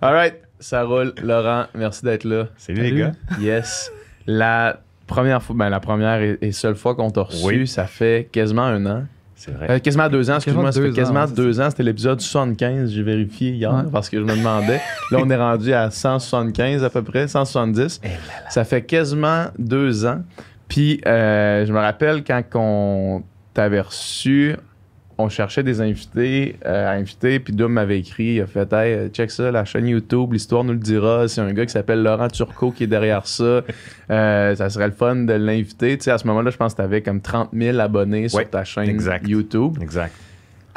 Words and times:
All 0.00 0.14
right, 0.14 0.34
ça 0.58 0.82
roule. 0.84 1.12
Laurent, 1.22 1.64
merci 1.74 2.04
d'être 2.04 2.24
là. 2.24 2.46
Salut, 2.56 2.82
les 2.82 2.92
gars. 2.92 3.12
Yes. 3.40 3.90
La 4.26 4.80
première 5.06 5.42
fois, 5.42 5.54
ben, 5.56 5.68
la 5.68 5.80
première 5.80 6.20
et, 6.20 6.38
et 6.40 6.52
seule 6.52 6.74
fois 6.76 6.94
qu'on 6.94 7.10
t'a 7.10 7.22
reçu, 7.22 7.44
Oui. 7.46 7.66
ça 7.66 7.84
fait 7.86 8.28
quasiment 8.32 8.62
un 8.64 8.84
an. 8.86 9.04
C'est 9.38 9.50
vrai. 9.52 9.66
Euh, 9.70 9.78
quasiment 9.80 10.08
deux 10.08 10.30
ans, 10.30 10.36
excuse-moi. 10.36 10.72
Ça 10.72 10.80
Quasiment 10.80 10.82
fait 10.82 10.88
deux 10.88 10.94
quasiment 10.96 11.20
ans, 11.20 11.26
c'est 11.26 11.36
deux 11.36 11.60
ans. 11.60 11.68
C'était 11.70 11.82
l'épisode 11.82 12.20
75. 12.20 12.90
J'ai 12.90 13.02
vérifié 13.02 13.50
hier 13.50 13.72
Ouais. 13.72 13.82
parce 13.92 14.08
que 14.08 14.18
je 14.18 14.24
me 14.24 14.34
demandais. 14.34 14.80
Là, 15.12 15.18
on 15.20 15.28
est 15.28 15.36
rendu 15.36 15.74
à 15.74 15.90
175 15.90 16.82
à 16.82 16.88
peu 16.90 17.02
près, 17.02 17.28
170. 17.28 18.00
Eh 18.02 18.08
là 18.08 18.14
Ça 18.48 18.64
fait 18.64 18.82
quasiment 18.82 19.44
deux 19.58 20.06
ans. 20.06 20.22
Puis, 20.68 21.00
euh, 21.06 21.66
je 21.66 21.72
me 21.72 21.78
rappelle 21.78 22.24
quand 22.24 22.42
on 22.54 23.22
t'avait 23.52 23.82
reçu, 23.82 24.56
on 25.18 25.28
cherchait 25.30 25.62
des 25.62 25.80
invités 25.80 26.56
euh, 26.66 26.88
à 26.88 26.92
inviter. 26.92 27.40
Puis 27.40 27.52
Doom 27.54 27.72
m'avait 27.72 27.98
écrit, 27.98 28.34
il 28.34 28.40
a 28.42 28.46
fait 28.46 28.70
Hey, 28.72 28.92
euh, 28.92 29.08
check 29.08 29.30
ça, 29.30 29.50
la 29.50 29.64
chaîne 29.64 29.86
YouTube, 29.88 30.32
l'histoire 30.34 30.62
nous 30.62 30.74
le 30.74 30.78
dira. 30.78 31.26
C'est 31.26 31.40
un 31.40 31.52
gars 31.54 31.64
qui 31.64 31.72
s'appelle 31.72 32.02
Laurent 32.02 32.28
Turcot 32.28 32.70
qui 32.70 32.84
est 32.84 32.88
derrière 32.88 33.26
ça. 33.26 33.62
Euh, 34.08 34.54
ça 34.54 34.70
serait 34.70 34.86
le 34.86 34.92
fun 34.92 35.16
de 35.16 35.32
l'inviter. 35.32 35.98
Tu 35.98 36.04
sais, 36.04 36.10
à 36.12 36.18
ce 36.18 36.28
moment-là, 36.28 36.50
je 36.52 36.56
pense 36.56 36.74
que 36.74 36.76
tu 36.76 36.82
avais 36.82 37.02
comme 37.02 37.20
30 37.20 37.48
000 37.52 37.76
abonnés 37.80 38.28
sur 38.28 38.48
ta 38.48 38.62
chaîne 38.62 38.88
exact. 38.88 39.26
YouTube. 39.26 39.78
Exact. 39.82 40.14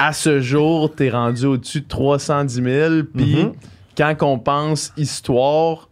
À 0.00 0.12
ce 0.12 0.40
jour, 0.40 0.92
tu 0.92 1.04
es 1.06 1.10
rendu 1.10 1.44
au-dessus 1.46 1.82
de 1.82 1.86
310 1.86 2.54
000. 2.62 2.90
Puis, 3.14 3.44
Mhm. 3.44 3.52
quand 3.96 4.16
on 4.22 4.38
pense 4.40 4.92
histoire, 4.96 5.88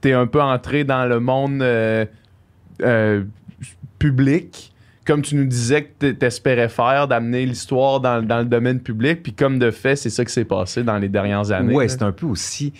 t'es 0.00 0.12
un 0.12 0.28
peu 0.28 0.40
entré 0.40 0.84
dans 0.84 1.04
le 1.06 1.18
monde 1.18 1.60
euh, 1.62 2.04
public, 3.98 4.72
comme 5.08 5.22
tu 5.22 5.36
nous 5.36 5.46
disais 5.46 5.84
que 5.84 6.10
t'espérais 6.10 6.68
faire, 6.68 7.08
d'amener 7.08 7.46
l'histoire 7.46 7.98
dans, 7.98 8.22
dans 8.22 8.40
le 8.40 8.44
domaine 8.44 8.78
public, 8.78 9.22
puis 9.22 9.32
comme 9.32 9.58
de 9.58 9.70
fait, 9.70 9.96
c'est 9.96 10.10
ça 10.10 10.22
qui 10.22 10.32
s'est 10.32 10.44
passé 10.44 10.82
dans 10.82 10.98
les 10.98 11.08
dernières 11.08 11.50
années. 11.50 11.72
Là. 11.74 11.88
c'est 11.88 12.02
un 12.02 12.12
peu 12.12 12.26
aussi. 12.26 12.72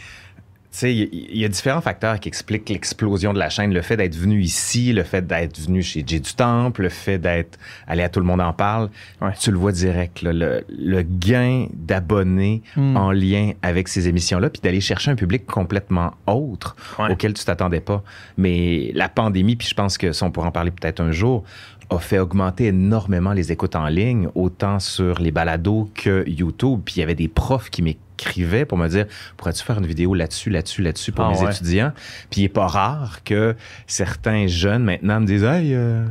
Tu 0.70 0.78
sais, 0.80 0.94
il 0.94 1.36
y, 1.38 1.46
a 1.46 1.48
différents 1.48 1.80
facteurs 1.80 2.20
qui 2.20 2.28
expliquent 2.28 2.68
l'explosion 2.68 3.32
de 3.32 3.38
la 3.38 3.48
chaîne. 3.48 3.72
Le 3.72 3.80
fait 3.80 3.96
d'être 3.96 4.14
venu 4.14 4.42
ici, 4.42 4.92
le 4.92 5.02
fait 5.02 5.26
d'être 5.26 5.58
venu 5.58 5.82
chez 5.82 6.02
du 6.02 6.20
Temple, 6.20 6.82
le 6.82 6.88
fait 6.90 7.16
d'être 7.16 7.58
allé 7.86 8.02
à 8.02 8.10
Tout 8.10 8.20
le 8.20 8.26
monde 8.26 8.42
en 8.42 8.52
parle. 8.52 8.90
Ouais. 9.22 9.30
Tu 9.40 9.50
le 9.50 9.56
vois 9.56 9.72
direct, 9.72 10.20
là, 10.20 10.34
le, 10.34 10.62
le 10.68 11.00
gain 11.02 11.68
d'abonnés 11.72 12.62
Hmm. 12.76 12.96
en 12.98 13.12
lien 13.12 13.52
avec 13.62 13.88
ces 13.88 14.08
émissions-là, 14.08 14.50
puis 14.50 14.60
d'aller 14.60 14.82
chercher 14.82 15.10
un 15.10 15.16
public 15.16 15.46
complètement 15.46 16.12
autre 16.26 16.76
Ouais. 16.98 17.10
auquel 17.12 17.32
tu 17.32 17.44
t'attendais 17.46 17.80
pas. 17.80 18.04
Mais 18.36 18.92
la 18.94 19.08
pandémie, 19.08 19.56
puis 19.56 19.68
je 19.68 19.74
pense 19.74 19.96
que 19.96 20.12
ça, 20.12 20.26
on 20.26 20.30
pourra 20.30 20.48
en 20.48 20.52
parler 20.52 20.70
peut-être 20.70 21.00
un 21.00 21.12
jour, 21.12 21.44
a 21.90 21.98
fait 21.98 22.18
augmenter 22.18 22.66
énormément 22.66 23.32
les 23.32 23.50
écoutes 23.52 23.76
en 23.76 23.86
ligne, 23.86 24.28
autant 24.34 24.78
sur 24.78 25.18
les 25.20 25.30
balados 25.30 25.90
que 25.94 26.28
YouTube. 26.28 26.80
Puis 26.84 26.96
il 26.96 27.00
y 27.00 27.02
avait 27.02 27.14
des 27.14 27.28
profs 27.28 27.70
qui 27.70 27.82
m'écrivaient 27.82 28.64
pour 28.66 28.76
me 28.78 28.88
dire 28.88 29.06
pourrais-tu 29.36 29.62
faire 29.64 29.78
une 29.78 29.86
vidéo 29.86 30.14
là-dessus, 30.14 30.50
là-dessus, 30.50 30.82
là-dessus 30.82 31.12
pour 31.12 31.24
Ah 31.24 31.30
mes 31.30 31.40
ouais. 31.40 31.50
étudiants? 31.50 31.92
Puis 32.30 32.42
il 32.42 32.44
est 32.44 32.48
pas 32.50 32.66
rare 32.66 33.24
que 33.24 33.56
certains 33.86 34.46
jeunes 34.46 34.84
maintenant 34.84 35.20
me 35.20 35.26
disent 35.26 35.44
Hey, 35.44 35.74
euh, 35.74 36.04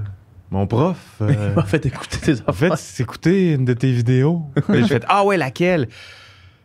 mon 0.50 0.66
prof, 0.66 0.98
euh, 1.22 1.32
Il 1.50 1.56
m'a 1.56 1.64
fait 1.64 1.86
écouter 1.86 2.18
tes 2.18 2.36
en 2.48 2.54
fait, 2.54 2.74
écouter 3.00 3.54
une 3.54 3.66
de 3.66 3.74
tes 3.74 3.92
vidéos. 3.92 4.44
Et 4.74 4.82
j'ai 4.82 4.88
fait 4.88 5.06
Ah 5.08 5.24
ouais, 5.26 5.38
laquelle 5.38 5.88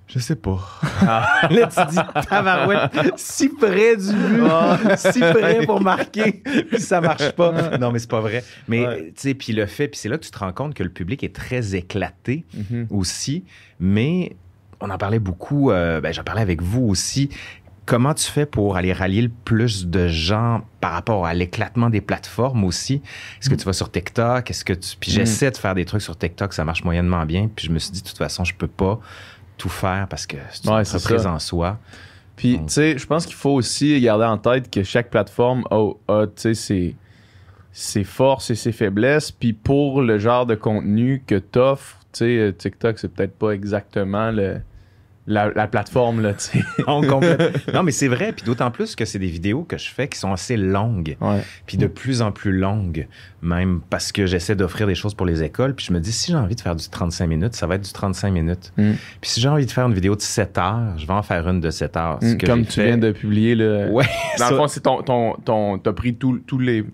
Je 0.08 0.18
sais 0.18 0.36
pas. 0.36 0.58
Ah. 1.00 1.46
Là, 1.50 1.68
tu 1.68 1.94
dis 1.94 2.26
tabarouette, 2.28 2.92
si 3.16 3.48
près 3.48 3.96
du 3.96 4.12
but, 4.12 4.96
si 4.96 5.20
près 5.20 5.64
pour 5.64 5.80
marquer, 5.80 6.42
puis 6.70 6.80
ça 6.80 7.00
marche 7.00 7.30
pas. 7.32 7.78
Non, 7.78 7.90
mais 7.92 7.98
c'est 7.98 8.10
pas 8.10 8.20
vrai. 8.20 8.44
Mais 8.68 8.86
Ouais. 8.86 9.04
tu 9.06 9.12
sais, 9.16 9.34
puis 9.34 9.52
le 9.54 9.64
fait, 9.66 9.88
puis 9.88 9.98
c'est 9.98 10.08
là 10.10 10.18
que 10.18 10.24
tu 10.24 10.30
te 10.30 10.38
rends 10.38 10.52
compte 10.52 10.74
que 10.74 10.82
le 10.82 10.90
public 10.90 11.22
est 11.24 11.34
très 11.34 11.74
éclaté 11.74 12.44
Mhm. 12.54 12.88
aussi. 12.90 13.44
Mais 13.80 14.36
on 14.80 14.90
en 14.90 14.98
parlait 14.98 15.18
beaucoup, 15.20 15.70
euh, 15.70 16.00
ben, 16.00 16.12
j'en 16.12 16.24
parlais 16.24 16.42
avec 16.42 16.60
vous 16.60 16.82
aussi. 16.82 17.30
Comment 17.86 18.14
tu 18.14 18.30
fais 18.30 18.46
pour 18.46 18.76
aller 18.76 18.92
rallier 18.92 19.22
le 19.22 19.28
plus 19.44 19.86
de 19.86 20.06
gens 20.08 20.62
par 20.80 20.92
rapport 20.92 21.26
à 21.26 21.34
l'éclatement 21.34 21.90
des 21.90 22.00
plateformes 22.00 22.64
aussi? 22.64 23.02
Est-ce 23.40 23.48
que 23.50 23.54
tu 23.56 23.64
vas 23.64 23.72
sur 23.72 23.90
TikTok? 23.90 24.48
Est-ce 24.50 24.64
que 24.64 24.72
tu... 24.72 24.96
Puis 25.00 25.10
Mm. 25.10 25.14
j'essaie 25.14 25.50
de 25.50 25.56
faire 25.56 25.74
des 25.74 25.84
trucs 25.84 26.02
sur 26.02 26.16
TikTok, 26.16 26.52
ça 26.52 26.64
marche 26.64 26.84
moyennement 26.84 27.24
bien. 27.26 27.48
Puis 27.54 27.66
je 27.66 27.72
me 27.72 27.78
suis 27.80 27.90
dit, 27.90 28.02
de 28.02 28.06
toute 28.08 28.18
façon, 28.18 28.44
je 28.44 28.54
peux 28.54 28.68
pas 28.68 29.00
tout 29.56 29.68
faire 29.68 30.06
parce 30.08 30.26
que 30.26 30.36
c'est 30.50 30.64
une 30.64 30.74
Ouais, 30.74 30.80
entreprise 30.80 31.26
en 31.26 31.38
soi. 31.38 31.78
Puis, 32.36 32.58
tu 32.58 32.72
sais, 32.72 32.98
je 32.98 33.06
pense 33.06 33.26
qu'il 33.26 33.36
faut 33.36 33.50
aussi 33.52 34.00
garder 34.00 34.24
en 34.24 34.38
tête 34.38 34.70
que 34.70 34.82
chaque 34.82 35.10
plateforme 35.10 35.64
a, 35.70 35.90
a, 36.08 36.26
tu 36.26 36.32
sais, 36.36 36.54
ses, 36.54 36.96
ses 37.72 38.04
forces 38.04 38.50
et 38.50 38.54
ses 38.54 38.72
faiblesses. 38.72 39.30
Puis, 39.30 39.52
pour 39.52 40.02
le 40.02 40.18
genre 40.18 40.46
de 40.46 40.54
contenu 40.54 41.22
que 41.26 41.36
t'offres, 41.36 41.98
tu 42.12 42.18
sais, 42.18 42.38
euh, 42.38 42.52
TikTok, 42.52 42.98
c'est 42.98 43.08
peut-être 43.08 43.38
pas 43.38 43.50
exactement 43.50 44.30
le, 44.30 44.60
la, 45.26 45.50
la 45.54 45.68
plateforme, 45.68 46.20
là, 46.20 46.32
tu 46.34 46.40
sais. 46.58 46.64
Non, 46.88 47.00
complète- 47.02 47.72
non, 47.72 47.82
mais 47.84 47.92
c'est 47.92 48.08
vrai. 48.08 48.32
Puis 48.32 48.44
d'autant 48.44 48.70
plus 48.72 48.96
que 48.96 49.04
c'est 49.04 49.18
des 49.20 49.28
vidéos 49.28 49.62
que 49.62 49.78
je 49.78 49.88
fais 49.88 50.08
qui 50.08 50.18
sont 50.18 50.32
assez 50.32 50.56
longues. 50.56 51.16
Ouais. 51.20 51.40
puis 51.66 51.76
de 51.76 51.86
plus 51.86 52.22
en 52.22 52.32
plus 52.32 52.52
longue, 52.52 53.06
même 53.40 53.80
parce 53.88 54.10
que 54.10 54.26
j'essaie 54.26 54.56
d'offrir 54.56 54.86
des 54.88 54.94
choses 54.96 55.14
pour 55.14 55.24
les 55.26 55.42
écoles. 55.42 55.74
Puis 55.74 55.86
je 55.86 55.92
me 55.92 56.00
dis, 56.00 56.10
si 56.12 56.32
j'ai 56.32 56.36
envie 56.38 56.56
de 56.56 56.60
faire 56.60 56.74
du 56.74 56.88
35 56.88 57.26
minutes, 57.28 57.54
ça 57.54 57.66
va 57.68 57.76
être 57.76 57.84
du 57.84 57.92
35 57.92 58.30
minutes. 58.32 58.72
Mm. 58.76 58.92
Puis 59.20 59.30
si 59.30 59.40
j'ai 59.40 59.48
envie 59.48 59.66
de 59.66 59.70
faire 59.70 59.86
une 59.86 59.94
vidéo 59.94 60.16
de 60.16 60.20
7 60.22 60.58
heures, 60.58 60.98
je 60.98 61.06
vais 61.06 61.12
en 61.12 61.22
faire 61.22 61.48
une 61.48 61.60
de 61.60 61.70
7 61.70 61.96
heures. 61.96 62.18
Que 62.18 62.44
Comme 62.46 62.64
tu 62.66 62.72
fait- 62.72 62.86
viens 62.86 62.98
de 62.98 63.12
publier, 63.12 63.54
là. 63.54 63.86
Ouais, 63.88 64.04
Dans 64.38 64.44
ça- 64.46 64.50
le 64.50 64.56
fond, 64.56 64.66
c'est 64.66 64.80
ton, 64.80 65.02
ton, 65.02 65.34
ton, 65.44 65.78
t'as 65.78 65.92
pris 65.92 66.14
tous 66.16 66.38
tous 66.46 66.58
les, 66.58 66.84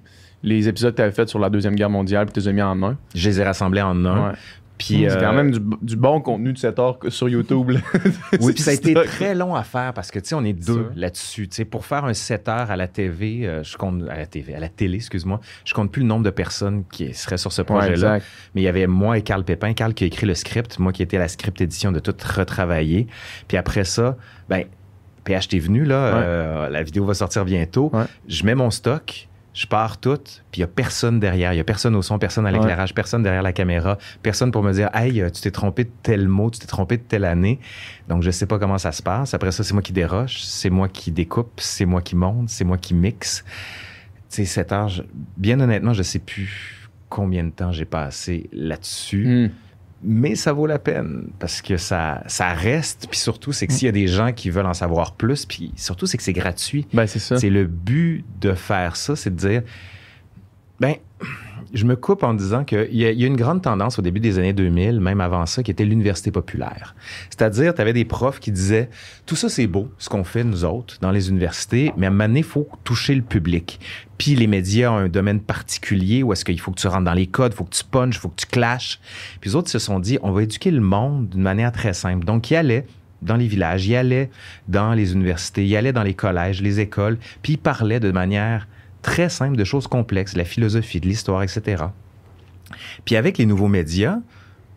les 0.42 0.68
épisodes 0.68 0.92
que 0.92 0.98
t'avais 0.98 1.12
fait 1.12 1.28
sur 1.28 1.38
la 1.38 1.48
Deuxième 1.50 1.74
Guerre 1.74 1.90
mondiale 1.90 2.26
puis 2.26 2.34
tu 2.34 2.40
les 2.40 2.48
as 2.48 2.52
mis 2.52 2.62
en 2.62 2.82
un. 2.82 2.96
je 3.14 3.28
les 3.28 3.40
ai 3.40 3.44
rassemblés 3.44 3.80
en 3.82 4.04
un. 4.04 4.28
Ouais. 4.30 4.34
Puis, 4.78 5.04
c'est 5.08 5.16
euh, 5.16 5.20
quand 5.20 5.32
même 5.32 5.50
du, 5.50 5.60
du 5.82 5.96
bon 5.96 6.20
contenu 6.20 6.52
de 6.52 6.58
7 6.58 6.78
heures 6.78 6.98
sur 7.08 7.28
YouTube. 7.28 7.72
Oui, 8.40 8.52
puis 8.52 8.62
ça 8.62 8.70
a 8.70 8.74
été 8.74 8.94
très 8.94 9.34
long 9.34 9.54
à 9.54 9.62
faire 9.64 9.92
parce 9.92 10.10
que, 10.10 10.18
tu 10.18 10.28
sais, 10.28 10.34
on 10.34 10.44
est 10.44 10.52
deux 10.52 10.90
là-dessus. 10.94 11.48
Tu 11.48 11.56
sais, 11.56 11.64
pour 11.64 11.84
faire 11.84 12.04
un 12.04 12.14
7 12.14 12.48
heures 12.48 12.70
à 12.70 12.76
la 12.76 12.86
TV, 12.86 13.40
euh, 13.46 13.62
je 13.64 13.76
compte, 13.76 14.02
à 14.08 14.16
la 14.16 14.26
TV, 14.26 14.54
à 14.54 14.60
la 14.60 14.68
télé, 14.68 14.96
excuse-moi, 14.96 15.40
je 15.64 15.74
compte 15.74 15.90
plus 15.90 16.02
le 16.02 16.08
nombre 16.08 16.24
de 16.24 16.30
personnes 16.30 16.84
qui 16.90 17.12
seraient 17.14 17.38
sur 17.38 17.52
ce 17.52 17.62
projet-là. 17.62 18.18
Mais 18.54 18.60
il 18.62 18.64
y 18.64 18.68
avait 18.68 18.86
moi 18.86 19.18
et 19.18 19.22
Carl 19.22 19.44
Pépin. 19.44 19.72
Carl 19.72 19.94
qui 19.94 20.04
a 20.04 20.06
écrit 20.06 20.26
le 20.26 20.34
script, 20.34 20.78
moi 20.78 20.92
qui 20.92 21.02
étais 21.02 21.16
à 21.16 21.20
la 21.20 21.28
script 21.28 21.60
édition 21.60 21.90
de 21.92 21.98
tout 22.00 22.14
retravailler. 22.36 23.06
Puis 23.48 23.56
après 23.56 23.84
ça, 23.84 24.16
ben, 24.48 24.64
PH, 25.24 25.48
t'es 25.48 25.58
venu, 25.58 25.84
là. 25.84 25.94
euh, 26.16 26.68
la 26.70 26.82
vidéo 26.82 27.04
va 27.04 27.14
sortir 27.14 27.44
bientôt. 27.44 27.90
Ouais. 27.92 28.04
Je 28.28 28.44
mets 28.44 28.54
mon 28.54 28.70
stock. 28.70 29.27
Je 29.60 29.66
pars 29.66 29.98
tout, 29.98 30.16
puis 30.52 30.58
il 30.58 30.60
n'y 30.60 30.64
a 30.64 30.68
personne 30.68 31.18
derrière. 31.18 31.52
Il 31.52 31.56
n'y 31.56 31.60
a 31.60 31.64
personne 31.64 31.96
au 31.96 32.02
son, 32.02 32.16
personne 32.20 32.46
à 32.46 32.52
l'éclairage, 32.52 32.94
personne 32.94 33.24
derrière 33.24 33.42
la 33.42 33.52
caméra, 33.52 33.98
personne 34.22 34.52
pour 34.52 34.62
me 34.62 34.72
dire 34.72 34.88
Hey, 34.94 35.20
euh, 35.20 35.30
tu 35.30 35.40
t'es 35.40 35.50
trompé 35.50 35.82
de 35.82 35.90
tel 36.04 36.28
mot, 36.28 36.48
tu 36.48 36.60
t'es 36.60 36.66
trompé 36.68 36.96
de 36.96 37.02
telle 37.02 37.24
année. 37.24 37.58
Donc, 38.08 38.22
je 38.22 38.28
ne 38.28 38.32
sais 38.32 38.46
pas 38.46 38.60
comment 38.60 38.78
ça 38.78 38.92
se 38.92 39.02
passe. 39.02 39.34
Après 39.34 39.50
ça, 39.50 39.64
c'est 39.64 39.72
moi 39.74 39.82
qui 39.82 39.92
déroche, 39.92 40.42
c'est 40.42 40.70
moi 40.70 40.88
qui 40.88 41.10
découpe, 41.10 41.58
c'est 41.60 41.86
moi 41.86 42.02
qui 42.02 42.14
monte, 42.14 42.50
c'est 42.50 42.64
moi 42.64 42.78
qui 42.78 42.94
mixe. 42.94 43.44
Tu 44.30 44.36
sais, 44.36 44.44
cette 44.44 44.70
heure, 44.70 44.88
je- 44.88 45.02
bien 45.36 45.58
honnêtement, 45.58 45.92
je 45.92 45.98
ne 45.98 46.02
sais 46.04 46.20
plus 46.20 46.88
combien 47.08 47.42
de 47.42 47.50
temps 47.50 47.72
j'ai 47.72 47.84
passé 47.86 48.48
là-dessus 48.52 49.26
Hmm. 49.26 49.48
Mais 50.02 50.34
ça 50.36 50.52
vaut 50.52 50.66
la 50.66 50.78
peine 50.78 51.28
parce 51.38 51.60
que 51.60 51.76
ça, 51.76 52.22
ça 52.26 52.52
reste. 52.52 53.08
Puis 53.10 53.18
surtout, 53.18 53.52
c'est 53.52 53.66
que 53.66 53.72
s'il 53.72 53.86
y 53.86 53.88
a 53.88 53.92
des 53.92 54.06
gens 54.06 54.32
qui 54.32 54.50
veulent 54.50 54.66
en 54.66 54.74
savoir 54.74 55.14
plus, 55.14 55.44
puis 55.44 55.72
surtout, 55.76 56.06
c'est 56.06 56.16
que 56.16 56.22
c'est 56.22 56.32
gratuit. 56.32 56.86
Ben, 56.92 57.06
c'est 57.06 57.18
ça. 57.18 57.36
C'est 57.36 57.50
le 57.50 57.66
but 57.66 58.24
de 58.40 58.54
faire 58.54 58.96
ça, 58.96 59.16
c'est 59.16 59.30
de 59.30 59.36
dire, 59.36 59.62
ben, 60.80 60.94
je 61.72 61.84
me 61.84 61.96
coupe 61.96 62.22
en 62.22 62.34
disant 62.34 62.64
qu'il 62.64 62.88
y, 62.92 63.02
y 63.02 63.24
a 63.24 63.26
une 63.26 63.36
grande 63.36 63.62
tendance 63.62 63.98
au 63.98 64.02
début 64.02 64.20
des 64.20 64.38
années 64.38 64.52
2000, 64.52 65.00
même 65.00 65.20
avant 65.20 65.46
ça, 65.46 65.62
qui 65.62 65.70
était 65.70 65.84
l'université 65.84 66.30
populaire. 66.30 66.94
C'est-à-dire, 67.30 67.74
tu 67.74 67.80
avais 67.80 67.92
des 67.92 68.04
profs 68.04 68.40
qui 68.40 68.52
disaient, 68.52 68.88
tout 69.26 69.36
ça 69.36 69.48
c'est 69.48 69.66
beau, 69.66 69.88
ce 69.98 70.08
qu'on 70.08 70.24
fait 70.24 70.44
nous 70.44 70.64
autres 70.64 70.98
dans 71.00 71.10
les 71.10 71.28
universités, 71.30 71.92
mais 71.96 72.06
à 72.06 72.08
un 72.08 72.12
moment 72.12 72.28
donné, 72.28 72.40
il 72.40 72.44
faut 72.44 72.68
toucher 72.84 73.14
le 73.14 73.22
public. 73.22 73.80
Puis 74.18 74.34
les 74.34 74.46
médias 74.46 74.90
ont 74.90 74.96
un 74.96 75.08
domaine 75.08 75.40
particulier 75.40 76.22
où 76.22 76.32
est-ce 76.32 76.44
qu'il 76.44 76.58
faut 76.60 76.72
que 76.72 76.80
tu 76.80 76.88
rentres 76.88 77.04
dans 77.04 77.14
les 77.14 77.26
codes, 77.26 77.52
il 77.52 77.56
faut 77.56 77.64
que 77.64 77.74
tu 77.74 77.84
punches, 77.84 78.16
il 78.16 78.20
faut 78.20 78.28
que 78.28 78.40
tu 78.40 78.46
clashes. 78.46 79.00
Puis 79.40 79.50
les 79.50 79.56
autres 79.56 79.70
se 79.70 79.78
sont 79.78 80.00
dit, 80.00 80.18
on 80.22 80.32
va 80.32 80.42
éduquer 80.42 80.70
le 80.70 80.80
monde 80.80 81.28
d'une 81.28 81.42
manière 81.42 81.72
très 81.72 81.92
simple. 81.92 82.24
Donc, 82.24 82.50
ils 82.50 82.56
allaient 82.56 82.86
dans 83.22 83.36
les 83.36 83.46
villages, 83.46 83.86
ils 83.86 83.96
allaient 83.96 84.30
dans 84.68 84.94
les 84.94 85.12
universités, 85.12 85.66
ils 85.66 85.76
allaient 85.76 85.92
dans 85.92 86.02
les 86.02 86.14
collèges, 86.14 86.62
les 86.62 86.80
écoles, 86.80 87.18
puis 87.42 87.54
ils 87.54 87.58
parlaient 87.58 88.00
de 88.00 88.10
manière 88.10 88.68
très 89.08 89.28
simple 89.28 89.56
de 89.56 89.64
choses 89.64 89.86
complexes, 89.86 90.34
de 90.34 90.38
la 90.38 90.44
philosophie, 90.44 91.00
de 91.00 91.06
l'histoire, 91.06 91.42
etc. 91.42 91.84
Puis 93.04 93.16
avec 93.16 93.38
les 93.38 93.46
nouveaux 93.46 93.68
médias, 93.68 94.18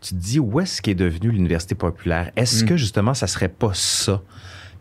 tu 0.01 0.15
te 0.15 0.19
dis 0.19 0.39
où 0.39 0.59
est-ce 0.59 0.81
qu'est 0.81 0.95
devenue 0.95 1.31
l'université 1.31 1.75
populaire? 1.75 2.31
Est-ce 2.35 2.63
Mm. 2.63 2.67
que 2.69 2.77
justement 2.77 3.13
ça 3.13 3.27
serait 3.27 3.49
pas 3.49 3.71
ça? 3.73 4.21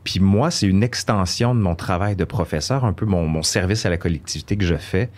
Puis 0.05 0.19
moi, 0.21 0.51
c'est 0.51 0.67
une 0.67 0.83
extension 0.83 1.55
de 1.55 1.61
mon 1.61 1.75
travail 1.75 2.17
de 2.17 2.25
professeur, 2.25 2.85
un 2.85 2.93
peu 2.95 3.05
mon, 3.07 3.27
mon 3.27 3.43
service 3.43 3.85
à 3.85 3.91
la 3.91 3.99
collectivité 3.99 4.57
que 4.57 4.65
je 4.65 4.77
fais 4.77 5.11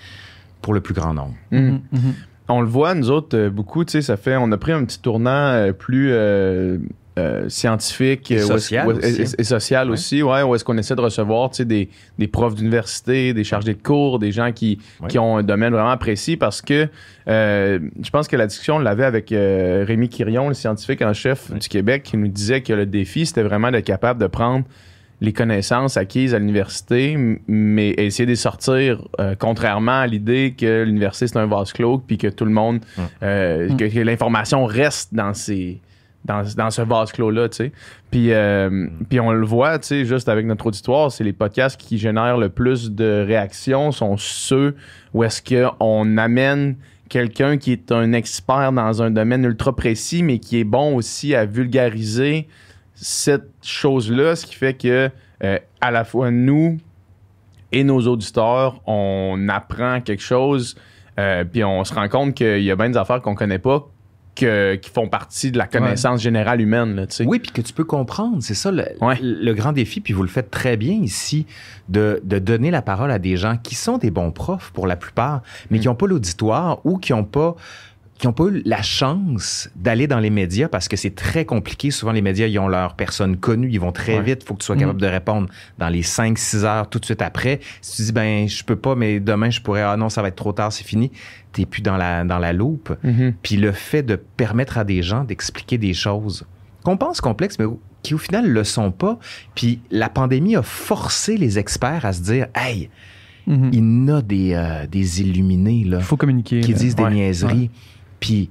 pour 0.60 0.74
le 0.74 0.80
plus 0.80 0.94
grand 0.94 1.14
nombre. 1.14 1.34
Hmm. 1.52 1.58
Mhm, 1.58 1.80
mhm. 1.92 2.14
On 2.48 2.60
le 2.60 2.66
voit, 2.66 2.94
nous 2.94 3.10
autres, 3.10 3.36
euh, 3.36 3.50
beaucoup, 3.50 3.84
tu 3.84 3.92
sais, 3.92 4.02
ça 4.02 4.16
fait. 4.16 4.36
On 4.36 4.50
a 4.50 4.56
pris 4.56 4.72
un 4.72 4.84
petit 4.84 4.98
tournant 4.98 5.30
euh, 5.30 5.72
plus 5.72 6.08
euh, 6.10 6.78
euh, 7.18 7.48
scientifique 7.48 8.30
Et 8.30 8.38
euh, 8.38 8.46
social 8.46 8.86
où 8.88 8.92
aussi. 8.92 9.20
et- 9.22 9.40
et 9.40 9.44
social 9.44 9.88
Ouais. 9.88 9.92
aussi, 9.92 10.22
ouais, 10.22 10.42
où 10.42 10.54
est-ce 10.54 10.64
qu'on 10.64 10.78
essaie 10.78 10.94
de 10.96 11.00
recevoir, 11.02 11.50
des, 11.50 11.90
des 12.18 12.26
profs 12.28 12.54
d'université, 12.54 13.34
des 13.34 13.44
chargés 13.44 13.74
de 13.74 13.82
cours, 13.82 14.18
des 14.18 14.32
gens 14.32 14.50
qui, 14.52 14.78
Ouais. 15.00 15.08
qui 15.08 15.18
ont 15.18 15.36
un 15.36 15.42
domaine 15.42 15.72
vraiment 15.74 15.96
précis 15.98 16.36
parce 16.38 16.62
que 16.62 16.88
euh, 17.28 17.78
je 18.02 18.10
pense 18.10 18.28
que 18.28 18.36
la 18.36 18.46
discussion, 18.46 18.76
on 18.76 18.78
l'avait 18.78 19.04
avec 19.04 19.30
euh, 19.32 19.84
Rémi 19.86 20.08
Quirion, 20.08 20.48
le 20.48 20.54
scientifique 20.54 21.02
en 21.02 21.12
chef 21.12 21.50
Ouais. 21.50 21.58
du 21.58 21.68
Québec, 21.68 22.02
qui 22.04 22.16
nous 22.16 22.28
disait 22.28 22.62
que 22.62 22.72
le 22.72 22.86
défi, 22.86 23.26
c'était 23.26 23.42
vraiment 23.42 23.70
d'être 23.70 23.84
capable 23.84 24.20
de 24.20 24.26
prendre 24.26 24.64
les 25.20 25.32
connaissances 25.32 25.96
acquises 25.96 26.34
à 26.34 26.38
l'université, 26.40 27.16
mais 27.46 27.90
essayer 27.90 28.24
de 28.26 28.30
les 28.30 28.36
sortir 28.36 29.06
euh, 29.20 29.36
contrairement 29.38 30.00
à 30.00 30.06
l'idée 30.08 30.54
que 30.58 30.82
l'université 30.82 31.28
c'est 31.28 31.36
un 31.38 31.46
vase 31.46 31.72
clos, 31.72 31.98
puis 31.98 32.18
que 32.18 32.26
tout 32.26 32.44
le 32.44 32.50
monde, 32.50 32.80
euh, 33.22 33.68
que, 33.76 33.84
que 33.84 34.00
l'information 34.00 34.64
reste 34.64 35.14
dans 35.14 35.32
ces 35.32 35.80
dans, 36.24 36.42
dans 36.56 36.70
ce 36.70 36.82
vase 36.82 37.12
clos-là, 37.12 37.48
tu 37.48 37.56
sais. 37.56 37.72
Puis, 38.10 38.32
euh, 38.32 38.88
puis 39.08 39.20
on 39.20 39.32
le 39.32 39.46
voit, 39.46 39.78
tu 39.78 39.88
sais, 39.88 40.04
juste 40.04 40.28
avec 40.28 40.46
notre 40.46 40.66
auditoire, 40.66 41.10
c'est 41.10 41.24
les 41.24 41.32
podcasts 41.32 41.80
qui 41.80 41.98
génèrent 41.98 42.38
le 42.38 42.48
plus 42.48 42.92
de 42.92 43.24
réactions 43.26 43.92
sont 43.92 44.16
ceux 44.16 44.76
où 45.14 45.24
est-ce 45.24 45.42
qu'on 45.42 46.16
amène 46.16 46.76
quelqu'un 47.08 47.58
qui 47.58 47.72
est 47.72 47.92
un 47.92 48.12
expert 48.12 48.72
dans 48.72 49.02
un 49.02 49.10
domaine 49.10 49.44
ultra 49.44 49.74
précis, 49.74 50.22
mais 50.22 50.38
qui 50.38 50.60
est 50.60 50.64
bon 50.64 50.94
aussi 50.94 51.34
à 51.34 51.44
vulgariser 51.44 52.48
cette 52.94 53.50
chose-là, 53.62 54.36
ce 54.36 54.46
qui 54.46 54.54
fait 54.54 54.74
que 54.74 55.10
euh, 55.44 55.58
à 55.80 55.90
la 55.90 56.04
fois 56.04 56.30
nous 56.30 56.78
et 57.72 57.84
nos 57.84 58.00
auditeurs, 58.06 58.80
on 58.86 59.48
apprend 59.50 60.00
quelque 60.00 60.22
chose, 60.22 60.76
euh, 61.18 61.44
puis 61.44 61.64
on 61.64 61.84
se 61.84 61.92
rend 61.92 62.08
compte 62.08 62.34
qu'il 62.34 62.62
y 62.62 62.70
a 62.70 62.76
bien 62.76 62.90
des 62.90 62.96
affaires 62.96 63.20
qu'on 63.20 63.34
connaît 63.34 63.58
pas, 63.58 63.88
que, 64.34 64.76
qui 64.76 64.88
font 64.90 65.08
partie 65.08 65.50
de 65.52 65.58
la 65.58 65.66
connaissance 65.66 66.22
générale 66.22 66.60
humaine, 66.60 66.94
là. 66.96 67.06
Oui, 67.26 67.38
puis 67.38 67.50
que 67.52 67.60
tu 67.60 67.72
peux 67.72 67.84
comprendre. 67.84 68.38
C'est 68.40 68.54
ça 68.54 68.70
le, 68.70 68.84
Ouais. 69.00 69.18
le 69.20 69.52
grand 69.52 69.72
défi, 69.72 70.00
puis 70.00 70.14
vous 70.14 70.22
le 70.22 70.28
faites 70.28 70.50
très 70.50 70.76
bien 70.76 70.94
ici, 70.94 71.46
de, 71.88 72.20
de 72.24 72.38
donner 72.38 72.70
la 72.70 72.80
parole 72.82 73.10
à 73.10 73.18
des 73.18 73.36
gens 73.36 73.56
qui 73.62 73.74
sont 73.74 73.98
des 73.98 74.10
bons 74.10 74.30
profs 74.32 74.70
pour 74.72 74.86
la 74.86 74.96
plupart, 74.96 75.42
mais 75.70 75.78
Mm. 75.78 75.80
qui 75.82 75.86
n'ont 75.88 75.94
pas 75.94 76.06
l'auditoire 76.06 76.80
ou 76.84 76.98
qui 76.98 77.12
n'ont 77.12 77.24
pas 77.24 77.56
qui 78.18 78.28
n'ont 78.28 78.32
pas 78.34 78.44
eu 78.44 78.62
la 78.64 78.82
chance 78.82 79.68
d'aller 79.74 80.06
dans 80.06 80.20
les 80.20 80.30
médias 80.30 80.68
parce 80.68 80.86
que 80.86 80.96
c'est 80.96 81.12
très 81.16 81.44
compliqué. 81.44 81.90
Souvent, 81.90 82.12
les 82.12 82.22
médias, 82.22 82.46
ils 82.46 82.56
ont 82.60 82.68
leur 82.68 82.94
personne 82.94 83.36
connue, 83.36 83.68
ils 83.72 83.80
vont 83.80 83.90
très 83.90 84.18
Ouais. 84.18 84.22
vite. 84.22 84.42
Il 84.44 84.46
faut 84.46 84.54
que 84.54 84.60
tu 84.60 84.66
sois 84.66 84.76
capable 84.76 85.00
de 85.00 85.08
répondre 85.08 85.48
dans 85.78 85.88
les 85.88 86.02
5-6 86.02 86.62
heures 86.62 86.88
tout 86.88 87.00
de 87.00 87.04
suite 87.04 87.20
après. 87.20 87.58
Si 87.80 87.96
tu 87.96 88.02
dis, 88.02 88.12
ben, 88.12 88.48
je 88.48 88.62
peux 88.62 88.76
pas, 88.76 88.94
mais 88.94 89.18
demain, 89.18 89.50
je 89.50 89.60
pourrais, 89.60 89.82
ah 89.82 89.96
non, 89.96 90.08
ça 90.08 90.22
va 90.22 90.28
être 90.28 90.36
trop 90.36 90.52
tard, 90.52 90.72
c'est 90.72 90.84
fini, 90.84 91.10
t'es 91.52 91.66
plus 91.66 91.82
dans 91.82 91.96
la, 91.96 92.24
dans 92.24 92.38
la 92.38 92.52
loupe. 92.52 92.96
Mhm. 93.04 93.34
Puis 93.42 93.56
le 93.56 93.72
fait 93.72 94.02
de 94.02 94.16
permettre 94.16 94.78
à 94.78 94.84
des 94.84 95.02
gens 95.02 95.24
d'expliquer 95.24 95.78
des 95.78 95.94
choses 95.94 96.44
qu'on 96.84 96.96
pense 96.96 97.20
complexes, 97.20 97.58
mais 97.58 97.66
qui 98.02 98.14
au 98.14 98.18
final 98.18 98.48
le 98.50 98.64
sont 98.64 98.90
pas. 98.90 99.18
Puis 99.54 99.80
la 99.90 100.08
pandémie 100.08 100.56
a 100.56 100.62
forcé 100.62 101.36
les 101.36 101.58
experts 101.58 102.04
à 102.04 102.12
se 102.12 102.22
dire, 102.22 102.46
hey, 102.54 102.90
Mhm. 103.46 103.70
il 103.72 103.78
y 103.78 103.82
en 103.82 104.08
a 104.16 104.22
des, 104.22 104.52
euh, 104.54 104.86
des 104.86 105.20
illuminés 105.20 105.82
là, 105.84 105.98
faut 106.00 106.16
communiquer. 106.16 106.60
qui 106.60 106.72
là. 106.72 106.78
disent 106.78 106.94
des 106.94 107.02
Ouais, 107.02 107.10
niaiseries. 107.12 107.70
Puis 108.20 108.50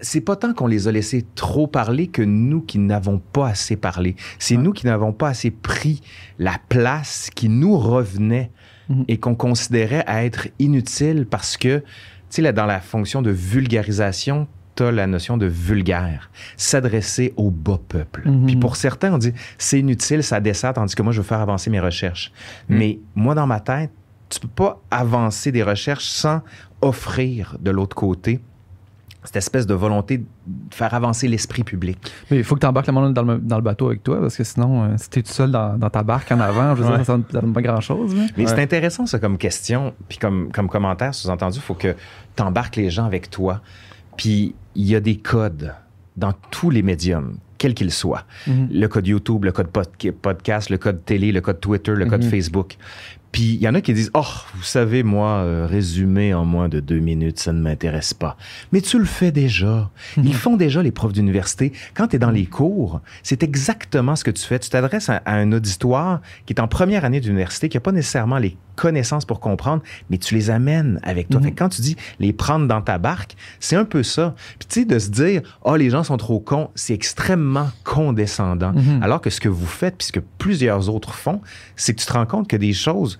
c'est 0.00 0.20
pas 0.20 0.34
tant 0.34 0.52
qu'on 0.52 0.66
les 0.66 0.88
a 0.88 0.92
laissés 0.92 1.24
trop 1.34 1.66
parler 1.66 2.08
que 2.08 2.22
nous 2.22 2.60
qui 2.60 2.78
n'avons 2.78 3.18
pas 3.18 3.48
assez 3.48 3.76
parlé. 3.76 4.16
C'est 4.38 4.56
Ouais. 4.56 4.62
nous 4.62 4.72
qui 4.72 4.86
n'avons 4.86 5.12
pas 5.12 5.28
assez 5.28 5.50
pris 5.50 6.00
la 6.38 6.56
place 6.68 7.30
qui 7.34 7.48
nous 7.48 7.78
revenait 7.78 8.50
Mhm. 8.92 9.04
et 9.08 9.18
qu'on 9.18 9.34
considérait 9.34 10.04
à 10.06 10.24
être 10.24 10.48
inutile 10.58 11.26
parce 11.26 11.56
que, 11.56 11.78
tu 11.78 11.84
sais, 12.30 12.42
là, 12.42 12.52
dans 12.52 12.66
la 12.66 12.80
fonction 12.80 13.22
de 13.22 13.30
vulgarisation, 13.30 14.46
tu 14.74 14.82
as 14.84 14.92
la 14.92 15.06
notion 15.06 15.36
de 15.36 15.46
vulgaire, 15.46 16.30
s'adresser 16.56 17.34
au 17.36 17.50
bas 17.50 17.80
peuple. 17.88 18.22
Mhm. 18.28 18.46
Puis 18.46 18.56
pour 18.56 18.76
certains, 18.76 19.12
on 19.12 19.18
dit 19.18 19.32
c'est 19.58 19.78
inutile, 19.80 20.22
ça 20.22 20.40
dessert, 20.40 20.74
tandis 20.74 20.94
que 20.94 21.02
moi, 21.02 21.12
je 21.12 21.20
veux 21.20 21.26
faire 21.26 21.40
avancer 21.40 21.70
mes 21.70 21.80
recherches. 21.80 22.32
Mhm. 22.68 22.78
Mais 22.78 22.98
moi, 23.14 23.34
dans 23.34 23.46
ma 23.46 23.60
tête, 23.60 23.90
tu 24.28 24.40
peux 24.40 24.48
pas 24.48 24.80
avancer 24.90 25.52
des 25.52 25.62
recherches 25.62 26.06
sans 26.06 26.40
offrir 26.80 27.56
de 27.60 27.70
l'autre 27.70 27.94
côté 27.94 28.40
cette 29.24 29.36
espèce 29.36 29.66
de 29.66 29.74
volonté 29.74 30.18
de 30.18 30.24
faire 30.74 30.92
avancer 30.94 31.28
l'esprit 31.28 31.62
public. 31.64 31.98
Mais 32.30 32.38
il 32.38 32.44
faut 32.44 32.54
que 32.56 32.60
tu 32.60 32.66
embarques 32.66 32.88
le 32.88 32.92
monde 32.92 33.14
dans 33.14 33.22
le, 33.22 33.38
dans 33.38 33.56
le 33.56 33.62
bateau 33.62 33.86
avec 33.86 34.02
toi 34.02 34.20
parce 34.20 34.36
que 34.36 34.42
sinon, 34.44 34.84
euh, 34.84 34.94
si 34.96 35.10
tu 35.10 35.18
es 35.20 35.22
tout 35.22 35.30
seul 35.32 35.50
dans, 35.52 35.78
dans 35.78 35.90
ta 35.90 36.02
barque 36.02 36.32
en 36.32 36.40
avant, 36.40 36.74
je 36.74 36.82
veux 36.82 36.90
Ouais. 36.90 36.96
dire, 36.96 37.06
ça 37.06 37.16
ne 37.16 37.22
donne 37.22 37.52
pas 37.52 37.62
grand-chose. 37.62 38.14
Mais 38.36 38.42
Ouais. 38.44 38.46
c'est 38.48 38.60
intéressant, 38.60 39.06
ça, 39.06 39.18
comme 39.18 39.38
question, 39.38 39.94
puis 40.08 40.18
comme, 40.18 40.50
comme 40.50 40.68
commentaire 40.68 41.14
sous-entendu, 41.14 41.58
il 41.58 41.62
faut 41.62 41.74
que 41.74 41.94
tu 42.36 42.42
embarques 42.42 42.76
les 42.76 42.90
gens 42.90 43.04
avec 43.04 43.30
toi. 43.30 43.60
Puis 44.16 44.54
il 44.74 44.84
y 44.86 44.96
a 44.96 45.00
des 45.00 45.16
codes 45.16 45.72
dans 46.16 46.32
tous 46.50 46.70
les 46.70 46.82
médiums, 46.82 47.36
quels 47.58 47.74
qu'ils 47.74 47.92
soient. 47.92 48.24
Mhm. 48.46 48.68
Le 48.72 48.86
code 48.88 49.06
YouTube, 49.06 49.44
le 49.44 49.52
code 49.52 49.68
podca- 49.68 50.12
podcast, 50.12 50.68
le 50.68 50.78
code 50.78 51.04
télé, 51.04 51.30
le 51.32 51.40
code 51.40 51.60
Twitter, 51.60 51.92
le 51.94 52.06
code 52.06 52.24
Mhm. 52.24 52.30
Facebook. 52.30 52.76
Puis 53.32 53.54
il 53.54 53.62
y 53.62 53.68
en 53.68 53.74
a 53.74 53.80
qui 53.80 53.94
disent 53.94 54.10
Oh, 54.14 54.22
vous 54.54 54.62
savez, 54.62 55.02
moi, 55.02 55.38
euh, 55.38 55.66
résumer 55.68 56.34
en 56.34 56.44
moins 56.44 56.68
de 56.68 56.80
deux 56.80 56.98
minutes, 56.98 57.40
ça 57.40 57.52
ne 57.52 57.60
m'intéresse 57.60 58.12
pas. 58.14 58.36
Mais 58.72 58.82
tu 58.82 58.98
le 58.98 59.06
fais 59.06 59.32
déjà. 59.32 59.90
Ils 60.18 60.34
font 60.34 60.56
déjà, 60.56 60.82
les 60.82 60.92
profs 60.92 61.14
d'université. 61.14 61.72
Quand 61.94 62.08
tu 62.08 62.16
es 62.16 62.18
dans 62.18 62.30
les 62.30 62.46
cours, 62.46 63.00
c'est 63.22 63.42
exactement 63.42 64.16
ce 64.16 64.24
que 64.24 64.30
tu 64.30 64.44
fais. 64.44 64.58
Tu 64.58 64.68
t'adresses 64.68 65.08
à, 65.08 65.22
à 65.24 65.34
un 65.34 65.50
auditoire 65.52 66.20
qui 66.46 66.52
est 66.52 66.60
en 66.60 66.68
première 66.68 67.04
année 67.04 67.20
d'université, 67.20 67.68
qui 67.68 67.76
n'a 67.78 67.80
pas 67.80 67.92
nécessairement 67.92 68.38
les 68.38 68.56
connaissances 68.76 69.24
pour 69.24 69.40
comprendre, 69.40 69.82
mais 70.10 70.18
tu 70.18 70.34
les 70.34 70.50
amènes 70.50 70.98
avec 71.02 71.28
toi. 71.28 71.40
Mhm. 71.40 71.46
Fait 71.46 71.52
que 71.52 71.58
quand 71.58 71.68
tu 71.68 71.82
dis 71.82 71.96
les 72.20 72.32
prendre 72.32 72.66
dans 72.66 72.80
ta 72.80 72.98
barque, 72.98 73.36
c'est 73.60 73.76
un 73.76 73.84
peu 73.84 74.02
ça. 74.02 74.34
Puis 74.58 74.68
tu 74.68 74.80
sais, 74.80 74.86
de 74.86 74.98
se 74.98 75.10
dire 75.10 75.42
Oh, 75.62 75.76
les 75.76 75.90
gens 75.90 76.04
sont 76.04 76.16
trop 76.16 76.40
cons, 76.40 76.70
c'est 76.74 76.94
extrêmement 76.94 77.70
condescendant. 77.84 78.72
Mhm. 78.72 79.02
Alors 79.02 79.20
que 79.20 79.30
ce 79.30 79.40
que 79.40 79.48
vous 79.48 79.66
faites, 79.66 79.96
puis 79.98 80.06
ce 80.08 80.12
que 80.12 80.20
plusieurs 80.38 80.88
autres 80.88 81.14
font, 81.14 81.40
c'est 81.82 81.94
que 81.94 82.00
tu 82.00 82.06
te 82.06 82.12
rends 82.12 82.26
compte 82.26 82.48
que 82.48 82.56
des 82.56 82.72
choses 82.72 83.18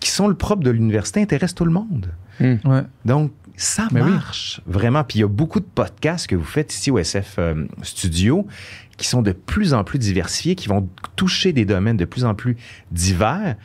qui 0.00 0.10
sont 0.10 0.28
le 0.28 0.34
propre 0.34 0.62
de 0.62 0.70
l'université 0.70 1.20
intéressent 1.20 1.54
tout 1.56 1.64
le 1.64 1.72
monde. 1.72 2.10
Ouais. 2.40 2.56
Donc, 3.04 3.32
ça 3.56 3.88
Mais 3.90 4.00
oui. 4.00 4.10
marche 4.10 4.60
vraiment. 4.66 5.02
Puis 5.02 5.18
il 5.18 5.22
y 5.22 5.24
a 5.24 5.28
beaucoup 5.28 5.58
de 5.60 5.64
podcasts 5.66 6.28
que 6.28 6.36
vous 6.36 6.44
faites 6.44 6.72
ici 6.72 6.90
au 6.92 6.98
SF 6.98 7.34
euh, 7.38 7.66
Studio 7.82 8.46
qui 8.96 9.06
sont 9.08 9.22
de 9.22 9.32
plus 9.32 9.74
en 9.74 9.82
plus 9.84 9.98
diversifiés, 9.98 10.54
qui 10.54 10.68
vont 10.68 10.88
toucher 11.16 11.52
des 11.52 11.64
domaines 11.64 11.96
de 11.96 12.04
plus 12.04 12.24
en 12.24 12.34
plus 12.34 12.56
divers. 12.92 13.56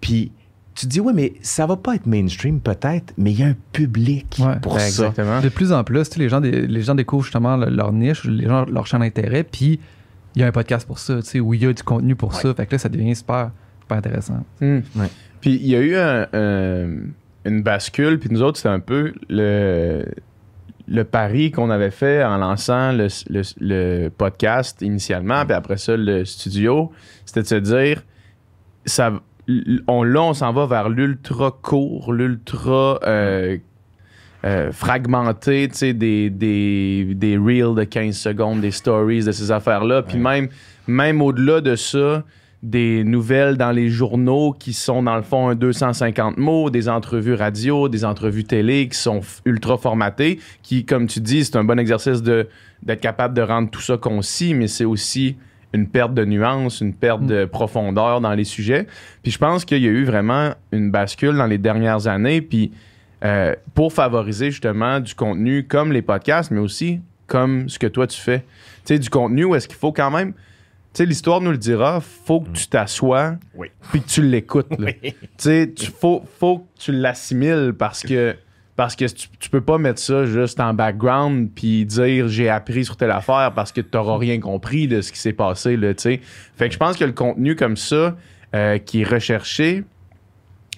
Puis 0.00 0.32
tu 0.74 0.86
te 0.86 0.90
dis, 0.92 1.00
ouais, 1.00 1.12
mais 1.12 1.32
ça 1.42 1.66
va 1.66 1.76
pas 1.76 1.94
être 1.96 2.06
mainstream 2.06 2.60
peut-être, 2.60 3.12
mais 3.18 3.32
il 3.32 3.40
y 3.40 3.42
a 3.42 3.46
un 3.46 3.56
public 3.72 4.36
Ouais. 4.38 4.56
pour 4.60 4.74
Ben, 4.74 4.80
ça. 4.80 4.86
exactement. 4.86 5.40
De 5.40 5.48
plus 5.48 5.72
en 5.72 5.82
plus, 5.82 6.16
les 6.16 6.28
gens, 6.28 6.40
des- 6.40 6.66
les 6.66 6.82
gens 6.82 6.94
découvrent 6.94 7.24
justement 7.24 7.56
le- 7.56 7.68
leur 7.70 7.92
niche, 7.92 8.24
les 8.24 8.46
gens, 8.46 8.64
leur 8.66 8.86
champ 8.86 8.98
d'intérêt, 9.00 9.42
puis 9.44 9.80
il 10.36 10.40
y 10.40 10.44
a 10.44 10.46
un 10.46 10.52
podcast 10.52 10.86
pour 10.86 10.98
ça, 11.00 11.16
tu 11.22 11.28
sais, 11.28 11.40
où 11.40 11.52
il 11.54 11.62
y 11.62 11.66
a 11.66 11.72
du 11.72 11.82
contenu 11.82 12.14
pour 12.14 12.34
ça. 12.34 12.54
Fait 12.54 12.66
que 12.66 12.72
là, 12.72 12.78
ça 12.78 12.88
devient 12.88 13.16
super, 13.16 13.50
super 13.88 13.98
intéressant. 13.98 14.44
Hmm. 14.60 14.80
Ouais. 14.96 15.08
Puis 15.40 15.54
il 15.54 15.66
y 15.66 15.76
a 15.76 15.80
eu 15.80 15.96
un- 15.96 16.26
un- 16.32 16.96
une 17.44 17.62
bascule, 17.62 18.18
puis 18.18 18.28
nous 18.30 18.42
autres, 18.42 18.58
c'était 18.58 18.68
un 18.68 18.80
peu 18.80 19.12
le, 19.30 20.04
le 20.88 21.04
pari 21.04 21.50
qu'on 21.50 21.70
avait 21.70 21.90
fait 21.90 22.22
en 22.22 22.36
lançant 22.38 22.92
le, 22.92 23.06
le- 23.30 23.42
le 23.60 24.08
podcast 24.10 24.82
initialement, 24.82 25.44
puis 25.46 25.54
après 25.54 25.78
ça, 25.78 25.96
le 25.96 26.24
studio. 26.24 26.92
C'était 27.24 27.42
de 27.42 27.46
se 27.46 27.54
dire, 27.54 28.02
ça, 28.84 29.12
on, 29.86 30.02
là, 30.02 30.22
on 30.22 30.34
s'en 30.34 30.52
va 30.52 30.66
vers 30.66 30.88
l'ultra 30.90 31.50
court, 31.62 32.12
l'ultra 32.12 32.98
euh, 33.06 33.56
euh, 34.44 34.70
fragmenté, 34.72 35.68
tu 35.68 35.76
sais, 35.76 35.92
des, 35.94 36.28
des, 36.30 37.14
des 37.14 37.36
reels 37.38 37.74
de 37.74 37.84
15 37.84 38.14
secondes, 38.16 38.60
des 38.60 38.70
stories, 38.72 39.24
de 39.24 39.32
ces 39.32 39.50
affaires-là. 39.50 40.02
Puis 40.02 40.18
même, 40.18 40.48
même 40.86 41.22
au-delà 41.22 41.60
de 41.62 41.76
ça, 41.76 42.24
des 42.62 43.04
nouvelles 43.04 43.56
dans 43.56 43.70
les 43.70 43.88
journaux 43.88 44.52
qui 44.52 44.72
sont 44.72 45.02
dans 45.04 45.16
le 45.16 45.22
fond 45.22 45.48
un 45.48 45.54
250 45.54 46.38
mots, 46.38 46.70
des 46.70 46.88
entrevues 46.88 47.34
radio, 47.34 47.88
des 47.88 48.04
entrevues 48.04 48.44
télé 48.44 48.88
qui 48.88 48.98
sont 48.98 49.20
ultra 49.44 49.78
formatées, 49.78 50.40
qui, 50.62 50.84
comme 50.84 51.06
tu 51.06 51.20
dis, 51.20 51.44
c'est 51.44 51.56
un 51.56 51.64
bon 51.64 51.78
exercice 51.78 52.22
de 52.22 52.48
d'être 52.82 53.00
capable 53.00 53.34
de 53.34 53.42
rendre 53.42 53.70
tout 53.70 53.80
ça 53.80 53.96
concis, 53.96 54.54
mais 54.54 54.68
c'est 54.68 54.84
aussi 54.84 55.36
une 55.72 55.88
perte 55.88 56.14
de 56.14 56.24
nuance, 56.24 56.80
une 56.80 56.94
perte 56.94 57.26
de 57.26 57.44
profondeur 57.44 58.20
dans 58.20 58.32
les 58.32 58.44
sujets. 58.44 58.86
Puis 59.22 59.32
je 59.32 59.38
pense 59.38 59.64
qu'il 59.64 59.82
y 59.82 59.86
a 59.86 59.90
eu 59.90 60.04
vraiment 60.04 60.52
une 60.72 60.90
bascule 60.90 61.36
dans 61.36 61.46
les 61.46 61.58
dernières 61.58 62.06
années, 62.06 62.40
puis 62.40 62.70
euh, 63.24 63.54
pour 63.74 63.92
favoriser 63.92 64.50
justement 64.50 65.00
du 65.00 65.14
contenu 65.14 65.66
comme 65.66 65.92
les 65.92 66.02
podcasts, 66.02 66.50
mais 66.50 66.60
aussi 66.60 67.00
comme 67.26 67.68
ce 67.68 67.78
que 67.78 67.86
toi 67.86 68.06
tu 68.06 68.20
fais. 68.20 68.40
Tu 68.84 68.94
sais, 68.94 68.98
du 68.98 69.10
contenu 69.10 69.44
où 69.44 69.54
est-ce 69.54 69.68
qu'il 69.68 69.76
faut 69.76 69.92
quand 69.92 70.10
même 70.10 70.32
sais, 70.98 71.06
l'histoire 71.06 71.40
nous 71.40 71.50
le 71.50 71.58
dira, 71.58 72.00
faut 72.00 72.40
que 72.40 72.50
tu 72.50 72.66
t'assoies 72.68 73.36
Oui. 73.54 73.68
puis 73.90 74.02
que 74.02 74.08
tu 74.08 74.22
l'écoutes. 74.22 74.78
là. 74.78 74.92
Tu 75.38 75.74
faut, 75.98 76.22
faut 76.38 76.58
que 76.58 76.64
tu 76.78 76.92
l'assimiles 76.92 77.74
parce 77.78 78.02
que, 78.02 78.36
parce 78.76 78.94
que 78.96 79.04
tu, 79.06 79.28
tu 79.40 79.50
peux 79.50 79.60
pas 79.60 79.78
mettre 79.78 80.00
ça 80.00 80.24
juste 80.24 80.60
en 80.60 80.74
background 80.74 81.50
puis 81.54 81.84
dire 81.84 82.28
j'ai 82.28 82.48
appris 82.48 82.84
sur 82.84 82.96
telle 82.96 83.10
affaire 83.10 83.52
parce 83.54 83.72
que 83.72 83.80
tu 83.80 83.88
n'auras 83.94 84.18
rien 84.18 84.38
compris 84.40 84.86
de 84.88 85.00
ce 85.00 85.10
qui 85.12 85.18
s'est 85.18 85.32
passé. 85.32 85.76
Là, 85.76 85.94
tu 85.94 86.02
sais. 86.02 86.20
fait 86.56 86.68
que 86.68 86.74
je 86.74 86.78
pense 86.78 86.96
que 86.96 87.04
le 87.04 87.12
contenu 87.12 87.56
comme 87.56 87.76
ça, 87.76 88.16
euh, 88.54 88.78
qui 88.78 89.02
est 89.02 89.08
recherché, 89.08 89.84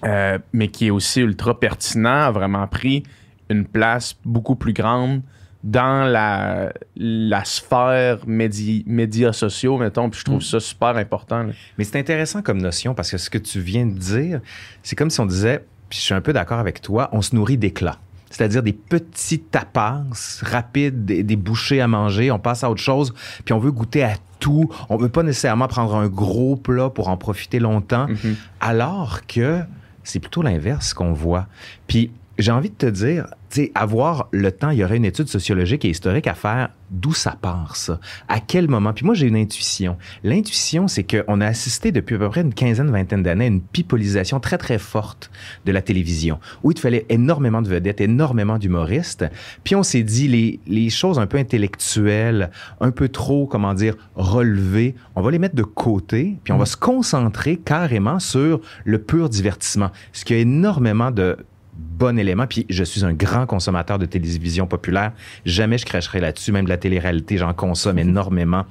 euh, 0.03 0.39
mais 0.51 0.67
qui 0.69 0.87
est 0.87 0.91
aussi 0.91 1.21
ultra 1.21 1.59
pertinent, 1.59 2.09
a 2.27 2.31
vraiment 2.31 2.67
pris 2.67 3.03
une 3.49 3.65
place 3.65 4.15
beaucoup 4.25 4.55
plus 4.55 4.73
grande 4.73 5.21
dans 5.63 6.05
la, 6.09 6.73
la 6.95 7.45
sphère 7.45 8.25
médi- 8.27 8.83
médias 8.87 9.31
sociaux, 9.33 9.77
mettons, 9.77 10.09
puis 10.09 10.19
je 10.19 10.25
trouve 10.25 10.41
ça 10.41 10.59
super 10.59 10.97
important. 10.97 11.43
là. 11.43 11.53
Mais 11.77 11.83
c'est 11.83 11.99
intéressant 11.99 12.41
comme 12.41 12.59
notion 12.61 12.93
parce 12.95 13.11
que 13.11 13.17
ce 13.17 13.29
que 13.29 13.37
tu 13.37 13.59
viens 13.59 13.85
de 13.85 13.93
dire, 13.97 14.41
c'est 14.83 14.95
comme 14.95 15.09
si 15.11 15.19
on 15.19 15.25
disait, 15.25 15.63
puis 15.89 15.99
je 15.99 16.03
suis 16.05 16.13
un 16.13 16.21
peu 16.21 16.33
d'accord 16.33 16.59
avec 16.59 16.81
toi, 16.81 17.09
on 17.11 17.21
se 17.21 17.35
nourrit 17.35 17.57
d'éclats. 17.57 17.99
C'est-à-dire 18.29 18.63
des 18.63 18.71
petits 18.73 19.39
tapas 19.39 20.03
rapides, 20.41 21.03
des, 21.05 21.21
des 21.21 21.35
bouchées 21.35 21.81
à 21.81 21.87
manger, 21.87 22.31
on 22.31 22.39
passe 22.39 22.63
à 22.63 22.71
autre 22.71 22.81
chose, 22.81 23.13
puis 23.43 23.53
on 23.53 23.59
veut 23.59 23.71
goûter 23.73 24.03
à 24.03 24.13
tout. 24.39 24.69
On 24.89 24.95
veut 24.97 25.09
pas 25.09 25.21
nécessairement 25.21 25.67
prendre 25.67 25.95
un 25.95 26.07
gros 26.07 26.55
plat 26.55 26.89
pour 26.89 27.09
en 27.09 27.17
profiter 27.17 27.59
longtemps, 27.59 28.07
Mhm. 28.07 28.35
alors 28.61 29.27
que 29.27 29.59
c'est 30.03 30.19
plutôt 30.19 30.41
l'inverse 30.41 30.93
qu'on 30.93 31.11
voit. 31.13 31.45
Puis 31.87 32.09
j'ai 32.41 32.51
envie 32.51 32.69
de 32.69 32.75
te 32.75 32.85
dire, 32.85 33.27
tu 33.49 33.63
sais, 33.63 33.71
avoir 33.75 34.27
le 34.31 34.51
temps, 34.51 34.69
il 34.69 34.79
y 34.79 34.83
aurait 34.83 34.97
une 34.97 35.05
étude 35.05 35.27
sociologique 35.27 35.85
et 35.85 35.89
historique 35.89 36.27
à 36.27 36.33
faire 36.33 36.69
d'où 36.91 37.13
ça 37.13 37.37
part, 37.41 37.75
ça. 37.77 37.99
À 38.27 38.39
quel 38.39 38.67
moment? 38.67 38.93
Puis 38.93 39.05
moi, 39.05 39.15
j'ai 39.15 39.27
une 39.27 39.37
intuition. 39.37 39.97
L'intuition, 40.23 40.87
c'est 40.87 41.03
qu'on 41.03 41.39
a 41.39 41.47
assisté 41.47 41.91
depuis 41.91 42.15
à 42.15 42.19
peu 42.19 42.29
près 42.29 42.41
une 42.41 42.53
quinzaine, 42.53 42.91
vingtaine 42.91 43.23
d'années 43.23 43.45
à 43.45 43.47
une 43.47 43.61
pipolisation 43.61 44.39
très, 44.39 44.57
très 44.57 44.77
forte 44.77 45.31
de 45.65 45.71
la 45.71 45.81
télévision, 45.81 46.39
où 46.63 46.71
il 46.71 46.75
te 46.75 46.81
fallait 46.81 47.05
énormément 47.09 47.61
de 47.61 47.69
vedettes, 47.69 48.01
énormément 48.01 48.57
d'humoristes. 48.57 49.25
Puis 49.63 49.75
on 49.75 49.83
s'est 49.83 50.03
dit, 50.03 50.27
les, 50.27 50.59
les 50.67 50.89
choses 50.89 51.17
un 51.17 51.27
peu 51.27 51.37
intellectuelles, 51.37 52.51
un 52.81 52.91
peu 52.91 53.07
trop, 53.07 53.47
comment 53.47 53.73
dire, 53.73 53.95
relevées, 54.15 54.95
on 55.15 55.21
va 55.21 55.31
les 55.31 55.39
mettre 55.39 55.55
de 55.55 55.63
côté, 55.63 56.37
puis 56.43 56.51
on 56.51 56.57
va 56.57 56.65
se 56.65 56.77
concentrer 56.77 57.57
carrément 57.57 58.19
sur 58.19 58.59
le 58.83 58.97
pur 58.97 59.29
divertissement. 59.29 59.91
Ce 60.11 60.25
qui 60.25 60.33
a 60.33 60.37
énormément 60.37 61.11
de 61.11 61.37
bon 61.81 62.17
élément. 62.19 62.45
Puis 62.47 62.65
je 62.69 62.83
suis 62.83 63.03
un 63.05 63.13
grand 63.13 63.45
consommateur 63.45 63.99
de 63.99 64.05
télévision 64.05 64.67
populaire. 64.67 65.11
Jamais 65.45 65.77
je 65.77 65.85
cracherai 65.85 66.19
là-dessus. 66.19 66.51
Même 66.51 66.65
de 66.65 66.69
la 66.69 66.77
télé-réalité, 66.77 67.37
j'en 67.37 67.53
consomme 67.53 67.99
énormément. 67.99 68.65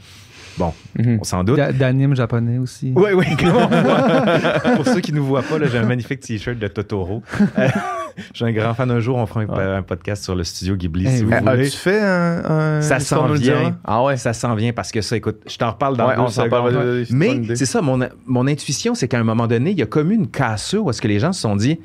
Bon, 0.59 0.75
Mhm. 0.99 1.19
on 1.21 1.25
s'en 1.25 1.45
doute. 1.45 1.57
D'a- 1.57 1.73
D'anime 1.73 2.15
japonais 2.17 2.59
aussi. 2.59 2.93
Oui, 2.97 3.11
oui, 3.15 3.25
comme 3.39 3.55
on 3.57 3.67
voit. 3.69 4.61
Pour 4.77 4.85
ceux 4.85 5.01
qui 5.01 5.13
ne 5.13 5.19
nous 5.19 5.25
voient 5.25 5.43
pas, 5.43 5.59
là, 5.59 5.67
j'ai 5.71 5.79
un 5.79 5.87
magnifique 5.87 6.21
t-shirt 6.21 6.59
de 6.59 6.67
Totoro. 6.67 7.23
Euh, 7.57 7.69
je 8.33 8.37
suis 8.37 8.45
un 8.45 8.53
grand 8.53 8.75
fan. 8.75 8.91
Un 8.91 8.99
jour, 9.01 9.17
on 9.17 9.27
fera 9.27 9.43
un, 9.43 9.77
un 9.79 9.83
podcast 9.83 10.25
sur 10.25 10.35
le 10.35 10.43
studio 10.45 10.77
Ghibli, 10.77 11.07
Eh 11.09 11.17
si 11.19 11.23
vous. 11.25 11.33
Euh, 11.33 11.39
voulez. 11.41 11.67
As-tu 11.69 11.77
fait 11.77 12.01
un. 12.01 12.45
un- 12.45 12.83
Ça 12.83 12.99
s'en 12.99 13.29
vient. 13.29 13.79
Ah 13.85 14.03
ouais. 14.03 14.17
Ça 14.17 14.33
s'en 14.33 14.55
vient 14.57 14.73
parce 14.73 14.91
que 14.91 15.01
ça, 15.01 15.17
écoute, 15.17 15.41
je 15.49 15.57
t'en 15.57 15.71
reparle 15.71 15.97
dans 15.97 16.09
Ouais, 16.09 16.17
deux 16.17 16.21
on 16.23 16.27
s'en 16.29 16.45
secondes. 16.45 16.51
parle. 16.51 16.73
vas-y, 16.75 17.07
c'est 17.07 17.13
une 17.13 17.19
bonne 17.21 17.47
Mais 17.49 17.57
c'est 17.57 17.65
ça, 17.67 17.81
mon, 17.81 18.01
mon 18.27 18.47
intuition, 18.49 18.95
c'est 18.97 19.07
qu'à 19.09 19.21
un 19.21 19.25
moment 19.25 19.47
donné, 19.47 19.71
il 19.71 19.79
y 19.79 19.83
a 19.83 19.87
comme 19.87 20.11
une 20.11 20.27
cassure 20.27 20.85
où 20.85 20.91
est-ce 20.91 21.01
que 21.01 21.09
les 21.09 21.21
gens 21.21 21.33
se 21.33 21.41
sont 21.41 21.57
dit, 21.57 21.79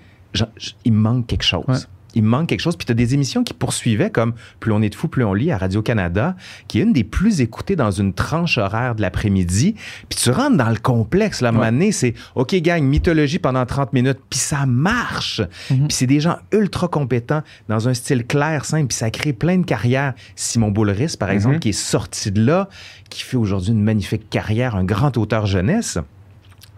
Il 0.86 0.94
me 0.94 1.00
manque 1.00 1.27
quelque 1.27 1.44
chose. 1.44 1.63
Ouais. 1.68 1.75
Il 2.18 2.24
me 2.24 2.30
manque 2.30 2.48
quelque 2.48 2.62
chose. 2.62 2.77
Puis 2.77 2.86
tu 2.86 2.94
as 2.94 2.96
des 2.96 3.13
émissions 3.13 3.44
qui 3.44 3.54
poursuivaient 3.54 4.10
comme 4.10 4.36
Plus 4.62 4.72
on 4.72 4.82
est 4.82 4.88
de 4.89 4.96
fou, 4.96 5.10
plus 5.10 5.25
on 5.25 5.34
lit 5.34 5.51
à 5.51 5.58
Radio-Canada, 5.58 6.38
qui 6.70 6.80
est 6.80 6.84
une 6.84 6.94
des 6.94 7.04
plus 7.04 7.42
écoutées 7.42 7.75
dans 7.75 7.92
une 7.92 8.13
tranche 8.13 8.58
horaire 8.58 8.96
de 8.96 9.01
l'après-midi. 9.01 9.75
Puis 10.08 10.18
tu 10.18 10.30
rentres 10.30 10.56
dans 10.56 10.70
le 10.70 10.77
complexe. 10.77 11.42
Là, 11.42 11.50
à 11.50 11.51
un 11.51 11.54
moment 11.56 11.65
donné, 11.70 11.92
c'est 11.92 12.13
OK, 12.36 12.56
gang, 12.62 12.82
mythologie 12.82 13.38
pendant 13.38 13.65
30 13.65 13.92
minutes. 13.92 14.20
Puis 14.30 14.39
ça 14.39 14.65
marche. 14.65 15.42
Mhm. 15.70 15.88
Puis 15.89 15.98
c'est 15.98 16.08
des 16.08 16.22
gens 16.22 16.38
ultra 16.54 16.88
compétents 16.88 17.42
dans 17.68 17.89
un 17.89 17.94
style 17.94 18.25
clair, 18.25 18.63
simple. 18.63 18.88
Puis 18.88 18.98
ça 18.98 19.10
crée 19.12 19.34
plein 19.34 19.58
de 19.58 19.65
carrières. 19.65 20.13
Simon 20.38 20.72
Boulris, 20.72 21.15
par 21.20 21.32
exemple, 21.32 21.56
Mhm. 21.56 21.60
qui 21.60 21.70
est 21.70 21.74
sorti 21.74 22.32
de 22.32 22.46
là, 22.46 22.70
qui 23.10 23.24
fait 23.24 23.36
aujourd'hui 23.36 23.72
une 23.74 23.84
magnifique 23.84 24.30
carrière, 24.30 24.77
un 24.77 24.86
grand 24.86 25.18
auteur 25.18 25.48
jeunesse. 25.48 25.98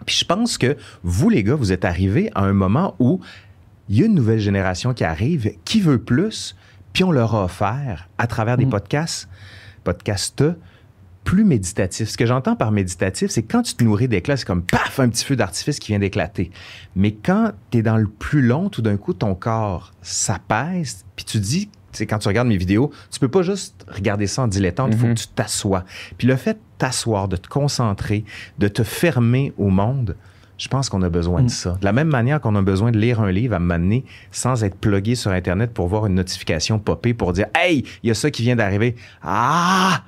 Puis 0.04 0.16
je 0.18 0.24
pense 0.24 0.58
que 0.58 0.76
vous, 1.04 1.28
les 1.30 1.44
gars, 1.44 1.54
vous 1.54 1.70
êtes 1.70 1.84
arrivés 1.84 2.30
à 2.34 2.42
un 2.42 2.52
moment 2.54 2.96
où 2.98 3.20
il 3.88 3.98
y 3.98 4.02
a 4.02 4.06
une 4.06 4.14
nouvelle 4.14 4.40
génération 4.40 4.92
qui 4.94 5.04
arrive, 5.04 5.52
qui 5.64 5.80
veut 5.80 5.98
plus, 5.98 6.56
puis 6.92 7.04
on 7.04 7.10
leur 7.12 7.34
a 7.34 7.44
offert, 7.44 8.08
à 8.18 8.26
travers 8.26 8.56
des 8.56 8.66
Mm. 8.66 8.70
podcasts, 8.70 9.28
podcasts 9.84 10.44
plus 11.24 11.44
méditatifs. 11.44 12.08
Ce 12.08 12.16
que 12.16 12.24
j'entends 12.24 12.56
par 12.56 12.70
méditatif, 12.72 13.30
c'est 13.30 13.42
quand 13.42 13.62
tu 13.62 13.74
te 13.74 13.84
nourris 13.84 14.08
d'éclats, 14.08 14.36
c'est 14.38 14.46
comme 14.46 14.62
paf, 14.62 14.98
un 14.98 15.08
petit 15.10 15.24
feu 15.24 15.36
d'artifice 15.36 15.78
qui 15.78 15.88
vient 15.92 15.98
d'éclater. 15.98 16.50
Mais 16.96 17.12
quand 17.12 17.52
tu 17.70 17.78
es 17.78 17.82
dans 17.82 17.98
le 17.98 18.06
plus 18.08 18.40
long, 18.42 18.70
tout 18.70 18.80
d'un 18.80 18.96
coup, 18.96 19.12
ton 19.12 19.34
corps 19.34 19.92
s'apaise, 20.00 21.04
puis 21.16 21.24
tu 21.26 21.38
dis, 21.38 21.68
sais, 21.92 22.06
quand 22.06 22.18
tu 22.18 22.28
regardes 22.28 22.48
mes 22.48 22.56
vidéos, 22.56 22.90
tu 23.10 23.18
peux 23.20 23.28
pas 23.28 23.42
juste 23.42 23.84
regarder 23.88 24.26
ça 24.26 24.42
en 24.42 24.48
dilettante, 24.48 24.90
il 24.92 24.98
faut 24.98 25.06
Mhm. 25.06 25.14
que 25.14 25.20
tu 25.20 25.26
t'assoies. 25.28 25.84
Puis 26.16 26.26
le 26.28 26.36
fait 26.36 26.54
de 26.54 26.58
t'asseoir, 26.78 27.28
de 27.28 27.36
te 27.36 27.48
concentrer, 27.48 28.24
de 28.58 28.68
te 28.68 28.82
fermer 28.82 29.52
au 29.58 29.68
monde, 29.68 30.16
je 30.58 30.68
pense 30.68 30.88
qu'on 30.90 31.02
a 31.02 31.08
besoin 31.08 31.40
Mm. 31.42 31.46
de 31.46 31.50
ça. 31.50 31.72
De 31.80 31.84
la 31.84 31.92
même 31.92 32.08
manière 32.08 32.40
qu'on 32.40 32.54
a 32.56 32.62
besoin 32.62 32.90
de 32.90 32.98
lire 32.98 33.20
un 33.20 33.30
livre 33.30 33.54
à 33.54 33.58
m'amener 33.58 34.04
sans 34.32 34.64
être 34.64 34.76
plugué 34.76 35.14
sur 35.14 35.30
Internet 35.30 35.72
pour 35.72 35.86
voir 35.88 36.06
une 36.06 36.14
notification 36.14 36.78
popper 36.78 37.14
pour 37.14 37.32
dire 37.32 37.46
Hey, 37.54 37.84
il 38.02 38.08
y 38.08 38.10
a 38.10 38.14
ça 38.14 38.30
qui 38.30 38.42
vient 38.42 38.56
d'arriver. 38.56 38.96
Ah! 39.22 40.02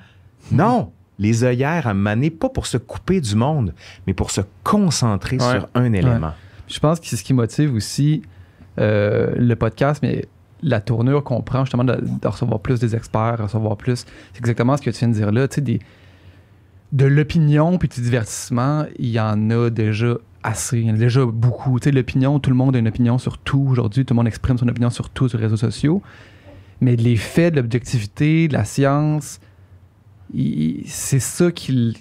Non! 0.51 0.91
Les 1.19 1.43
œillères 1.43 1.87
à 1.87 1.93
m'amener, 1.93 2.29
pas 2.31 2.49
pour 2.49 2.65
se 2.65 2.77
couper 2.77 3.21
du 3.21 3.35
monde, 3.35 3.73
mais 4.07 4.13
pour 4.13 4.31
se 4.31 4.41
concentrer 4.63 5.37
Ouais. 5.37 5.51
sur 5.51 5.67
un 5.75 5.93
élément. 5.93 6.31
Je 6.67 6.79
pense 6.79 6.99
que 6.99 7.05
c'est 7.07 7.15
ce 7.17 7.23
qui 7.23 7.33
motive 7.33 7.73
aussi 7.75 8.21
euh, 8.79 9.33
le 9.37 9.55
podcast, 9.55 9.99
mais 10.01 10.25
la 10.63 10.79
tournure 10.81 11.23
qu'on 11.23 11.41
prend 11.41 11.65
justement 11.65 11.83
de, 11.83 11.95
de 12.01 12.27
recevoir 12.27 12.59
plus 12.59 12.79
des 12.79 12.95
experts, 12.95 13.37
recevoir 13.39 13.77
plus. 13.77 14.05
C'est 14.33 14.39
exactement 14.39 14.77
ce 14.77 14.81
que 14.81 14.89
tu 14.89 14.99
viens 14.99 15.07
de 15.09 15.13
dire 15.13 15.31
là. 15.31 15.47
Tu 15.47 15.55
sais, 15.55 15.61
des, 15.61 15.79
de 16.91 17.05
l'opinion 17.05 17.77
puis 17.77 17.87
du 17.89 18.01
divertissement, 18.01 18.85
il 18.99 19.09
y 19.09 19.19
en 19.19 19.49
a 19.49 19.69
déjà 19.69 20.15
assez. 20.43 20.79
Il 20.79 20.87
y 20.87 20.91
en 20.91 20.95
a 20.95 20.97
déjà 20.97 21.25
beaucoup. 21.25 21.79
Tu 21.79 21.85
sais, 21.85 21.91
l'opinion, 21.91 22.39
tout 22.39 22.49
le 22.49 22.55
monde 22.55 22.75
a 22.75 22.79
une 22.79 22.87
opinion 22.87 23.17
sur 23.17 23.37
tout 23.37 23.65
aujourd'hui. 23.69 24.05
Tout 24.05 24.13
le 24.13 24.17
monde 24.17 24.27
exprime 24.27 24.57
son 24.57 24.67
opinion 24.67 24.89
sur 24.89 25.09
tout 25.09 25.29
sur 25.29 25.37
les 25.37 25.45
réseaux 25.45 25.57
sociaux. 25.57 26.01
Mais 26.81 26.95
les 26.95 27.15
faits 27.15 27.53
de 27.53 27.61
l'objectivité, 27.61 28.47
de 28.47 28.53
la 28.53 28.65
science, 28.65 29.39
c'est 30.33 31.19
ça 31.19 31.51
qui, 31.51 31.97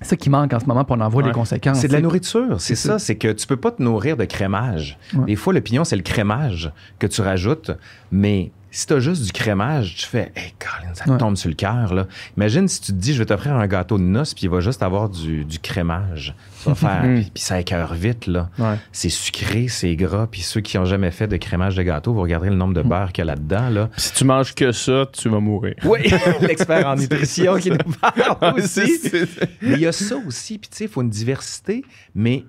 c'est 0.00 0.08
ça 0.10 0.16
qui 0.16 0.30
manque 0.30 0.52
en 0.52 0.60
ce 0.60 0.66
moment, 0.66 0.84
pour 0.84 0.96
on 0.96 1.00
en 1.00 1.08
voit 1.08 1.22
Ouais. 1.22 1.28
les 1.28 1.34
conséquences. 1.34 1.78
C'est 1.78 1.88
de 1.88 1.92
la 1.92 2.00
nourriture, 2.00 2.60
c'est 2.60 2.74
C'est 2.74 2.88
ça. 2.88 2.92
ça. 2.94 2.98
C'est 2.98 3.16
que 3.16 3.32
tu 3.32 3.46
peux 3.46 3.56
pas 3.56 3.70
te 3.70 3.82
nourrir 3.82 4.16
de 4.16 4.24
crémage. 4.24 4.98
Ouais. 5.14 5.26
Des 5.26 5.36
fois, 5.36 5.52
l'opinion, 5.52 5.84
c'est 5.84 5.96
le 5.96 6.02
crémage 6.02 6.72
que 6.98 7.06
tu 7.06 7.20
rajoutes, 7.20 7.72
mais 8.10 8.50
si 8.74 8.86
tu 8.86 8.94
as 8.94 8.98
juste 9.00 9.22
du 9.24 9.30
crémage, 9.32 9.94
tu 9.96 10.06
fais 10.06 10.32
Hey, 10.34 10.54
Colin, 10.58 10.92
ça 10.94 11.04
te 11.04 11.10
Ouais. 11.10 11.18
tombe 11.18 11.36
sur 11.36 11.48
le 11.50 11.54
cœur. 11.54 11.94
là. 11.94 12.06
Imagine 12.36 12.66
si 12.66 12.80
tu 12.80 12.92
te 12.92 12.96
dis 12.96 13.12
Je 13.14 13.18
vais 13.18 13.26
t'offrir 13.26 13.54
un 13.54 13.66
gâteau 13.66 13.98
de 13.98 14.02
noces, 14.02 14.32
puis 14.34 14.44
il 14.44 14.50
va 14.50 14.60
juste 14.60 14.82
avoir 14.82 15.08
du, 15.10 15.44
du 15.44 15.58
crémage. 15.60 16.34
Ça 16.56 16.70
va 16.70 16.74
faire, 16.76 17.02
Mm. 17.04 17.14
puis, 17.20 17.30
puis 17.34 17.42
ça 17.42 17.60
écœure 17.60 17.92
vite. 17.94 18.26
là. 18.26 18.48
Ouais. 18.58 18.76
C'est 18.90 19.08
sucré, 19.10 19.68
c'est 19.68 19.94
gras, 19.94 20.26
puis 20.30 20.40
ceux 20.40 20.60
qui 20.62 20.78
ont 20.78 20.84
jamais 20.86 21.10
fait 21.10 21.26
de 21.28 21.36
crémage 21.36 21.76
de 21.76 21.82
gâteau, 21.82 22.12
vous 22.14 22.22
regarderez 22.22 22.50
le 22.50 22.56
nombre 22.56 22.74
de 22.74 22.82
beurre 22.82 23.12
qu'il 23.12 23.22
y 23.24 23.28
a 23.28 23.32
là-dedans. 23.34 23.68
Là. 23.68 23.90
Si 23.96 24.12
tu 24.14 24.24
manges 24.24 24.54
que 24.54 24.72
ça, 24.72 25.06
tu 25.12 25.28
vas 25.28 25.40
mourir. 25.40 25.74
Oui, 25.84 26.00
l'expert 26.40 26.86
en 26.86 26.96
nutrition 26.96 27.56
qui 27.58 27.70
nous 27.70 27.76
parle 28.00 28.54
aussi. 28.58 28.98
C'est- 28.98 29.26
c'est- 29.26 29.48
Mais 29.60 29.74
il 29.74 29.80
y 29.80 29.86
a 29.86 29.92
ça 29.92 30.16
aussi, 30.26 30.58
puis 30.58 30.70
tu 30.70 30.76
sais, 30.78 30.84
il 30.84 30.90
faut 30.90 31.02
une 31.02 31.10
diversité, 31.10 31.84
mais 32.14 32.44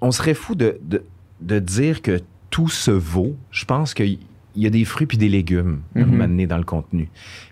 on 0.00 0.10
serait 0.10 0.34
fou 0.34 0.54
de, 0.54 0.78
de, 0.82 1.04
de 1.40 1.58
dire 1.58 2.02
que 2.02 2.20
tout 2.50 2.68
se 2.68 2.90
vaut. 2.90 3.36
Je 3.50 3.64
pense 3.64 3.92
qu'il 3.94 4.18
y 4.62 4.66
a 4.66 4.70
des 4.70 4.84
fruits 4.84 5.06
puis 5.06 5.18
des 5.18 5.28
légumes 5.28 5.80
à 5.94 6.00
Mhm. 6.00 6.16
m'amener 6.16 6.46
dans 6.46 6.58
le 6.58 6.64
contenu. 6.64 7.08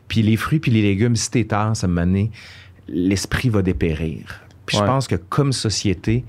Puis 0.08 0.22
les 0.22 0.36
fruits 0.36 0.58
puis 0.60 0.70
les 0.70 0.82
légumes, 0.82 1.16
si 1.16 1.30
t'es 1.30 1.44
tard, 1.44 1.76
ça 1.76 1.86
m'amener, 1.88 2.30
l'esprit 2.88 3.48
va 3.48 3.62
dépérir. 3.62 4.40
Puis 4.66 4.76
Ouais. 4.76 4.82
je 4.82 4.86
pense 4.86 5.06
que 5.08 5.16
comme 5.16 5.52
société, 5.52 6.24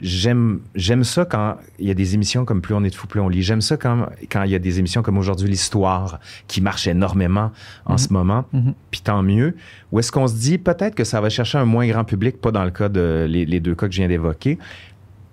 j'aime 0.00 0.60
j'aime 0.74 1.04
ça 1.04 1.24
quand 1.24 1.56
il 1.78 1.86
y 1.86 1.90
a 1.90 1.94
des 1.94 2.14
émissions 2.14 2.44
comme 2.44 2.60
Plus 2.60 2.74
on 2.74 2.84
est 2.84 2.90
de 2.90 2.94
fou, 2.94 3.06
plus 3.06 3.20
on 3.20 3.28
lit. 3.30 3.42
J'aime 3.42 3.62
ça 3.62 3.76
quand 3.78 4.08
quand 4.30 4.42
il 4.42 4.50
y 4.50 4.54
a 4.54 4.58
des 4.58 4.78
émissions 4.78 5.02
comme 5.02 5.16
aujourd'hui 5.16 5.48
l'histoire 5.48 6.20
qui 6.48 6.60
marche 6.60 6.86
énormément 6.86 7.50
en 7.86 7.92
Mhm. 7.92 7.98
ce 7.98 8.12
moment. 8.12 8.44
Mhm. 8.52 8.74
Puis 8.90 9.00
tant 9.00 9.22
mieux. 9.22 9.56
Ou 9.92 9.98
est-ce 10.00 10.12
qu'on 10.12 10.26
se 10.26 10.34
dit 10.34 10.58
peut-être 10.58 10.94
que 10.94 11.04
ça 11.04 11.20
va 11.20 11.30
chercher 11.30 11.58
un 11.58 11.64
moins 11.64 11.86
grand 11.88 12.04
public, 12.04 12.40
pas 12.40 12.50
dans 12.50 12.64
le 12.64 12.70
cas 12.70 12.88
de 12.90 13.26
les, 13.28 13.46
les 13.46 13.60
deux 13.60 13.74
cas 13.74 13.86
que 13.88 13.92
je 13.94 13.98
viens 14.00 14.08
d'évoquer, 14.08 14.58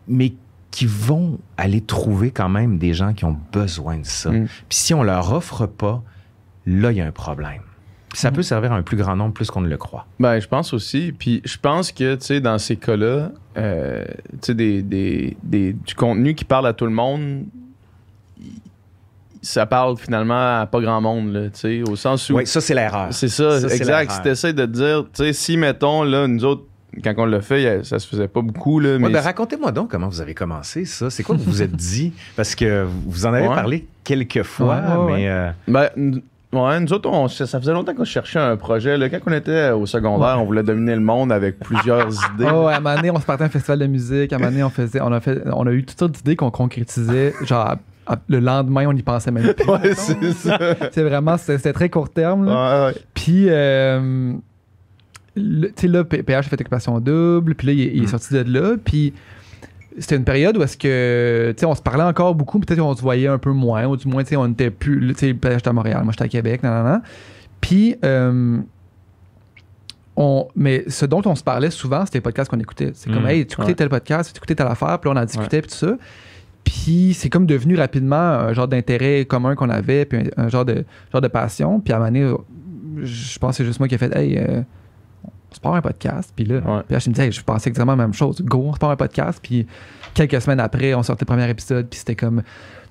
mais 0.07 0.33
qui 0.73 0.87
vont 0.87 1.37
aller 1.55 1.81
trouver 1.81 2.31
quand 2.31 2.49
même 2.49 2.79
des 2.79 2.95
gens 2.95 3.13
qui 3.13 3.25
ont 3.25 3.37
besoin 3.51 3.99
de 3.99 4.05
ça. 4.07 4.31
Mm. 4.31 4.47
Puis 4.47 4.77
si 4.79 4.93
on 4.95 5.03
leur 5.03 5.31
offre 5.31 5.67
pas, 5.67 6.01
là 6.65 6.91
il 6.91 6.97
y 6.97 7.01
a 7.01 7.05
un 7.05 7.11
problème. 7.11 7.61
Puis 8.09 8.19
ça 8.19 8.31
Mm. 8.31 8.33
peut 8.33 8.41
servir 8.41 8.71
à 8.73 8.75
un 8.77 8.81
plus 8.81 8.97
grand 8.97 9.15
nombre 9.15 9.33
plus 9.35 9.51
qu'on 9.51 9.61
ne 9.61 9.69
le 9.69 9.77
croit. 9.77 10.07
Ben, 10.19 10.39
je 10.39 10.47
pense 10.47 10.73
aussi. 10.73 11.13
Puis 11.17 11.43
je 11.45 11.57
pense 11.57 11.91
que, 11.91 12.15
tu 12.15 12.25
sais, 12.25 12.41
dans 12.41 12.57
ces 12.57 12.75
cas-là, 12.77 13.31
euh, 13.55 14.03
tu 14.31 14.37
sais, 14.47 14.55
des, 14.55 14.81
des, 14.81 15.37
des- 15.43 15.73
du 15.73 15.93
contenu 15.93 16.33
qui 16.33 16.43
parle 16.43 16.65
à 16.65 16.73
tout 16.73 16.85
le 16.85 16.91
monde, 16.91 17.43
ça 19.43 19.65
parle 19.67 19.97
finalement 19.97 20.61
à 20.61 20.65
pas 20.65 20.79
grand 20.79 21.01
monde, 21.01 21.51
tu 21.53 21.59
sais, 21.59 21.81
au 21.87 21.95
sens 21.95 22.29
où. 22.29 22.35
Oui, 22.37 22.47
ça 22.47 22.61
c'est 22.61 22.73
l'erreur. 22.73 23.13
C'est 23.13 23.27
ça, 23.27 23.59
Ça, 23.59 23.75
exact. 23.75 24.11
Si 24.11 24.21
t'essaies 24.21 24.53
de 24.53 24.65
te 24.65 24.71
dire, 24.71 25.03
tu 25.13 25.23
sais, 25.23 25.33
si, 25.33 25.57
mettons, 25.57 26.03
là, 26.03 26.27
nous 26.27 26.45
autres, 26.45 26.63
quand 27.03 27.13
on 27.17 27.25
l'a 27.25 27.41
fait, 27.41 27.83
ça 27.85 27.99
se 27.99 28.07
faisait 28.07 28.27
pas 28.27 28.41
beaucoup, 28.41 28.79
là, 28.79 28.93
Ouais, 28.93 28.99
mais. 28.99 29.09
ben, 29.09 29.21
racontez-moi 29.21 29.71
donc 29.71 29.89
comment 29.91 30.07
vous 30.09 30.21
avez 30.21 30.33
commencé 30.33 30.85
ça. 30.85 31.09
C'est 31.09 31.23
quoi 31.23 31.35
que 31.35 31.41
vous 31.41 31.51
vous 31.51 31.61
êtes 31.61 31.75
dit? 31.75 32.13
Parce 32.35 32.55
que 32.55 32.85
vous 33.07 33.25
en 33.25 33.33
avez 33.33 33.47
Ouais. 33.47 33.55
parlé 33.55 33.87
quelques 34.03 34.43
fois, 34.43 34.81
Ouais, 34.81 34.97
ouais, 35.05 35.13
mais... 35.15 35.29
euh, 35.29 35.49
Ben, 35.67 35.89
nous 36.79 36.93
autres, 36.93 37.09
on- 37.09 37.27
ça 37.27 37.59
faisait 37.59 37.73
longtemps 37.73 37.95
qu'on 37.95 38.03
cherchait 38.05 38.37
un 38.37 38.55
projet. 38.57 38.95
Là. 38.97 39.09
Quand 39.09 39.17
on 39.25 39.31
était 39.33 39.71
au 39.71 39.85
secondaire, 39.87 40.37
on 40.39 40.45
voulait 40.45 40.61
dominer 40.61 40.93
le 40.93 41.01
monde 41.01 41.31
avec 41.31 41.57
plusieurs 41.59 42.07
idées. 42.35 42.47
Oh, 42.53 42.67
à 42.67 42.75
un 42.75 42.79
moment 42.79 42.95
donné, 42.95 43.09
on 43.09 43.19
se 43.19 43.25
partait 43.25 43.43
à 43.43 43.47
un 43.47 43.49
festival 43.49 43.79
de 43.79 43.87
musique. 43.87 44.31
À 44.31 44.35
un 44.35 44.39
moment 44.39 44.51
donné, 44.51 44.63
on, 44.63 44.69
faisait, 44.69 45.01
on, 45.01 45.11
a, 45.11 45.19
fait, 45.19 45.41
on 45.51 45.65
a 45.65 45.71
eu 45.71 45.83
toutes 45.83 45.97
sortes 45.97 46.11
d'idées 46.11 46.35
qu'on 46.35 46.51
concrétisait. 46.51 47.33
Genre, 47.43 47.75
le 48.27 48.39
lendemain, 48.39 48.85
on 48.87 48.95
y 48.95 49.01
pensait 49.01 49.31
même 49.31 49.51
plus. 49.57 49.67
Ouais, 49.67 49.95
c'est 49.95 50.31
ça. 50.33 50.59
C'est 50.91 51.01
vraiment, 51.03 51.37
c'était 51.37 51.73
très 51.73 51.89
court 51.89 52.09
terme. 52.11 52.45
là. 52.45 52.51
Ouais, 52.89 52.93
ouais. 52.93 53.01
Puis, 53.15 53.45
euh, 53.49 54.33
tu 55.35 55.71
sais, 55.75 55.87
là, 55.87 56.03
PH 56.03 56.31
a 56.31 56.43
fait 56.43 56.61
Occupation 56.61 56.99
Double. 56.99 57.55
Puis 57.55 57.67
là, 57.67 57.73
il, 57.73 57.81
est- 57.81 57.91
il 57.95 57.99
est 58.03 58.05
Mm. 58.05 58.07
sorti 58.07 58.33
de 58.33 58.43
là. 58.59 58.75
Puis, 58.83 59.13
c'était 59.99 60.15
une 60.15 60.23
période 60.23 60.57
où 60.57 60.61
est-ce 60.63 60.77
que, 60.77 61.53
tu 61.55 61.59
sais, 61.61 61.65
on 61.65 61.75
se 61.75 61.81
parlait 61.81 62.03
encore 62.03 62.35
beaucoup. 62.35 62.59
Peut-être 62.59 62.79
qu'on 62.79 62.95
se 62.95 63.01
voyait 63.01 63.27
un 63.27 63.37
peu 63.37 63.51
moins. 63.51 63.85
Ou 63.85 63.95
du 63.97 64.07
moins, 64.07 64.23
tu 64.23 64.29
sais, 64.29 64.35
on 64.35 64.47
était 64.47 64.69
plus. 64.71 65.13
Tu 65.13 65.19
sais, 65.27 65.33
PH 65.33 65.59
était 65.59 65.67
à 65.69 65.73
Montréal, 65.73 66.01
moi, 66.03 66.11
j'étais 66.13 66.25
à 66.25 66.27
Québec. 66.27 66.63
Nan, 66.63 66.73
nan, 66.73 66.83
nan. 66.83 67.01
Puis, 67.61 67.95
euh, 68.03 68.57
on, 70.15 70.47
mais 70.55 70.83
ce 70.87 71.05
dont 71.05 71.21
on 71.25 71.35
se 71.35 71.43
parlait 71.43 71.71
souvent, 71.71 72.05
c'était 72.05 72.19
les 72.19 72.21
podcasts 72.21 72.49
qu'on 72.51 72.59
écoutait. 72.59 72.91
C'est 72.93 73.11
comme, 73.11 73.23
Mm. 73.23 73.27
hey, 73.27 73.45
tu 73.47 73.53
écoutais 73.53 73.69
Ouais. 73.69 73.75
tel 73.75 73.89
podcast, 73.89 74.31
tu 74.33 74.37
écoutais 74.37 74.55
telle 74.55 74.67
affaire, 74.67 74.99
puis 74.99 75.09
là, 75.09 75.15
on 75.17 75.21
en 75.21 75.25
discutait, 75.25 75.61
puis 75.61 75.71
tout 75.71 75.77
ça. 75.77 75.97
Puis 76.63 77.13
c'est 77.13 77.29
comme 77.29 77.45
devenu 77.45 77.75
rapidement 77.75 78.15
un 78.15 78.53
genre 78.53 78.67
d'intérêt 78.67 79.25
commun 79.25 79.55
qu'on 79.55 79.69
avait, 79.69 80.05
puis 80.05 80.19
un, 80.37 80.43
un 80.45 80.49
genre, 80.49 80.65
de, 80.65 80.85
genre 81.11 81.21
de 81.21 81.27
passion. 81.27 81.79
Puis 81.79 81.91
à 81.93 81.97
un 81.97 81.99
moment 81.99 82.11
donné, 82.11 82.31
je 83.03 83.39
pense 83.39 83.51
que 83.51 83.57
c'est 83.57 83.65
juste 83.65 83.79
moi 83.79 83.87
qui 83.87 83.95
ai 83.95 83.97
fait, 83.97 84.15
hey, 84.15 84.37
euh, 84.37 84.61
on 85.53 85.55
se 85.55 85.59
part 85.61 85.75
un 85.75 85.81
podcast. 85.81 86.31
Puis 86.35 86.45
là, 86.45 86.55
Ouais. 86.55 86.81
puis 86.85 86.93
là, 86.93 86.99
je 86.99 87.09
me 87.09 87.13
disais, 87.13 87.25
hey, 87.27 87.31
je 87.31 87.43
pensais 87.43 87.69
exactement 87.69 87.93
la 87.93 88.03
même 88.03 88.13
chose. 88.13 88.41
Go, 88.41 88.65
on 88.69 88.73
se 88.73 88.79
part 88.79 88.89
un 88.91 88.95
podcast. 88.95 89.39
Puis 89.41 89.67
quelques 90.13 90.41
semaines 90.41 90.59
après, 90.59 90.93
on 90.95 91.03
sortait 91.03 91.25
le 91.27 91.33
premier 91.35 91.49
épisode, 91.49 91.87
puis 91.89 91.99
c'était 91.99 92.15
comme. 92.15 92.41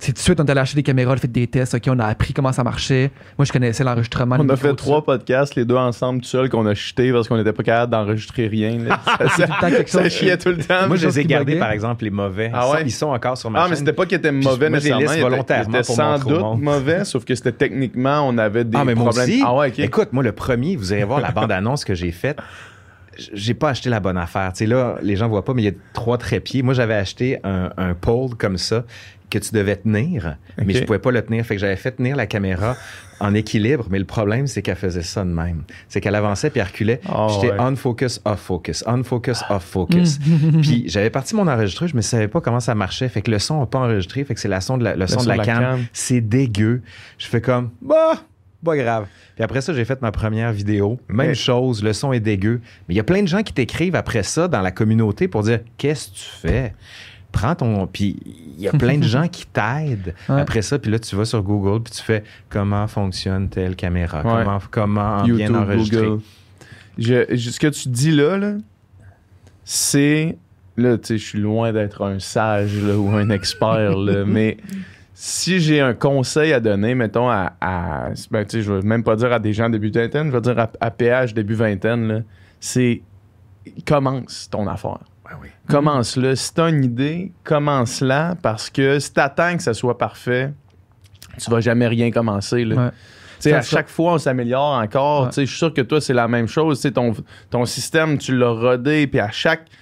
C'est 0.04 0.10
tout 0.10 0.16
de 0.16 0.18
suite, 0.18 0.40
on 0.40 0.44
est 0.44 0.50
allé 0.50 0.58
acheter 0.58 0.74
des 0.74 0.82
caméras, 0.82 1.12
on 1.12 1.14
a 1.14 1.18
fait 1.18 1.28
des 1.30 1.46
tests, 1.46 1.74
OK, 1.74 1.82
on 1.86 1.98
a 2.00 2.06
appris 2.06 2.32
comment 2.34 2.50
ça 2.50 2.64
marchait. 2.64 3.12
Moi, 3.38 3.44
je 3.44 3.52
connaissais 3.52 3.84
l'enregistrement. 3.84 4.36
On 4.40 4.48
a 4.48 4.56
fait 4.56 4.74
trois 4.74 4.96
ça. 4.98 5.02
podcasts, 5.02 5.54
les 5.54 5.64
deux 5.64 5.76
ensemble, 5.76 6.22
tout 6.22 6.26
seul, 6.28 6.48
qu'on 6.50 6.66
a 6.66 6.74
jeté 6.74 7.12
parce 7.12 7.28
qu'on 7.28 7.36
n'était 7.36 7.52
pas 7.52 7.62
capable 7.62 7.92
d'enregistrer 7.92 8.48
rien. 8.48 8.78
là. 8.78 8.98
ça, 9.36 9.46
ça- 9.86 10.08
chiait 10.08 10.36
tout 10.38 10.48
le 10.48 10.56
temps. 10.56 10.88
Moi, 10.88 10.96
je 10.96 11.06
les 11.06 11.20
ai 11.20 11.24
gardés, 11.24 11.56
par 11.56 11.70
exemple, 11.70 12.02
les 12.02 12.10
mauvais. 12.10 12.50
Ah 12.52 12.62
Ils 12.62 12.66
sont- 12.66 12.72
ouais? 12.74 12.82
Ils 12.86 12.90
sont 12.90 13.06
encore 13.10 13.38
sur 13.38 13.48
ma 13.48 13.60
Ah, 13.60 13.62
chaîne. 13.62 13.70
mais 13.70 13.76
c'était 13.76 13.92
pas 13.92 14.04
qu'ils 14.06 14.18
étaient 14.18 14.32
Puis 14.32 14.42
mauvais 14.42 14.70
moi, 14.70 14.78
ils 14.80 14.86
étaient- 14.88 15.20
volontairement 15.20 15.70
ils 15.72 15.76
étaient 15.76 15.86
pour 15.86 15.94
sans 15.94 16.18
doute 16.18 16.60
mauvais, 16.60 17.04
sauf 17.04 17.24
que 17.24 17.36
c'était 17.36 17.52
techniquement, 17.52 18.26
on 18.28 18.36
avait 18.38 18.64
des 18.64 18.76
ah, 18.76 18.84
mais 18.84 18.96
moi 18.96 19.10
problèmes. 19.10 19.28
aussi. 19.28 19.42
Ah 19.46 19.54
ouais. 19.54 19.72
Écoute, 19.78 20.08
moi, 20.10 20.24
le 20.24 20.32
premier, 20.32 20.74
vous 20.74 20.92
allez 20.92 21.04
voir 21.04 21.20
la 21.20 21.30
bande-annonce 21.30 21.84
que 21.84 21.94
j'ai 21.94 22.10
faite. 22.10 22.38
J'ai 23.34 23.54
pas 23.54 23.68
acheté 23.68 23.90
la 23.90 24.00
bonne 24.00 24.16
affaire. 24.16 24.50
Tu 24.54 24.60
sais, 24.60 24.66
là, 24.66 24.96
les 25.02 25.16
gens 25.16 25.28
voient 25.28 25.44
pas, 25.44 25.52
mais 25.54 25.62
il 25.62 25.66
y 25.66 25.68
a 25.68 25.74
trois 25.92 26.16
trépieds. 26.18 26.62
Moi, 26.62 26.72
j'avais 26.74 26.94
acheté 26.94 27.38
un, 27.44 27.70
un 27.76 27.94
pole 27.94 28.34
comme 28.36 28.56
ça 28.56 28.84
que 29.32 29.38
tu 29.38 29.52
devais 29.52 29.76
tenir, 29.76 30.36
mais 30.64 30.74
je 30.74 30.84
pouvais 30.84 30.98
pas 30.98 31.10
le 31.10 31.22
tenir. 31.22 31.44
Fait 31.44 31.54
que 31.54 31.60
j'avais 31.60 31.76
fait 31.76 31.92
tenir 31.92 32.16
la 32.16 32.26
caméra 32.26 32.76
en 33.18 33.34
équilibre, 33.34 33.86
mais 33.90 33.98
le 33.98 34.04
problème, 34.04 34.46
c'est 34.46 34.62
qu'elle 34.62 34.76
faisait 34.76 35.02
ça 35.02 35.24
de 35.24 35.30
même. 35.30 35.62
C'est 35.88 36.00
qu'elle 36.00 36.14
avançait 36.14 36.50
puis 36.50 36.60
elle 36.60 36.66
reculait. 36.66 37.00
Ah 37.08 37.28
J'étais 37.30 37.52
ouais. 37.52 37.60
on 37.60 37.74
focus, 37.76 38.20
off 38.24 38.40
focus, 38.40 38.84
on 38.86 39.02
focus, 39.04 39.42
off 39.48 39.64
focus. 39.64 40.18
puis 40.62 40.84
j'avais 40.86 41.10
parti 41.10 41.34
mon 41.34 41.46
enregistreur, 41.48 41.88
je 41.88 41.96
ne 41.96 42.00
savais 42.02 42.28
pas 42.28 42.40
comment 42.40 42.60
ça 42.60 42.74
marchait. 42.74 43.08
Fait 43.08 43.22
que 43.22 43.30
le 43.30 43.38
son 43.38 43.60
n'a 43.60 43.66
pas 43.66 43.78
enregistré. 43.78 44.24
Fait 44.24 44.34
que 44.34 44.40
c'est 44.40 44.48
la 44.48 44.60
son 44.60 44.76
de 44.76 44.84
la, 44.84 44.96
le 44.96 45.06
son 45.06 45.22
de 45.22 45.28
la, 45.28 45.38
cam. 45.38 45.80
C'est 45.92 46.20
dégueu. 46.20 46.82
Je 47.16 47.26
fais 47.26 47.40
comme, 47.40 47.70
bah, 47.80 48.22
pas 48.64 48.76
grave. 48.76 49.06
Puis 49.34 49.44
après 49.44 49.60
ça, 49.60 49.72
j'ai 49.72 49.84
fait 49.84 50.00
ma 50.02 50.12
première 50.12 50.52
vidéo. 50.52 51.00
Même 51.08 51.28
Ouais. 51.28 51.34
chose, 51.34 51.82
le 51.82 51.92
son 51.92 52.12
est 52.12 52.20
dégueu. 52.20 52.60
Mais 52.88 52.94
il 52.94 52.96
y 52.96 53.00
a 53.00 53.04
plein 53.04 53.22
de 53.22 53.28
gens 53.28 53.42
qui 53.42 53.52
t'écrivent 53.52 53.96
après 53.96 54.22
ça 54.22 54.46
dans 54.48 54.60
la 54.60 54.70
communauté 54.70 55.26
pour 55.26 55.42
dire, 55.42 55.60
qu'est-ce 55.78 56.08
que 56.10 56.14
tu 56.14 56.24
fais? 56.48 56.74
Prends 57.32 57.54
ton. 57.54 57.86
Puis 57.86 58.16
il 58.58 58.62
y 58.62 58.68
a 58.68 58.72
plein 58.72 58.98
de 58.98 59.02
gens 59.16 59.26
qui 59.26 59.46
t'aident 59.46 60.14
Ouais. 60.28 60.40
après 60.40 60.62
ça. 60.62 60.78
Puis 60.78 60.90
là, 60.90 60.98
tu 60.98 61.16
vas 61.16 61.24
sur 61.24 61.42
Google 61.42 61.82
puis 61.82 61.92
tu 61.94 62.02
fais 62.02 62.22
comment 62.50 62.86
fonctionne 62.86 63.48
telle 63.48 63.74
caméra, 63.74 64.18
Ouais. 64.22 64.44
comment, 64.44 64.58
comment 64.70 65.24
bien 65.24 65.34
YouTube, 65.34 65.56
enregistrer? 65.56 66.06
Google. 66.06 66.22
Je- 66.98 67.34
je- 67.36 67.50
ce 67.50 67.58
que 67.58 67.68
tu 67.68 67.88
dis 67.88 68.10
là, 68.12 68.36
là, 68.36 68.52
c'est. 69.64 70.36
Là, 70.76 70.96
tu 70.96 71.06
sais, 71.08 71.18
je 71.18 71.24
suis 71.24 71.38
loin 71.38 71.72
d'être 71.72 72.02
un 72.02 72.18
sage 72.18 72.82
là, 72.82 72.96
ou 72.96 73.10
un 73.10 73.28
expert, 73.30 73.94
là, 73.96 74.24
mais 74.26 74.56
si 75.14 75.60
j'ai 75.60 75.80
un 75.80 75.92
conseil 75.92 76.52
à 76.52 76.60
donner, 76.60 76.94
mettons, 76.94 77.28
à. 77.30 77.52
à 77.60 78.08
ben, 78.30 78.44
tu 78.44 78.58
sais, 78.58 78.62
je 78.62 78.72
vais 78.72 78.82
même 78.82 79.04
pas 79.04 79.14
dire 79.16 79.32
à 79.32 79.38
des 79.38 79.52
gens 79.52 79.68
début 79.68 79.90
vingtaine, 79.90 80.28
je 80.28 80.32
vais 80.32 80.40
dire 80.40 80.58
à, 80.58 80.70
à 80.80 80.90
PH 80.90 81.34
début 81.34 81.54
vingtaine, 81.54 82.24
c'est. 82.60 83.02
Commence 83.86 84.48
ton 84.50 84.66
affaire. 84.66 84.98
Oui. 85.40 85.48
Commence-le. 85.68 86.34
Si 86.36 86.52
t'as 86.54 86.68
une 86.68 86.84
idée, 86.84 87.32
commence-la 87.44 88.36
parce 88.42 88.70
que 88.70 88.98
si 88.98 89.12
t'attends 89.12 89.56
que 89.56 89.62
ça 89.62 89.74
soit 89.74 89.98
parfait, 89.98 90.52
tu 91.38 91.50
vas 91.50 91.60
jamais 91.60 91.86
rien 91.86 92.10
commencer. 92.10 92.64
Là. 92.64 92.76
Ouais. 92.76 92.90
À 93.52 93.62
chaque 93.62 93.88
fois, 93.88 94.14
on 94.14 94.18
s'améliore 94.18 94.74
encore. 94.74 95.22
Ouais. 95.24 95.28
Tu 95.28 95.34
sais, 95.34 95.46
Je 95.46 95.50
suis 95.50 95.58
sûr 95.58 95.74
que 95.74 95.80
toi, 95.80 96.00
c'est 96.00 96.14
la 96.14 96.28
même 96.28 96.46
chose. 96.46 96.78
Tu 96.78 96.82
sais, 96.82 96.92
Ton, 96.92 97.14
ton 97.50 97.64
système, 97.64 98.18
tu 98.18 98.36
l'as 98.36 98.50
rodé, 98.50 99.06
puis 99.06 99.20
à 99.20 99.30
chaque. 99.30 99.64
Tu 99.64 99.78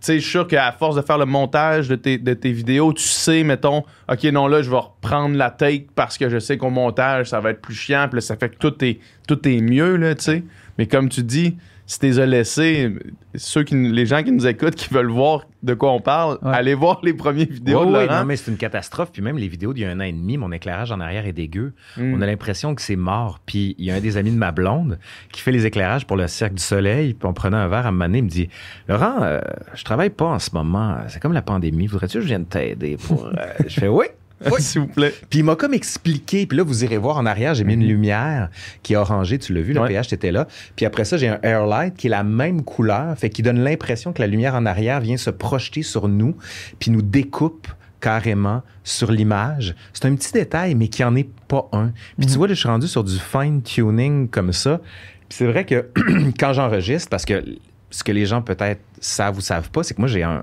sais, 0.00 0.14
je 0.16 0.20
suis 0.20 0.30
sûr 0.30 0.46
qu'à 0.46 0.70
force 0.72 0.94
de 0.94 1.02
faire 1.02 1.18
le 1.18 1.24
montage 1.24 1.88
de 1.88 1.96
tes, 1.96 2.18
de 2.18 2.34
tes 2.34 2.52
vidéos, 2.52 2.92
tu 2.92 3.02
sais, 3.02 3.42
mettons, 3.42 3.82
OK, 4.10 4.24
non, 4.24 4.46
là, 4.46 4.60
je 4.60 4.70
vais 4.70 4.76
reprendre 4.76 5.36
la 5.36 5.50
take 5.50 5.86
parce 5.94 6.18
que 6.18 6.28
je 6.28 6.38
sais 6.38 6.58
qu'au 6.58 6.68
montage, 6.70 7.30
ça 7.30 7.40
va 7.40 7.50
être 7.50 7.62
plus 7.62 7.74
chiant, 7.74 8.06
puis 8.10 8.20
ça 8.20 8.36
fait 8.36 8.50
que 8.50 8.56
tout 8.56 8.84
est, 8.84 9.00
tout 9.26 9.48
est 9.48 9.60
mieux, 9.60 9.96
là, 9.96 10.14
tu 10.14 10.24
sais. 10.24 10.44
Mais 10.78 10.86
comme 10.86 11.08
tu 11.08 11.22
dis, 11.22 11.56
si 11.86 11.98
t'es 12.00 12.26
laissé, 12.26 12.92
ceux 13.36 13.62
qui, 13.62 13.74
les 13.76 14.06
gens 14.06 14.22
qui 14.22 14.32
nous 14.32 14.46
écoutent, 14.46 14.74
qui 14.74 14.92
veulent 14.92 15.10
voir 15.10 15.44
de 15.62 15.72
quoi 15.74 15.92
on 15.92 16.00
parle, 16.00 16.38
Ouais. 16.42 16.52
allez 16.54 16.74
voir 16.74 17.00
les 17.04 17.12
premières 17.14 17.46
vidéos 17.48 17.80
Ouais, 17.80 17.86
de 17.86 17.92
ouais, 17.92 18.06
Laurent. 18.06 18.20
non, 18.20 18.24
mais 18.26 18.36
c'est 18.36 18.50
une 18.50 18.56
catastrophe. 18.56 19.10
Puis 19.12 19.22
même 19.22 19.38
les 19.38 19.48
vidéos 19.48 19.72
d'il 19.72 19.82
y 19.82 19.86
a 19.86 19.90
un 19.90 19.98
an 20.00 20.04
et 20.04 20.12
demi, 20.12 20.36
mon 20.36 20.50
éclairage 20.52 20.90
en 20.92 21.00
arrière 21.00 21.26
est 21.26 21.32
dégueu. 21.32 21.74
Mm. 21.96 22.14
On 22.14 22.20
a 22.22 22.26
l'impression 22.26 22.74
que 22.74 22.82
c'est 22.82 22.96
mort. 22.96 23.38
Puis 23.46 23.74
il 23.78 23.84
y 23.84 23.90
a 23.90 23.94
un 23.94 24.00
des 24.00 24.16
amis 24.16 24.30
de 24.32 24.36
ma 24.36 24.52
blonde 24.52 24.98
qui 25.32 25.40
fait 25.40 25.52
les 25.52 25.64
éclairages 25.66 26.06
pour 26.06 26.16
le 26.16 26.26
Cirque 26.28 26.54
du 26.54 26.62
Soleil. 26.62 27.14
Puis 27.14 27.26
on 27.28 27.32
prenait 27.32 27.56
un 27.56 27.68
verre 27.68 27.86
à 27.86 27.92
donné, 27.92 28.18
il 28.18 28.24
me 28.24 28.28
dit 28.28 28.48
Laurent, 28.88 29.16
euh, 29.22 29.40
je 29.74 29.84
travaille 29.84 30.10
pas 30.10 30.26
en 30.26 30.38
ce 30.38 30.50
moment. 30.52 30.96
C'est 31.08 31.20
comme 31.20 31.32
la 31.32 31.42
pandémie. 31.42 31.86
Voudrais-tu 31.86 32.18
que 32.18 32.22
je 32.22 32.26
vienne 32.26 32.46
t'aider 32.46 32.96
pour. 32.96 33.26
euh, 33.26 33.32
je 33.66 33.80
fais 33.80 33.88
oui. 33.88 34.06
Oui. 34.44 34.52
S'il 34.60 34.82
vous 34.82 34.86
plaît. 34.88 35.14
Puis 35.30 35.40
il 35.40 35.44
m'a 35.44 35.56
comme 35.56 35.74
expliqué. 35.74 36.46
Puis 36.46 36.58
là, 36.58 36.64
vous 36.64 36.84
irez 36.84 36.98
voir 36.98 37.16
en 37.16 37.26
arrière, 37.26 37.54
j'ai 37.54 37.64
mis 37.64 37.74
une 37.74 37.86
lumière 37.86 38.50
qui 38.82 38.92
est 38.92 38.96
orangée. 38.96 39.38
Tu 39.38 39.54
l'as 39.54 39.62
vu, 39.62 39.72
le 39.72 39.80
Ouais. 39.80 39.88
PH, 39.88 40.08
t'étais 40.08 40.32
là. 40.32 40.46
Puis 40.74 40.84
après 40.86 41.04
ça, 41.04 41.16
j'ai 41.16 41.28
un 41.28 41.38
airlight 41.42 41.96
qui 41.96 42.08
est 42.08 42.10
la 42.10 42.24
même 42.24 42.62
couleur. 42.62 43.16
Fait 43.16 43.30
qu'il 43.30 43.44
donne 43.44 43.60
l'impression 43.60 44.12
que 44.12 44.20
la 44.20 44.26
lumière 44.26 44.54
en 44.54 44.66
arrière 44.66 45.00
vient 45.00 45.16
se 45.16 45.30
projeter 45.30 45.82
sur 45.82 46.08
nous. 46.08 46.36
Puis 46.78 46.90
nous 46.90 47.02
découpe 47.02 47.68
carrément 48.00 48.62
sur 48.84 49.10
l'image. 49.10 49.74
C'est 49.92 50.04
un 50.04 50.14
petit 50.14 50.32
détail, 50.32 50.74
mais 50.74 50.88
qui 50.88 51.02
en 51.02 51.16
est 51.16 51.28
pas 51.48 51.68
un. 51.72 51.92
Puis 52.18 52.26
tu 52.26 52.34
vois, 52.36 52.46
là, 52.46 52.54
je 52.54 52.58
suis 52.60 52.68
rendu 52.68 52.86
sur 52.86 53.02
du 53.04 53.18
fine-tuning 53.18 54.28
comme 54.28 54.52
ça. 54.52 54.80
Puis 55.28 55.38
c'est 55.38 55.46
vrai 55.46 55.64
que 55.64 55.86
quand 56.38 56.52
j'enregistre, 56.52 57.08
parce 57.08 57.24
que 57.24 57.42
ce 57.90 58.04
que 58.04 58.12
les 58.12 58.26
gens 58.26 58.42
peut-être 58.42 58.80
savent 59.00 59.38
ou 59.38 59.40
savent 59.40 59.70
pas, 59.70 59.82
c'est 59.82 59.94
que 59.94 60.00
moi, 60.00 60.08
j'ai 60.08 60.22
un, 60.22 60.42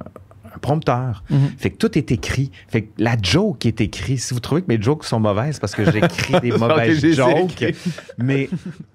un 0.55 0.59
prompteur. 0.59 1.23
Mhm. 1.29 1.51
Fait 1.57 1.69
que 1.71 1.77
tout 1.77 1.97
est 1.97 2.11
écrit. 2.11 2.51
Fait 2.67 2.83
que 2.83 2.89
la 2.97 3.15
joke 3.21 3.65
est 3.65 3.81
écrite. 3.81 4.19
Si 4.19 4.33
vous 4.33 4.39
trouvez 4.39 4.61
que 4.61 4.67
mes 4.67 4.81
jokes 4.81 5.03
sont 5.05 5.19
mauvaises, 5.19 5.59
parce 5.59 5.73
que 5.75 5.89
j'écris 5.91 6.39
des 6.41 6.51
mauvaises 6.57 7.03
jokes, 7.15 7.65
mais 8.17 8.49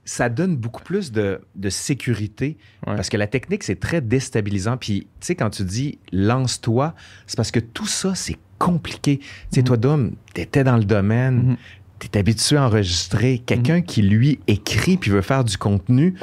ça 0.04 0.28
donne 0.28 0.56
beaucoup 0.56 0.82
plus 0.82 1.10
de, 1.12 1.40
de 1.56 1.68
sécurité. 1.70 2.56
Ouais. 2.86 2.94
Parce 2.96 3.08
que 3.08 3.16
la 3.16 3.26
technique, 3.26 3.64
c'est 3.64 3.80
très 3.80 4.00
déstabilisant. 4.00 4.76
Puis, 4.76 5.00
tu 5.20 5.26
sais, 5.26 5.34
quand 5.34 5.50
tu 5.50 5.64
dis 5.64 5.98
lance-toi, 6.12 6.94
c'est 7.26 7.36
parce 7.36 7.50
que 7.50 7.60
tout 7.60 7.86
ça, 7.86 8.14
c'est 8.14 8.36
compliqué. 8.58 9.18
Tu 9.18 9.26
sais, 9.50 9.60
Mhm. 9.60 9.64
toi, 9.66 9.76
Dom, 9.76 10.12
t'étais 10.34 10.64
dans 10.64 10.76
le 10.76 10.84
domaine, 10.84 11.36
Mhm. 11.50 11.56
t'es 11.98 12.18
habitué 12.18 12.56
à 12.56 12.64
enregistrer. 12.66 13.42
Quelqu'un 13.44 13.80
qui, 13.82 14.02
lui, 14.02 14.40
écrit 14.46 14.96
puis 14.96 15.10
veut 15.10 15.22
faire 15.22 15.44
du 15.44 15.56
contenu, 15.56 16.14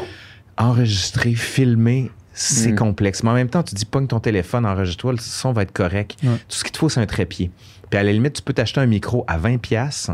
enregistrer, 0.58 1.34
filmer, 1.36 2.12
c'est 2.38 2.71
Mhm. 2.71 2.76
complexe. 2.78 3.24
Mais 3.24 3.30
en 3.32 3.34
même 3.34 3.50
temps, 3.50 3.63
tu 3.63 3.74
dis, 3.74 3.86
pogne 3.86 4.08
ton 4.08 4.19
téléphone, 4.19 4.65
enregistre-toi, 4.65 5.13
le 5.13 5.17
son 5.19 5.54
va 5.54 5.62
être 5.63 5.71
correct. 5.71 6.17
Tout 6.21 6.28
ce 6.50 6.63
qu'il 6.63 6.71
te 6.74 6.78
faut, 6.78 6.89
c'est 6.89 7.00
un 7.00 7.06
trépied. 7.06 7.50
Puis 7.89 8.00
à 8.00 8.04
la 8.04 8.12
limite, 8.12 8.34
tu 8.34 8.41
peux 8.41 8.54
t'acheter 8.54 8.82
un 8.82 8.86
micro 8.86 9.24
à 9.28 9.38
20$. 9.38 9.58
pièces. 9.58 10.12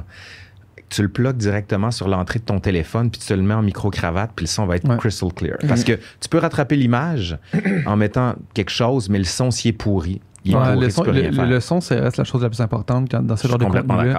Tu 0.89 1.01
le 1.01 1.07
plugues 1.09 1.37
directement 1.37 1.89
sur 1.89 2.07
l'entrée 2.09 2.39
de 2.39 2.43
ton 2.43 2.59
téléphone, 2.59 3.09
puis 3.09 3.19
tu 3.21 3.27
te 3.27 3.33
le 3.33 3.41
mets 3.41 3.53
en 3.53 3.61
micro-cravate, 3.61 4.31
puis 4.35 4.43
le 4.43 4.49
son 4.49 4.65
va 4.65 4.75
être 4.75 4.87
Ouais. 4.89 4.97
crystal 4.97 5.31
clear. 5.33 5.57
Parce 5.67 5.83
que 5.85 5.93
tu 6.19 6.29
peux 6.29 6.37
rattraper 6.37 6.75
l'image 6.75 7.37
en 7.85 7.95
mettant 7.95 8.35
quelque 8.53 8.71
chose, 8.71 9.07
mais 9.09 9.17
le 9.17 9.23
son, 9.23 9.51
s'il 9.51 9.69
est 9.69 9.73
pourri, 9.73 10.19
il 10.43 10.51
est 10.51 10.55
Ouais, 10.57 10.63
pourri, 10.73 10.79
le, 10.85 10.89
son, 10.89 11.03
peux 11.03 11.11
le, 11.11 11.19
rien 11.21 11.29
le- 11.29 11.35
faire. 11.37 11.45
le 11.47 11.59
son, 11.61 11.79
c'est 11.79 11.97
reste 11.99 12.17
la 12.17 12.25
chose 12.25 12.41
la 12.43 12.49
plus 12.49 12.59
importante 12.59 13.09
dans 13.09 13.35
ce 13.37 13.43
Je 13.43 13.47
suis 13.47 13.49
genre 13.49 13.57
de 13.57 13.65
contenu. 13.87 14.13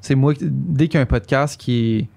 C'est 0.00 0.14
moi, 0.14 0.32
dès 0.40 0.88
qu'il 0.88 0.94
y 0.96 1.00
a 1.00 1.02
un 1.02 1.06
podcast 1.06 1.60
qui 1.60 1.96
est. 1.98 2.08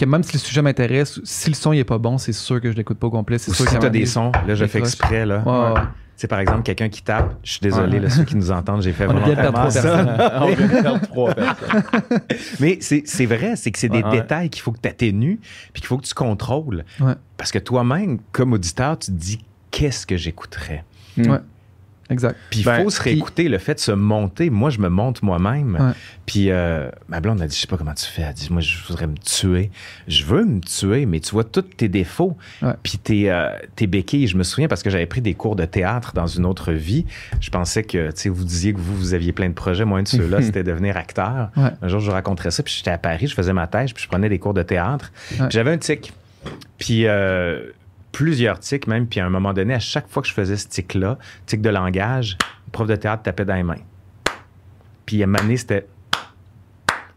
Que 0.00 0.06
même 0.06 0.22
si 0.22 0.32
le 0.32 0.38
sujet 0.38 0.62
m'intéresse, 0.62 1.20
si 1.24 1.50
le 1.50 1.54
son 1.54 1.72
n'est 1.74 1.84
pas 1.84 1.98
bon, 1.98 2.16
c'est 2.16 2.32
sûr 2.32 2.58
que 2.58 2.70
je 2.72 2.76
l'écoute 2.76 2.98
pas 2.98 3.08
au 3.08 3.10
complet. 3.10 3.36
C'est 3.36 3.50
Ou 3.50 3.54
sûr 3.54 3.68
si 3.68 3.78
tu 3.78 3.84
as 3.84 3.90
des 3.90 4.06
sons, 4.06 4.32
là, 4.46 4.54
je 4.54 4.64
fais 4.64 4.78
exprès, 4.78 5.26
là. 5.26 5.42
Ouais, 5.44 5.74
ouais. 5.74 5.80
C'est 6.16 6.26
par 6.26 6.40
exemple 6.40 6.62
quelqu'un 6.62 6.88
qui 6.88 7.02
tape. 7.02 7.36
Je 7.42 7.50
suis 7.52 7.60
désolé, 7.60 7.98
Ouais. 7.98 8.04
là, 8.04 8.08
ceux 8.08 8.24
qui 8.24 8.34
nous 8.34 8.50
entendent, 8.50 8.80
j'ai 8.80 8.92
fait 8.92 9.04
On 9.06 9.12
vient 9.12 9.20
de 9.20 9.24
volontairement 9.42 9.52
perdre 9.52 9.68
trois 9.68 9.70
ça. 9.70 9.82
personnes. 9.82 10.32
On 10.42 10.46
vient 10.54 10.66
de 10.68 10.82
perdre 10.82 11.00
trois 11.02 11.34
personnes. 11.34 12.20
Mais 12.60 12.78
c'est 12.80 13.26
vrai, 13.26 13.56
c'est 13.56 13.70
que 13.72 13.78
c'est 13.78 13.90
des 13.90 13.98
Ouais, 13.98 14.04
ouais. 14.08 14.20
détails 14.22 14.48
qu'il 14.48 14.62
faut 14.62 14.72
que 14.72 14.80
tu 14.82 14.88
atténues 14.88 15.38
puis 15.74 15.82
qu'il 15.82 15.86
faut 15.86 15.98
que 15.98 16.06
tu 16.06 16.14
contrôles. 16.14 16.84
Ouais. 17.00 17.12
Parce 17.36 17.52
que 17.52 17.58
toi-même, 17.58 18.20
comme 18.32 18.54
auditeur, 18.54 18.98
tu 18.98 19.08
te 19.12 19.16
dis 19.18 19.44
qu'est-ce 19.70 20.06
que 20.06 20.16
j'écouterais? 20.16 20.82
Ouais. 21.18 21.38
Exact. 22.10 22.36
Puis 22.50 22.60
il 22.60 22.64
Ben, 22.64 22.82
faut 22.82 22.90
se 22.90 23.00
puis- 23.00 23.10
réécouter 23.12 23.48
le 23.48 23.58
fait 23.58 23.74
de 23.74 23.80
se 23.80 23.92
monter. 23.92 24.50
Moi, 24.50 24.70
je 24.70 24.78
me 24.78 24.88
monte 24.88 25.22
moi-même. 25.22 25.76
Ouais. 25.80 25.92
Puis 26.26 26.50
euh, 26.50 26.90
ma 27.08 27.20
blonde 27.20 27.40
a 27.40 27.46
dit, 27.46 27.54
je 27.56 27.60
sais 27.60 27.66
pas 27.66 27.76
comment 27.76 27.94
tu 27.94 28.06
fais. 28.06 28.22
Elle 28.22 28.34
dit, 28.34 28.48
moi, 28.50 28.60
je 28.60 28.76
voudrais 28.86 29.06
me 29.06 29.16
tuer. 29.16 29.70
Je 30.08 30.24
veux 30.24 30.44
me 30.44 30.60
tuer, 30.60 31.06
mais 31.06 31.20
tu 31.20 31.30
vois 31.32 31.44
tous 31.44 31.62
tes 31.62 31.88
défauts. 31.88 32.36
Ouais. 32.62 32.72
Puis 32.82 32.98
tes, 32.98 33.30
euh, 33.30 33.48
tes 33.76 33.86
béquilles. 33.86 34.26
Je 34.26 34.36
me 34.36 34.42
souviens 34.42 34.68
parce 34.68 34.82
que 34.82 34.90
j'avais 34.90 35.06
pris 35.06 35.20
des 35.20 35.34
cours 35.34 35.56
de 35.56 35.64
théâtre 35.64 36.12
dans 36.14 36.26
une 36.26 36.46
autre 36.46 36.72
vie. 36.72 37.06
Je 37.40 37.50
pensais 37.50 37.82
que, 37.84 38.10
tu 38.10 38.16
sais, 38.22 38.28
vous 38.28 38.44
disiez 38.44 38.72
que 38.74 38.78
vous, 38.80 38.96
vous 38.96 39.14
aviez 39.14 39.32
plein 39.32 39.48
de 39.48 39.54
projets. 39.54 39.84
Moi, 39.84 39.98
un 39.98 40.02
de 40.02 40.08
ceux-là, 40.08 40.42
c'était 40.42 40.62
devenir 40.64 40.96
acteur. 40.96 41.50
Ouais. 41.56 41.70
Un 41.82 41.88
jour, 41.88 42.00
je 42.00 42.06
vous 42.06 42.12
raconterais 42.12 42.50
ça. 42.50 42.62
Puis 42.62 42.74
j'étais 42.76 42.90
à 42.90 42.98
Paris, 42.98 43.26
je 43.28 43.34
faisais 43.34 43.52
ma 43.52 43.66
thèse, 43.66 43.92
puis 43.92 44.02
je 44.02 44.08
prenais 44.08 44.28
des 44.28 44.38
cours 44.38 44.54
de 44.54 44.62
théâtre. 44.62 45.12
J'avais 45.50 45.72
un 45.72 45.78
tic. 45.78 46.12
Puis 46.78 47.06
euh, 47.06 47.60
plusieurs 48.12 48.58
tics 48.58 48.86
même. 48.86 49.06
Puis 49.06 49.20
à 49.20 49.26
un 49.26 49.30
moment 49.30 49.52
donné, 49.52 49.74
à 49.74 49.78
chaque 49.80 50.08
fois 50.08 50.22
que 50.22 50.28
je 50.28 50.34
faisais 50.34 50.56
ce 50.56 50.68
tic-là, 50.68 51.18
tic 51.46 51.60
de 51.60 51.70
langage, 51.70 52.36
le 52.66 52.70
prof 52.72 52.86
de 52.88 52.96
théâtre 52.96 53.22
tapait 53.22 53.44
dans 53.44 53.54
les 53.54 53.62
mains. 53.62 53.76
Puis 55.06 55.22
à 55.22 55.26
un 55.26 55.56
c'était... 55.56 55.86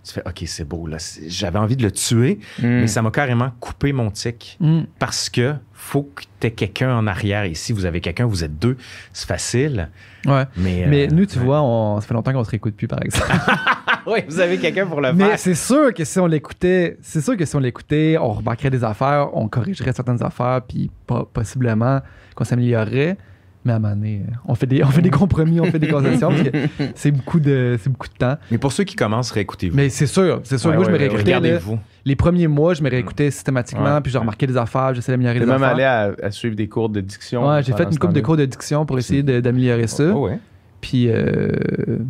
Tu 0.05 0.11
fais, 0.11 0.21
OK, 0.27 0.43
c'est 0.47 0.67
beau, 0.67 0.85
là. 0.85 0.97
J'avais 1.27 1.59
envie 1.59 1.77
de 1.77 1.83
le 1.83 1.91
tuer, 1.91 2.39
Mm. 2.59 2.63
mais 2.81 2.87
ça 2.87 3.01
m'a 3.01 3.09
carrément 3.09 3.51
coupé 3.61 3.93
mon 3.93 4.11
tic. 4.11 4.57
Mm. 4.59 4.81
Parce 4.99 5.29
que 5.29 5.55
faut 5.71 6.03
que 6.13 6.23
tu 6.41 6.47
aies 6.47 6.51
quelqu'un 6.51 6.93
en 6.93 7.07
arrière. 7.07 7.43
Et 7.43 7.53
si 7.53 7.71
vous 7.71 7.85
avez 7.85 8.01
quelqu'un, 8.01 8.25
vous 8.25 8.43
êtes 8.43 8.59
deux, 8.59 8.75
c'est 9.13 9.27
facile. 9.27 9.89
Ouais. 10.25 10.43
Mais, 10.57 10.85
Mais 10.87 11.07
euh, 11.07 11.11
nous, 11.15 11.25
tu 11.25 11.37
ouais. 11.39 11.45
vois, 11.45 11.61
on, 11.61 12.01
ça 12.01 12.07
fait 12.07 12.13
longtemps 12.13 12.33
qu'on 12.33 12.43
se 12.43 12.49
réécoute 12.49 12.75
plus, 12.75 12.89
par 12.89 13.01
exemple. 13.01 13.31
oui, 14.07 14.19
vous 14.27 14.39
avez 14.39 14.57
quelqu'un 14.57 14.85
pour 14.85 15.01
le 15.01 15.13
Mais 15.13 15.25
faire. 15.29 15.39
c'est 15.39 15.55
sûr 15.55 15.93
que 15.93 16.03
si 16.03 16.19
on 16.19 16.27
l'écoutait, 16.27 16.97
c'est 17.01 17.21
sûr 17.21 17.37
que 17.37 17.45
si 17.45 17.55
on 17.55 17.59
l'écoutait, 17.59 18.17
on 18.19 18.31
remarquerait 18.33 18.69
des 18.69 18.83
affaires, 18.83 19.29
on 19.33 19.47
corrigerait 19.47 19.93
certaines 19.93 20.21
affaires, 20.23 20.61
puis 20.67 20.89
po- 21.07 21.25
possiblement 21.31 21.99
qu'on 22.35 22.43
s'améliorerait. 22.43 23.17
Mais 23.65 23.71
à 23.71 23.75
un 23.77 23.79
moment 23.79 23.95
donné, 23.95 24.23
on 24.45 24.55
fait 24.55 24.65
des, 24.65 24.83
on 24.83 24.87
fait 24.87 25.01
des 25.01 25.09
compromis, 25.09 25.61
on 25.61 25.63
fait 25.65 25.79
des 25.79 25.87
concessions, 25.87 26.27
parce 26.31 26.43
que 26.43 26.49
c'est 26.95 27.11
beaucoup 27.11 27.39
de, 27.39 27.77
c'est 27.81 27.89
beaucoup 27.89 28.09
de 28.09 28.13
temps. 28.13 28.35
Mais 28.51 28.57
pour 28.57 28.73
ceux 28.73 28.83
qui 28.83 28.93
commencent, 28.95 29.31
réécoutez-vous. 29.31 29.75
Mais 29.77 29.87
c'est 29.87 30.05
sûr, 30.05 30.41
c'est 30.43 30.57
sûr. 30.57 30.71
Ouais, 30.71 30.75
moi, 30.75 30.83
je 30.85 30.89
me 30.91 30.97
ouais, 30.97 31.03
ouais, 31.03 31.07
réécoutais. 31.07 31.31
là, 31.31 31.37
Regardez-vous. 31.37 31.79
les 32.03 32.15
premiers 32.17 32.47
mois, 32.47 32.73
je 32.73 32.83
me 32.83 32.89
réécoutais 32.89 33.31
systématiquement, 33.31 33.85
Ouais. 33.95 34.01
puis 34.01 34.11
je 34.11 34.17
remarquais 34.17 34.47
des 34.47 34.57
affaires, 34.57 34.93
j'essayais 34.93 35.13
d'améliorer 35.17 35.39
les 35.39 35.45
même 35.45 35.63
affaires. 35.63 35.75
allé 35.75 35.83
à, 35.85 36.11
à 36.21 36.31
suivre 36.31 36.57
des 36.57 36.67
cours 36.67 36.89
de 36.89 36.99
diction. 36.99 37.47
Ouais, 37.47 37.63
j'ai 37.63 37.71
fait 37.71 37.83
une 37.85 37.97
couple 37.97 38.11
de 38.13 38.19
cours 38.19 38.35
de 38.35 38.43
diction 38.45 38.85
pour 38.85 38.97
essayer 38.99 39.23
de- 39.23 39.39
d'améliorer 39.39 39.87
ça. 39.87 40.11
Oh, 40.13 40.27
ouais. 40.27 40.39
Puis, 40.83 41.07
euh, 41.07 41.47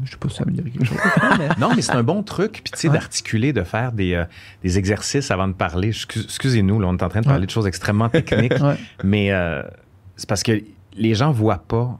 je 0.03 0.09
sais 0.11 0.17
pas 0.17 0.29
si 0.29 0.37
ça 0.37 0.43
amélioré 0.43 0.71
quelque 0.71 0.85
chose. 0.85 0.97
mais- 1.37 1.47
Non, 1.59 1.75
mais 1.75 1.83
c'est 1.83 1.91
un 1.91 2.01
bon 2.01 2.23
truc. 2.23 2.61
Puis, 2.63 2.71
tu 2.73 2.79
sais, 2.79 2.87
Ouais. 2.87 2.95
d'articuler, 2.95 3.53
de 3.53 3.61
faire 3.61 3.91
des, 3.91 4.15
euh, 4.15 4.25
des 4.63 4.79
exercices 4.79 5.29
avant 5.29 5.47
de 5.47 5.53
parler. 5.53 5.89
Excuse- 5.89 6.23
Excusez-nous, 6.23 6.79
là, 6.79 6.87
on 6.87 6.97
est 6.97 7.03
en 7.03 7.07
train 7.09 7.21
de 7.21 7.25
parler 7.25 7.41
Ouais. 7.41 7.45
de 7.45 7.51
choses 7.51 7.67
extrêmement 7.67 8.09
techniques. 8.09 8.53
Ouais. 8.63 8.75
Mais 9.03 9.31
euh, 9.31 9.61
c'est 10.15 10.27
parce 10.27 10.41
que 10.41 10.59
les 10.97 11.13
gens 11.13 11.31
voient 11.31 11.63
pas 11.67 11.99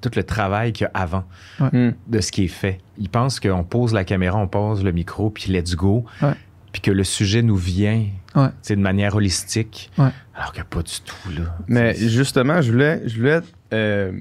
tout 0.00 0.12
le 0.14 0.22
travail 0.22 0.72
qu'il 0.72 0.84
y 0.84 0.86
a 0.86 0.90
avant 0.94 1.24
Mm. 1.58 1.90
de 2.06 2.20
ce 2.20 2.30
qui 2.30 2.44
est 2.44 2.48
fait. 2.48 2.78
Ils 2.98 3.08
pensent 3.08 3.40
qu'on 3.40 3.64
pose 3.64 3.92
la 3.92 4.04
caméra, 4.04 4.38
on 4.38 4.46
pose 4.46 4.84
le 4.84 4.92
micro, 4.92 5.28
puis 5.30 5.52
let's 5.52 5.74
go. 5.74 6.04
Ouais. 6.22 6.34
Puis 6.70 6.82
que 6.82 6.92
le 6.92 7.02
sujet 7.04 7.42
nous 7.42 7.56
vient 7.56 8.06
Ouais. 8.36 8.46
tu 8.48 8.54
sais, 8.62 8.76
de 8.76 8.80
manière 8.80 9.16
holistique. 9.16 9.90
Ouais. 9.98 10.08
Alors 10.36 10.52
que 10.52 10.62
pas 10.62 10.82
du 10.82 11.00
tout, 11.04 11.30
là. 11.36 11.56
Mais 11.66 11.94
justement, 11.96 12.62
je 12.62 12.70
voulais, 12.70 13.02
je 13.06 13.16
voulais 13.18 13.40
euh, 13.72 14.12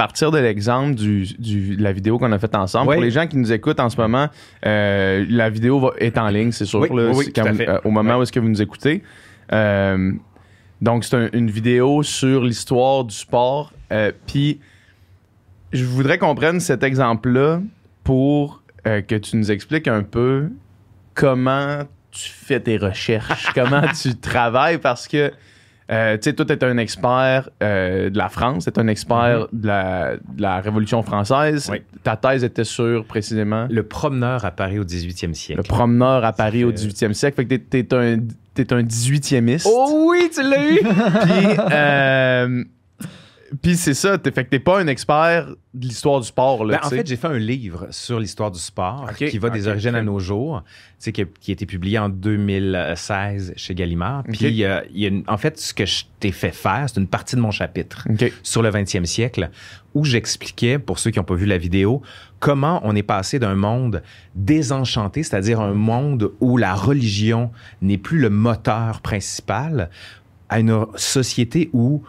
partir 0.00 0.30
de 0.30 0.38
l'exemple 0.38 0.94
du, 0.94 1.24
du- 1.38 1.76
de 1.76 1.82
la 1.82 1.92
vidéo 1.92 2.18
qu'on 2.18 2.32
a 2.32 2.38
faite 2.38 2.54
ensemble. 2.54 2.88
Oui. 2.88 2.94
Pour 2.96 3.04
les 3.04 3.10
gens 3.10 3.26
qui 3.26 3.36
nous 3.36 3.52
écoutent 3.52 3.80
en 3.80 3.90
ce 3.90 3.98
moment, 4.00 4.28
euh, 4.64 5.26
la 5.28 5.50
vidéo 5.50 5.78
va- 5.78 5.92
est 5.98 6.16
en 6.16 6.28
ligne, 6.28 6.52
c'est 6.52 6.64
sûr, 6.64 6.80
Oui, 6.80 6.88
là, 6.88 7.10
oui, 7.14 7.30
quand- 7.34 7.44
euh, 7.60 7.78
au 7.84 7.90
moment 7.90 8.16
où 8.16 8.22
est-ce 8.22 8.32
que 8.32 8.40
vous 8.40 8.48
nous 8.48 8.62
écoutez. 8.62 9.02
Euh, 9.52 10.12
donc, 10.80 11.04
c'est 11.04 11.16
un- 11.16 11.28
une 11.34 11.50
vidéo 11.50 12.02
sur 12.02 12.42
l'histoire 12.44 13.04
du 13.04 13.14
sport. 13.14 13.74
Puis, 14.26 14.60
je 15.72 15.84
voudrais 15.84 16.16
qu'on 16.16 16.34
prenne 16.34 16.60
cet 16.60 16.82
exemple-là 16.82 17.60
pour 18.02 18.62
que 18.84 19.16
tu 19.18 19.36
nous 19.36 19.50
expliques 19.52 19.86
un 19.88 20.02
peu 20.02 20.48
comment 21.14 21.80
tu 22.10 22.30
fais 22.30 22.60
tes 22.60 22.78
recherches, 22.78 23.48
comment 23.54 23.82
tu 24.02 24.16
travailles, 24.16 24.78
parce 24.78 25.06
que 25.06 25.30
euh, 25.90 26.16
tu 26.16 26.22
sais, 26.30 26.32
toi, 26.34 26.44
t'es 26.44 26.62
un 26.64 26.78
expert 26.78 27.50
euh, 27.62 28.10
de 28.10 28.16
la 28.18 28.28
France, 28.28 28.64
t'es 28.64 28.78
un 28.78 28.86
expert 28.88 29.48
de, 29.52 29.66
la, 29.66 30.16
de 30.16 30.42
la 30.42 30.60
Révolution 30.60 31.02
française. 31.02 31.68
Oui. 31.70 31.82
Ta 32.04 32.16
thèse 32.16 32.44
était 32.44 32.64
sur, 32.64 33.04
précisément, 33.04 33.66
Le 33.70 33.82
promeneur 33.82 34.44
à 34.44 34.50
Paris 34.52 34.78
au 34.78 34.84
18e 34.84 35.34
siècle. 35.34 35.60
le 35.62 35.68
promeneur 35.68 36.24
à 36.24 36.32
Paris 36.32 36.64
au 36.64 36.70
C'est- 36.74 36.86
18e 36.86 37.12
siècle. 37.12 37.36
Fait 37.36 37.44
que 37.44 37.54
t'es, 37.56 37.82
t'es 37.84 37.94
un, 37.96 38.18
t'es 38.54 38.72
un 38.72 38.82
18e 38.82 39.62
Oh 39.66 40.06
oui, 40.10 40.30
tu 40.32 40.42
l'as 40.42 40.64
eu! 40.70 40.78
Puis, 40.80 41.56
euh, 41.72 42.64
puis 43.62 43.76
c'est 43.76 43.94
ça, 43.94 44.16
t'es, 44.18 44.30
fait 44.30 44.44
que 44.44 44.50
t'es 44.50 44.58
pas 44.58 44.80
un 44.80 44.86
expert 44.86 45.48
de 45.74 45.86
l'histoire 45.86 46.20
du 46.20 46.26
sport. 46.26 46.64
Là, 46.64 46.78
Ben, 46.78 46.86
en 46.86 46.90
fait, 46.90 47.06
j'ai 47.06 47.16
fait 47.16 47.26
un 47.28 47.38
livre 47.38 47.86
sur 47.90 48.18
l'histoire 48.20 48.50
du 48.50 48.58
sport 48.58 49.06
qui 49.30 49.38
va 49.38 49.50
des 49.50 49.66
origines 49.68 49.94
à 49.94 50.02
nos 50.02 50.18
jours, 50.18 50.62
tu 50.66 50.70
sais, 50.98 51.12
qui, 51.12 51.22
a, 51.22 51.24
qui 51.40 51.50
a 51.50 51.54
été 51.54 51.66
publié 51.66 51.98
en 51.98 52.08
2016 52.08 53.52
chez 53.56 53.74
Gallimard. 53.74 54.24
Puis, 54.24 54.64
euh, 54.64 54.80
il 54.92 55.00
y 55.00 55.04
a 55.04 55.08
une- 55.08 55.24
en 55.26 55.36
fait, 55.36 55.58
ce 55.58 55.72
que 55.74 55.86
je 55.86 56.04
t'ai 56.18 56.32
fait 56.32 56.50
faire, 56.52 56.86
c'est 56.88 57.00
une 57.00 57.06
partie 57.06 57.36
de 57.36 57.40
mon 57.40 57.50
chapitre 57.50 58.06
sur 58.42 58.62
le 58.62 58.70
20e 58.70 59.04
siècle 59.06 59.50
où 59.94 60.04
j'expliquais, 60.04 60.78
pour 60.78 60.98
ceux 60.98 61.10
qui 61.10 61.18
n'ont 61.18 61.24
pas 61.24 61.34
vu 61.34 61.46
la 61.46 61.58
vidéo, 61.58 62.02
comment 62.38 62.80
on 62.84 62.94
est 62.94 63.02
passé 63.02 63.38
d'un 63.38 63.54
monde 63.54 64.02
désenchanté, 64.34 65.22
c'est-à-dire 65.22 65.60
un 65.60 65.74
monde 65.74 66.30
où 66.40 66.56
la 66.56 66.74
religion 66.74 67.50
n'est 67.82 67.98
plus 67.98 68.18
le 68.18 68.30
moteur 68.30 69.00
principal, 69.00 69.90
à 70.48 70.58
une 70.60 70.84
société 70.96 71.70
où 71.72 72.02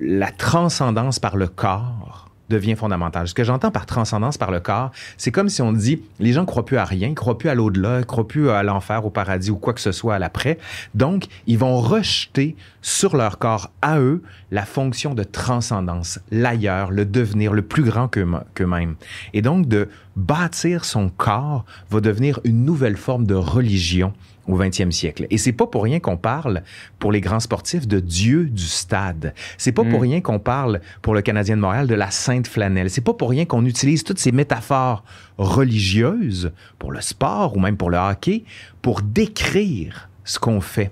la 0.00 0.30
transcendance 0.30 1.18
par 1.18 1.36
le 1.36 1.48
corps 1.48 2.28
devient 2.48 2.76
fondamentale. 2.76 3.28
Ce 3.28 3.34
que 3.34 3.44
j'entends 3.44 3.70
par 3.70 3.84
transcendance 3.84 4.38
par 4.38 4.50
le 4.50 4.60
corps, 4.60 4.90
c'est 5.16 5.30
comme 5.30 5.48
si 5.48 5.60
on 5.60 5.72
dit 5.72 6.00
les 6.18 6.32
gens 6.32 6.46
croient 6.46 6.64
plus 6.64 6.78
à 6.78 6.84
rien, 6.84 7.12
croient 7.12 7.36
plus 7.36 7.50
à 7.50 7.54
l'au-delà, 7.54 8.02
croient 8.04 8.26
plus 8.26 8.48
à 8.48 8.62
l'enfer, 8.62 9.04
au 9.04 9.10
paradis 9.10 9.50
ou 9.50 9.56
quoi 9.56 9.74
que 9.74 9.80
ce 9.80 9.92
soit 9.92 10.14
à 10.14 10.18
l'après. 10.18 10.58
Donc, 10.94 11.26
ils 11.46 11.58
vont 11.58 11.76
rejeter 11.78 12.56
sur 12.80 13.16
leur 13.16 13.38
corps 13.38 13.70
à 13.82 13.98
eux 13.98 14.22
la 14.50 14.64
fonction 14.64 15.12
de 15.14 15.24
transcendance, 15.24 16.20
l'ailleurs, 16.30 16.90
le 16.90 17.04
devenir, 17.04 17.52
le 17.52 17.62
plus 17.62 17.82
grand 17.82 18.08
qu'eux- 18.08 18.26
qu'eux-mêmes. 18.54 18.94
Et 19.34 19.42
donc, 19.42 19.68
de 19.68 19.90
bâtir 20.16 20.86
son 20.86 21.10
corps 21.10 21.66
va 21.90 22.00
devenir 22.00 22.40
une 22.44 22.64
nouvelle 22.64 22.96
forme 22.96 23.26
de 23.26 23.34
religion 23.34 24.14
au 24.48 24.58
20e 24.58 24.90
siècle. 24.90 25.26
Et 25.30 25.38
c'est 25.38 25.52
pas 25.52 25.66
pour 25.66 25.84
rien 25.84 26.00
qu'on 26.00 26.16
parle 26.16 26.62
pour 26.98 27.12
les 27.12 27.20
grands 27.20 27.38
sportifs 27.40 27.86
de 27.86 28.00
Dieu 28.00 28.46
du 28.46 28.64
stade. 28.64 29.34
C'est 29.58 29.72
pas 29.72 29.84
pour 29.84 30.00
Mm. 30.00 30.02
rien 30.02 30.20
qu'on 30.20 30.38
parle 30.40 30.80
pour 31.02 31.14
le 31.14 31.22
Canadien 31.22 31.56
de 31.56 31.60
Montréal 31.60 31.86
de 31.86 31.94
la 31.94 32.10
sainte 32.10 32.48
flanelle. 32.48 32.90
C'est 32.90 33.02
pas 33.02 33.14
pour 33.14 33.30
rien 33.30 33.44
qu'on 33.44 33.64
utilise 33.64 34.02
toutes 34.04 34.18
ces 34.18 34.32
métaphores 34.32 35.04
religieuses 35.36 36.52
pour 36.78 36.92
le 36.92 37.00
sport 37.00 37.56
ou 37.56 37.60
même 37.60 37.76
pour 37.76 37.90
le 37.90 37.98
hockey 37.98 38.44
pour 38.82 39.02
décrire 39.02 40.08
ce 40.24 40.38
qu'on 40.38 40.60
fait. 40.60 40.90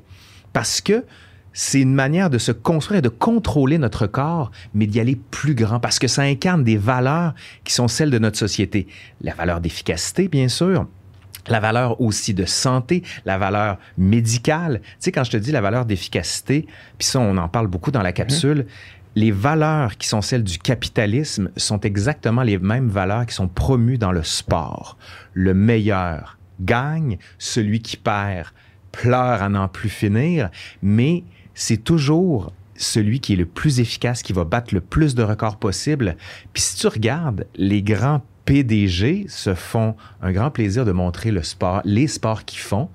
Parce 0.53 0.81
que 0.81 1.05
c'est 1.53 1.81
une 1.81 1.95
manière 1.95 2.29
de 2.29 2.37
se 2.39 2.53
construire 2.53 2.99
et 2.99 3.03
de 3.03 3.09
contrôler 3.09 3.79
notre 3.79 4.07
corps, 4.07 4.51
mais 4.75 4.87
d'y 4.87 5.01
aller 5.01 5.17
plus 5.31 5.55
grand, 5.55 5.81
parce 5.81 5.99
que 5.99 6.07
ça 6.07 6.21
incarne 6.23 6.63
des 6.65 6.77
valeurs 6.77 7.35
qui 7.65 7.73
sont 7.73 7.89
celles 7.89 8.11
de 8.11 8.19
notre 8.19 8.37
société. 8.37 8.87
La 9.23 9.33
valeur 9.33 9.63
d'efficacité, 9.63 10.29
bien 10.29 10.49
sûr, 10.49 10.87
la 11.49 11.61
valeur 11.61 12.01
aussi 12.01 12.35
de 12.35 12.45
santé, 12.45 13.03
la 13.25 13.39
valeur 13.39 13.79
médicale. 13.99 14.81
Tu 14.83 14.89
sais, 14.99 15.13
quand 15.13 15.25
je 15.25 15.31
te 15.31 15.37
dis 15.37 15.53
la 15.53 15.61
valeur 15.61 15.87
d'efficacité, 15.87 16.67
puis 16.99 17.07
ça, 17.07 17.21
on 17.21 17.37
en 17.37 17.49
parle 17.49 17.67
beaucoup 17.67 17.91
dans 17.91 18.03
la 18.03 18.13
capsule, 18.13 18.67
les 19.15 19.31
valeurs 19.31 19.97
qui 19.97 20.09
sont 20.09 20.21
celles 20.21 20.45
du 20.45 20.59
capitalisme 20.59 21.51
sont 21.57 21.81
exactement 21.81 22.43
les 22.43 22.59
mêmes 22.59 22.89
valeurs 22.89 23.25
qui 23.25 23.35
sont 23.35 23.49
promues 23.49 23.97
dans 23.97 24.13
le 24.13 24.23
sport. 24.23 24.99
Le 25.33 25.55
meilleur 25.55 26.39
gagne, 26.61 27.19
celui 27.39 27.81
qui 27.81 27.97
perd 27.97 28.49
pleure 28.93 29.43
à 29.43 29.49
n'en 29.49 29.69
plus 29.69 29.89
finir, 29.89 30.51
mais 30.83 31.25
c'est 31.55 31.83
toujours 31.83 32.53
celui 32.77 33.21
qui 33.21 33.33
est 33.33 33.37
le 33.37 33.47
plus 33.47 33.81
efficace, 33.81 34.23
qui 34.23 34.35
va 34.35 34.45
battre 34.45 34.75
le 34.75 34.83
plus 34.83 35.15
de 35.15 35.23
records 35.23 35.57
possible. 35.57 36.17
Puis 36.53 36.63
si 36.63 36.77
tu 36.77 36.87
regardes, 36.87 37.47
les 37.57 37.83
grands 37.83 38.23
PDG 38.47 39.27
se 39.29 39.55
font 39.55 39.95
un 40.23 40.33
grand 40.33 40.51
plaisir 40.51 40.85
de 40.87 40.93
montrer 40.93 41.31
le 41.31 41.43
sport, 41.43 41.83
les 41.85 42.07
sports 42.07 42.45
qu'ils 42.45 42.61
font. 42.61 42.89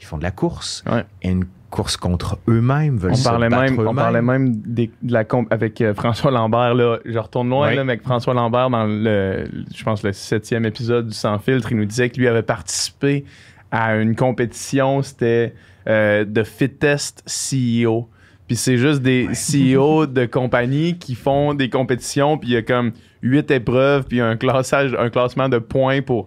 Ils 0.00 0.04
font 0.04 0.18
de 0.18 0.22
la 0.22 0.30
course, 0.30 0.84
Ouais. 0.90 1.04
et 1.22 1.30
une 1.30 1.44
course 1.70 1.96
contre 1.96 2.38
eux-mêmes, 2.48 2.96
veulent 2.96 3.12
On 3.12 3.14
se 3.14 3.24
parlait, 3.24 3.48
battre 3.48 3.72
même, 3.76 3.86
on 3.88 3.94
parlait 3.94 4.22
même 4.22 4.56
des- 4.56 4.90
de 5.02 5.12
la 5.12 5.24
comp- 5.24 5.46
avec 5.52 5.80
euh, 5.80 5.94
François 5.94 6.30
Lambert. 6.30 6.74
Là, 6.74 6.98
je 7.04 7.18
retourne 7.18 7.48
loin, 7.48 7.68
Oui. 7.68 7.76
là, 7.76 7.84
mais 7.84 7.92
avec 7.92 8.02
François 8.02 8.34
Lambert, 8.34 8.70
dans 8.70 8.86
le, 8.86 9.44
je 9.74 9.84
pense, 9.84 10.02
le 10.02 10.12
septième 10.12 10.64
épisode 10.64 11.08
du 11.08 11.14
Sans 11.14 11.38
Filtre, 11.38 11.70
il 11.72 11.76
nous 11.78 11.84
disait 11.84 12.08
que 12.10 12.16
lui 12.18 12.26
avait 12.28 12.42
participé 12.42 13.24
à 13.70 13.94
une 13.96 14.16
compétition, 14.16 15.02
c'était 15.02 15.54
euh, 15.86 16.24
de 16.24 16.42
Fittest 16.42 17.22
CEO. 17.26 18.08
Puis 18.48 18.56
c'est 18.56 18.76
juste 18.78 19.00
des 19.02 19.28
CEO 19.32 20.06
de 20.08 20.26
compagnies 20.26 20.98
qui 20.98 21.14
font 21.14 21.54
des 21.54 21.70
compétitions, 21.70 22.36
puis 22.36 22.48
il 22.50 22.52
y 22.54 22.56
a 22.56 22.62
comme 22.62 22.92
huit 23.22 23.50
épreuves, 23.50 24.04
puis 24.04 24.20
un 24.20 24.36
classement 24.36 25.48
de 25.48 25.58
points 25.58 26.02
pour 26.02 26.26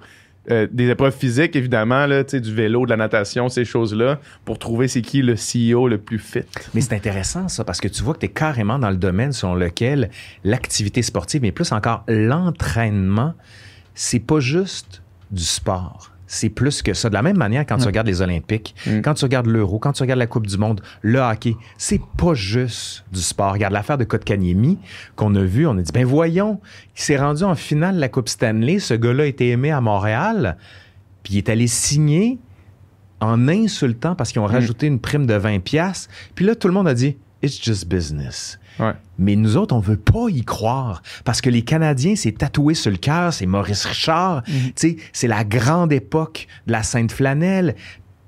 euh, 0.51 0.67
des 0.69 0.89
épreuves 0.89 1.15
physiques, 1.15 1.55
évidemment, 1.55 2.05
là, 2.05 2.23
du 2.23 2.53
vélo, 2.53 2.85
de 2.85 2.89
la 2.89 2.97
natation, 2.97 3.47
ces 3.47 3.63
choses-là, 3.63 4.19
pour 4.43 4.59
trouver 4.59 4.89
c'est 4.89 5.01
qui 5.01 5.21
le 5.21 5.35
CEO 5.35 5.87
le 5.87 5.97
plus 5.97 6.19
fit. 6.19 6.41
Mais 6.73 6.81
c'est 6.81 6.93
intéressant 6.93 7.47
ça, 7.47 7.63
parce 7.63 7.79
que 7.79 7.87
tu 7.87 8.03
vois 8.03 8.13
que 8.13 8.19
tu 8.19 8.25
es 8.25 8.29
carrément 8.29 8.77
dans 8.77 8.89
le 8.89 8.97
domaine 8.97 9.31
selon 9.31 9.55
lequel 9.55 10.09
l'activité 10.43 11.01
sportive, 11.01 11.41
mais 11.41 11.53
plus 11.53 11.71
encore 11.71 12.03
l'entraînement, 12.09 13.35
c'est 13.95 14.19
pas 14.19 14.41
juste 14.41 15.01
du 15.31 15.43
sport. 15.43 16.12
C'est 16.33 16.49
plus 16.49 16.81
que 16.81 16.93
ça. 16.93 17.09
De 17.09 17.13
la 17.13 17.21
même 17.21 17.37
manière, 17.37 17.65
quand 17.65 17.75
tu 17.75 17.81
Ouais. 17.81 17.87
regardes 17.87 18.07
les 18.07 18.21
Olympiques, 18.21 18.73
Mm. 18.87 19.01
quand 19.01 19.13
tu 19.13 19.25
regardes 19.25 19.45
l'Euro, 19.47 19.77
quand 19.77 19.93
tu 19.93 20.01
regardes 20.03 20.19
la 20.19 20.27
Coupe 20.27 20.47
du 20.47 20.57
Monde, 20.57 20.81
le 21.01 21.19
hockey, 21.19 21.55
c'est 21.77 22.01
pas 22.17 22.33
juste 22.33 23.05
du 23.11 23.21
sport. 23.21 23.53
Regarde 23.53 23.73
l'affaire 23.73 23.97
de 23.97 24.03
Kotkaniemi 24.03 24.79
qu'on 25.15 25.35
a 25.35 25.43
vu, 25.43 25.67
on 25.67 25.77
a 25.77 25.81
dit, 25.81 25.91
ben 25.93 26.05
voyons, 26.05 26.59
il 26.97 27.01
s'est 27.01 27.17
rendu 27.17 27.43
en 27.43 27.55
finale 27.55 27.95
de 27.95 27.99
la 27.99 28.09
Coupe 28.09 28.29
Stanley, 28.29 28.79
ce 28.79 28.93
gars-là 28.95 29.23
a 29.23 29.27
été 29.27 29.49
aimé 29.49 29.71
à 29.71 29.79
Montréal, 29.81 30.57
puis 31.23 31.35
il 31.35 31.37
est 31.37 31.49
allé 31.49 31.67
signer 31.67 32.39
en 33.21 33.47
insultant 33.47 34.15
parce 34.15 34.31
qu'ils 34.31 34.41
ont 34.41 34.45
rajouté 34.47 34.87
une 34.87 34.99
prime 34.99 35.25
de 35.25 35.35
20 35.35 35.59
pièces. 35.63 36.09
Puis 36.35 36.45
là, 36.45 36.55
tout 36.55 36.67
le 36.67 36.73
monde 36.73 36.87
a 36.87 36.93
dit, 36.93 37.15
it's 37.41 37.61
just 37.63 37.87
business. 37.87 38.59
Ouais. 38.79 38.93
Mais 39.17 39.35
nous 39.35 39.57
autres, 39.57 39.75
on 39.75 39.79
veut 39.79 39.97
pas 39.97 40.27
y 40.29 40.43
croire. 40.43 41.01
Parce 41.23 41.41
que 41.41 41.49
les 41.49 41.63
Canadiens, 41.63 42.15
c'est 42.15 42.31
tatoué 42.31 42.73
sur 42.73 42.91
le 42.91 42.97
cœur, 42.97 43.33
c'est 43.33 43.45
Maurice 43.45 43.85
Richard, 43.85 44.43
sais, 44.75 44.97
c'est 45.11 45.27
la 45.27 45.43
grande 45.43 45.93
époque 45.93 46.47
de 46.67 46.71
la 46.71 46.83
Sainte 46.83 47.11
Flanelle, 47.11 47.75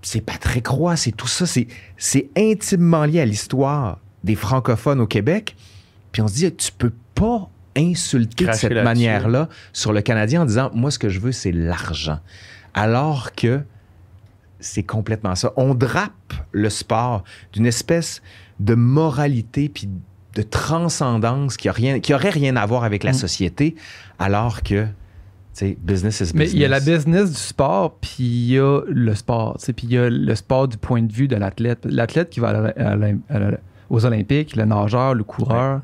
c'est 0.02 0.22
Patrick 0.22 0.68
Roy, 0.68 0.96
c'est 0.96 1.12
tout 1.12 1.28
ça, 1.28 1.46
c'est, 1.46 1.68
c'est 1.98 2.30
intimement 2.38 3.06
lié 3.06 3.22
à 3.22 3.26
l'histoire 3.26 4.00
des 4.24 4.36
francophones 4.36 5.00
au 5.00 5.08
Québec. 5.08 5.56
Puis 6.12 6.22
on 6.22 6.28
se 6.28 6.36
dit, 6.36 6.56
tu 6.56 6.72
peux 6.72 6.94
pas 7.16 7.50
insulter 7.76 8.46
de 8.46 8.54
cette 8.54 8.72
manière-là 8.72 9.50
sur 9.74 9.92
le 9.94 10.02
Canadien 10.02 10.44
en 10.44 10.46
disant, 10.46 10.72
moi, 10.74 10.92
ce 10.92 11.00
que 11.00 11.10
je 11.10 11.20
veux, 11.20 11.32
c'est 11.32 11.52
l'argent. 11.52 12.20
Alors 12.74 13.34
que 13.34 13.62
c'est 14.60 14.84
complètement 14.84 15.36
ça. 15.36 15.54
On 15.58 15.76
drape 15.76 16.34
le 16.52 16.70
sport 16.70 17.24
d'une 17.54 17.66
espèce 17.66 18.22
de 18.60 18.76
moralité 18.76 19.70
puis 19.70 19.90
de 20.36 20.42
transcendance 20.42 21.58
qui, 21.58 21.70
a 21.70 21.72
rien, 21.72 22.00
qui 22.00 22.14
aurait 22.14 22.30
rien 22.30 22.56
à 22.56 22.66
voir 22.66 22.84
avec 22.84 23.04
la 23.04 23.12
Mm. 23.12 23.16
société, 23.16 23.76
alors 24.20 24.62
que, 24.64 24.84
tu 24.86 24.90
sais, 25.54 25.78
business 25.82 26.20
is 26.20 26.24
business. 26.26 26.34
Mais 26.36 26.50
il 26.52 26.58
y 26.60 26.66
a 26.66 26.68
la 26.68 26.80
business 26.82 27.30
du 27.32 27.38
sport, 27.38 27.96
puis 28.02 28.24
il 28.24 28.52
y 28.54 28.60
a 28.60 28.82
le 28.88 29.16
sport. 29.16 29.58
Puis 29.58 29.88
il 29.88 29.94
y 29.94 29.98
a 29.98 30.10
le 30.10 30.36
sport 30.36 30.68
du 30.68 30.78
point 30.78 31.02
de 31.02 31.12
vue 31.12 31.28
de 31.28 31.36
l'athlète. 31.38 31.86
L'athlète 31.86 32.30
qui 32.30 32.40
va 32.42 32.50
à 32.50 32.68
à 32.82 32.94
à 32.94 33.52
aux 33.90 34.06
Olympiques, 34.06 34.56
le 34.56 34.66
nageur, 34.66 35.14
le 35.14 35.24
coureur, 35.24 35.82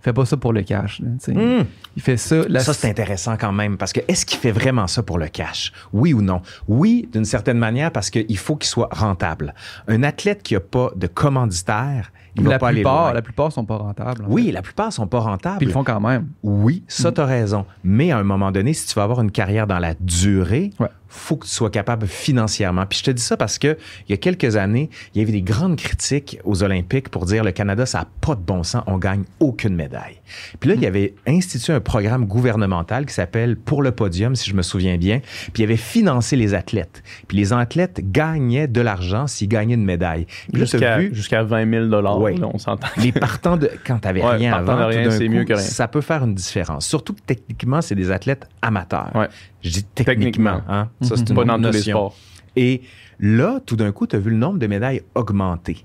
il 0.00 0.02
fait 0.04 0.12
pas 0.12 0.24
ça 0.24 0.36
pour 0.38 0.52
le 0.52 0.62
cash. 0.62 1.00
là. 1.00 1.08
Mm. 1.34 1.64
Il 1.96 2.00
fait 2.02 2.16
ça. 2.16 2.36
la- 2.48 2.60
Ça, 2.60 2.72
c'est 2.72 2.88
intéressant 2.88 3.36
quand 3.36 3.52
même, 3.52 3.76
parce 3.76 3.92
que 3.92 4.00
est-ce 4.08 4.24
qu'il 4.24 4.38
fait 4.38 4.52
vraiment 4.52 4.86
ça 4.86 5.02
pour 5.02 5.18
le 5.18 5.26
cash? 5.28 5.72
Oui 5.92 6.14
ou 6.14 6.22
non? 6.22 6.40
Oui, 6.68 7.06
d'une 7.12 7.24
certaine 7.26 7.58
manière, 7.58 7.90
parce 7.90 8.08
qu'il 8.08 8.38
faut 8.38 8.56
qu'il 8.56 8.68
soit 8.68 8.88
rentable. 8.92 9.52
Un 9.88 10.02
athlète 10.04 10.42
qui 10.42 10.54
n'a 10.54 10.60
pas 10.60 10.90
de 10.96 11.06
commanditaire, 11.08 12.12
il 12.36 12.44
va 12.44 12.50
la 12.50 12.58
pas 12.58 12.70
plupart, 12.72 13.14
la 13.14 13.22
plupart 13.22 13.52
sont 13.52 13.64
pas 13.64 13.76
rentables. 13.76 14.24
en 14.24 14.28
Oui, 14.28 14.46
fait. 14.46 14.52
la 14.52 14.62
plupart 14.62 14.92
sont 14.92 15.06
pas 15.06 15.18
rentables. 15.20 15.58
Puis 15.58 15.66
ils 15.66 15.68
le 15.68 15.72
font 15.74 15.84
quand 15.84 16.00
même. 16.00 16.28
Oui, 16.42 16.84
ça, 16.88 17.10
tu 17.12 17.20
as 17.20 17.24
raison. 17.26 17.66
Mais 17.84 18.10
à 18.12 18.18
un 18.18 18.22
moment 18.22 18.50
donné, 18.52 18.72
si 18.72 18.86
tu 18.86 18.94
veux 18.94 19.02
avoir 19.02 19.20
une 19.20 19.30
carrière 19.30 19.66
dans 19.66 19.78
la 19.78 19.94
durée, 20.00 20.70
Ouais. 20.78 20.88
Faut 21.12 21.36
que 21.36 21.44
tu 21.46 21.52
sois 21.52 21.68
capable 21.70 22.06
financièrement. 22.06 22.86
Puis 22.86 23.00
je 23.00 23.04
te 23.04 23.10
dis 23.10 23.22
ça 23.22 23.36
parce 23.36 23.58
que 23.58 23.76
il 24.08 24.12
y 24.12 24.14
a 24.14 24.16
quelques 24.16 24.56
années, 24.56 24.88
il 25.14 25.20
y 25.20 25.22
avait 25.22 25.32
des 25.32 25.42
grandes 25.42 25.76
critiques 25.76 26.38
aux 26.44 26.62
Olympiques 26.62 27.08
pour 27.08 27.26
dire 27.26 27.44
le 27.44 27.50
Canada, 27.52 27.84
ça 27.84 27.98
n'a 27.98 28.06
pas 28.20 28.34
de 28.34 28.40
bon 28.40 28.62
sens, 28.62 28.82
on 28.86 28.96
gagne 28.96 29.24
aucune 29.40 29.74
médaille. 29.74 30.20
Puis 30.60 30.70
là, 30.70 30.76
il 30.76 30.82
y 30.82 30.86
avait 30.86 31.14
institué 31.26 31.72
un 31.72 31.80
programme 31.80 32.26
gouvernemental 32.26 33.06
qui 33.06 33.12
s'appelle 33.14 33.56
Pour 33.56 33.82
le 33.82 33.90
podium, 33.90 34.34
si 34.36 34.48
je 34.48 34.54
me 34.54 34.62
souviens 34.62 34.96
bien. 34.96 35.20
Puis 35.52 35.62
il 35.62 35.64
avait 35.64 35.76
financé 35.76 36.36
les 36.36 36.54
athlètes. 36.54 37.02
Puis 37.28 37.36
les 37.36 37.52
athlètes 37.52 38.00
gagnaient 38.12 38.68
de 38.68 38.80
l'argent 38.80 39.26
s'ils 39.26 39.48
gagnaient 39.48 39.74
une 39.74 39.84
médaille. 39.84 40.26
Là, 40.52 40.60
Jusqu'à 40.60 40.98
vu, 40.98 41.14
jusqu'à 41.14 41.42
20 41.42 41.68
000 41.70 41.86
dollars, 41.86 42.20
Ouais. 42.20 42.34
on 42.42 42.58
s'entend. 42.58 42.86
les 42.96 43.12
partants 43.12 43.56
de 43.56 43.70
quand 43.86 43.98
t'avais 43.98 44.22
Ouais, 44.22 44.36
rien 44.36 44.52
partant 44.52 44.72
avant, 44.72 44.86
rien, 44.88 45.08
tout 45.08 45.16
coup, 45.18 45.28
mieux 45.28 45.44
que 45.44 45.54
rien. 45.54 45.62
ça 45.62 45.88
peut 45.88 46.00
faire 46.00 46.22
une 46.24 46.34
différence. 46.34 46.86
Surtout 46.86 47.14
que 47.14 47.20
techniquement, 47.26 47.80
c'est 47.82 47.94
des 47.94 48.10
athlètes 48.10 48.46
amateurs. 48.62 49.10
Ouais. 49.14 49.28
Je 49.62 49.70
dis 49.70 49.84
techniquement, 49.84 50.54
Techniquement. 50.56 50.62
hein. 50.74 50.88
Ça, 51.02 51.16
c'est 51.16 51.22
Mhm. 51.22 51.26
une 51.30 51.34
Pas 51.36 51.44
dans 51.44 51.54
autre 51.54 51.62
tous 51.68 51.72
les 51.72 51.78
notion. 51.78 51.96
sports. 51.96 52.16
Et 52.56 52.82
là, 53.18 53.60
tout 53.64 53.76
d'un 53.76 53.92
coup, 53.92 54.06
tu 54.06 54.16
as 54.16 54.18
vu 54.18 54.30
le 54.30 54.36
nombre 54.36 54.58
de 54.58 54.66
médailles 54.66 55.02
augmenter. 55.14 55.84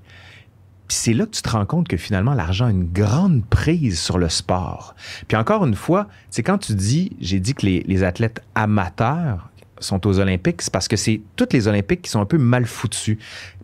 Puis 0.87 0.97
c'est 0.97 1.13
là 1.13 1.25
que 1.25 1.31
tu 1.31 1.41
te 1.41 1.49
rends 1.49 1.65
compte 1.65 1.87
que 1.87 1.97
finalement, 1.97 2.33
l'argent 2.33 2.65
a 2.67 2.71
une 2.71 2.85
grande 2.91 3.43
prise 3.45 3.99
sur 3.99 4.17
le 4.17 4.29
sport. 4.29 4.95
Puis 5.27 5.35
encore 5.35 5.65
une 5.65 5.73
fois, 5.75 6.07
c'est 6.29 6.43
quand 6.43 6.57
tu 6.59 6.73
dis, 6.75 7.15
j'ai 7.19 7.39
dit 7.39 7.53
que 7.55 7.65
les, 7.65 7.83
les 7.87 8.03
athlètes 8.03 8.41
amateurs 8.53 9.49
sont 9.79 10.05
aux 10.07 10.19
Olympiques, 10.19 10.61
c'est 10.61 10.71
parce 10.71 10.87
que 10.87 10.95
c'est 10.95 11.21
toutes 11.35 11.53
les 11.53 11.67
Olympiques 11.67 12.03
qui 12.03 12.09
sont 12.11 12.21
un 12.21 12.25
peu 12.25 12.37
mal 12.37 12.65
foutus. 12.65 13.17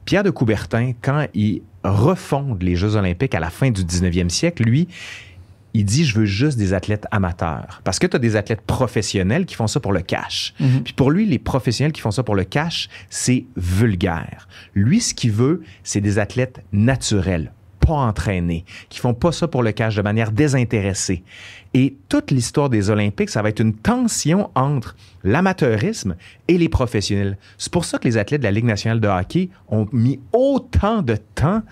Pierre 0.05 0.23
de 0.23 0.29
Coubertin, 0.31 0.93
quand 1.01 1.27
il 1.35 1.61
refonde 1.83 2.61
les 2.63 2.75
Jeux 2.75 2.95
olympiques 2.95 3.33
à 3.35 3.39
la 3.39 3.49
fin 3.49 3.69
du 3.71 3.83
19e 3.83 4.29
siècle, 4.29 4.63
lui, 4.63 4.87
il 5.73 5.85
dit 5.85 6.05
je 6.05 6.19
veux 6.19 6.25
juste 6.25 6.57
des 6.57 6.73
athlètes 6.73 7.05
amateurs. 7.11 7.81
Parce 7.83 7.99
que 7.99 8.07
tu 8.07 8.15
as 8.15 8.19
des 8.19 8.35
athlètes 8.35 8.61
professionnels 8.61 9.45
qui 9.45 9.55
font 9.55 9.67
ça 9.67 9.79
pour 9.79 9.93
le 9.93 10.01
cash. 10.01 10.53
Mhm. 10.59 10.83
Puis 10.83 10.93
pour 10.93 11.11
lui, 11.11 11.25
les 11.25 11.39
professionnels 11.39 11.91
qui 11.91 12.01
font 12.01 12.11
ça 12.11 12.23
pour 12.23 12.35
le 12.35 12.43
cash, 12.43 12.89
c'est 13.09 13.45
vulgaire. 13.55 14.47
Lui, 14.75 15.01
ce 15.01 15.13
qu'il 15.13 15.31
veut, 15.31 15.61
c'est 15.83 16.01
des 16.01 16.19
athlètes 16.19 16.63
naturels, 16.71 17.51
pas 17.79 17.93
entraînés, 17.93 18.65
qui 18.89 18.99
font 18.99 19.13
pas 19.13 19.31
ça 19.31 19.47
pour 19.47 19.63
le 19.63 19.71
cash 19.71 19.95
de 19.95 20.01
manière 20.01 20.31
désintéressée. 20.31 21.23
Et 21.73 21.95
toute 22.09 22.31
l'histoire 22.31 22.69
des 22.69 22.89
Olympiques, 22.89 23.29
ça 23.29 23.41
va 23.41 23.49
être 23.49 23.61
une 23.61 23.73
tension 23.73 24.49
entre 24.55 24.95
l'amateurisme 25.23 26.15
et 26.49 26.57
les 26.57 26.67
professionnels. 26.67 27.37
C'est 27.57 27.71
pour 27.71 27.85
ça 27.85 27.97
que 27.97 28.07
les 28.07 28.17
athlètes 28.17 28.41
de 28.41 28.45
la 28.45 28.51
Ligue 28.51 28.65
nationale 28.65 28.99
de 28.99 29.07
hockey 29.07 29.49
ont 29.69 29.87
mis 29.93 30.19
autant 30.33 31.01
de 31.01 31.15
temps 31.15 31.63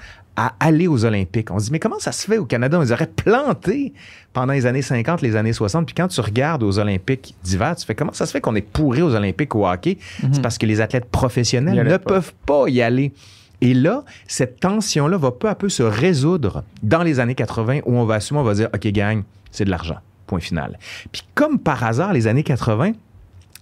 à 0.42 0.54
aller 0.62 0.88
aux 0.88 1.04
Olympiques. 1.04 1.52
On 1.52 1.60
se 1.60 1.66
dit, 1.66 1.72
mais 1.74 1.80
comment 1.80 2.00
ça 2.00 2.14
se 2.14 2.26
fait 2.26 2.38
au 2.38 2.46
Canada? 2.46 2.78
On 2.78 2.82
les 2.82 2.94
aurait 2.94 3.08
plantés 3.14 3.92
pendant 4.32 4.54
les 4.54 4.66
années 4.66 4.82
50, 4.82 5.22
les 5.22 5.36
années 5.36 5.52
60. 5.52 5.86
Puis 5.86 5.94
quand 5.94 6.08
tu 6.08 6.22
regardes 6.22 6.64
aux 6.64 6.80
Olympiques 6.80 7.36
d'hiver, 7.44 7.76
tu 7.76 7.86
fais 7.86 7.94
comment 7.94 8.14
ça 8.14 8.26
se 8.26 8.32
fait 8.32 8.40
qu'on 8.40 8.56
est 8.56 8.62
pourri 8.62 9.02
aux 9.02 9.14
Olympiques 9.14 9.54
au 9.54 9.68
hockey? 9.68 9.98
C'est 10.32 10.42
parce 10.42 10.58
que 10.58 10.66
les 10.66 10.80
athlètes 10.80 11.10
professionnels 11.12 11.86
ne 11.86 11.98
pas. 11.98 12.14
peuvent 12.14 12.34
pas 12.46 12.70
y 12.70 12.82
aller. 12.82 13.12
Et 13.60 13.74
là, 13.74 14.06
cette 14.30 14.62
tension-là 14.62 15.18
va 15.18 15.32
peu 15.32 15.50
à 15.50 15.56
peu 15.56 15.68
se 15.68 15.84
résoudre 15.84 16.64
dans 16.84 17.04
les 17.04 17.20
années 17.20 17.36
80 17.36 17.80
où 17.86 17.98
on 17.98 18.06
va 18.06 18.16
assumer, 18.16 18.40
on 18.40 18.44
va 18.44 18.54
dire, 18.54 18.70
OK, 18.74 18.88
gang, 18.88 19.24
c'est 19.52 19.66
de 19.66 19.70
l'argent. 19.70 19.98
Point 20.26 20.40
final. 20.40 20.80
Puis 21.12 21.24
comme 21.36 21.60
par 21.60 21.84
hasard, 21.84 22.14
les 22.14 22.28
années 22.28 22.44
80, 22.44 22.94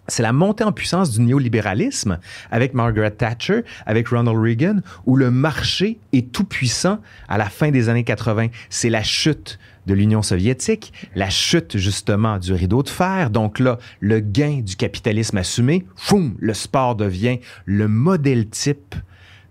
c'est 0.08 0.24
la 0.24 0.34
montée 0.34 0.64
en 0.64 0.72
puissance 0.72 1.12
du 1.12 1.22
néolibéralisme 1.22 2.20
avec 2.52 2.74
Margaret 2.74 3.12
Thatcher, 3.12 3.64
avec 3.86 4.08
Ronald 4.08 4.38
Reagan, 4.38 4.78
où 5.06 5.16
le 5.16 5.32
marché 5.32 6.00
est 6.14 6.32
tout 6.32 6.44
puissant 6.44 7.00
à 7.28 7.38
la 7.38 7.50
fin 7.50 7.72
des 7.72 7.90
années 7.90 8.04
80. 8.04 8.48
C'est 8.70 8.90
la 8.90 9.04
chute 9.04 9.60
de 9.86 9.94
l'Union 9.94 10.22
soviétique, 10.22 10.94
la 11.16 11.30
chute 11.30 11.78
justement 11.78 12.38
du 12.38 12.54
rideau 12.54 12.84
de 12.84 12.90
fer. 12.90 13.30
Donc 13.30 13.60
là, 13.60 13.78
le 14.00 14.20
gain 14.20 14.62
du 14.62 14.76
capitalisme 14.76 15.38
assumé, 15.38 15.86
foum, 15.96 16.36
le 16.40 16.54
sport 16.54 16.96
devient 16.96 17.40
le 17.66 17.88
modèle 17.88 18.48
type 18.48 18.96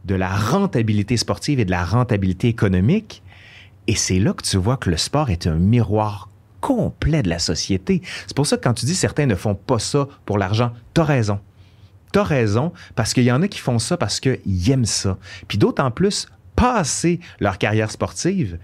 de 0.04 0.14
la 0.14 0.28
rentabilité 0.28 1.16
sportive 1.16 1.58
et 1.58 1.64
de 1.64 1.70
la 1.70 1.84
rentabilité 1.84 2.48
économique. 2.48 3.22
Et 3.88 3.94
c'est 3.94 4.18
là 4.18 4.32
que 4.32 4.42
tu 4.42 4.56
vois 4.56 4.76
que 4.76 4.90
le 4.90 4.96
sport 4.96 5.30
est 5.30 5.46
un 5.46 5.56
miroir 5.56 6.28
complet 6.66 7.22
de 7.22 7.28
la 7.28 7.38
société. 7.38 8.02
C'est 8.26 8.34
pour 8.34 8.44
ça 8.46 8.56
que 8.56 8.62
quand 8.64 8.74
tu 8.74 8.86
dis 8.86 8.94
certains 8.96 9.26
ne 9.26 9.36
font 9.36 9.54
pas 9.54 9.78
ça 9.78 10.08
pour 10.24 10.36
l'argent, 10.36 10.72
t'as 10.94 11.04
raison. 11.04 11.38
T'as 12.12 12.24
raison, 12.24 12.72
parce 12.96 13.14
qu'il 13.14 13.22
y 13.24 13.30
en 13.30 13.40
a 13.42 13.46
qui 13.48 13.58
font 13.60 13.78
ça 13.78 13.96
parce 13.96 14.18
qu'ils 14.20 14.70
aiment 14.70 14.84
ça. 14.84 15.16
Puis 15.48 15.58
d'autant 15.58 15.90
plus, 15.92 16.26
passer 16.56 17.20
leur 17.38 17.58
carrière 17.58 17.90
sportive, 17.90 18.58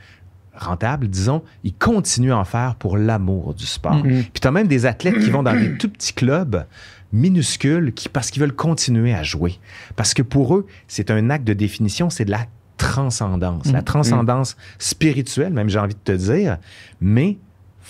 rentable, 0.56 1.06
disons, 1.08 1.42
ils 1.62 1.74
continuent 1.74 2.32
à 2.32 2.38
en 2.38 2.44
faire 2.44 2.74
pour 2.74 2.96
l'amour 2.96 3.54
du 3.54 3.66
sport. 3.66 3.94
Mhm. 4.04 4.22
Puis 4.32 4.40
t'as 4.40 4.50
même 4.50 4.66
des 4.68 4.84
athlètes 4.86 5.18
qui 5.20 5.30
vont 5.30 5.42
dans 5.44 5.54
des 5.58 5.76
tout 5.78 5.88
petits 5.88 6.12
clubs 6.14 6.64
minuscules 7.12 7.92
qui, 7.92 8.08
parce 8.08 8.30
qu'ils 8.30 8.40
veulent 8.40 8.54
continuer 8.56 9.14
à 9.14 9.22
jouer. 9.22 9.58
Parce 9.96 10.12
que 10.14 10.22
pour 10.22 10.56
eux, 10.56 10.66
c'est 10.88 11.10
un 11.10 11.30
acte 11.30 11.44
de 11.46 11.52
définition, 11.52 12.10
c'est 12.10 12.24
de 12.24 12.30
la 12.32 12.46
transcendance. 12.78 13.66
La 13.66 13.78
Mhm. 13.78 13.84
transcendance 13.84 14.56
spirituelle, 14.78 15.52
même 15.52 15.68
j'ai 15.68 15.78
envie 15.78 15.94
de 15.94 16.00
te 16.02 16.12
dire, 16.12 16.58
mais 17.00 17.36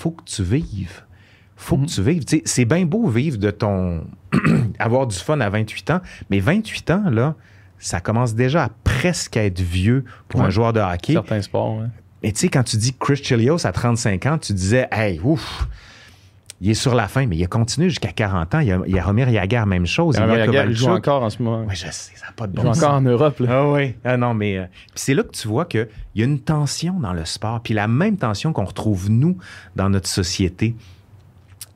faut 0.03 0.11
que 0.11 0.25
tu 0.25 0.43
vives. 0.43 1.03
Faut 1.57 1.77
Mhm. 1.77 1.87
que 1.87 1.91
tu 1.93 2.03
vives. 2.03 2.25
Tu 2.25 2.37
sais, 2.39 2.43
c'est 2.45 2.65
bien 2.65 2.85
beau 2.85 3.07
vivre 3.09 3.39
de 3.39 3.51
ton... 3.53 4.05
avoir 4.81 5.07
du 5.07 5.17
fun 5.17 5.41
à 5.41 5.49
28 5.49 5.91
ans, 5.91 6.01
mais 6.29 6.41
28 6.41 6.91
ans, 6.91 7.11
là, 7.11 7.37
ça 7.79 8.01
commence 8.01 8.35
déjà 8.35 8.65
à 8.65 8.69
presque 8.83 9.37
être 9.37 9.61
vieux 9.61 10.05
pour 10.29 10.43
un 10.43 10.51
joueur 10.51 10.73
de 10.73 10.81
hockey. 10.81 11.13
Certains 11.13 11.43
sports, 11.43 11.77
ouais. 11.79 11.87
Et 12.25 12.33
tu 12.33 12.41
sais, 12.41 12.49
quand 12.49 12.63
tu 12.65 12.77
dis 12.77 12.95
Chris 12.99 13.17
Chilios 13.17 13.65
à 13.67 13.73
35 13.73 14.27
ans, 14.27 14.39
tu 14.39 14.53
disais, 14.53 14.89
hey, 14.93 15.21
ouf, 15.23 15.69
il 16.63 16.71
est 16.71 16.75
sur 16.75 16.95
la 16.95 17.09
fin, 17.09 17.27
mais 17.27 17.37
il 17.37 17.43
a 17.43 17.49
continué 17.49 17.89
jusqu'à 17.89 18.13
40 18.13 18.55
ans. 18.55 18.61
Il 18.61 18.69
y 18.69 18.73
a, 18.73 18.81
il 18.87 18.95
y 18.95 18.99
a 18.99 19.03
Romir 19.05 19.27
même 19.67 19.85
chose. 19.85 20.17
Il, 20.17 20.23
Il 20.23 20.55
y 20.55 20.57
a 20.57 20.65
il 20.65 20.77
joue 20.77 20.87
encore 20.91 21.25
en 21.25 21.29
ce 21.31 21.43
moment. 21.43 21.65
Oui, 21.69 21.75
je 21.75 21.87
sais, 21.87 22.13
ça 22.15 22.27
n'a 22.27 22.33
pas 22.37 22.47
de 22.47 22.53
Il 22.53 22.57
bon 22.57 22.63
joue 22.63 22.75
sens. 22.75 22.83
encore 22.85 22.95
en 22.95 23.01
Europe. 23.03 23.41
Là. 23.41 23.49
Ah 23.51 23.71
oui. 23.73 23.95
Ah 24.05 24.17
non, 24.17 24.33
mais 24.33 24.59
euh, 24.59 24.65
puis 24.71 24.93
c'est 24.95 25.15
là 25.15 25.25
que 25.25 25.33
tu 25.33 25.49
vois 25.49 25.65
qu'il 25.65 25.89
y 26.15 26.23
a 26.23 26.25
une 26.25 26.39
tension 26.39 27.01
dans 27.01 27.13
le 27.13 27.25
sport, 27.25 27.61
puis 27.63 27.75
la 27.75 27.89
même 27.89 28.17
tension 28.17 28.53
qu'on 28.53 28.65
retrouve 28.65 29.11
nous 29.11 29.37
dans 29.75 29.91
notre 29.91 30.09
société. 30.09 30.77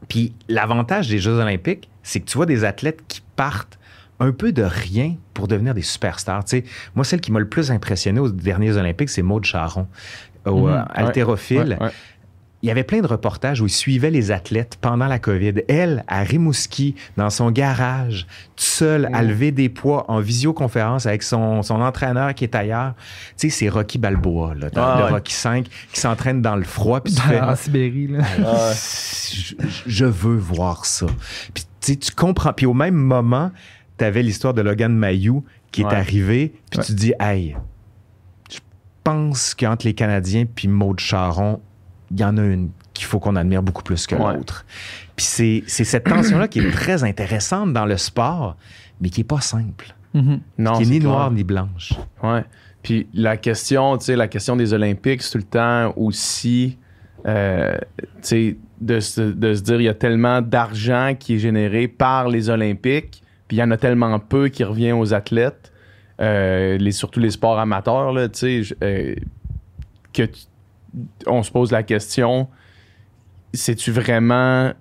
Puis 0.09 0.33
l'avantage 0.49 1.09
des 1.09 1.19
Jeux 1.19 1.39
olympiques, 1.41 1.89
c'est 2.05 2.21
que 2.21 2.27
tu 2.27 2.37
vois 2.37 2.47
des 2.47 2.65
athlètes 2.65 3.01
qui 3.09 3.23
partent 3.35 3.79
un 4.21 4.31
peu 4.31 4.53
de 4.53 4.63
rien 4.63 5.17
pour 5.35 5.49
devenir 5.49 5.75
des 5.75 5.83
superstars. 5.83 6.45
Tu 6.45 6.59
sais, 6.59 6.65
moi, 6.95 7.05
celle 7.05 7.21
qui 7.21 7.33
m'a 7.33 7.41
le 7.41 7.49
plus 7.49 7.71
impressionné 7.71 8.21
aux 8.21 8.31
derniers 8.31 8.77
Olympiques, 8.77 9.11
c'est 9.11 9.23
Maud 9.23 9.45
Charon, 9.45 9.89
au 10.47 10.69
Mhm. 10.69 10.73
euh, 10.75 10.83
haltérophile. 10.95 11.77
Ouais, 11.81 11.87
ouais. 11.87 11.93
Il 12.63 12.69
y 12.69 12.71
avait 12.73 12.85
plein 12.85 13.01
de 13.01 13.07
reportages 13.07 13.61
où 13.61 13.67
il 13.67 13.71
suivait 13.71 14.11
les 14.11 14.31
athlètes 14.33 14.79
pendant 14.81 15.07
la 15.07 15.19
COVID. 15.19 15.53
Elle, 15.69 16.05
à 16.09 16.23
Rimouski, 16.23 16.95
dans 17.17 17.29
son 17.31 17.51
garage, 17.51 18.27
toute 18.57 18.61
seule, 18.61 19.07
à 19.13 19.23
Mm. 19.23 19.27
lever 19.29 19.51
des 19.53 19.69
poids 19.69 20.11
en 20.11 20.21
visioconférence 20.21 21.05
avec 21.07 21.23
son, 21.23 21.63
son 21.63 21.81
entraîneur 21.83 22.35
qui 22.35 22.45
est 22.45 22.55
ailleurs. 22.55 22.95
Tu 23.37 23.51
sais, 23.51 23.57
c'est 23.59 23.69
Rocky 23.69 23.99
Balboa, 23.99 24.55
là, 24.55 24.71
dans 24.71 24.83
Ah 24.83 24.97
le 25.01 25.05
ouais. 25.05 25.11
Rocky 25.13 25.35
5, 25.35 25.67
qui 25.93 26.01
s'entraîne 26.01 26.41
dans 26.43 26.57
le 26.57 26.65
froid. 26.65 27.01
Puis 27.01 27.13
tu 27.15 27.21
fais, 27.21 27.41
en 27.41 27.55
Sibérie. 27.55 28.07
Là. 28.09 28.25
Ah, 28.45 28.73
je, 28.73 29.55
je 29.87 30.05
veux 30.07 30.37
voir 30.37 30.87
ça. 30.87 31.07
Puis 31.53 31.65
tu 31.99 32.13
comprends. 32.13 32.53
Puis 32.55 32.67
au 32.67 32.75
même 32.75 32.95
moment, 32.97 33.53
tu 33.99 34.05
avais 34.05 34.23
l'histoire 34.23 34.55
de 34.55 34.63
Logan 34.63 34.95
Mayou 34.95 35.45
qui 35.73 35.83
est 35.83 35.85
arrivé. 35.85 36.55
Puis 36.71 36.79
Ouais. 36.81 36.85
tu 36.87 36.95
dis, 36.95 37.13
hey, 37.21 37.55
je 38.51 38.59
pense 39.05 39.55
qu'entre 39.55 39.87
les 39.87 39.95
Canadiens 39.95 40.47
puis 40.53 40.69
Maud 40.69 40.99
Charon, 40.99 41.61
il 42.11 42.21
y 42.21 42.25
en 42.25 42.37
a 42.39 42.43
une 42.43 42.71
qu'il 42.95 43.07
faut 43.07 43.19
qu'on 43.19 43.37
admire 43.37 43.63
beaucoup 43.63 43.83
plus 43.83 44.07
que 44.07 44.15
Ouais. 44.15 44.35
l'autre. 44.37 44.65
Puis 45.17 45.27
c'est 45.27 45.65
c'est 45.67 45.85
cette 45.85 46.05
tension-là 46.09 46.49
qui 46.49 46.61
est 46.61 46.71
très 46.71 47.05
intéressante 47.05 47.73
dans 47.73 47.87
le 47.87 47.97
sport, 47.97 48.57
mais 49.01 49.11
qui 49.11 49.21
est 49.23 49.25
pas 49.25 49.41
simple. 49.41 49.95
Mhm. 50.15 50.41
Non, 50.59 50.73
qui 50.75 50.83
est 50.83 50.85
c'est 50.87 50.91
ni 50.93 51.01
noire 51.01 51.31
ni 51.31 51.45
blanche. 51.45 51.93
Ouais. 52.23 52.45
Puis 52.83 53.09
la 53.13 53.37
question, 53.37 53.99
tu 53.99 54.05
sais, 54.07 54.17
la 54.17 54.29
question 54.29 54.57
des 54.57 54.73
Olympiques, 54.73 55.23
c'est 55.23 55.33
tout 55.33 55.39
le 55.39 55.45
temps 55.45 55.93
aussi, 55.97 56.79
euh, 57.27 57.77
tu 58.17 58.19
sais, 58.23 58.57
de 58.81 59.01
se, 59.01 59.21
de 59.21 59.55
se 59.55 59.63
dire, 59.63 59.81
il 59.81 59.85
y 59.85 59.89
a 59.89 59.95
tellement 59.95 60.41
d'argent 60.41 61.15
qui 61.19 61.35
est 61.35 61.39
généré 61.39 61.89
par 61.89 62.29
les 62.29 62.49
Olympiques, 62.49 63.23
puis 63.49 63.57
il 63.57 63.61
y 63.61 63.63
en 63.63 63.71
a 63.73 63.77
tellement 63.77 64.19
peu 64.21 64.49
qui 64.49 64.63
revient 64.65 64.93
aux 64.93 65.13
athlètes, 65.13 65.73
euh, 66.21 66.79
les, 66.79 66.93
surtout 66.93 67.19
les 67.21 67.31
sports 67.31 67.59
amateurs, 67.59 68.13
là, 68.13 68.29
tu 68.29 68.65
sais, 68.65 68.77
euh, 68.85 69.15
que 70.13 70.23
tu- 70.23 70.45
on 71.27 71.43
se 71.43 71.51
pose 71.51 71.71
la 71.73 71.83
question, 71.83 72.49
c'est-tu 73.53 73.91
vraiment 73.93 74.73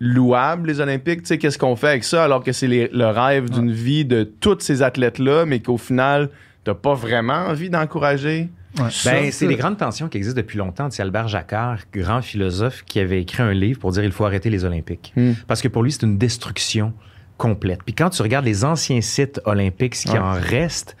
louable, 0.00 0.68
les 0.68 0.80
Olympiques? 0.80 1.20
Tu 1.22 1.26
sais, 1.26 1.38
qu'est-ce 1.38 1.58
qu'on 1.58 1.76
fait 1.76 1.88
avec 1.88 2.04
ça 2.04 2.24
alors 2.24 2.42
que 2.42 2.52
c'est 2.52 2.66
les- 2.66 2.88
le 2.88 3.06
rêve 3.06 3.50
d'une 3.50 3.70
vie 3.70 4.04
de 4.04 4.24
tous 4.24 4.58
ces 4.60 4.82
athlètes-là, 4.82 5.44
mais 5.46 5.60
qu'au 5.60 5.76
final, 5.78 6.30
t'as 6.64 6.74
pas 6.74 6.94
vraiment 6.94 7.46
envie 7.48 7.70
d'encourager? 7.70 8.48
Ouais. 8.78 8.84
Ben, 9.04 9.32
c'est 9.32 9.48
les 9.48 9.56
grandes 9.56 9.78
tensions 9.78 10.08
qui 10.08 10.16
existent 10.16 10.40
depuis 10.40 10.56
longtemps. 10.56 10.88
C'est 10.90 11.02
Albert 11.02 11.26
Jacquard, 11.26 11.78
grand 11.92 12.22
philosophe, 12.22 12.84
qui 12.86 13.00
avait 13.00 13.20
écrit 13.20 13.42
un 13.42 13.52
livre 13.52 13.80
pour 13.80 13.90
dire 13.90 14.04
il 14.04 14.12
faut 14.12 14.24
arrêter 14.24 14.48
les 14.48 14.64
Olympiques. 14.64 15.12
Hmm. 15.16 15.32
Parce 15.48 15.60
que 15.60 15.66
pour 15.68 15.82
lui, 15.82 15.90
c'est 15.90 16.02
une 16.04 16.18
destruction 16.18 16.92
complète. 17.36 17.80
Puis 17.84 17.94
quand 17.94 18.10
tu 18.10 18.22
regardes 18.22 18.44
les 18.44 18.64
anciens 18.64 19.00
sites 19.00 19.40
olympiques, 19.44 19.96
ce 19.96 20.06
qui 20.06 20.12
Ouais. 20.12 20.18
en 20.20 20.32
reste, 20.32 20.96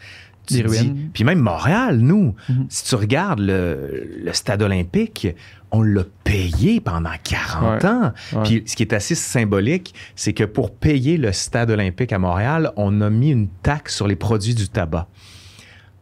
Des 0.54 0.62
dis-. 0.62 0.92
Puis 1.12 1.24
même 1.24 1.40
Montréal, 1.40 1.98
nous, 1.98 2.34
Mhm. 2.48 2.66
si 2.68 2.84
tu 2.84 2.94
regardes 2.94 3.40
le, 3.40 4.08
le 4.24 4.32
stade 4.32 4.62
olympique, 4.62 5.28
on 5.72 5.82
l'a 5.82 6.02
payé 6.24 6.80
pendant 6.80 7.10
40 7.22 7.82
Ouais. 7.82 7.88
ans. 7.88 8.12
Ouais. 8.32 8.42
Puis 8.44 8.62
ce 8.66 8.74
qui 8.76 8.82
est 8.82 8.92
assez 8.92 9.14
symbolique, 9.14 9.94
c'est 10.16 10.32
que 10.32 10.44
pour 10.44 10.74
payer 10.74 11.16
le 11.16 11.32
stade 11.32 11.70
olympique 11.70 12.12
à 12.12 12.18
Montréal, 12.18 12.72
on 12.76 13.00
a 13.00 13.10
mis 13.10 13.30
une 13.30 13.48
taxe 13.62 13.94
sur 13.94 14.08
les 14.08 14.16
produits 14.16 14.54
du 14.54 14.68
tabac. 14.68 15.06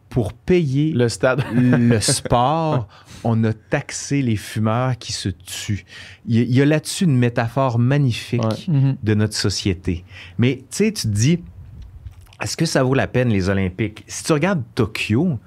Pour 0.09 0.33
payer 0.33 0.91
Le 0.93 1.07
stade. 1.07 1.43
le 1.53 1.99
sport, 1.99 2.87
on 3.23 3.43
a 3.43 3.53
taxé 3.53 4.23
les 4.23 4.37
fumeurs 4.37 4.97
qui 4.97 5.13
se 5.13 5.29
tuent. 5.29 5.85
Il 6.27 6.49
y 6.51 6.61
a, 6.63 6.65
là-dessus 6.65 7.03
une 7.03 7.15
métaphore 7.15 7.77
magnifique 7.77 8.41
Ouais. 8.43 8.73
Mhm. 8.73 8.97
de 9.03 9.13
notre 9.13 9.35
société. 9.35 10.03
Mais 10.39 10.57
tu 10.71 10.77
sais, 10.77 10.91
tu 10.91 11.03
te 11.03 11.07
dis, 11.13 11.39
est-ce 12.41 12.57
que 12.57 12.65
ça 12.65 12.83
vaut 12.83 12.93
la 12.93 13.07
peine 13.07 13.29
les 13.29 13.49
Olympiques? 13.49 14.03
Si 14.07 14.23
tu 14.23 14.31
regardes 14.33 14.63
Tokyo, 14.75 15.39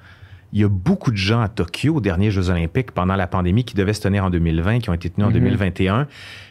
il 0.52 0.60
y 0.60 0.64
a 0.64 0.68
beaucoup 0.68 1.10
de 1.10 1.16
gens 1.16 1.40
à 1.40 1.48
Tokyo 1.48 1.94
aux 1.96 2.00
derniers 2.00 2.30
Jeux 2.30 2.50
Olympiques 2.50 2.90
pendant 2.92 3.16
la 3.16 3.26
pandémie 3.26 3.64
qui 3.64 3.74
devaient 3.74 3.94
se 3.94 4.02
tenir 4.02 4.24
en 4.24 4.30
2020, 4.30 4.80
qui 4.80 4.90
ont 4.90 4.94
été 4.94 5.08
tenus 5.08 5.26
en 5.26 5.30
Mhm. 5.30 5.34
2021, 5.38 6.06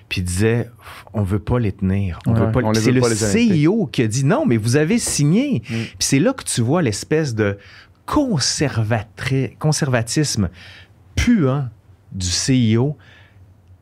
puis 0.10 0.22
ils 0.22 0.24
disaient, 0.24 0.70
on 1.14 1.22
veut 1.22 1.40
pas 1.40 1.60
les 1.60 1.72
tenir. 1.72 2.18
On 2.26 2.34
Ouais, 2.34 2.40
veut 2.40 2.52
pas 2.52 2.74
C'est 2.74 2.92
le 2.92 3.00
pas, 3.02 3.10
les. 3.10 3.16
CIO 3.16 3.86
qui 3.92 4.02
a 4.02 4.08
dit 4.08 4.26
non, 4.26 4.46
mais 4.48 4.58
vous 4.58 4.76
avez 4.76 4.98
signé. 4.98 5.60
Mm. 5.60 5.74
Puis 5.74 5.96
c'est 6.00 6.20
là 6.20 6.34
que 6.34 6.44
tu 6.44 6.62
vois 6.62 6.82
l'espèce 6.82 7.36
de 7.36 7.58
conservatisme 9.60 10.50
puant 11.16 11.68
du 12.12 12.28
CIO 12.28 12.98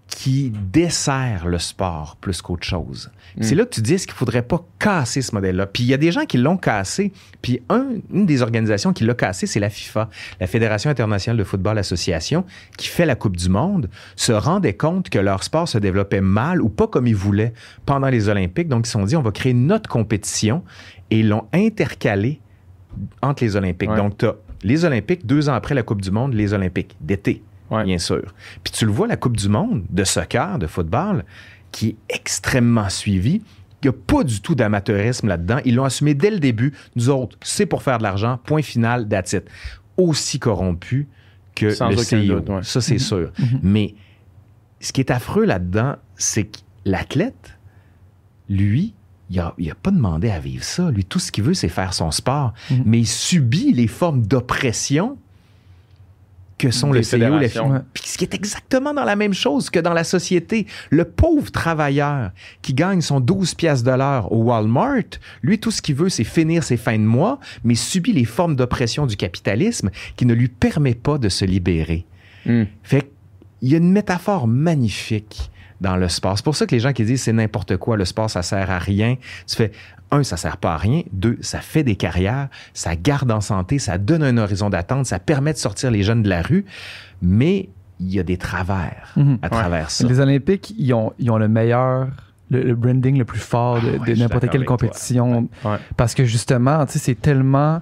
qui 0.08 0.52
dessert 0.52 1.48
le 1.48 1.60
sport 1.60 2.18
plus 2.20 2.42
qu'autre 2.42 2.66
chose. 2.66 3.12
Mm. 3.38 3.44
C'est 3.44 3.56
là 3.56 3.66
que 3.66 3.70
tu 3.70 3.82
dis 3.82 3.96
qu'il 3.98 4.12
faudrait 4.14 4.42
pas 4.42 4.64
casser 4.80 5.22
ce 5.22 5.34
modèle-là? 5.36 5.66
Puis 5.68 5.84
il 5.84 5.88
y 5.90 5.94
a 5.94 5.98
des 5.98 6.12
gens 6.12 6.26
qui 6.26 6.38
l'ont 6.38 6.58
cassé. 6.58 7.12
Puis 7.42 7.62
un- 7.70 7.88
une 8.14 8.26
des 8.26 8.42
organisations 8.42 8.94
qui 8.94 9.04
l'a 9.04 9.14
cassé, 9.14 9.46
c'est 9.48 9.60
la 9.60 9.70
FIFA, 9.70 10.10
la 10.40 10.48
Fédération 10.48 10.90
internationale 10.90 11.38
de 11.38 11.44
football 11.44 11.78
association, 11.78 12.46
qui 12.78 12.88
fait 12.88 13.06
la 13.06 13.16
Coupe 13.16 13.38
du 13.38 13.50
Monde, 13.50 13.90
se 14.16 14.32
rendait 14.32 14.74
compte 14.74 15.10
que 15.10 15.20
leur 15.20 15.44
sport 15.44 15.68
se 15.68 15.78
développait 15.78 16.22
mal 16.22 16.62
ou 16.62 16.70
pas 16.70 16.88
comme 16.88 17.08
ils 17.08 17.16
voulaient 17.16 17.54
pendant 17.86 18.10
les 18.10 18.30
Olympiques. 18.30 18.68
Donc 18.68 18.86
ils 18.86 18.88
se 18.88 18.94
sont 18.94 19.04
dit 19.06 19.16
on 19.16 19.22
va 19.22 19.32
créer 19.32 19.54
notre 19.54 19.90
compétition 19.90 20.64
et 21.12 21.20
ils 21.20 21.28
l'ont 21.30 21.46
intercalé 21.54 22.40
entre 23.22 23.44
les 23.44 23.56
Olympiques. 23.56 23.90
Ouais. 23.92 23.98
Donc 23.98 24.18
tu 24.18 24.26
as 24.26 24.36
les 24.64 24.84
Olympiques, 24.86 25.26
deux 25.26 25.48
ans 25.50 25.54
après 25.54 25.74
la 25.76 25.84
Coupe 25.84 26.02
du 26.02 26.12
Monde, 26.12 26.34
les 26.34 26.54
Olympiques 26.54 26.96
d'été 27.00 27.42
Ouais. 27.72 27.84
bien 27.84 28.00
sûr. 28.00 28.34
Puis 28.64 28.74
tu 28.74 28.86
le 28.86 28.92
vois, 28.92 29.06
la 29.08 29.16
Coupe 29.16 29.38
du 29.38 29.48
Monde 29.48 29.84
de 29.92 30.04
soccer, 30.04 30.58
de 30.58 30.66
football, 30.66 31.24
qui 31.72 31.90
est 31.90 31.96
extrêmement 32.10 32.90
suivie. 32.90 33.42
Il 33.82 33.90
n'y 33.90 33.90
a 33.90 33.94
pas 33.94 34.24
du 34.24 34.42
tout 34.42 34.56
d'amateurisme 34.56 35.28
là-dedans. 35.28 35.60
Ils 35.64 35.76
l'ont 35.76 35.86
assumé 35.86 36.14
dès 36.14 36.32
le 36.32 36.40
début. 36.40 36.74
Nous 36.96 37.10
autres, 37.10 37.38
c'est 37.42 37.66
pour 37.66 37.82
faire 37.82 37.98
de 37.98 38.04
l'argent. 38.04 38.40
Point 38.44 38.62
final, 38.62 39.08
that's 39.08 39.34
it. 39.34 39.44
Aussi 39.98 40.40
corrompu 40.40 41.08
que 41.56 41.70
Sans 41.72 41.90
le 41.90 41.96
aucun 41.96 42.22
CIO. 42.22 42.40
doute, 42.40 42.50
ouais. 42.50 42.64
Ça, 42.64 42.82
c'est 42.82 42.98
sûr. 42.98 43.32
Mais 43.64 43.96
ce 44.82 44.92
qui 44.92 45.02
est 45.02 45.12
affreux 45.12 45.46
là-dedans, 45.46 45.96
c'est 46.16 46.46
que 46.46 46.60
l'athlète, 46.86 47.58
lui, 48.50 48.94
il 49.30 49.38
n'a 49.38 49.48
a 49.48 49.76
pas 49.82 49.92
demandé 49.92 50.30
à 50.30 50.40
vivre 50.40 50.64
ça. 50.64 50.90
Lui, 50.92 51.06
tout 51.06 51.20
ce 51.20 51.32
qu'il 51.32 51.44
veut, 51.44 51.54
c'est 51.54 51.70
faire 51.70 51.94
son 51.94 52.12
sport. 52.12 52.54
Mhm. 52.72 52.84
Mais 52.86 53.00
il 53.00 53.08
subit 53.08 53.72
les 53.74 53.88
formes 53.88 54.26
d'oppression 54.26 55.18
que 56.60 56.70
sont 56.70 56.92
Des 56.92 57.00
le 57.00 57.00
la 57.00 57.06
fédérations. 57.06 57.72
Ouais. 57.72 57.80
puis 57.94 58.04
ce 58.06 58.18
qui 58.18 58.26
est 58.26 58.36
exactement 58.36 58.94
dans 58.94 59.06
la 59.06 59.16
même 59.16 59.34
chose 59.34 59.72
que 59.72 59.80
dans 59.80 59.94
la 59.94 60.04
société. 60.04 60.68
Le 60.92 61.06
pauvre 61.06 61.52
travailleur 61.52 62.32
qui 62.62 62.74
gagne 62.76 63.02
son 63.02 63.20
12 63.20 63.56
pièces 63.56 63.82
de 63.82 63.92
l'heure 63.92 64.32
au 64.32 64.44
Walmart, 64.44 65.20
lui, 65.42 65.58
tout 65.58 65.72
ce 65.72 65.82
qu'il 65.82 65.96
veut, 65.96 66.10
c'est 66.10 66.24
finir 66.24 66.64
ses 66.64 66.78
fins 66.78 67.00
de 67.00 67.04
mois, 67.04 67.40
mais 67.64 67.76
subit 67.76 68.14
les 68.14 68.26
formes 68.26 68.56
d'oppression 68.56 69.08
du 69.08 69.16
capitalisme 69.16 69.90
qui 70.16 70.26
ne 70.26 70.34
lui 70.34 70.50
permet 70.50 70.96
pas 70.96 71.18
de 71.18 71.30
se 71.30 71.46
libérer. 71.46 72.06
Hmm. 72.46 72.64
Fait 72.84 73.10
qu'il 73.60 73.70
y 73.70 73.74
a 73.74 73.78
une 73.78 73.92
métaphore 73.92 74.48
magnifique 74.48 75.50
dans 75.82 75.96
le 75.96 76.08
sport. 76.10 76.38
C'est 76.38 76.44
pour 76.44 76.56
ça 76.56 76.66
que 76.66 76.76
les 76.76 76.80
gens 76.80 76.94
qui 76.94 77.06
disent 77.06 77.24
c'est 77.24 77.34
n'importe 77.34 77.78
quoi, 77.78 77.96
le 77.98 78.06
sport, 78.06 78.30
ça 78.30 78.42
sert 78.42 78.70
à 78.70 78.80
rien. 78.80 79.16
Tu 79.48 79.56
fais, 79.56 79.72
un, 80.12 80.24
ça 80.24 80.38
sert 80.38 80.58
pas 80.58 80.74
à 80.74 80.78
rien. 80.78 81.04
Deux, 81.14 81.38
ça 81.42 81.60
fait 81.62 81.84
des 81.84 81.96
carrières, 81.96 82.48
ça 82.74 82.96
garde 82.96 83.32
en 83.32 83.42
santé, 83.42 83.80
ça 83.80 83.98
donne 83.98 84.24
un 84.24 84.38
horizon 84.38 84.70
d'attente, 84.70 85.06
ça 85.06 85.20
permet 85.20 85.54
de 85.54 85.58
sortir 85.58 85.92
les 85.92 86.04
jeunes 86.04 86.24
de 86.24 86.30
la 86.30 86.42
rue. 86.42 86.66
Mais 87.22 87.70
il 88.00 88.14
y 88.14 88.20
a 88.20 88.24
des 88.24 88.38
travers 88.38 89.12
Mhm. 89.16 89.40
à 89.42 89.50
travers 89.50 89.90
ça. 89.92 90.08
Les 90.08 90.20
Olympiques, 90.20 90.74
ils 90.78 90.94
ont, 90.94 91.14
ils 91.20 91.30
ont 91.32 91.38
le 91.38 91.48
meilleur, 91.50 92.08
le, 92.50 92.64
le 92.64 92.76
branding 92.76 93.18
le 93.18 93.26
plus 93.26 93.40
fort 93.40 93.82
de, 93.82 93.88
Ah 93.98 94.02
ouais, 94.02 94.14
de 94.16 94.20
n'importe 94.20 94.50
quelle 94.50 94.66
compétition. 94.66 95.50
Ouais. 95.66 95.78
Parce 95.98 96.16
que 96.16 96.24
justement, 96.26 96.86
tu 96.86 96.94
sais, 96.94 97.00
c'est 97.00 97.16
tellement 97.22 97.82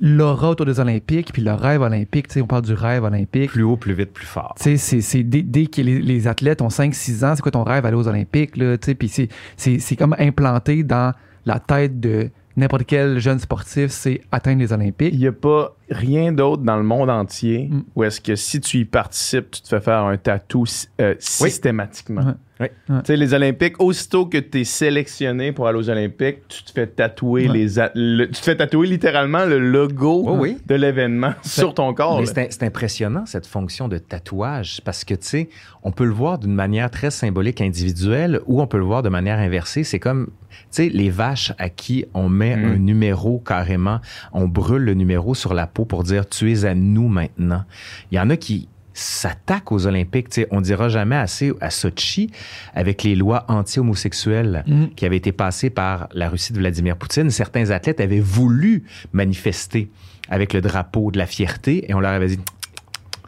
l'aura 0.00 0.50
autour 0.50 0.66
des 0.66 0.80
Olympiques, 0.80 1.32
puis 1.32 1.42
le 1.42 1.52
rêve 1.52 1.82
olympique, 1.82 2.28
tu 2.28 2.34
sais, 2.34 2.40
on 2.40 2.46
parle 2.46 2.62
du 2.62 2.74
rêve 2.74 3.04
olympique. 3.04 3.50
Plus 3.50 3.62
haut, 3.62 3.76
plus 3.76 3.92
vite, 3.92 4.12
plus 4.12 4.26
fort. 4.26 4.54
Tu 4.56 4.64
sais, 4.64 4.76
c'est, 4.76 5.00
c'est 5.00 5.22
dès, 5.22 5.42
dès 5.42 5.66
que 5.66 5.82
les, 5.82 6.00
les 6.00 6.26
athlètes 6.26 6.62
ont 6.62 6.68
5-6 6.68 7.24
ans, 7.24 7.34
c'est 7.36 7.42
quoi 7.42 7.52
ton 7.52 7.64
rêve 7.64 7.84
aller 7.84 7.96
aux 7.96 8.08
Olympiques, 8.08 8.56
là, 8.56 8.78
tu 8.78 8.86
sais, 8.86 8.94
puis 8.94 9.08
c'est, 9.08 9.28
c'est, 9.56 9.78
c'est 9.78 9.96
comme 9.96 10.16
implanté 10.18 10.82
dans 10.82 11.12
la 11.46 11.58
tête 11.58 12.00
de 12.00 12.30
n'importe 12.56 12.84
quel 12.86 13.18
jeune 13.18 13.38
sportif, 13.38 13.90
c'est 13.90 14.20
atteindre 14.32 14.60
les 14.60 14.72
Olympiques. 14.72 15.12
Il 15.12 15.20
n'y 15.20 15.26
a 15.26 15.32
pas 15.32 15.74
rien 15.90 16.32
d'autre 16.32 16.62
dans 16.62 16.76
le 16.76 16.82
monde 16.84 17.10
entier 17.10 17.68
Mm. 17.70 17.82
où 17.96 18.04
est-ce 18.04 18.20
que 18.20 18.36
si 18.36 18.60
tu 18.60 18.78
y 18.78 18.84
participes, 18.84 19.50
tu 19.50 19.62
te 19.62 19.68
fais 19.68 19.80
faire 19.80 20.04
un 20.04 20.16
tatou 20.16 20.64
euh, 21.00 21.14
systématiquement. 21.18 22.22
Oui. 22.26 22.32
Ouais. 22.60 22.72
Tu 22.88 22.94
sais, 23.06 23.16
les 23.16 23.32
Olympiques, 23.32 23.80
aussitôt 23.80 24.26
que 24.26 24.36
tu 24.36 24.60
es 24.60 24.64
sélectionné 24.64 25.50
pour 25.52 25.66
aller 25.66 25.78
aux 25.78 25.88
Olympiques, 25.88 26.46
tu 26.48 26.62
te 26.62 26.70
fais 26.72 26.86
tatouer 26.86 27.48
Ouais. 27.48 27.54
les 27.56 27.66
le- 27.94 28.26
tu 28.26 28.32
te 28.32 28.44
fais 28.44 28.54
tatouer 28.56 28.86
littéralement 28.86 29.46
le 29.46 29.58
logo 29.58 30.24
Oh 30.26 30.36
oui. 30.38 30.58
de 30.66 30.74
l'événement 30.74 31.32
sur 31.42 31.72
ton 31.72 31.94
corps. 31.94 32.22
C'est 32.26 32.62
impressionnant, 32.62 33.24
cette 33.24 33.46
fonction 33.46 33.88
de 33.88 33.96
tatouage, 33.96 34.82
parce 34.84 35.04
que, 35.04 35.14
tu 35.14 35.26
sais, 35.26 35.48
on 35.82 35.90
peut 35.90 36.04
le 36.04 36.12
voir 36.12 36.38
d'une 36.38 36.52
manière 36.54 36.90
très 36.90 37.10
symbolique 37.10 37.62
individuelle 37.62 38.40
ou 38.46 38.60
on 38.60 38.66
peut 38.66 38.76
le 38.78 38.84
voir 38.84 39.02
de 39.02 39.08
manière 39.08 39.38
inversée. 39.38 39.82
C'est 39.82 39.98
comme, 39.98 40.26
tu 40.50 40.56
sais, 40.70 40.88
les 40.90 41.08
vaches 41.08 41.54
à 41.56 41.70
qui 41.70 42.04
on 42.12 42.28
met 42.28 42.56
Mm. 42.56 42.64
un 42.72 42.76
numéro 42.76 43.38
carrément, 43.38 44.00
on 44.34 44.46
brûle 44.46 44.82
le 44.82 44.92
numéro 44.92 45.34
sur 45.34 45.54
la 45.54 45.66
peau 45.66 45.79
pour 45.84 46.02
dire 46.04 46.28
tu 46.28 46.50
es 46.52 46.64
à 46.64 46.74
nous 46.74 47.08
maintenant. 47.08 47.64
Il 48.10 48.16
y 48.16 48.20
en 48.20 48.30
a 48.30 48.36
qui 48.36 48.68
s'attaquent 48.92 49.72
aux 49.72 49.86
Olympiques. 49.86 50.28
Tu 50.28 50.42
sais, 50.42 50.48
on 50.50 50.60
dira 50.60 50.88
jamais 50.88 51.16
assez 51.16 51.52
à 51.60 51.70
Sochi 51.70 52.30
avec 52.74 53.02
les 53.02 53.14
lois 53.14 53.44
anti-homosexuelles 53.48 54.64
Mhm. 54.66 54.90
qui 54.94 55.06
avaient 55.06 55.16
été 55.16 55.32
passées 55.32 55.70
par 55.70 56.08
la 56.12 56.28
Russie 56.28 56.52
de 56.52 56.58
Vladimir 56.58 56.96
Poutine. 56.96 57.30
Certains 57.30 57.70
athlètes 57.70 58.00
avaient 58.00 58.20
voulu 58.20 58.84
manifester 59.12 59.90
avec 60.28 60.52
le 60.52 60.60
drapeau 60.60 61.10
de 61.10 61.18
la 61.18 61.26
fierté 61.26 61.88
et 61.90 61.94
on 61.94 62.00
leur 62.00 62.10
avait 62.12 62.28
dit 62.28 62.38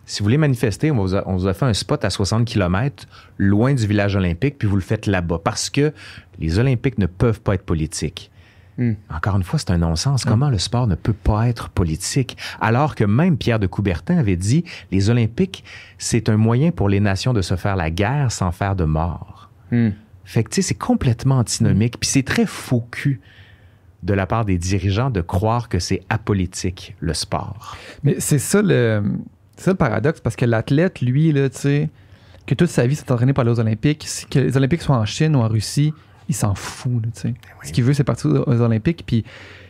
si 0.05 0.19
vous 0.19 0.25
voulez 0.25 0.37
manifester, 0.37 0.91
on 0.91 0.97
vous, 0.97 1.15
a, 1.15 1.23
on 1.27 1.37
vous 1.37 1.47
a 1.47 1.55
fait 1.55 1.65
un 1.65 1.73
spot 1.73 2.05
à 2.05 2.11
60 2.11 2.45
km 2.45 3.07
loin 3.39 3.73
du 3.73 3.87
village 3.87 4.15
olympique, 4.15 4.59
puis 4.59 4.69
vous 4.69 4.75
le 4.77 4.83
faites 4.83 5.07
là-bas. 5.07 5.41
Parce 5.43 5.71
que 5.71 5.93
les 6.39 6.59
Olympiques 6.59 6.99
ne 6.99 7.07
peuvent 7.07 7.41
pas 7.41 7.55
être 7.55 7.65
politiques. 7.65 8.31
Hmm. 8.79 8.93
Encore 9.15 9.37
une 9.37 9.43
fois, 9.43 9.59
c'est 9.59 9.71
un 9.71 9.79
non-sens. 9.79 10.25
Comment 10.25 10.49
le 10.49 10.59
sport 10.59 10.87
ne 10.87 10.95
peut 10.95 11.13
pas 11.13 11.49
être 11.49 11.69
politique? 11.69 12.37
Alors 12.61 12.95
que 12.95 13.05
même 13.05 13.37
Pierre 13.37 13.59
de 13.59 13.67
Coubertin 13.67 14.17
avait 14.17 14.37
dit, 14.37 14.65
les 14.91 15.11
Olympiques, 15.11 15.63
c'est 15.99 16.29
un 16.29 16.37
moyen 16.37 16.71
pour 16.71 16.89
les 16.89 17.01
nations 17.01 17.35
de 17.35 17.43
se 17.43 17.57
faire 17.57 17.77
la 17.77 17.91
guerre 17.91 18.33
sans 18.33 18.51
faire 18.51 18.75
de 18.75 18.85
mort. 18.85 19.51
Hmm. 19.71 19.91
Fait 20.25 20.45
que, 20.45 20.51
tu 20.51 20.57
sais, 20.57 20.69
c'est 20.69 20.75
complètement 20.75 21.39
antinomique, 21.39 21.99
puis 21.99 22.09
c'est 22.09 22.23
très 22.23 22.47
faux 22.47 22.87
cul 22.91 23.21
de 24.03 24.15
la 24.15 24.27
part 24.27 24.45
des 24.45 24.59
dirigeants 24.59 25.11
de 25.11 25.21
croire 25.21 25.69
que 25.69 25.79
c'est 25.79 26.03
apolitique, 26.09 26.97
le 27.01 27.15
sport. 27.15 27.77
Mais 28.03 28.17
c'est 28.19 28.39
ça 28.39 28.63
le, 28.63 29.03
ça 29.57 29.73
le 29.73 29.77
paradoxe, 29.77 30.21
parce 30.21 30.37
que 30.37 30.45
l'athlète, 30.45 31.01
lui, 31.01 31.33
là, 31.33 31.49
tu 31.51 31.59
sais, 31.59 31.91
que 32.47 32.55
toute 32.55 32.69
sa 32.69 32.87
vie 32.87 32.97
s'est 32.97 33.11
entraîné 33.13 33.33
pour 33.33 33.43
aller 33.43 33.51
aux 33.51 33.61
Olympiques, 33.61 34.09
que 34.31 34.39
les 34.39 34.57
Olympiques 34.57 34.83
soient 34.83 34.97
en 34.97 35.05
Chine 35.05 35.37
ou 35.37 35.41
en 35.41 35.49
Russie, 35.49 35.93
il 36.33 36.37
s'en 36.37 36.55
fout, 36.55 36.93
là, 37.03 37.09
sais. 37.15 37.35
Ce 37.63 37.73
qu'il 37.73 37.85
veut, 37.85 37.93
c'est 37.95 38.05
partir 38.05 38.45
aux 38.47 38.61
Olympiques, 38.61 39.05
puis 39.07 39.25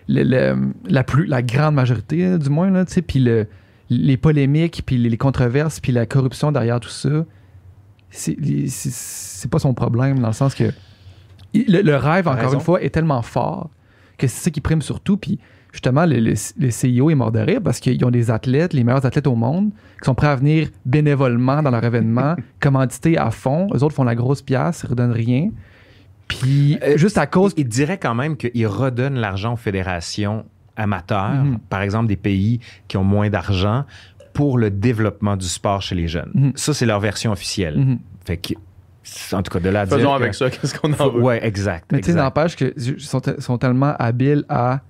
le- 0.09 0.23
le- 0.23 0.73
la, 0.89 1.05
plus, 1.05 1.27
la 1.27 1.43
grande 1.43 1.75
majorité, 1.75 2.39
du 2.39 2.49
moins, 2.49 2.71
là, 2.71 2.85
puis 3.07 3.19
le- 3.21 3.47
les 3.91 4.17
polémiques, 4.17 4.83
puis 4.87 4.97
les, 4.97 5.11
les 5.11 5.17
controverses, 5.17 5.79
puis 5.81 5.93
la 5.93 6.07
corruption 6.07 6.51
derrière 6.53 6.81
tout 6.81 6.89
ça, 6.89 7.25
c'est 8.11 9.51
pas 9.51 9.59
son 9.59 9.75
problème, 9.75 10.19
dans 10.19 10.29
le 10.29 10.33
sens 10.33 10.55
que 10.55 10.71
le, 11.55 11.83
le 11.83 11.97
rêve, 11.97 12.29
encore 12.29 12.41
raison. 12.45 12.55
une 12.55 12.61
fois, 12.61 12.83
est 12.83 12.91
tellement 12.91 13.23
fort 13.23 13.71
que 14.19 14.27
c'est 14.27 14.45
ça 14.45 14.51
qui 14.51 14.61
prime 14.61 14.83
surtout, 14.83 15.17
puis 15.17 15.39
justement, 15.73 16.05
le, 16.07 16.19
le, 16.21 16.35
le 16.59 16.71
CIO 16.71 17.11
est 17.11 17.15
mort 17.15 17.33
de 17.33 17.41
rire 17.41 17.61
parce 17.63 17.81
qu'ils 17.81 18.03
ont 18.05 18.11
des 18.11 18.31
athlètes, 18.31 18.73
les 18.75 18.85
meilleurs 18.85 19.05
athlètes 19.07 19.27
au 19.27 19.35
monde, 19.35 19.71
qui 20.01 20.05
sont 20.07 20.15
prêts 20.15 20.29
à 20.29 20.37
venir 20.37 20.69
bénévolement 20.85 21.63
dans 21.63 21.71
leur 21.71 21.83
événement, 21.85 22.37
commandités 22.61 23.17
à 23.19 23.31
fond. 23.31 23.69
Eux 23.75 23.83
autres 23.83 23.95
font 23.95 24.05
la 24.05 24.15
grosse 24.15 24.43
pièce, 24.43 24.83
ils 24.85 24.91
redonnent 24.91 25.13
rien. 25.13 25.49
Puis, 26.41 26.79
Euh, 26.83 26.97
juste 26.97 27.19
à 27.19 27.27
cause. 27.27 27.53
Il 27.57 27.69
dirait 27.69 27.99
quand 27.99 28.15
même 28.15 28.37
qu'il 28.37 28.67
redonne 28.67 29.15
l'argent 29.15 29.55
aux 29.55 29.57
fédérations 29.57 30.45
amateurs, 30.77 31.45
Mhm. 31.45 31.59
par 31.69 31.83
exemple 31.83 32.07
des 32.09 32.17
pays 32.17 32.61
qui 32.89 32.97
ont 32.97 33.05
moins 33.05 33.29
d'argent, 33.31 33.85
pour 34.33 34.57
le 34.57 34.71
développement 34.71 35.37
du 35.37 35.47
sport 35.47 35.83
chez 35.83 35.95
les 35.95 36.09
jeunes. 36.09 36.31
Mhm. 36.35 36.53
Ça, 36.55 36.73
c'est 36.73 36.87
leur 36.87 37.01
version 37.01 37.33
officielle. 37.33 37.77
Mhm. 37.79 37.99
Fait 38.25 38.39
que, 38.39 38.55
en 39.35 39.43
tout 39.43 39.53
cas, 39.53 39.61
de 39.61 39.69
là 39.69 39.83
à 39.83 39.87
dire 39.87 39.99
Faisons 39.99 40.11
que- 40.17 40.23
avec 40.23 40.35
ça, 40.35 40.49
qu'est-ce 40.49 40.79
qu'on 40.79 40.93
en 40.95 41.09
veut. 41.11 41.21
Ouais, 41.23 41.45
exact. 41.47 41.91
Mais 41.93 42.01
tu 42.01 42.13
sais, 42.13 42.17
n'empêche 42.17 42.57
qu'ils 42.57 42.99
sont, 42.99 43.21
sont 43.39 43.59
tellement 43.59 43.95
habiles 43.99 44.45
à 44.49 44.81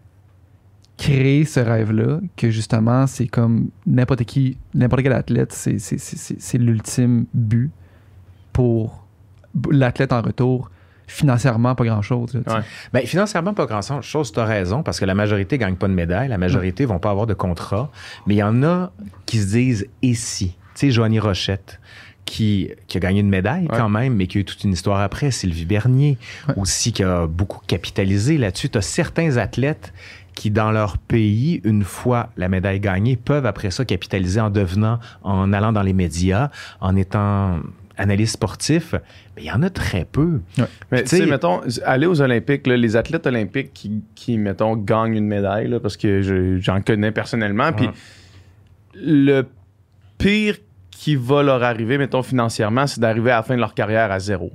créer 0.99 1.45
ce 1.45 1.59
rêve-là 1.59 2.21
que 2.37 2.51
justement, 2.51 3.07
c'est 3.09 3.27
comme 3.27 3.71
n'importe 3.87 4.23
qui, 4.25 4.57
n'importe 4.75 5.03
quel 5.03 5.13
athlète, 5.15 5.53
c'est 5.53 6.59
l'ultime 6.59 7.27
but 7.35 7.71
pour 8.53 9.05
l'athlète 9.71 10.13
en 10.13 10.23
retour. 10.23 10.71
Financièrement, 11.07 11.75
pas 11.75 11.85
grand-chose. 11.85 12.35
Ouais. 12.35 12.61
Ben, 12.93 13.07
financièrement, 13.07 13.55
pas 13.55 13.67
grand-chose. 13.67 14.33
Tu 14.33 14.41
as 14.41 14.45
raison, 14.45 14.83
parce 14.83 14.99
que 15.01 15.05
la 15.05 15.15
majorité 15.15 15.59
gagne 15.59 15.77
pas 15.77 15.89
de 15.89 15.93
médaille. 15.95 16.29
La 16.29 16.39
majorité 16.39 16.85
vont 16.85 16.99
pas 16.99 17.11
avoir 17.11 17.27
de 17.27 17.35
contrat. 17.35 17.91
Mais 18.27 18.35
il 18.35 18.39
y 18.39 18.43
en 18.43 18.63
a 18.63 18.93
qui 19.27 19.39
se 19.39 19.47
disent 19.49 19.89
«et 20.03 20.15
si». 20.15 20.49
Tu 20.75 20.87
sais, 20.87 20.91
Joanie 20.91 21.21
Rochette, 21.21 21.81
qui, 22.25 22.71
qui 22.87 22.97
a 22.97 23.01
gagné 23.01 23.21
une 23.21 23.29
médaille 23.29 23.65
Ouais. 23.71 23.77
quand 23.77 23.89
même, 23.91 24.15
mais 24.15 24.27
qui 24.27 24.39
a 24.39 24.41
eu 24.41 24.45
toute 24.45 24.65
une 24.65 24.73
histoire 24.73 25.01
après. 25.01 25.31
Sylvie 25.31 25.67
Bernier, 25.67 26.19
Ouais. 26.49 26.55
aussi, 26.57 26.93
qui 26.93 27.03
a 27.03 27.27
beaucoup 27.27 27.61
capitalisé 27.67 28.39
là-dessus. 28.39 28.71
Tu 28.71 28.79
as 28.79 28.83
certains 28.83 29.37
athlètes 29.37 29.93
qui, 30.35 30.51
dans 30.51 30.71
leur 30.71 30.97
pays, 30.97 31.61
une 31.65 31.85
fois 31.85 32.31
la 32.39 32.49
médaille 32.49 32.81
gagnée, 32.81 33.17
peuvent 33.17 33.45
après 33.45 33.71
ça 33.71 33.85
capitaliser 33.85 34.41
en 34.41 34.49
devenant, 34.49 34.99
en 35.23 35.53
allant 35.53 35.73
dans 35.73 35.83
les 35.83 35.93
médias, 35.93 36.49
en 36.81 36.97
étant 36.97 37.59
analyste 38.03 38.35
sportif. 38.35 38.95
Mais 39.37 39.43
il 39.43 39.47
y 39.47 39.51
en 39.53 39.63
a 39.63 39.71
très 39.71 40.05
peu. 40.05 40.41
Mais 40.91 41.03
tu 41.05 41.17
sais, 41.17 41.27
mettons, 41.31 41.61
aller 41.85 42.07
aux 42.07 42.21
Olympiques, 42.21 42.67
là, 42.67 42.77
les 42.77 42.97
athlètes 42.97 43.27
olympiques 43.27 43.73
qui, 43.73 44.03
qui, 44.15 44.37
mettons, 44.39 44.77
gagnent 44.77 45.17
une 45.17 45.27
médaille, 45.27 45.69
là, 45.69 45.81
parce 45.81 45.97
que 45.97 46.21
je- 46.23 46.59
j'en 46.59 46.81
connais 46.83 47.13
personnellement, 47.13 47.73
puis 47.73 47.89
le 48.95 49.43
pire 50.19 50.57
qui 50.91 51.17
va 51.17 51.43
leur 51.43 51.63
arriver, 51.63 51.99
mettons, 51.99 52.23
financièrement, 52.23 52.87
c'est 52.87 53.01
d'arriver 53.01 53.31
à 53.31 53.37
la 53.37 53.43
fin 53.43 53.55
de 53.55 53.61
leur 53.61 53.75
carrière 53.75 54.13
à 54.13 54.19
zéro. 54.21 54.51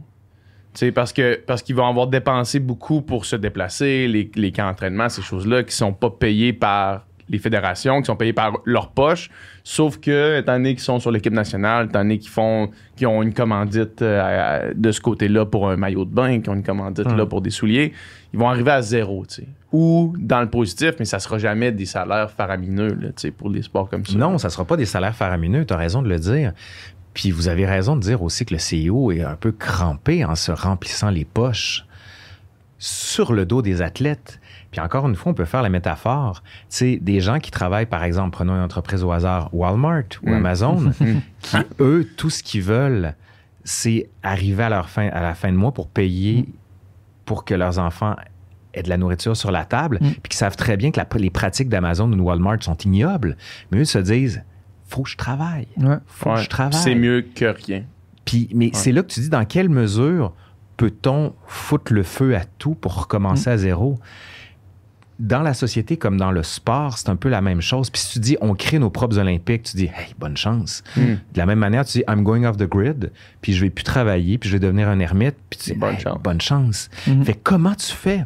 Tu 0.74 0.80
sais, 0.86 0.92
parce 0.92 1.12
que 1.12 1.40
parce 1.46 1.64
qu'ils 1.64 1.76
vont 1.76 1.88
avoir 1.88 2.08
dépensé 2.08 2.60
beaucoup 2.60 3.02
pour 3.02 3.26
se 3.26 3.36
déplacer, 3.36 4.08
les, 4.08 4.30
les 4.36 4.52
camps 4.52 4.68
d'entraînement, 4.68 5.10
ces 5.10 5.24
choses-là, 5.24 5.64
qui 5.64 5.76
sont 5.76 5.92
pas 5.94 6.12
payés 6.12 6.54
par 6.54 7.07
les 7.30 7.40
fédérations, 7.40 8.00
qui 8.00 8.06
sont 8.06 8.16
payés 8.16 8.34
par 8.34 8.60
leur 8.66 8.92
poche, 8.92 9.30
sauf 9.64 9.98
que, 9.98 10.40
étant 10.40 10.54
donné 10.54 10.76
qu'ils 10.76 10.84
sont 10.84 11.00
sur 11.00 11.12
l'équipe 11.12 11.34
nationale, 11.34 11.88
étant 11.88 12.00
donné 12.00 12.20
qu'ils 12.20 12.30
font 12.30 12.70
qu'ils 12.96 13.08
ont 13.08 13.22
une 13.22 13.34
commandite 13.34 14.02
euh, 14.02 14.74
de 14.76 14.92
ce 14.92 15.02
côté-là 15.02 15.46
pour 15.46 15.70
un 15.70 15.76
maillot 15.76 16.06
de 16.06 16.14
bain, 16.14 16.40
qu'ils 16.40 16.50
ont 16.50 16.56
une 16.56 16.64
commandite 16.64 17.12
là 17.12 17.26
pour 17.26 17.42
des 17.42 17.50
souliers, 17.50 17.94
ils 18.34 18.40
vont 18.40 18.50
arriver 18.50 18.72
à 18.72 18.82
zéro, 18.82 19.26
tu 19.26 19.36
sais. 19.36 19.48
Ou 19.74 20.14
dans 20.18 20.42
le 20.42 20.50
positif, 20.50 20.94
mais 21.00 21.06
ça 21.06 21.20
sera 21.20 21.38
jamais 21.38 21.72
des 21.72 21.86
salaires 21.86 22.32
faramineux, 22.32 22.98
là, 23.00 23.08
tu 23.10 23.14
sais, 23.18 23.32
pour 23.32 23.52
des 23.52 23.62
sports 23.62 23.90
comme 23.90 24.06
ça. 24.06 24.18
Non, 24.18 24.38
ça 24.38 24.48
ne 24.48 24.52
sera 24.52 24.66
pas 24.66 24.78
des 24.78 24.86
salaires 24.86 25.16
faramineux, 25.16 25.66
tu 25.66 25.74
as 25.74 25.78
raison 25.78 26.02
de 26.02 26.08
le 26.08 26.20
dire. 26.20 26.54
Puis 27.14 27.32
vous 27.32 27.48
avez 27.48 27.66
raison 27.66 27.96
de 27.96 28.02
dire 28.02 28.22
aussi 28.22 28.46
que 28.46 28.54
le 28.54 28.60
CEO 28.60 29.12
est 29.12 29.24
un 29.24 29.36
peu 29.36 29.52
crampé 29.52 30.24
en 30.24 30.36
se 30.36 30.52
remplissant 30.52 31.10
les 31.10 31.26
poches 31.26 31.86
sur 32.78 33.34
le 33.34 33.46
dos 33.46 33.62
des 33.62 33.82
athlètes. 33.82 34.40
Puis 34.78 34.86
encore 34.86 35.08
une 35.10 35.16
fois, 35.16 35.32
on 35.32 35.34
peut 35.34 35.46
faire 35.46 35.64
la 35.64 35.70
métaphore. 35.70 36.44
Tu 36.44 36.52
sais, 36.70 37.00
des 37.02 37.20
gens 37.20 37.40
qui 37.40 37.50
travaillent, 37.50 37.88
par 37.88 38.04
exemple, 38.04 38.30
prenons 38.30 38.54
une 38.54 38.62
entreprise 38.62 39.04
au 39.04 39.12
hasard, 39.12 39.50
Walmart 39.52 40.04
ou 40.22 40.30
Mm. 40.30 40.34
Amazon, 40.34 40.92
qui, 41.42 41.58
eux, 41.80 42.08
tout 42.16 42.30
ce 42.30 42.44
qu'ils 42.44 42.62
veulent, 42.62 43.16
c'est 43.64 44.08
arriver 44.22 44.62
à, 44.66 44.70
leur 44.70 44.88
fin, 44.90 45.08
à 45.08 45.20
la 45.24 45.34
fin 45.34 45.52
de 45.52 45.58
mois 45.58 45.72
pour 45.74 45.88
payer 45.88 46.46
pour 47.26 47.44
que 47.44 47.56
leurs 47.56 47.80
enfants 47.80 48.16
aient 48.76 48.84
de 48.84 48.90
la 48.90 48.98
nourriture 48.98 49.36
sur 49.36 49.50
la 49.50 49.66
table, 49.66 49.98
Mm. 50.00 50.10
puis 50.12 50.30
qui 50.30 50.38
savent 50.38 50.56
très 50.56 50.78
bien 50.78 50.92
que 50.92 51.00
la- 51.00 51.08
les 51.18 51.32
pratiques 51.32 51.70
d'Amazon 51.70 52.12
ou 52.12 52.16
de 52.16 52.22
Walmart 52.22 52.62
sont 52.62 52.78
ignobles. 52.78 53.36
Mais 53.72 53.80
eux 53.80 53.86
se 53.86 53.98
disent, 53.98 54.44
faut 54.86 55.02
que 55.02 55.10
je 55.10 55.18
travaille. 55.18 55.68
Ouais. 55.78 55.96
Faut 56.06 56.30
Ouais, 56.30 56.36
que 56.36 56.42
je 56.44 56.50
travaille. 56.50 56.80
C'est 56.80 56.94
mieux 56.94 57.26
que 57.34 57.46
rien. 57.46 57.82
Puis, 58.26 58.48
mais 58.54 58.70
c'est 58.74 58.92
là 58.92 59.02
que 59.02 59.08
tu 59.08 59.22
dis 59.22 59.30
dans 59.30 59.44
quelle 59.46 59.70
mesure 59.70 60.34
peut-on 60.78 61.34
foutre 61.48 61.92
le 61.94 62.04
feu 62.04 62.36
à 62.36 62.42
tout 62.60 62.76
pour 62.76 62.94
recommencer 63.02 63.50
à 63.50 63.58
zéro? 63.58 63.98
Dans 65.20 65.42
la 65.42 65.54
société 65.56 65.98
comme 65.98 66.18
dans 66.18 66.32
le 66.32 66.44
sport, 66.44 66.98
c'est 66.98 67.10
un 67.10 67.16
peu 67.16 67.28
la 67.30 67.42
même 67.42 67.60
chose. 67.62 67.90
Puis 67.90 68.02
si 68.02 68.14
tu 68.14 68.20
dis 68.20 68.38
on 68.40 68.54
crée 68.54 68.78
nos 68.78 68.92
propres 68.92 69.18
Olympiques, 69.18 69.64
tu 69.64 69.78
dis 69.78 69.86
hey, 69.86 70.14
bonne 70.20 70.38
chance. 70.38 70.84
Mm. 70.96 71.02
De 71.02 71.18
la 71.38 71.46
même 71.48 71.58
manière, 71.60 71.86
tu 71.86 71.98
dis 72.00 72.04
I'm 72.08 72.24
going 72.24 72.44
off 72.44 72.58
the 72.58 72.70
grid, 72.70 73.12
puis 73.42 73.54
je 73.54 73.62
vais 73.64 73.72
plus 73.72 73.84
travailler, 73.84 74.38
puis 74.38 74.48
je 74.50 74.56
vais 74.56 74.60
devenir 74.60 74.88
un 74.90 75.00
ermite, 75.00 75.36
puis 75.50 75.60
tu 75.60 75.72
dis 75.74 75.78
Bonne 75.80 75.96
Hey, 75.96 76.02
chance. 76.02 76.22
bonne 76.24 76.42
chance. 76.42 76.90
Fait 77.24 77.34
que 77.34 77.40
comment 77.42 77.74
tu 77.74 77.92
fais 77.92 78.26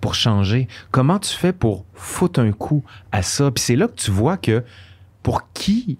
pour 0.00 0.14
changer? 0.14 0.66
Comment 0.90 1.18
tu 1.20 1.32
fais 1.36 1.52
pour 1.52 1.84
foutre 1.94 2.40
un 2.40 2.50
coup 2.50 2.82
à 3.12 3.22
ça? 3.22 3.50
Puis 3.52 3.62
c'est 3.62 3.76
là 3.76 3.86
que 3.86 3.94
tu 3.94 4.10
vois 4.10 4.36
que 4.36 4.64
pour 5.22 5.52
qui 5.52 5.98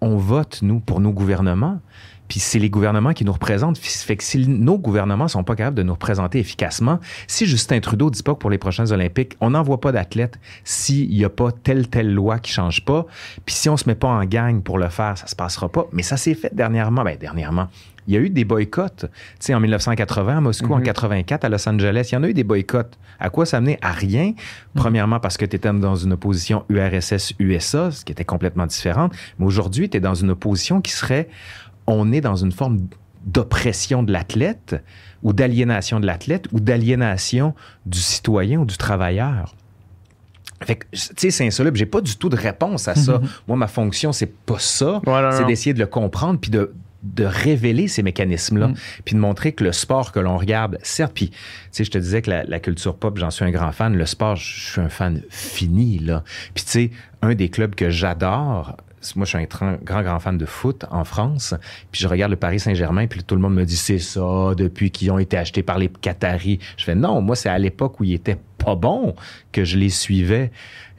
on 0.00 0.16
vote, 0.16 0.60
nous, 0.62 0.80
pour 0.80 1.00
nos 1.00 1.12
gouvernements? 1.12 1.80
Puis 2.28 2.40
c'est 2.40 2.58
les 2.58 2.70
gouvernements 2.70 3.12
qui 3.12 3.24
nous 3.24 3.32
représentent. 3.32 3.78
Fait 3.78 4.16
que 4.16 4.24
si 4.24 4.48
nos 4.48 4.78
gouvernements 4.78 5.28
sont 5.28 5.44
pas 5.44 5.56
capables 5.56 5.76
de 5.76 5.82
nous 5.82 5.92
représenter 5.92 6.38
efficacement, 6.38 6.98
si 7.26 7.46
Justin 7.46 7.80
Trudeau 7.80 8.10
dit 8.10 8.22
pas 8.22 8.34
que 8.34 8.38
pour 8.38 8.50
les 8.50 8.58
prochains 8.58 8.90
Olympiques, 8.92 9.36
on 9.40 9.50
n'envoie 9.50 9.80
pas 9.80 9.92
d'athlètes 9.92 10.38
s'il 10.64 11.10
n'y 11.10 11.24
a 11.24 11.30
pas 11.30 11.52
telle, 11.52 11.88
telle 11.88 12.12
loi 12.12 12.38
qui 12.38 12.52
change 12.52 12.84
pas, 12.84 13.06
puis 13.44 13.54
si 13.54 13.68
on 13.68 13.76
se 13.76 13.88
met 13.88 13.94
pas 13.94 14.08
en 14.08 14.24
gang 14.24 14.62
pour 14.62 14.78
le 14.78 14.88
faire, 14.88 15.18
ça 15.18 15.26
se 15.26 15.36
passera 15.36 15.68
pas. 15.68 15.86
Mais 15.92 16.02
ça 16.02 16.16
s'est 16.16 16.34
fait 16.34 16.54
dernièrement. 16.54 17.04
Ben, 17.04 17.16
dernièrement. 17.18 17.68
Il 18.06 18.14
y 18.14 18.16
a 18.16 18.20
eu 18.20 18.30
des 18.30 18.44
boycotts. 18.44 19.06
Tu 19.06 19.08
sais, 19.40 19.54
en 19.54 19.60
1980 19.60 20.36
à 20.36 20.40
Moscou, 20.40 20.74
en 20.74 20.80
84 20.80 21.44
à 21.44 21.48
Los 21.48 21.68
Angeles, 21.68 22.08
il 22.12 22.14
y 22.14 22.18
en 22.18 22.22
a 22.22 22.28
eu 22.28 22.34
des 22.34 22.44
boycotts. 22.44 22.98
À 23.18 23.30
quoi 23.30 23.46
ça 23.46 23.60
menait? 23.60 23.78
À 23.80 23.92
rien. 23.92 24.34
Premièrement, 24.74 25.20
parce 25.20 25.36
que 25.36 25.46
tu 25.46 25.56
étais 25.56 25.72
dans 25.72 25.96
une 25.96 26.12
opposition 26.12 26.64
URSS-USA, 26.68 27.90
ce 27.90 28.04
qui 28.04 28.12
était 28.12 28.24
complètement 28.24 28.66
différente. 28.66 29.14
Mais 29.38 29.46
aujourd'hui, 29.46 29.88
tu 29.88 29.96
es 29.96 30.00
dans 30.00 30.14
une 30.14 30.30
opposition 30.30 30.80
qui 30.80 30.92
serait 30.92 31.28
on 31.86 32.12
est 32.12 32.20
dans 32.20 32.36
une 32.36 32.52
forme 32.52 32.86
d'oppression 33.26 34.02
de 34.02 34.12
l'athlète 34.12 34.76
ou 35.22 35.32
d'aliénation 35.32 35.98
de 36.00 36.06
l'athlète 36.06 36.46
ou 36.52 36.60
d'aliénation 36.60 37.54
du 37.86 37.98
citoyen 37.98 38.60
ou 38.60 38.64
du 38.66 38.76
travailleur. 38.76 39.54
Fait 40.62 40.76
que, 40.76 40.86
tu 40.92 40.98
sais, 41.16 41.30
c'est 41.30 41.46
insoluble. 41.46 41.76
J'ai 41.76 41.86
pas 41.86 42.00
du 42.00 42.16
tout 42.16 42.28
de 42.28 42.36
réponse 42.36 42.88
à 42.88 42.94
ça. 42.94 43.20
Moi, 43.48 43.56
ma 43.56 43.66
fonction, 43.66 44.12
c'est 44.12 44.32
pas 44.32 44.58
ça. 44.58 45.00
C'est 45.32 45.44
d'essayer 45.46 45.74
de 45.74 45.78
le 45.80 45.86
comprendre 45.86 46.38
puis 46.40 46.50
de, 46.50 46.72
de 47.02 47.24
révéler 47.24 47.88
ces 47.88 48.02
mécanismes-là, 48.02 48.68
Mm. 48.68 48.74
puis 49.04 49.14
de 49.14 49.20
montrer 49.20 49.52
que 49.52 49.62
le 49.64 49.72
sport 49.72 50.12
que 50.12 50.20
l'on 50.20 50.38
regarde, 50.38 50.78
certes, 50.82 51.12
puis, 51.14 51.30
tu 51.30 51.36
sais, 51.72 51.84
je 51.84 51.90
te 51.90 51.98
disais 51.98 52.22
que 52.22 52.30
la, 52.30 52.44
la 52.44 52.60
culture 52.60 52.94
pop, 52.96 53.18
j'en 53.18 53.30
suis 53.30 53.44
un 53.44 53.50
grand 53.50 53.72
fan. 53.72 53.94
Le 53.94 54.06
sport, 54.06 54.36
je 54.36 54.70
suis 54.72 54.80
un 54.80 54.88
fan 54.88 55.20
fini, 55.28 55.98
là. 55.98 56.22
Puis, 56.54 56.64
tu 56.64 56.70
sais, 56.70 56.90
un 57.20 57.34
des 57.34 57.50
clubs 57.50 57.74
que 57.74 57.90
j'adore, 57.90 58.76
moi, 59.16 59.24
je 59.24 59.30
suis 59.30 59.38
un 59.38 59.44
grand, 59.44 59.76
grand, 59.82 60.02
grand 60.02 60.18
fan 60.20 60.38
de 60.38 60.46
foot 60.46 60.84
en 60.90 61.04
France. 61.04 61.54
Puis 61.92 62.00
je 62.02 62.08
regarde 62.08 62.30
le 62.30 62.36
Paris 62.36 62.60
Saint-Germain, 62.60 63.06
puis 63.06 63.22
tout 63.22 63.34
le 63.34 63.40
monde 63.40 63.54
me 63.54 63.64
dit 63.64 63.76
c'est 63.76 63.98
ça 63.98 64.52
depuis 64.56 64.90
qu'ils 64.90 65.10
ont 65.10 65.18
été 65.18 65.36
achetés 65.36 65.62
par 65.62 65.78
les 65.78 65.88
Qataris. 65.88 66.58
Je 66.76 66.84
fais 66.84 66.94
non, 66.94 67.20
moi, 67.20 67.36
c'est 67.36 67.48
à 67.48 67.58
l'époque 67.58 68.00
où 68.00 68.04
ils 68.04 68.14
étaient 68.14 68.38
pas 68.58 68.74
bons 68.74 69.14
que 69.52 69.64
je 69.64 69.76
les 69.78 69.90
suivais. 69.90 70.50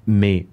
Mais 0.08 0.46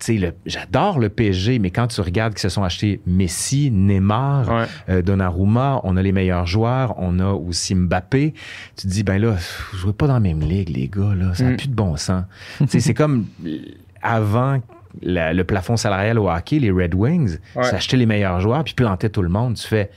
tu 0.00 0.18
sais, 0.20 0.34
j'adore 0.46 1.00
le 1.00 1.08
PSG, 1.08 1.58
mais 1.58 1.70
quand 1.72 1.88
tu 1.88 2.00
regardes 2.00 2.32
qu'ils 2.34 2.42
se 2.42 2.48
sont 2.50 2.62
achetés 2.62 3.00
Messi, 3.04 3.70
Neymar, 3.72 4.48
Ouais. 4.48 4.64
euh, 4.90 5.02
Donnarumma, 5.02 5.80
on 5.82 5.96
a 5.96 6.02
les 6.02 6.12
meilleurs 6.12 6.46
joueurs, 6.46 6.94
on 6.98 7.18
a 7.18 7.32
aussi 7.32 7.74
Mbappé. 7.74 8.32
Tu 8.76 8.86
te 8.86 8.92
dis, 8.92 9.02
ben 9.02 9.18
là, 9.20 9.32
vous 9.72 9.78
jouez 9.78 9.92
pas 9.92 10.06
dans 10.06 10.14
la 10.14 10.20
même 10.20 10.40
ligue, 10.40 10.68
les 10.68 10.86
gars, 10.88 11.14
là. 11.16 11.34
Ça 11.34 11.42
n'a 11.44 11.50
Mm. 11.50 11.56
plus 11.56 11.68
de 11.68 11.74
bon 11.74 11.96
sens. 11.96 12.22
tu 12.58 12.66
sais, 12.68 12.80
c'est 12.80 12.94
comme 12.94 13.26
euh, 13.44 13.58
avant 14.00 14.60
la- 15.02 15.32
le 15.32 15.44
plafond 15.44 15.76
salarial 15.76 16.18
au 16.18 16.28
hockey, 16.30 16.58
les 16.58 16.70
Red 16.70 16.94
Wings, 16.94 17.38
Ouais. 17.56 17.64
s'achetaient 17.64 17.96
les 17.96 18.06
meilleurs 18.06 18.40
joueurs 18.40 18.64
puis 18.64 18.74
plantaient 18.74 19.08
tout 19.10 19.22
le 19.22 19.28
monde. 19.28 19.54
Tu 19.54 19.66
fais, 19.66 19.90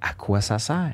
à 0.00 0.12
quoi 0.14 0.40
ça 0.40 0.58
sert? 0.58 0.92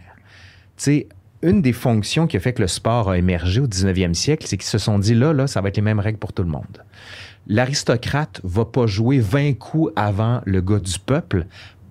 Tu 0.77 0.85
sais, 0.85 1.09
une 1.43 1.61
des 1.61 1.73
fonctions 1.73 2.27
qui 2.27 2.37
a 2.37 2.41
fait 2.41 2.53
que 2.53 2.63
le 2.63 2.69
sport 2.69 3.11
a 3.11 3.19
émergé 3.19 3.61
au 3.61 3.67
19e 3.67 4.15
siècle, 4.15 4.47
c'est 4.47 4.57
qu'ils 4.57 4.69
se 4.69 4.79
sont 4.79 4.99
dit 4.99 5.15
là, 5.15 5.33
là, 5.33 5.47
ça 5.47 5.61
va 5.61 5.69
être 5.69 5.77
les 5.77 5.83
mêmes 5.83 5.99
règles 6.01 6.19
pour 6.19 6.33
tout 6.33 6.43
le 6.43 6.49
monde. 6.49 6.85
L'aristocrate 7.49 8.41
va 8.45 8.65
pas 8.65 8.87
jouer 8.87 9.19
20 9.19 9.55
coups 9.59 9.93
avant 9.97 10.41
le 10.45 10.61
gars 10.61 10.79
du 10.79 10.99
peuple 10.99 11.47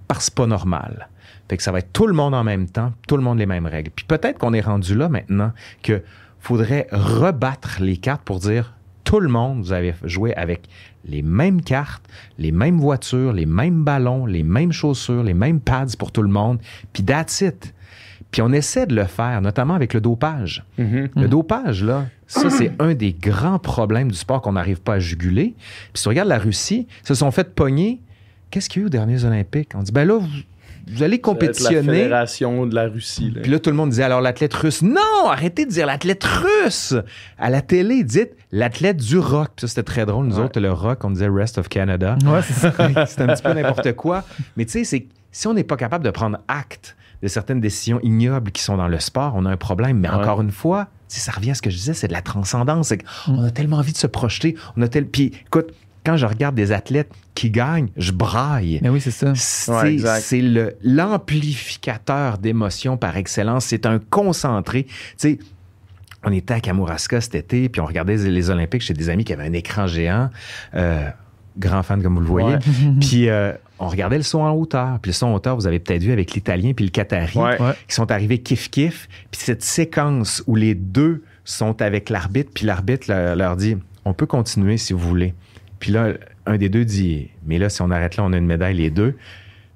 parce 0.08 0.20
que 0.20 0.26
c'est 0.26 0.36
pas 0.36 0.48
normal. 0.48 1.10
Fait 1.50 1.58
que 1.58 1.64
ça 1.64 1.74
va 1.74 1.80
être 1.80 1.92
tout 1.92 2.08
le 2.08 2.14
monde 2.14 2.34
en 2.34 2.46
même 2.46 2.68
temps, 2.70 2.94
tout 3.08 3.18
le 3.18 3.24
monde 3.24 3.38
les 3.38 3.46
mêmes 3.46 3.66
règles. 3.66 3.92
Puis 3.92 4.06
peut-être 4.06 4.38
qu'on 4.40 4.54
est 4.54 4.62
rendu 4.62 4.96
là 4.96 5.10
maintenant 5.10 5.52
que 5.84 6.02
faudrait 6.40 6.88
rebattre 6.92 7.78
les 7.82 7.98
cartes 7.98 8.22
pour 8.24 8.40
dire 8.40 8.74
tout 9.12 9.20
le 9.20 9.28
monde, 9.28 9.60
vous 9.60 9.74
avez 9.74 9.94
joué 10.04 10.34
avec 10.36 10.70
les 11.04 11.22
mêmes 11.22 11.62
cartes, 11.62 12.08
les 12.38 12.54
mêmes 12.54 12.78
voitures, 12.78 13.34
les 13.34 13.46
mêmes 13.46 13.84
ballons, 13.84 14.26
les 14.26 14.42
mêmes 14.42 14.72
chaussures, 14.72 15.22
les 15.22 15.34
mêmes 15.34 15.60
pads 15.60 15.98
pour 16.00 16.14
tout 16.14 16.22
le 16.22 16.30
monde, 16.30 16.60
puis 16.94 17.04
that's 17.04 17.42
it. 17.42 17.74
Puis 18.32 18.42
on 18.42 18.54
essaie 18.54 18.86
de 18.86 18.96
le 18.96 19.04
faire, 19.04 19.42
notamment 19.42 19.74
avec 19.74 19.94
le 19.94 20.00
dopage. 20.00 20.64
Le 20.78 21.28
dopage, 21.28 21.84
là, 21.84 22.06
ça, 22.26 22.50
c'est 22.50 22.72
un 22.80 22.94
des 22.94 23.12
grands 23.12 23.60
problèmes 23.60 24.10
du 24.10 24.18
sport 24.18 24.42
qu'on 24.42 24.54
n'arrive 24.54 24.80
pas 24.80 24.94
à 24.94 25.00
juguler. 25.00 25.56
Puis 25.58 25.96
si 25.96 26.04
tu 26.04 26.08
regardes 26.08 26.30
la 26.30 26.40
Russie, 26.40 26.88
ils 27.02 27.08
se 27.08 27.16
sont 27.16 27.32
fait 27.32 27.54
pogner. 27.54 28.00
Qu'est-ce 28.50 28.70
qu'il 28.70 28.80
y 28.80 28.84
a 28.84 28.86
eu 28.86 28.86
aux 28.86 28.90
derniers 28.90 29.26
Olympiques? 29.26 29.72
On 29.76 29.84
dit, 29.84 29.92
ben 29.92 30.08
là, 30.08 30.20
vous, 30.20 30.30
vous 30.88 31.04
allez 31.04 31.18
La 31.18 31.22
compétitionner. 31.22 31.82
fédération 32.04 32.66
de 32.66 32.76
la 32.76 32.88
Russie. 32.88 33.32
là. 33.34 33.42
Puis 33.42 33.52
là, 33.52 33.60
tout 33.60 33.70
le 33.70 33.76
monde 33.76 33.90
disait 33.92 34.04
alors 34.04 34.22
l'athlète 34.22 34.54
russe. 34.54 34.82
Non, 34.82 35.28
arrêtez 35.30 35.66
de 35.66 35.72
dire 35.72 35.86
l'athlète 35.86 36.24
russe. 36.24 36.96
À 37.38 37.50
la 37.50 37.62
télé, 37.62 38.04
dites 38.04 38.32
l'athlète 38.52 38.98
du 38.98 39.18
rock. 39.18 39.50
Puis 39.56 39.62
ça, 39.62 39.68
c'était 39.68 39.84
très 39.84 40.06
drôle. 40.06 40.26
Nous 40.28 40.38
Ouais. 40.38 40.46
autres, 40.46 40.60
le 40.60 40.72
rock, 40.72 41.04
on 41.04 41.12
disait 41.12 41.30
Rest 41.30 41.58
of 41.58 41.70
Canada. 41.70 42.18
Ouais, 42.26 42.42
c'est 42.44 42.54
ça. 42.54 42.72
c'est 43.08 43.22
un 43.22 43.28
petit 43.28 43.44
peu 43.44 43.54
n'importe 43.54 43.94
quoi. 43.94 44.24
Mais 44.58 44.66
tu 44.66 44.72
sais, 44.72 44.84
c'est 44.84 45.08
si 45.32 45.48
on 45.48 45.54
n'est 45.54 45.64
pas 45.64 45.78
capable 45.78 46.04
de 46.04 46.12
prendre 46.12 46.38
acte 46.48 46.96
de 47.24 47.28
certaines 47.28 47.62
décisions 47.62 48.00
ignobles 48.02 48.52
qui 48.52 48.64
sont 48.64 48.78
dans 48.78 48.88
le 48.88 49.00
sport, 49.00 49.34
on 49.36 49.46
a 49.46 49.50
un 49.50 49.58
problème. 49.58 50.00
Mais 50.00 50.10
Ouais. 50.10 50.16
encore 50.16 50.42
une 50.42 50.52
fois, 50.52 50.88
ça 51.08 51.32
revient 51.32 51.52
à 51.52 51.54
ce 51.54 51.62
que 51.62 51.70
je 51.70 51.76
disais, 51.78 51.94
c'est 51.94 52.08
de 52.08 52.14
la 52.14 52.22
transcendance. 52.22 52.94
Qu'on 53.26 53.44
a 53.44 53.52
tellement 53.52 53.78
envie 53.78 53.92
de 53.94 53.98
se 53.98 54.08
projeter. 54.08 54.56
On 54.76 54.82
a 54.82 54.88
tel... 54.88 55.06
Puis 55.06 55.32
écoute, 55.46 55.68
quand 56.04 56.18
je 56.18 56.26
regarde 56.26 56.56
des 56.56 56.72
athlètes 56.72 57.12
qui 57.36 57.50
gagnent, 57.52 57.90
je 57.98 58.12
braille. 58.12 58.80
Mais 58.82 58.90
oui, 58.90 59.00
c'est 59.02 59.12
ça. 59.12 59.34
C'est 59.36 59.72
Ouais, 59.72 60.76
l'amplificateur 60.84 62.38
d'émotions 62.38 62.98
par 62.98 63.18
excellence. 63.18 63.66
C'est 63.66 63.86
un 63.86 64.00
concentré. 64.10 64.84
Tu 64.86 64.92
sais, 65.18 65.40
on 66.24 66.32
était 66.32 66.54
à 66.54 66.60
Kamouraska 66.60 67.22
cet 67.22 67.36
été, 67.36 67.70
puis 67.70 67.82
on 67.82 67.86
regardait 67.86 68.18
les- 68.18 68.50
Olympiques 68.50 68.82
chez 68.82 68.94
des 68.94 69.10
amis 69.10 69.24
qui 69.24 69.34
avaient 69.34 69.46
un 69.48 69.54
écran 69.54 69.88
géant. 69.88 70.30
Euh, 70.76 71.08
grand 71.58 71.84
fan, 71.84 72.02
comme 72.02 72.16
vous 72.16 72.22
le 72.22 72.28
voyez. 72.28 72.56
Ouais. 72.56 72.60
Puis 73.02 73.28
euh, 73.30 73.54
on 73.80 73.88
regardait 73.88 74.18
le 74.18 74.24
son 74.24 74.40
en 74.40 74.52
hauteur. 74.54 75.00
Puis 75.02 75.10
le 75.10 75.14
son 75.14 75.28
en 75.28 75.34
hauteur, 75.36 75.56
vous 75.56 75.68
avez 75.68 75.80
peut-être 75.80 76.04
vu 76.04 76.12
avec 76.12 76.34
l'Italien 76.34 76.74
puis 76.74 76.86
le 76.86 76.92
Qatari. 76.92 77.38
Ouais. 77.38 77.58
qui 77.88 77.96
sont 77.96 78.10
arrivés 78.12 78.38
kiff-kiff. 78.38 79.08
Puis 79.32 79.42
cette 79.42 79.64
séquence 79.64 80.44
où 80.48 80.56
les 80.56 80.76
deux 80.76 81.24
sont 81.44 81.82
avec 81.82 82.10
l'arbitre, 82.10 82.52
puis 82.54 82.66
l'arbitre 82.66 83.08
leur, 83.10 83.36
leur 83.36 83.56
dit 83.58 83.76
On 84.06 84.14
peut 84.14 84.28
continuer 84.28 84.78
si 84.78 84.94
vous 84.94 85.00
voulez. 85.00 85.34
Puis 85.82 85.92
là, 85.92 86.14
un 86.46 86.58
des 86.58 86.70
deux 86.70 86.86
dit 86.86 87.30
Mais 87.46 87.58
là, 87.58 87.68
si 87.70 87.82
on 87.82 87.92
arrête 87.92 88.16
là, 88.16 88.24
on 88.24 88.32
a 88.32 88.38
une 88.38 88.46
médaille, 88.46 88.76
les 88.78 88.90
deux. 88.90 89.18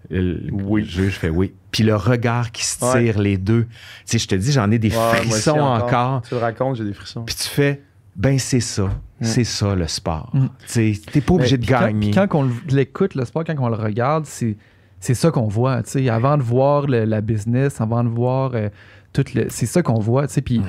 Le 0.09 0.39
Oui. 0.51 0.81
le 0.83 0.87
juge 0.87 1.13
fait 1.15 1.29
oui. 1.29 1.51
Puis 1.71 1.83
le 1.83 1.95
regard 1.95 2.51
qui 2.51 2.63
se 2.63 2.77
tire, 2.79 3.19
les 3.19 3.37
deux. 3.37 3.63
Tu 3.65 3.71
sais, 4.05 4.17
je 4.19 4.27
te 4.27 4.35
dis, 4.35 4.51
j'en 4.51 4.69
ai 4.71 4.77
des 4.79 4.89
Ouais, 4.91 4.95
moi 4.95 5.11
aussi, 5.19 5.29
frissons 5.31 5.59
encore. 5.59 6.21
Tu 6.21 6.35
le 6.35 6.39
racontes, 6.39 6.75
j'ai 6.77 6.85
des 6.85 6.93
frissons. 6.93 7.23
Puis 7.23 7.35
tu 7.35 7.47
fais 7.49 7.81
Ben, 8.15 8.37
c'est 8.39 8.59
ça. 8.61 8.89
C'est 9.21 9.43
ça, 9.43 9.75
le 9.75 9.87
sport. 9.87 10.29
Mm. 10.33 10.45
Tu 10.67 10.93
sais, 10.93 11.01
T'es 11.11 11.21
pas 11.21 11.33
obligé 11.33 11.57
Mais 11.57 11.65
de 11.65 11.69
quand- 11.71 11.79
gagner. 11.81 12.11
puis 12.11 12.27
Quand, 12.27 12.35
on 12.39 12.49
l'écoute, 12.69 13.15
le 13.15 13.25
sport, 13.25 13.43
quand 13.45 13.55
on 13.59 13.69
le 13.69 13.75
regarde, 13.75 14.25
c'est 14.25 14.55
c'est 14.99 15.13
ça 15.15 15.31
qu'on 15.31 15.47
voit. 15.47 15.83
tu 15.83 15.91
sais. 15.91 16.09
Avant 16.09 16.37
de 16.37 16.43
voir 16.43 16.85
le- 16.87 17.03
la 17.05 17.21
business, 17.21 17.81
avant 17.81 18.03
de 18.03 18.09
voir 18.09 18.51
euh, 18.53 18.69
tout 19.11 19.25
le. 19.33 19.47
C'est 19.49 19.65
ça 19.65 19.81
qu'on 19.81 19.99
voit. 19.99 20.27
tu 20.27 20.33
sais. 20.35 20.41
Puis 20.41 20.59
Ouais. 20.59 20.65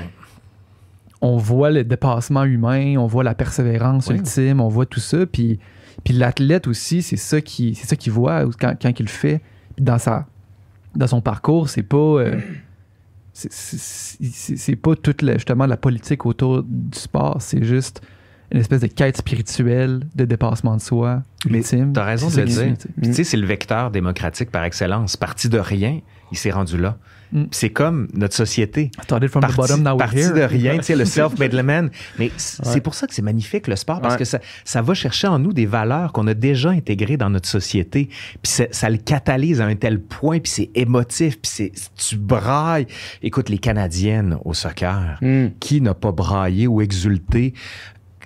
On 1.21 1.37
voit 1.37 1.71
le 1.71 1.83
dépassement 1.85 2.45
humain, 2.45 2.97
on 2.99 3.07
voit 3.07 3.25
la 3.25 3.35
persévérance 3.35 4.09
Oui. 4.09 4.17
ultime, 4.17 4.61
on 4.61 4.69
voit 4.69 4.87
tout 4.87 5.01
ça. 5.01 5.27
Puis, 5.27 5.59
puis 6.05 6.15
l'athlète 6.15 6.67
aussi, 6.67 7.03
c'est 7.03 7.17
ça 7.17 7.41
qui 7.41 7.75
c'est 7.75 7.87
ça 7.87 7.97
qu'il 7.97 8.13
voit 8.13 8.45
quand, 8.61 8.75
quand 8.81 8.99
il 9.01 9.03
le 9.05 9.09
fait. 9.09 9.41
Puis 9.75 9.85
dans, 9.85 9.99
sa, 9.99 10.27
dans 10.95 11.07
son 11.07 11.21
parcours, 11.21 11.69
c'est 11.69 11.83
pas. 11.83 11.97
euh, 11.97 12.39
c'est- 13.33 14.77
pas 14.77 14.95
toute 14.97 15.23
la- 15.23 15.35
justement 15.35 15.67
la 15.67 15.77
politique 15.77 16.25
autour 16.27 16.63
du 16.63 16.99
sport, 16.99 17.37
c'est 17.41 17.63
juste 17.65 18.01
une 18.53 18.61
espèce 18.61 18.81
de 18.81 18.87
quête 18.87 19.17
spirituelle 19.17 20.01
de 20.15 20.25
dépassement 20.25 20.77
de 20.77 20.81
soi 20.81 21.23
Mais 21.51 21.59
ultime. 21.59 21.93
T'as 21.93 22.05
raison 22.05 22.29
de 22.31 22.37
le 22.37 22.45
dire. 22.47 22.75
tu 22.77 22.83
sais. 22.83 22.89
Puis, 22.97 23.07
tu 23.09 23.15
sais, 23.15 23.25
c'est 23.25 23.37
le 23.37 23.47
vecteur 23.47 23.91
démocratique 23.91 24.51
par 24.51 24.63
excellence. 24.65 25.17
Parti 25.17 25.49
de 25.49 25.59
rien, 25.59 26.01
il 26.31 26.39
s'est 26.39 26.53
rendu 26.53 26.79
là. 26.79 26.97
Mm. 27.33 27.45
C'est 27.51 27.71
comme 27.71 28.09
notre 28.15 28.35
société. 28.35 28.91
Started 29.03 29.29
from 29.29 29.41
Parti, 29.41 29.55
the 29.55 29.59
bottom, 29.59 29.83
now 29.83 29.91
we're 29.93 29.99
parti 29.99 30.19
here. 30.19 30.33
de 30.33 30.43
rien, 30.43 30.77
tu 30.79 30.85
sais, 30.85 30.97
le 30.97 31.05
self-made 31.05 31.55
man. 31.63 31.91
Mais 32.19 32.27
Ouais. 32.31 32.33
c'est 32.37 32.81
pour 32.81 32.95
ça 32.95 33.07
que 33.07 33.15
c'est 33.15 33.23
magnifique, 33.23 33.67
le 33.67 33.77
sport, 33.77 34.01
parce 34.01 34.15
Ouais. 34.15 34.19
que 34.21 34.25
ça, 34.25 34.39
ça 34.65 34.83
va 34.83 34.95
chercher 34.95 35.27
en 35.27 35.39
nous 35.39 35.53
des 35.53 35.67
valeurs 35.67 36.13
qu'on 36.13 36.27
a 36.29 36.35
déjà 36.35 36.71
intégrées 36.71 37.17
dans 37.17 37.31
notre 37.31 37.49
société. 37.49 38.09
Puis 38.43 38.53
ça 38.71 38.91
le 38.91 38.97
catalyse 38.99 39.61
à 39.61 39.67
un 39.67 39.75
tel 39.75 40.01
point, 40.01 40.39
puis 40.39 40.51
c'est 40.53 40.71
émotif, 40.75 41.41
puis 41.41 41.51
c'est 41.53 41.73
tu 41.97 42.17
brailles. 42.17 42.87
Écoute, 43.23 43.49
les 43.49 43.59
Canadiennes 43.59 44.39
au 44.45 44.55
soccer, 44.55 45.19
Mm. 45.21 45.47
qui 45.61 45.81
n'a 45.81 45.95
pas 45.95 46.13
braillé 46.13 46.67
ou 46.67 46.81
exulté 46.81 47.55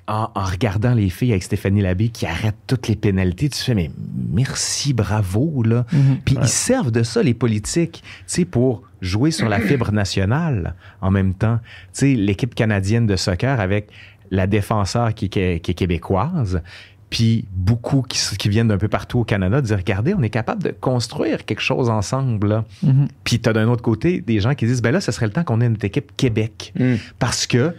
en, 0.06 0.28
en 0.34 0.44
regardant 0.44 0.94
les 0.94 1.10
filles 1.10 1.32
avec 1.32 1.42
Stéphanie 1.42 1.82
Labbé 1.82 2.08
qui 2.08 2.26
arrêtent 2.26 2.56
toutes 2.66 2.88
les 2.88 2.96
pénalités, 2.96 3.48
tu 3.48 3.58
fais, 3.62 3.74
mais 3.74 3.90
merci, 4.32 4.92
bravo, 4.92 5.62
là. 5.62 5.86
Mhm. 5.92 6.18
Puis 6.24 6.36
ils 6.40 6.48
servent 6.48 6.90
de 6.90 7.02
ça, 7.02 7.22
les 7.22 7.34
politiques, 7.34 8.02
tu 8.02 8.22
sais, 8.26 8.44
pour 8.44 8.82
jouer 9.00 9.30
sur 9.30 9.48
la 9.48 9.60
fibre 9.68 9.92
nationale 9.92 10.74
en 11.00 11.10
même 11.10 11.34
temps. 11.34 11.58
Tu 11.92 12.00
sais, 12.00 12.14
l'équipe 12.14 12.54
canadienne 12.54 13.06
de 13.06 13.16
soccer 13.16 13.60
avec 13.60 13.88
la 14.30 14.46
défenseur 14.46 15.14
qui, 15.14 15.28
qui 15.28 15.40
est, 15.40 15.60
qui 15.60 15.72
est 15.72 15.74
québécoise, 15.74 16.62
puis 17.10 17.44
beaucoup 17.52 18.02
qui, 18.02 18.48
viennent 18.48 18.68
d'un 18.68 18.78
peu 18.78 18.88
partout 18.88 19.18
au 19.18 19.24
Canada, 19.24 19.60
dire, 19.60 19.76
regardez, 19.76 20.14
on 20.14 20.22
est 20.22 20.30
capable 20.30 20.62
de 20.62 20.70
construire 20.70 21.44
quelque 21.44 21.60
chose 21.60 21.90
ensemble, 21.90 22.48
là. 22.48 22.64
Mhm. 22.84 23.08
Puis 23.24 23.40
t'as 23.40 23.52
d'un 23.52 23.68
autre 23.68 23.82
côté 23.82 24.20
des 24.20 24.38
gens 24.38 24.54
qui 24.54 24.64
disent, 24.66 24.80
ben 24.80 24.92
là, 24.92 25.00
ce 25.00 25.10
serait 25.10 25.26
le 25.26 25.32
temps 25.32 25.42
qu'on 25.42 25.60
ait 25.60 25.68
notre 25.68 25.84
équipe 25.84 26.16
Québec. 26.16 26.72
Mm. 26.78 26.94
Parce 27.18 27.46
que 27.48 27.74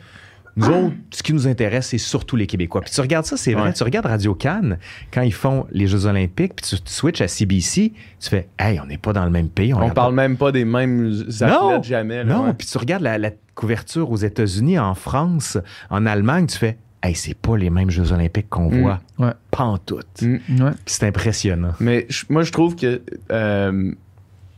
nous 0.57 0.67
autres, 0.67 0.95
ce 1.11 1.23
qui 1.23 1.33
nous 1.33 1.47
intéresse, 1.47 1.87
c'est 1.87 1.97
surtout 1.97 2.35
les 2.35 2.45
Québécois. 2.47 2.81
Puis 2.81 2.91
tu 2.91 2.99
regardes 3.01 3.25
ça, 3.25 3.37
c'est 3.37 3.53
vrai. 3.53 3.63
Ouais. 3.69 3.73
Tu 3.73 3.83
regardes 3.83 4.05
Radio 4.05 4.35
Cannes 4.35 4.77
quand 5.13 5.21
ils 5.21 5.33
font 5.33 5.65
les 5.71 5.87
Jeux 5.87 6.05
Olympiques, 6.05 6.53
puis 6.57 6.65
tu, 6.65 6.81
tu 6.81 6.91
switches 6.93 7.21
à 7.21 7.27
CBC, 7.27 7.93
tu 8.19 8.29
fais, 8.29 8.49
hey, 8.59 8.79
on 8.79 8.85
n'est 8.85 8.97
pas 8.97 9.13
dans 9.13 9.23
le 9.25 9.31
même 9.31 9.49
pays. 9.49 9.73
On 9.73 9.77
regarde 9.77 9.93
parle 9.95 10.13
même 10.15 10.35
pas 10.37 10.51
des 10.51 10.65
mêmes 10.65 11.09
Non. 11.09 11.69
athlètes 11.69 11.83
jamais. 11.85 12.17
pas- 12.17 12.23
là, 12.23 12.33
Non, 12.35 12.45
ouais. 12.47 12.53
puis 12.53 12.67
tu 12.67 12.77
regardes 12.77 13.03
la, 13.03 13.17
la 13.17 13.31
couverture 13.55 14.11
aux 14.11 14.17
États-Unis, 14.17 14.77
en 14.79 14.93
France, 14.95 15.57
en 15.89 16.05
Allemagne, 16.05 16.47
tu 16.47 16.57
fais, 16.57 16.77
hey, 17.03 17.15
c'est 17.15 17.33
pas 17.37 17.55
les 17.57 17.69
mêmes 17.69 17.89
Jeux 17.89 18.11
Olympiques 18.11 18.49
qu'on 18.49 18.69
Mm. 18.69 18.81
voit. 18.81 18.99
Ouais. 19.19 19.31
Pas 19.51 19.63
en 19.63 19.77
tout. 19.77 19.99
Mm. 20.21 20.33
Ouais. 20.33 20.71
Puis 20.85 20.95
c'est 20.95 21.05
impressionnant. 21.07 21.71
Mais 21.79 22.07
moi, 22.29 22.43
je 22.43 22.51
trouve 22.51 22.75
que 22.75 23.01
euh, 23.31 23.91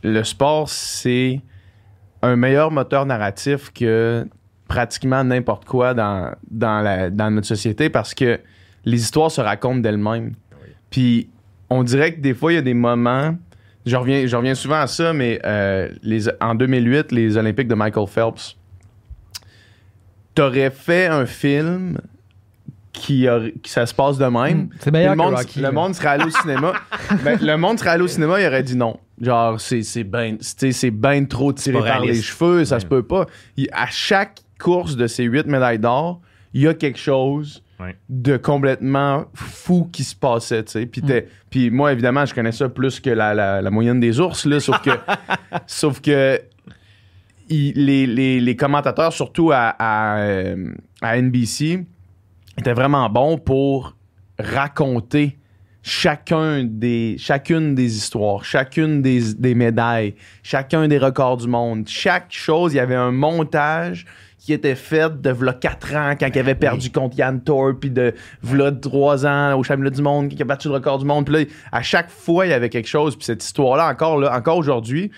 le 0.02 0.24
sport, 0.24 0.68
c'est 0.68 1.40
un 2.22 2.36
meilleur 2.36 2.70
moteur 2.70 3.06
narratif 3.06 3.70
que 3.72 4.26
pratiquement 4.68 5.22
n'importe 5.24 5.64
quoi 5.64 5.94
dans, 5.94 6.32
dans, 6.50 6.80
la, 6.80 7.10
dans 7.10 7.30
notre 7.30 7.46
société 7.46 7.88
parce 7.90 8.14
que 8.14 8.40
les 8.84 9.00
histoires 9.02 9.30
se 9.30 9.40
racontent 9.40 9.78
d'elles-mêmes. 9.80 10.32
Puis 10.90 11.28
on 11.70 11.82
dirait 11.82 12.14
que 12.14 12.20
des 12.20 12.34
fois, 12.34 12.52
il 12.52 12.56
y 12.56 12.58
a 12.58 12.62
des 12.62 12.74
moments. 12.74 13.36
Je 13.86 13.96
reviens, 13.96 14.26
je 14.26 14.34
reviens 14.36 14.54
souvent 14.54 14.80
à 14.80 14.86
ça, 14.86 15.12
mais 15.12 15.40
euh, 15.44 15.90
les, 16.02 16.24
en 16.40 16.54
2008, 16.54 17.12
les 17.12 17.36
Olympiques 17.36 17.68
de 17.68 17.74
Michael 17.74 18.06
Phelps, 18.06 18.56
t'aurais 20.34 20.70
fait 20.70 21.06
un 21.06 21.26
film 21.26 21.98
qui, 22.92 23.26
ça 23.66 23.86
se 23.86 23.94
passe 23.94 24.18
de 24.18 24.24
même. 24.26 24.58
Mm. 24.58 24.68
C'est 24.78 24.90
meilleur 24.90 25.12
le 25.12 25.16
monde, 25.16 25.32
que 25.34 25.38
Rocky. 25.38 25.60
le 25.60 25.72
monde 25.72 25.94
serait 25.94 26.08
allé 26.08 26.24
au 26.24 26.30
cinéma. 26.30 26.72
Ben, 27.24 27.38
le 27.42 27.56
monde 27.56 27.78
serait 27.78 27.90
allé 27.90 28.02
au 28.04 28.08
cinéma, 28.08 28.40
il 28.40 28.46
aurait 28.46 28.62
dit 28.62 28.76
non. 28.76 28.98
Genre, 29.20 29.60
c'est 29.60 29.82
c'est 29.82 30.04
ben, 30.04 30.36
c'est 30.40 30.72
c'est 30.72 30.90
ben 30.90 31.26
trop 31.26 31.52
tiré 31.52 31.78
par 31.80 32.00
les 32.00 32.20
cheveux, 32.20 32.64
ça 32.64 32.76
Ouais. 32.76 32.80
se 32.80 32.86
peut 32.86 33.02
pas. 33.02 33.26
Il- 33.56 33.68
à 33.72 33.86
chaque 33.86 34.40
course 34.64 34.96
de 34.96 35.06
ces 35.06 35.24
huit 35.24 35.46
médailles 35.46 35.78
d'or, 35.78 36.20
il 36.54 36.62
y 36.62 36.68
a 36.68 36.74
quelque 36.74 36.98
chose 36.98 37.62
Ouais. 37.80 37.96
de 38.08 38.36
complètement 38.36 39.24
fou 39.34 39.88
qui 39.92 40.04
se 40.04 40.14
passait, 40.14 40.62
tu 40.64 40.70
sais. 40.72 40.86
Puis, 40.86 41.02
Mm. 41.02 41.22
puis 41.50 41.70
moi, 41.70 41.92
évidemment, 41.92 42.24
je 42.24 42.32
connais 42.32 42.52
ça 42.52 42.68
plus 42.68 43.00
que 43.00 43.10
la, 43.10 43.34
la- 43.34 43.60
la 43.60 43.70
moyenne 43.70 43.98
des 44.00 44.20
ours, 44.20 44.46
là, 44.46 44.60
sauf 44.60 44.80
que, 44.80 44.90
sauf 45.66 46.00
que 46.00 46.40
il- 47.48 47.84
les, 47.84 48.06
les- 48.06 48.40
les 48.40 48.56
commentateurs, 48.56 49.12
surtout 49.12 49.50
à, 49.52 49.74
à, 49.78 50.18
euh, 50.20 50.72
à 51.02 51.18
NBC, 51.18 51.84
étaient 52.58 52.72
vraiment 52.72 53.10
bons 53.10 53.38
pour 53.38 53.96
raconter 54.38 55.36
chacun 55.82 56.64
des, 56.64 57.16
chacune 57.18 57.74
des 57.74 57.96
histoires, 57.96 58.44
chacune 58.44 59.02
des, 59.02 59.34
des 59.34 59.54
médailles, 59.54 60.14
chacun 60.42 60.88
des 60.88 60.98
records 60.98 61.36
du 61.38 61.48
monde. 61.48 61.86
Chaque 61.88 62.32
chose, 62.32 62.72
il 62.72 62.76
y 62.76 62.80
avait 62.80 62.94
un 62.94 63.10
montage 63.12 64.06
qui 64.44 64.52
était 64.52 64.74
fait 64.74 65.22
de 65.22 65.30
v'là 65.30 65.54
4 65.54 65.94
ans 65.96 66.14
quand 66.20 66.28
il 66.34 66.38
avait 66.38 66.54
perdu 66.54 66.90
contre 66.90 67.16
Yann 67.16 67.40
Thorpe, 67.42 67.80
puis 67.80 67.90
de 67.90 68.12
v'là 68.42 68.72
3 68.72 69.26
ans 69.26 69.58
au 69.58 69.62
championnat 69.62 69.88
du 69.90 70.02
monde 70.02 70.28
qui 70.28 70.42
a 70.42 70.44
battu 70.44 70.68
le 70.68 70.74
record 70.74 70.98
du 70.98 71.06
monde. 71.06 71.24
Puis 71.24 71.34
là, 71.34 71.50
à 71.72 71.80
chaque 71.80 72.10
fois, 72.10 72.44
il 72.44 72.50
y 72.50 72.52
avait 72.52 72.68
quelque 72.68 72.88
chose. 72.88 73.16
Puis 73.16 73.24
cette 73.24 73.42
histoire-là, 73.42 73.88
encore, 73.88 74.18
là, 74.18 74.36
encore 74.36 74.58
aujourd'hui, 74.58 75.10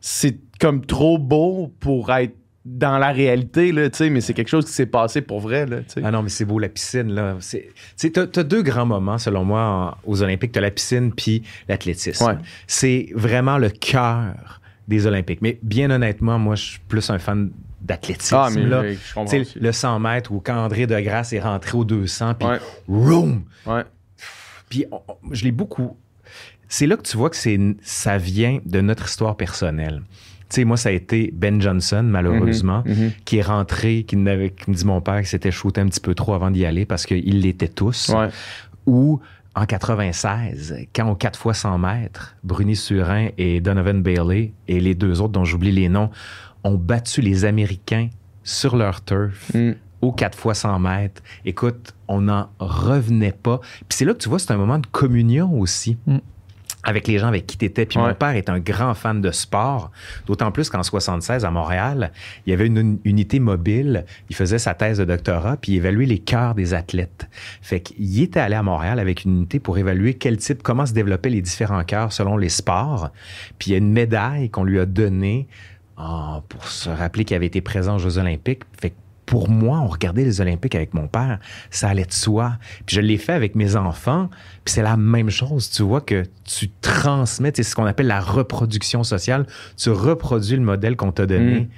c'est 0.00 0.38
comme 0.60 0.86
trop 0.86 1.18
beau 1.18 1.72
pour 1.80 2.12
être 2.12 2.34
dans 2.64 2.98
la 2.98 3.10
réalité, 3.10 3.72
là, 3.72 3.88
tu 3.88 3.96
sais, 3.96 4.10
mais 4.10 4.20
c'est 4.20 4.34
quelque 4.34 4.48
chose 4.50 4.66
qui 4.66 4.72
s'est 4.72 4.86
passé 4.86 5.22
pour 5.22 5.40
vrai, 5.40 5.64
là, 5.66 5.78
tu. 5.80 6.00
Ah 6.04 6.10
non, 6.10 6.22
mais 6.22 6.28
c'est 6.28 6.44
beau, 6.44 6.58
la 6.58 6.68
piscine, 6.68 7.10
là. 7.12 7.36
C'est, 7.40 7.70
tu 7.98 8.12
t'as 8.12 8.42
deux 8.44 8.62
grands 8.62 8.84
moments, 8.86 9.16
selon 9.18 9.44
moi, 9.44 9.62
en- 10.06 10.08
aux 10.10 10.22
Olympiques. 10.22 10.52
T'as 10.52 10.60
la 10.60 10.70
piscine 10.70 11.12
puis 11.12 11.42
l'athlétisme. 11.68 12.24
Ouais. 12.24 12.34
C'est 12.66 13.08
vraiment 13.14 13.56
le 13.58 13.70
cœur 13.70 14.60
des 14.88 15.06
Olympiques. 15.06 15.40
Mais 15.40 15.58
bien 15.62 15.90
honnêtement, 15.90 16.38
moi, 16.38 16.54
je 16.54 16.64
suis 16.72 16.80
plus 16.86 17.08
un 17.10 17.18
fan 17.18 17.50
d'athlétisme. 17.80 18.36
Ah, 18.38 18.48
mais 18.54 18.62
là. 18.66 18.82
je- 18.88 18.92
je 18.94 19.14
comprends 19.14 19.24
Tu 19.24 19.30
sais, 19.30 19.40
aussi. 19.40 19.58
le 19.58 19.72
100 19.72 19.98
mètres 19.98 20.32
où 20.32 20.40
quand 20.40 20.56
André 20.56 20.86
Degrasse 20.86 21.32
est 21.32 21.40
rentré 21.40 21.76
au 21.78 21.84
200, 21.84 22.34
puis 22.34 22.48
Ouais. 22.48 22.58
room! 22.88 23.44
Ouais. 23.66 23.82
Puis 24.68 24.84
on- 24.92 25.02
je 25.32 25.44
l'ai 25.44 25.52
beaucoup. 25.52 25.96
C'est 26.68 26.86
là 26.86 26.96
que 26.96 27.02
tu 27.02 27.16
vois 27.16 27.30
que 27.30 27.36
c'est, 27.36 27.58
ça 27.82 28.16
vient 28.18 28.60
de 28.64 28.80
notre 28.80 29.06
histoire 29.06 29.36
personnelle. 29.36 30.02
Tu 30.48 30.56
sais, 30.56 30.64
moi, 30.64 30.76
ça 30.76 30.88
a 30.88 30.92
été 30.92 31.30
Ben 31.32 31.60
Johnson, 31.60 32.02
malheureusement, 32.04 32.82
Mhm. 32.86 33.12
qui 33.24 33.38
est 33.38 33.42
rentré, 33.42 34.04
qui, 34.04 34.16
n'avait, 34.16 34.50
qui 34.50 34.70
me 34.70 34.74
dit 34.76 34.84
mon 34.84 35.00
père, 35.00 35.20
qui 35.22 35.28
s'était 35.28 35.50
shooté 35.52 35.80
un 35.80 35.86
petit 35.86 36.00
peu 36.00 36.14
trop 36.14 36.34
avant 36.34 36.50
d'y 36.50 36.64
aller 36.66 36.86
parce 36.86 37.06
qu'ils 37.06 37.40
l'étaient 37.40 37.68
tous. 37.68 38.08
Ouais. 38.10 38.28
Ou 38.86 39.20
en 39.56 39.64
96, 39.66 40.76
quand 40.94 41.10
au 41.10 41.14
4 41.16 41.38
fois 41.38 41.54
100 41.54 41.78
mètres, 41.78 42.36
Bruni 42.44 42.76
Surin 42.76 43.28
et 43.38 43.60
Donovan 43.60 44.02
Bailey 44.02 44.52
et 44.68 44.80
les 44.80 44.94
deux 44.94 45.20
autres 45.20 45.32
dont 45.32 45.44
j'oublie 45.44 45.72
les 45.72 45.88
noms 45.88 46.10
ont 46.64 46.74
battu 46.74 47.20
les 47.20 47.44
Américains 47.44 48.08
sur 48.42 48.76
leur 48.76 49.04
turf 49.04 49.52
Mm. 49.54 49.72
au 50.00 50.12
4 50.12 50.36
fois 50.36 50.54
100 50.54 50.78
mètres. 50.78 51.22
Écoute, 51.44 51.94
on 52.08 52.22
n'en 52.22 52.48
revenait 52.58 53.32
pas. 53.32 53.60
Puis 53.60 53.98
c'est 53.98 54.04
là 54.04 54.14
que 54.14 54.18
tu 54.18 54.28
vois, 54.28 54.38
c'est 54.38 54.50
un 54.52 54.56
moment 54.56 54.78
de 54.78 54.86
communion 54.86 55.58
aussi. 55.58 55.98
Mm. 56.06 56.18
Avec 56.82 57.06
les 57.08 57.18
gens 57.18 57.26
avec 57.28 57.46
qui 57.46 57.58
tu 57.58 57.66
étais. 57.66 57.84
Puis 57.84 57.98
mon 57.98 58.14
père 58.14 58.30
est 58.30 58.48
un 58.48 58.58
grand 58.58 58.94
fan 58.94 59.20
de 59.20 59.30
sport, 59.32 59.90
d'autant 60.26 60.50
plus 60.50 60.70
qu'en 60.70 60.82
76, 60.82 61.44
à 61.44 61.50
Montréal, 61.50 62.10
il 62.46 62.50
y 62.50 62.52
avait 62.54 62.66
une, 62.66 62.78
une 62.78 62.98
unité 63.04 63.38
mobile. 63.38 64.06
Il 64.30 64.36
faisait 64.36 64.58
sa 64.58 64.72
thèse 64.72 64.96
de 64.96 65.04
doctorat, 65.04 65.58
puis 65.58 65.72
il 65.72 65.76
évaluait 65.76 66.06
les 66.06 66.20
cœurs 66.20 66.54
des 66.54 66.72
athlètes. 66.72 67.28
Fait 67.60 67.80
qu'il 67.80 68.22
était 68.22 68.40
allé 68.40 68.54
à 68.54 68.62
Montréal 68.62 68.98
avec 68.98 69.26
une 69.26 69.36
unité 69.36 69.60
pour 69.60 69.76
évaluer 69.76 70.14
quel 70.14 70.38
type, 70.38 70.62
comment 70.62 70.86
se 70.86 70.94
développaient 70.94 71.28
les 71.28 71.42
différents 71.42 71.84
cœurs 71.84 72.14
selon 72.14 72.38
les 72.38 72.48
sports. 72.48 73.10
Puis 73.58 73.68
il 73.68 73.72
y 73.72 73.74
a 73.74 73.78
une 73.78 73.92
médaille 73.92 74.48
qu'on 74.48 74.64
lui 74.64 74.80
a 74.80 74.86
donnée 74.86 75.48
en- 76.00 76.42
pour 76.48 76.66
se 76.66 76.88
rappeler 76.90 77.24
qu'il 77.24 77.36
avait 77.36 77.46
été 77.46 77.60
présent 77.60 77.96
aux 77.96 77.98
Jeux 77.98 78.18
Olympiques. 78.18 78.62
Fait 78.80 78.90
que 78.90 78.94
pour 79.26 79.48
moi, 79.48 79.78
on 79.78 79.86
regardait 79.86 80.24
les 80.24 80.40
Olympiques 80.40 80.74
avec 80.74 80.92
mon 80.92 81.06
père, 81.06 81.38
ça 81.70 81.88
allait 81.88 82.04
de 82.04 82.12
soi. 82.12 82.54
Puis 82.84 82.96
je 82.96 83.00
l'ai 83.00 83.16
fait 83.16 83.32
avec 83.32 83.54
mes 83.54 83.76
enfants, 83.76 84.28
puis 84.64 84.74
c'est 84.74 84.82
la 84.82 84.96
même 84.96 85.30
chose. 85.30 85.70
Tu 85.70 85.82
vois 85.82 86.00
que 86.00 86.24
tu 86.44 86.68
transmets, 86.80 87.52
c'est 87.54 87.62
ce 87.62 87.76
qu'on 87.76 87.86
appelle 87.86 88.08
la 88.08 88.18
reproduction 88.20 89.04
sociale. 89.04 89.46
Tu 89.76 89.90
reproduis 89.90 90.56
le 90.56 90.62
modèle 90.62 90.96
qu'on 90.96 91.12
t'a 91.12 91.26
donné 91.26 91.60
Mm. 91.60 91.68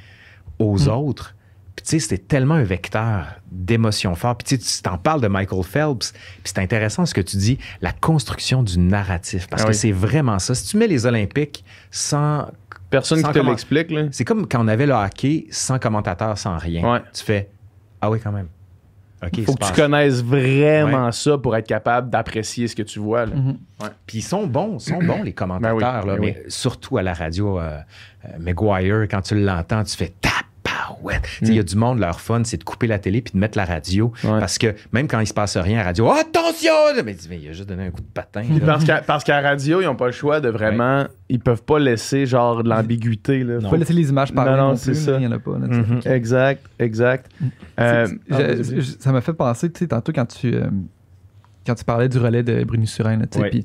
aux 0.60 0.88
autres. 0.88 1.34
Puis 1.76 1.84
tu 1.84 1.90
sais, 1.90 1.98
c'était 2.00 2.18
tellement 2.22 2.54
un 2.54 2.62
vecteur 2.64 3.26
d'émotions 3.50 4.14
fortes. 4.14 4.44
Puis 4.44 4.56
tu 4.58 4.62
sais, 4.64 4.76
tu 4.76 4.82
t'en 4.82 4.98
parles 4.98 5.20
de 5.22 5.28
Michael 5.28 5.62
Phelps. 5.64 6.12
Puis 6.12 6.42
c'est 6.44 6.58
intéressant 6.58 7.04
ce 7.06 7.14
que 7.14 7.20
tu 7.22 7.36
dis, 7.38 7.58
la 7.82 7.92
construction 7.92 8.62
du 8.62 8.78
narratif. 8.78 9.46
Parce 9.48 9.62
Ah 9.62 9.68
que 9.68 9.72
c'est 9.72 9.92
vraiment 9.92 10.38
ça. 10.38 10.54
Si 10.54 10.66
tu 10.68 10.76
mets 10.76 10.86
les 10.86 11.06
Olympiques 11.06 11.64
sans 11.90 12.46
Personne 12.92 13.20
Sans 13.20 13.32
qui 13.32 13.40
te 13.40 13.44
l'explique, 13.46 13.90
là. 13.90 14.02
c'est 14.12 14.24
comme 14.24 14.46
quand 14.46 14.62
on 14.62 14.68
avait 14.68 14.84
le 14.84 14.92
hockey 14.92 15.46
sans 15.50 15.78
commentateur, 15.78 16.36
sans 16.36 16.58
rien. 16.58 16.92
Ouais. 16.92 17.00
Tu 17.14 17.24
fais 17.24 17.48
Ah 18.02 18.10
oui, 18.10 18.20
quand 18.22 18.32
même. 18.32 18.48
OK, 19.24 19.38
il 19.38 19.44
Faut 19.44 19.54
que 19.54 19.64
tu 19.64 19.72
connaisses 19.72 20.22
vraiment 20.22 21.10
ça 21.12 21.38
pour 21.38 21.56
être 21.56 21.66
capable 21.66 22.10
d'apprécier 22.10 22.68
ce 22.68 22.76
que 22.76 22.82
tu 22.82 22.98
vois, 22.98 23.24
là. 23.24 23.34
Mhm. 23.34 23.56
Puis 24.04 24.18
ils 24.18 24.22
sont 24.22 24.46
bons, 24.46 24.78
sont 24.78 24.98
bons 24.98 25.22
les 25.22 25.32
commentateurs, 25.32 25.76
Ben 26.04 26.04
oui, 26.04 26.06
là, 26.10 26.16
ben 26.16 26.20
mais 26.20 26.42
surtout 26.48 26.98
à 26.98 27.02
la 27.02 27.14
radio, 27.14 27.58
euh, 27.58 27.78
euh, 28.24 28.28
Maguire, 28.38 29.06
quand 29.08 29.22
tu 29.22 29.40
l'entends, 29.40 29.84
tu 29.84 29.96
fais 29.96 30.12
taparouette. 30.20 30.31
Il 31.42 31.54
y 31.54 31.58
a 31.58 31.62
du 31.62 31.76
monde, 31.76 31.98
leur 31.98 32.20
fun, 32.20 32.42
c'est 32.44 32.56
de 32.56 32.64
couper 32.64 32.86
la 32.86 32.98
télé 32.98 33.20
puis 33.22 33.32
de 33.34 33.38
mettre 33.38 33.58
la 33.58 33.64
radio. 33.64 34.12
Ouais. 34.24 34.38
Parce 34.40 34.58
que 34.58 34.74
même 34.92 35.08
quand 35.08 35.20
il 35.20 35.26
se 35.26 35.34
passe 35.34 35.56
rien 35.56 35.76
à 35.78 35.80
la 35.80 35.86
radio, 35.88 36.10
attention! 36.10 36.72
Mais, 37.04 37.16
mais 37.28 37.38
il 37.42 37.48
a 37.48 37.52
juste 37.52 37.68
donné 37.68 37.86
un 37.86 37.90
coup 37.90 38.00
de 38.00 38.06
patin. 38.12 38.42
là. 38.42 38.66
Parce 38.66 38.84
qu'à, 38.84 39.00
parce 39.02 39.26
la 39.28 39.40
radio, 39.40 39.80
ils 39.80 39.84
n'ont 39.86 39.96
pas 39.96 40.06
le 40.06 40.12
choix 40.12 40.40
de 40.40 40.48
vraiment. 40.48 41.06
Ils 41.28 41.40
peuvent 41.40 41.62
pas 41.62 41.78
laisser 41.78 42.26
genre 42.26 42.62
de 42.62 42.68
l'ambiguïté. 42.68 43.42
Là. 43.44 43.60
Faut 43.60 43.70
pas 43.70 43.76
laisser 43.76 43.92
les 43.94 44.08
images 44.10 44.32
parler 44.32 44.50
Non, 44.52 44.56
non, 44.58 44.68
non, 44.70 44.76
c'est 44.76 44.94
ça. 44.94 45.16
Il 45.18 45.24
y 45.24 45.26
en 45.26 45.32
a 45.32 45.38
pas. 45.38 45.52
là. 45.58 45.66
Mhm. 45.66 46.00
Exact, 46.04 46.64
exact. 46.78 47.30
Euh, 47.80 48.06
ah, 48.30 48.36
je- 48.38 48.42
vas-y. 48.62 48.80
je- 48.82 48.92
ça 48.98 49.12
m'a 49.12 49.20
fait 49.20 49.32
penser, 49.32 49.70
tu 49.72 49.78
sais, 49.80 49.86
tantôt 49.88 50.12
quand 50.12 50.26
tu, 50.26 50.54
euh, 50.54 50.66
quand 51.66 51.74
tu 51.74 51.84
parlais 51.84 52.08
du 52.08 52.18
relais 52.18 52.42
de 52.42 52.62
Bruni 52.64 52.86
Surin, 52.86 53.18
tu 53.20 53.26
sais, 53.32 53.40
Ouais. 53.40 53.50
puis 53.50 53.64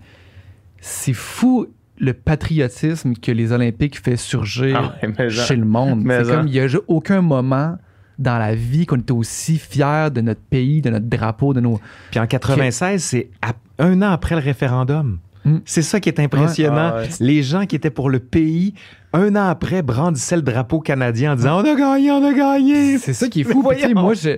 c'est 0.79 1.13
fou 1.13 1.67
le 1.99 2.13
patriotisme 2.13 3.13
que 3.13 3.31
les 3.31 3.51
Olympiques 3.51 3.99
fait 4.03 4.17
surgir 4.17 4.93
Ah 5.01 5.07
ouais, 5.07 5.29
chez 5.29 5.55
le 5.55 5.65
monde. 5.65 6.01
Mais 6.03 6.23
C'est 6.23 6.31
comme, 6.31 6.47
il 6.47 6.53
n'y 6.53 6.59
a 6.59 6.67
aucun 6.87 7.21
moment 7.21 7.77
dans 8.19 8.37
la 8.37 8.55
vie 8.55 8.85
qu'on 8.85 8.97
était 8.97 9.11
aussi 9.11 9.57
fiers 9.57 10.09
de 10.13 10.21
notre 10.21 10.41
pays, 10.41 10.81
de 10.81 10.89
notre 10.89 11.05
drapeau, 11.05 11.53
de 11.53 11.59
nos... 11.59 11.79
Puis 12.11 12.19
en 12.19 12.25
96, 12.27 13.03
c'est 13.03 13.29
à- 13.41 13.53
un 13.79 14.01
an 14.01 14.11
après 14.11 14.35
le 14.35 14.41
référendum. 14.41 15.19
Mm. 15.45 15.57
C'est 15.65 15.81
ça 15.83 15.99
qui 15.99 16.09
est 16.09 16.19
impressionnant. 16.19 16.93
Ah 16.95 17.01
ouais. 17.01 17.09
Les 17.19 17.43
gens 17.43 17.65
qui 17.65 17.75
étaient 17.75 17.91
pour 17.91 18.09
le 18.09 18.19
pays, 18.19 18.73
un 19.13 19.35
an 19.35 19.47
après, 19.47 19.81
brandissaient 19.81 20.35
le 20.35 20.41
drapeau 20.41 20.79
canadien 20.79 21.33
en 21.33 21.35
disant 21.35 21.57
On 21.61 21.71
a 21.71 21.75
gagné, 21.75 22.11
on 22.11 22.23
a 22.23 22.33
gagné. 22.33 22.97
C'est 22.97 23.13
ça 23.13 23.27
qui 23.29 23.41
est 23.41 23.43
fou. 23.43 23.63
Puis, 23.69 23.93
moi, 23.93 24.13
je, 24.13 24.37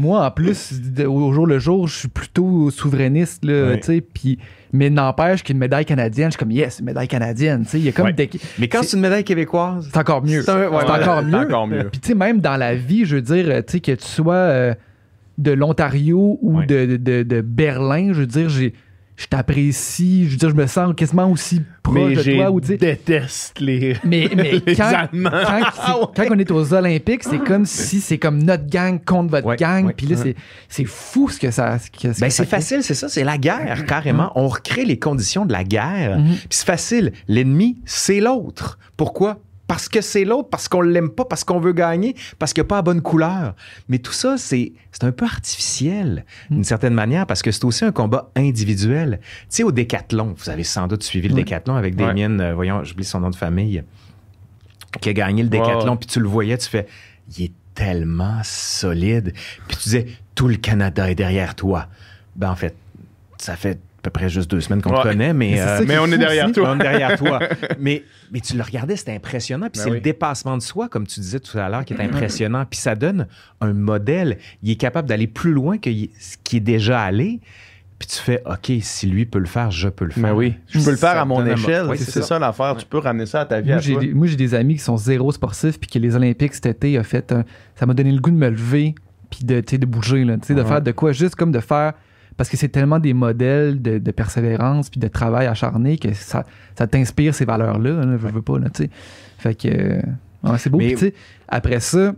moi, 0.00 0.24
en 0.26 0.30
plus, 0.30 0.72
au 1.06 1.32
jour 1.32 1.46
le 1.46 1.58
jour, 1.58 1.86
je 1.86 1.94
suis 1.96 2.08
plutôt 2.08 2.70
souverainiste. 2.70 3.44
Là, 3.44 3.76
tu 3.76 3.82
sais, 3.84 4.00
puis- 4.00 4.38
mais 4.72 4.88
n'empêche 4.90 5.42
qu'une 5.42 5.58
médaille 5.58 5.84
canadienne, 5.84 6.28
je 6.28 6.32
suis 6.32 6.38
comme, 6.38 6.50
yes, 6.50 6.78
une 6.80 6.86
médaille 6.86 7.08
canadienne. 7.08 7.64
tu 7.64 7.70
sais, 7.70 7.78
Il 7.78 7.84
y 7.84 7.88
a 7.88 7.92
comme 7.92 8.10
des- 8.12 8.30
Mais 8.58 8.68
quand 8.68 8.82
c'est 8.82 8.96
une 8.96 9.02
médaille 9.02 9.24
québécoise, 9.24 9.88
C'est 9.92 9.98
encore 9.98 10.22
mieux. 10.22 10.42
C'est 10.42 10.50
un- 10.50 10.68
ouais, 10.68 10.78
C'est 10.80 10.90
ouais, 10.92 11.02
encore 11.02 11.22
mieux. 11.22 11.34
encore 11.36 11.66
mieux. 11.66 11.88
Puis 11.90 12.00
tu 12.00 12.08
sais, 12.08 12.14
même 12.14 12.40
dans 12.40 12.56
la 12.56 12.74
vie, 12.74 13.04
je 13.04 13.16
veux 13.16 13.22
dire, 13.22 13.44
euh, 13.48 13.62
tu 13.62 13.72
sais, 13.72 13.80
que 13.80 13.92
tu 13.92 14.06
sois 14.06 14.34
euh, 14.34 14.74
de 15.38 15.52
l'Ontario 15.52 16.38
ou 16.42 16.62
de, 16.62 16.96
de- 16.96 17.22
de 17.22 17.40
Berlin, 17.40 18.08
je 18.12 18.20
veux 18.20 18.26
dire, 18.26 18.48
j'ai, 18.48 18.74
je 19.20 19.26
t'apprécie, 19.26 20.24
je 20.24 20.30
veux 20.30 20.36
dire, 20.38 20.48
je 20.50 20.54
me 20.54 20.66
sens 20.66 20.94
quasiment 20.96 21.30
aussi 21.30 21.60
proche 21.82 21.94
mais 21.94 22.14
de 22.16 22.22
je 22.22 22.30
toi. 22.32 22.50
Ou, 22.50 22.62
sais, 22.62 22.78
déteste 22.78 23.60
les, 23.60 23.96
mais, 24.02 24.30
mais 24.34 24.52
les 24.66 24.74
quand, 24.74 24.84
Allemands. 24.84 25.30
quand, 25.30 25.60
c'est- 26.16 26.22
quand 26.26 26.34
on 26.34 26.38
est 26.38 26.50
aux 26.50 26.72
Olympiques, 26.72 27.24
c'est 27.24 27.38
comme 27.38 27.66
si 27.66 28.00
c'est 28.00 28.16
comme 28.16 28.42
notre 28.42 28.66
gang 28.66 28.98
contre 29.04 29.30
votre 29.32 29.46
Ouais, 29.46 29.56
gang. 29.56 29.86
ouais. 29.86 29.92
Puis 29.94 30.06
là, 30.06 30.16
c'est, 30.16 30.34
c'est 30.68 30.86
fou 30.86 31.28
ce 31.28 31.38
que 31.38 31.50
ça. 31.50 31.78
Ce 31.78 31.90
que, 31.90 32.18
Ben, 32.18 32.30
c'est 32.30 32.46
facile, 32.46 32.82
c'est 32.82 32.94
ça, 32.94 33.08
c'est 33.10 33.24
la 33.24 33.36
guerre, 33.36 33.84
carrément. 33.86 34.32
On 34.36 34.48
recrée 34.48 34.84
les 34.86 34.98
conditions 34.98 35.44
de 35.44 35.52
la 35.52 35.64
guerre. 35.64 36.18
Mhm. 36.18 36.24
Puis 36.36 36.46
c'est 36.50 36.66
facile. 36.66 37.12
L'ennemi, 37.28 37.78
c'est 37.84 38.20
l'autre. 38.20 38.78
Pourquoi? 38.96 39.38
Parce 39.70 39.88
que 39.88 40.00
c'est 40.00 40.24
l'autre, 40.24 40.48
parce 40.48 40.66
qu'on 40.66 40.80
l'aime 40.80 41.10
pas, 41.10 41.24
parce 41.24 41.44
qu'on 41.44 41.60
veut 41.60 41.72
gagner, 41.72 42.16
parce 42.40 42.52
qu'il 42.52 42.60
n'y 42.60 42.66
a 42.66 42.68
pas 42.70 42.74
la 42.76 42.82
bonne 42.82 43.02
couleur. 43.02 43.54
Mais 43.88 44.00
tout 44.00 44.10
ça, 44.12 44.36
c'est 44.36 44.72
c'est 44.90 45.04
un 45.04 45.12
peu 45.12 45.24
artificiel, 45.24 46.24
d'une 46.50 46.64
certaine 46.64 46.92
manière, 46.92 47.24
parce 47.24 47.40
que 47.40 47.52
c'est 47.52 47.64
aussi 47.64 47.84
un 47.84 47.92
combat 47.92 48.32
individuel. 48.34 49.20
Tu 49.22 49.46
sais, 49.50 49.62
au 49.62 49.70
décathlon, 49.70 50.34
vous 50.36 50.50
avez 50.50 50.64
sans 50.64 50.88
doute 50.88 51.04
suivi 51.04 51.28
le 51.28 51.34
Oui. 51.34 51.44
décathlon 51.44 51.76
avec 51.76 51.94
Ouais. 51.96 52.04
Damien, 52.04 52.40
euh, 52.40 52.52
voyons, 52.52 52.82
j'oublie 52.82 53.04
son 53.04 53.20
nom 53.20 53.30
de 53.30 53.36
famille, 53.36 53.84
qui 55.00 55.08
a 55.08 55.12
gagné 55.12 55.44
le 55.44 55.48
décathlon, 55.48 55.96
puis 55.96 56.08
tu 56.08 56.18
le 56.18 56.26
voyais, 56.26 56.58
tu 56.58 56.68
fais, 56.68 56.88
il 57.38 57.44
est 57.44 57.52
tellement 57.76 58.40
solide. 58.42 59.32
Puis 59.68 59.76
tu 59.76 59.82
disais, 59.84 60.06
tout 60.34 60.48
le 60.48 60.56
Canada 60.56 61.08
est 61.08 61.14
derrière 61.14 61.54
toi. 61.54 61.86
Ben, 62.34 62.50
en 62.50 62.56
fait, 62.56 62.74
ça 63.38 63.54
fait 63.54 63.78
à 64.00 64.02
peu 64.02 64.10
près 64.10 64.28
juste 64.30 64.50
deux 64.50 64.60
semaines 64.60 64.80
qu'on 64.80 64.90
Ouais. 64.92 65.02
te 65.02 65.08
connaît, 65.08 65.34
mais, 65.34 65.50
Mais 65.52 65.60
euh, 65.60 65.84
mais 65.86 65.98
on 65.98 66.06
est 66.06 66.16
derrière 66.18 66.50
toi. 66.52 66.70
on 66.70 66.74
est 66.76 66.82
derrière 66.82 67.18
toi. 67.18 67.38
Mais, 67.78 68.02
mais 68.32 68.40
tu 68.40 68.56
le 68.56 68.62
regardais, 68.62 68.96
c'était 68.96 69.14
impressionnant. 69.14 69.66
Puis 69.70 69.78
Ben 69.78 69.84
c'est 69.84 69.90
oui. 69.90 69.96
le 69.96 70.00
dépassement 70.00 70.56
de 70.56 70.62
soi, 70.62 70.88
comme 70.88 71.06
tu 71.06 71.20
disais 71.20 71.38
tout 71.40 71.58
à 71.58 71.68
l'heure, 71.68 71.84
qui 71.84 71.92
est 71.92 72.00
impressionnant. 72.00 72.64
Puis 72.68 72.78
ça 72.80 72.94
donne 72.94 73.26
un 73.60 73.72
modèle. 73.74 74.38
Il 74.62 74.70
est 74.70 74.76
capable 74.76 75.06
d'aller 75.08 75.26
plus 75.26 75.52
loin 75.52 75.76
que 75.78 75.90
ce 76.18 76.36
qui 76.42 76.56
est 76.56 76.60
déjà 76.60 77.00
allé. 77.02 77.40
Puis 77.98 78.08
tu 78.08 78.16
fais, 78.16 78.42
OK, 78.46 78.72
si 78.80 79.06
lui 79.06 79.26
peut 79.26 79.38
le 79.38 79.44
faire, 79.46 79.70
je 79.70 79.88
peux 79.90 80.06
le 80.06 80.12
faire. 80.12 80.22
Mais 80.22 80.30
oui, 80.30 80.54
je 80.68 80.80
peux 80.82 80.90
le 80.92 80.96
faire 80.96 81.18
à 81.18 81.24
mon 81.26 81.44
échelle. 81.44 81.86
Oui, 81.90 81.98
c'est 81.98 82.22
ça, 82.22 82.38
l'affaire. 82.38 82.74
Tu 82.78 82.86
peux 82.86 82.96
ramener 82.98 83.26
ça 83.26 83.40
à 83.42 83.44
ta 83.44 83.60
vie 83.60 83.68
Moi 83.72 83.78
j'ai, 83.80 83.96
des, 83.96 84.14
moi, 84.14 84.26
j'ai 84.26 84.36
des 84.36 84.54
amis 84.54 84.76
qui 84.76 84.80
sont 84.82 84.96
zéro 84.96 85.30
sportifs, 85.32 85.78
puis 85.78 85.90
que 85.90 85.98
les 85.98 86.16
Olympiques 86.16 86.54
cet 86.54 86.64
été 86.64 86.96
a 86.96 87.02
fait. 87.02 87.30
un- 87.32 87.44
ça 87.76 87.84
m'a 87.84 87.92
donné 87.92 88.12
le 88.12 88.20
goût 88.20 88.30
de 88.30 88.36
me 88.36 88.48
lever, 88.48 88.94
puis 89.28 89.44
de, 89.44 89.60
de 89.60 89.86
bouger, 89.86 90.24
là, 90.24 90.38
tu 90.38 90.46
sais, 90.46 90.54
de 90.54 90.62
Ouais. 90.62 90.66
faire 90.68 90.80
de 90.80 90.92
quoi, 90.92 91.12
juste 91.12 91.34
comme 91.34 91.52
de 91.52 91.60
faire. 91.60 91.92
Parce 92.40 92.48
que 92.48 92.56
c'est 92.56 92.68
tellement 92.70 92.98
des 92.98 93.12
modèles 93.12 93.82
de, 93.82 93.98
de 93.98 94.10
persévérance, 94.12 94.88
puis 94.88 94.98
de 94.98 95.08
travail 95.08 95.46
acharné, 95.46 95.98
que 95.98 96.14
ça, 96.14 96.46
ça 96.74 96.86
t'inspire 96.86 97.34
ces 97.34 97.44
valeurs-là, 97.44 97.90
là, 98.02 98.16
je 98.16 98.26
veux 98.28 98.40
pas, 98.40 98.58
là, 98.58 98.70
tu 98.70 98.84
sais. 98.84 98.90
Fait 99.36 99.54
que. 99.54 99.68
euh, 99.68 100.00
ouais, 100.44 100.56
c'est 100.56 100.70
beau. 100.70 100.78
Mais- 100.78 100.86
Puis, 100.86 100.94
tu 100.94 101.00
sais, 101.08 101.14
après 101.48 101.80
ça. 101.80 102.14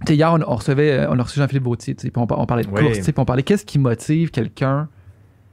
tu 0.00 0.06
sais, 0.08 0.16
hier, 0.16 0.32
on, 0.32 0.40
on 0.44 0.56
recevait, 0.56 0.90
euh, 0.90 1.06
on 1.08 1.20
a 1.20 1.22
reçu 1.22 1.38
Jean-Philippe 1.38 1.62
Bautier, 1.62 1.94
puis 1.94 2.10
on, 2.16 2.26
par- 2.26 2.40
on 2.40 2.46
parlait 2.46 2.64
de 2.64 2.68
Oui. 2.68 2.82
course, 2.82 2.98
puis 2.98 3.14
on 3.16 3.24
parlait 3.24 3.44
qu'est-ce 3.44 3.64
qui 3.64 3.78
motive 3.78 4.32
quelqu'un 4.32 4.88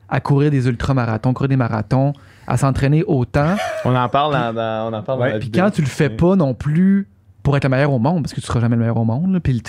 à 0.09 0.19
courir 0.19 0.49
des 0.49 0.67
ultramarathons, 0.67 1.33
courir 1.35 1.49
des 1.49 1.55
marathons, 1.55 2.13
à 2.47 2.57
s'entraîner 2.57 3.03
autant? 3.05 3.55
On 3.85 3.95
en 3.95 4.09
parle 4.09 4.33
dans, 4.33 4.51
dans- 4.51 4.91
on 4.91 4.97
en 4.97 5.03
parle 5.03 5.19
dans 5.19 5.25
la 5.25 5.37
Puis 5.37 5.51
quand 5.51 5.69
tu 5.69 5.81
le 5.81 5.87
fais 5.87 6.09
pas 6.09 6.35
non 6.35 6.55
plus 6.55 7.07
pour 7.43 7.55
être 7.55 7.65
le 7.65 7.69
meilleur 7.69 7.93
au 7.93 7.99
monde, 7.99 8.23
parce 8.23 8.33
que 8.33 8.41
tu 8.41 8.47
seras 8.47 8.61
jamais 8.61 8.77
le 8.77 8.79
meilleur 8.81 8.97
au 8.97 9.05
monde, 9.05 9.31
là, 9.33 9.39
puis 9.39 9.61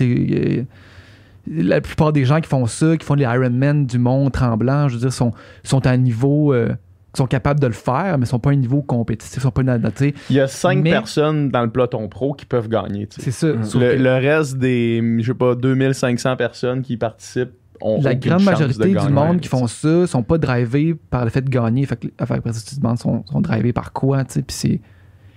la 1.46 1.80
plupart 1.80 2.12
des 2.12 2.24
gens 2.24 2.40
qui 2.40 2.48
font 2.48 2.66
ça, 2.66 2.96
qui 2.96 3.04
font 3.04 3.14
les 3.14 3.24
Ironman 3.24 3.86
du 3.86 3.98
monde 3.98 4.30
tremblant, 4.32 4.88
je 4.88 4.94
veux 4.94 5.00
dire, 5.00 5.12
sont, 5.12 5.32
sont 5.64 5.84
à 5.86 5.90
un 5.90 5.96
niveau 5.96 6.52
euh, 6.52 6.72
sont 7.14 7.26
capables 7.26 7.60
de 7.60 7.66
le 7.66 7.72
faire, 7.72 8.16
mais 8.16 8.24
ils 8.24 8.28
sont 8.28 8.38
pas 8.38 8.50
à 8.50 8.52
un 8.52 8.56
niveau 8.56 8.80
compétitif, 8.80 9.36
ils 9.36 9.40
sont 9.42 9.50
pas 9.50 9.62
dans- 9.62 9.78
tu 9.90 9.90
sais, 9.96 10.14
Il 10.30 10.36
y 10.36 10.40
a 10.40 10.46
cinq 10.48 10.78
Mais- 10.82 10.90
personnes 10.90 11.50
dans 11.50 11.62
le 11.62 11.70
peloton 11.70 12.08
pro 12.08 12.32
qui 12.32 12.46
peuvent 12.46 12.68
gagner. 12.68 13.06
tu 13.06 13.16
sais. 13.20 13.30
C'est 13.30 13.54
ça. 13.54 13.62
Sauf 13.64 13.82
Le, 13.82 13.92
que 13.96 14.02
le 14.02 14.12
reste 14.14 14.56
des, 14.58 15.02
je 15.18 15.26
sais 15.26 15.34
pas, 15.34 15.54
2500 15.54 16.36
personnes 16.36 16.80
qui 16.82 16.96
participent 16.96 17.50
ont 17.82 18.00
la 18.00 18.14
grande 18.14 18.44
majorité 18.44 18.88
du 18.88 18.94
gagner. 18.94 19.10
monde 19.10 19.40
qui 19.40 19.48
font 19.48 19.66
ça 19.66 20.06
sont 20.06 20.22
pas 20.22 20.38
drivés 20.38 20.94
par 20.94 21.24
le 21.24 21.30
fait 21.30 21.42
de 21.42 21.50
gagner. 21.50 21.84
Fait 21.84 21.96
que, 21.96 22.06
enfin, 22.20 22.36
après 22.36 22.52
tu 22.52 22.62
te 22.62 22.80
demandes, 22.80 22.98
sont, 22.98 23.24
sont 23.26 23.40
drivés 23.40 23.72
par 23.72 23.92
quoi, 23.92 24.24
tu 24.24 24.34
sais. 24.34 24.42
Puis 24.42 24.56
c'est, 24.56 24.80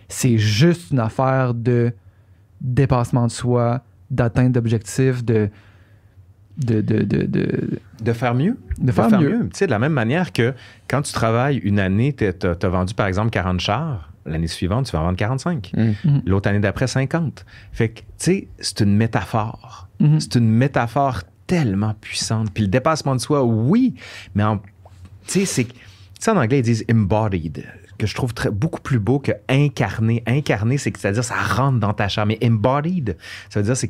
c'est 0.08 0.38
juste 0.38 0.91
une 0.91 0.99
affaire 0.99 1.53
de 1.56 1.91
dépassement 2.62 3.26
de 3.28 3.32
soi, 3.32 3.82
d'atteinte 4.12 4.51
d'objectifs, 4.53 5.26
de, 5.26 5.49
de, 6.58 6.82
de, 6.82 7.03
de, 7.03 7.24
de, 7.26 7.80
De 8.01 8.14
faire 8.14 8.34
mieux. 8.34 8.58
de 8.78 8.91
faire, 8.91 9.20
mieux. 9.20 9.49
Tu 9.51 9.58
sais, 9.58 9.66
de 9.66 9.72
la 9.72 9.80
même 9.80 9.93
manière 9.93 10.32
que 10.32 10.53
quand 10.88 11.01
tu 11.01 11.14
travailles 11.14 11.58
une 11.58 11.80
année, 11.80 12.14
tu 12.14 12.26
as, 12.26 12.70
vendu 12.70 12.93
par 12.93 13.08
exemple 13.08 13.30
40 13.30 13.60
chars, 13.60 14.12
l'année 14.26 14.47
suivante, 14.47 14.86
tu 14.86 14.93
vas 14.93 15.01
en 15.01 15.06
vendre 15.06 15.18
45. 15.18 15.72
Mm. 15.76 16.20
L'autre 16.26 16.49
année 16.49 16.60
d'après, 16.60 16.88
50. 16.88 17.45
Fait 17.72 17.89
que, 17.89 17.99
tu 17.99 18.06
sais, 18.18 18.47
c'est 18.60 18.82
une 18.82 18.95
métaphore. 18.95 19.88
Mhm. 19.99 20.20
C'est 20.20 20.36
une 20.36 20.49
métaphore 20.49 21.22
tellement 21.47 21.93
puissante. 21.99 22.51
Puis 22.53 22.64
le 22.64 22.70
dépassement 22.70 23.16
de 23.16 23.22
soi, 23.22 23.43
oui, 23.43 23.95
mais 24.34 24.43
en, 24.43 24.58
tu 25.28 25.45
sais, 25.45 25.45
c'est. 25.45 25.68
En 26.32 26.38
anglais, 26.38 26.60
ils 26.60 26.64
disent 26.64 26.86
embodied, 26.91 27.66
que 27.99 28.08
je 28.08 28.16
trouve 28.16 28.34
très, 28.34 28.49
beaucoup 28.49 28.82
plus 28.82 28.99
beau 28.99 29.20
que 29.20 29.32
incarné. 29.47 30.24
Incarné, 30.26 30.78
c'est-à-dire 30.78 31.24
ça 31.24 31.36
rentre 31.36 31.80
dans 31.80 31.93
ta 31.93 32.08
chair. 32.08 32.26
Mais 32.26 32.39
embodied, 32.43 33.16
ça 33.49 33.60
veut 33.60 33.66
dire 33.66 33.78
c'est 33.78 33.89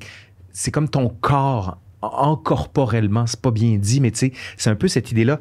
c'est 0.51 0.71
comme 0.71 0.87
ton 0.87 1.09
corps, 1.09 1.79
encorporellement, 2.01 3.27
c'est 3.27 3.41
pas 3.41 3.51
bien 3.51 3.77
dit, 3.77 4.01
mais 4.01 4.11
tu 4.11 4.17
sais, 4.17 4.33
c'est 4.57 4.69
un 4.69 4.75
peu 4.75 4.87
cette 4.87 5.11
idée-là. 5.11 5.39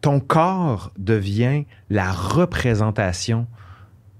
Ton 0.00 0.20
corps 0.20 0.92
devient 0.98 1.64
la 1.90 2.12
représentation 2.12 3.46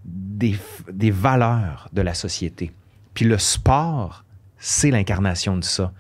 des, 0.05 0.57
des 0.93 1.11
valeurs 1.11 1.89
de 1.93 2.03
la 2.03 2.15
société. 2.15 2.73
Puis 3.15 3.25
le 3.25 3.39
sport, 3.39 4.25
c'est 4.59 4.91
l'incarnation 4.91 5.57
de 5.57 5.65
ça. 5.65 5.93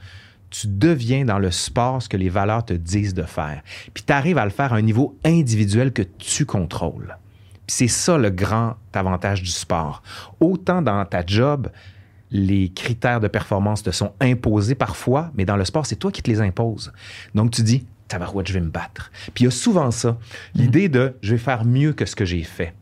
Tu 0.51 0.67
deviens 0.67 1.25
dans 1.25 1.39
le 1.39 1.51
sport 1.51 2.03
ce 2.03 2.09
que 2.09 2.17
les 2.17 2.29
valeurs 2.29 2.65
te 2.65 2.73
disent 2.73 3.15
de 3.15 3.23
faire. 3.23 3.63
Puis 3.95 4.05
tu 4.05 4.13
arrives 4.13 4.39
à 4.39 4.45
le 4.45 4.51
faire 4.51 4.73
à 4.73 4.77
un 4.77 4.83
niveau 4.83 5.17
individuel 5.25 5.93
que 5.93 6.03
tu 6.03 6.45
contrôles. 6.45 7.17
Puis 7.67 7.77
c'est 7.77 7.89
ça 7.89 8.19
le 8.19 8.31
grand 8.31 8.75
avantage 8.93 9.43
du 9.43 9.51
sport. 9.51 10.03
Autant 10.41 10.83
dans 10.83 11.05
ta 11.05 11.25
job, 11.25 11.71
les 12.31 12.69
critères 12.71 13.21
de 13.21 13.29
performance 13.29 13.83
te 13.83 13.91
sont 13.91 14.13
imposés 14.21 14.75
parfois, 14.75 15.31
mais 15.35 15.45
dans 15.45 15.57
le 15.57 15.65
sport, 15.65 15.87
c'est 15.87 15.97
toi 15.97 16.13
qui 16.13 16.23
te 16.23 16.31
les 16.31 16.41
imposes. 16.41 16.93
Donc 17.35 17.51
tu 17.51 17.63
dis, 17.63 17.85
tabarouette, 18.09 18.49
je 18.49 18.55
vais 18.55 18.61
me 18.61 18.71
battre. 18.71 19.11
Puis 19.35 19.43
il 19.43 19.47
y 19.47 19.49
a 19.49 19.51
souvent 19.51 19.91
ça, 19.91 20.19
l'idée 20.55 20.89
de 20.89 21.17
je 21.23 21.33
vais 21.33 21.39
faire 21.39 21.65
mieux 21.65 21.93
que 21.93 22.05
ce 22.07 22.15
que 22.15 22.25
j'ai 22.25 22.43
fait. 22.43 22.75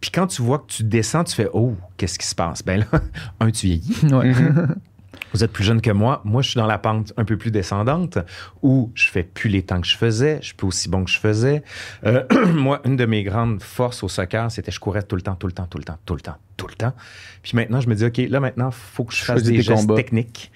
Puis 0.00 0.10
quand 0.10 0.26
tu 0.26 0.42
vois 0.42 0.60
que 0.60 0.66
tu 0.72 0.82
descends, 0.82 1.24
tu 1.24 1.34
fais 1.34 1.48
Oh, 1.52 1.76
qu'est-ce 1.96 2.18
qui 2.18 2.26
se 2.26 2.34
passe? 2.34 2.62
Ben 2.64 2.80
là, 2.80 3.00
un, 3.40 3.50
tu 3.50 3.66
vieillis. 3.66 3.96
Ouais. 4.10 4.32
Vous 5.32 5.44
êtes 5.44 5.52
plus 5.52 5.64
jeune 5.64 5.80
que 5.80 5.90
moi. 5.90 6.20
Moi, 6.24 6.42
je 6.42 6.50
suis 6.50 6.58
dans 6.58 6.66
la 6.66 6.78
pente 6.78 7.12
un 7.16 7.24
peu 7.24 7.36
plus 7.36 7.50
descendante 7.50 8.18
où 8.62 8.90
je 8.94 9.08
fais 9.08 9.22
plus 9.22 9.48
les 9.48 9.62
temps 9.62 9.80
que 9.80 9.86
je 9.86 9.96
faisais. 9.96 10.38
Je 10.40 10.46
suis 10.46 10.54
plus 10.54 10.66
aussi 10.66 10.88
bon 10.88 11.04
que 11.04 11.10
je 11.10 11.18
faisais. 11.18 11.62
Euh, 12.04 12.24
moi, 12.52 12.80
une 12.84 12.96
de 12.96 13.06
mes 13.06 13.22
grandes 13.22 13.62
forces 13.62 14.02
au 14.02 14.08
soccer, 14.08 14.50
c'était 14.50 14.70
je 14.70 14.80
courais 14.80 15.02
tout 15.02 15.16
le 15.16 15.22
temps, 15.22 15.34
tout 15.34 15.46
le 15.46 15.52
temps, 15.52 15.66
tout 15.66 15.78
le 15.78 15.84
temps, 15.84 15.98
tout 16.04 16.14
le 16.14 16.20
temps, 16.20 16.36
tout 16.56 16.66
le 16.66 16.74
temps. 16.74 16.94
Puis 17.42 17.52
maintenant, 17.54 17.80
je 17.80 17.88
me 17.88 17.94
dis, 17.94 18.04
OK, 18.04 18.18
là, 18.28 18.40
maintenant, 18.40 18.70
il 18.70 18.74
faut 18.74 19.04
que 19.04 19.14
je 19.14 19.24
fasse 19.24 19.42
des 19.42 19.52
tes 19.52 19.62
gestes 19.62 19.86
combats. 19.86 19.96
techniques 19.96 20.50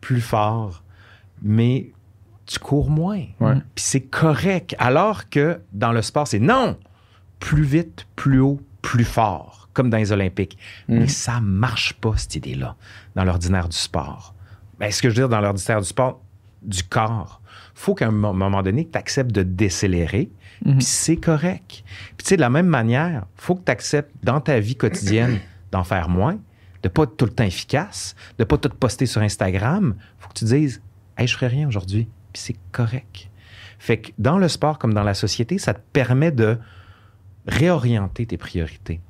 plus 0.00 0.20
forts. 0.20 0.82
Mais 1.42 1.90
tu 2.46 2.58
cours 2.58 2.90
moins. 2.90 3.24
Ouais. 3.40 3.54
Puis 3.74 3.84
c'est 3.84 4.00
correct. 4.00 4.76
Alors 4.78 5.28
que 5.28 5.60
dans 5.72 5.92
le 5.92 6.02
sport, 6.02 6.26
c'est 6.26 6.38
non, 6.38 6.76
plus 7.40 7.64
vite, 7.64 8.06
plus 8.14 8.40
haut, 8.40 8.60
plus 8.82 9.04
fort, 9.04 9.51
comme 9.72 9.90
dans 9.90 9.96
les 9.98 10.12
Olympiques. 10.12 10.58
Mm. 10.88 10.98
Mais 11.00 11.08
ça 11.08 11.40
marche 11.40 11.94
pas, 11.94 12.14
cette 12.16 12.36
idée-là, 12.36 12.76
dans 13.14 13.24
l'ordinaire 13.24 13.68
du 13.68 13.76
sport. 13.76 14.34
Ben, 14.78 14.90
ce 14.90 15.00
que 15.02 15.08
je 15.08 15.14
veux 15.14 15.20
dire 15.22 15.28
dans 15.28 15.40
l'ordinaire 15.40 15.80
du 15.80 15.86
sport, 15.86 16.20
du 16.62 16.82
corps, 16.82 17.40
faut 17.74 17.94
qu'à 17.94 18.08
un 18.08 18.10
mo- 18.12 18.32
moment 18.32 18.62
donné, 18.62 18.88
tu 18.90 18.98
acceptes 18.98 19.32
de 19.32 19.42
décélérer, 19.42 20.30
Mhm. 20.64 20.76
puis 20.76 20.84
c'est 20.84 21.16
correct. 21.16 21.82
Puis 22.16 22.24
tu 22.24 22.28
sais, 22.28 22.36
de 22.36 22.40
la 22.40 22.50
même 22.50 22.66
manière, 22.66 23.24
faut 23.36 23.54
que 23.56 23.64
tu 23.64 23.72
acceptes 23.72 24.12
dans 24.22 24.40
ta 24.40 24.60
vie 24.60 24.76
quotidienne 24.76 25.40
d'en 25.72 25.82
faire 25.84 26.08
moins, 26.08 26.38
de 26.82 26.88
pas 26.88 27.04
être 27.04 27.16
tout 27.16 27.24
le 27.24 27.32
temps 27.32 27.44
efficace, 27.44 28.14
de 28.38 28.44
pas 28.44 28.58
tout 28.58 28.68
poster 28.68 29.06
sur 29.06 29.22
Instagram. 29.22 29.94
faut 30.18 30.28
que 30.28 30.34
tu 30.34 30.44
dises, 30.44 30.82
hey, 31.18 31.26
je 31.26 31.34
ferai 31.34 31.48
rien 31.48 31.66
aujourd'hui, 31.68 32.08
puis 32.32 32.42
c'est 32.42 32.56
correct. 32.72 33.28
Fait 33.78 33.98
que 33.98 34.10
dans 34.18 34.38
le 34.38 34.46
sport 34.48 34.78
comme 34.78 34.94
dans 34.94 35.02
la 35.02 35.14
société, 35.14 35.58
ça 35.58 35.74
te 35.74 35.80
permet 35.92 36.30
de 36.30 36.58
réorienter 37.46 38.26
tes 38.26 38.36
priorités. 38.36 39.00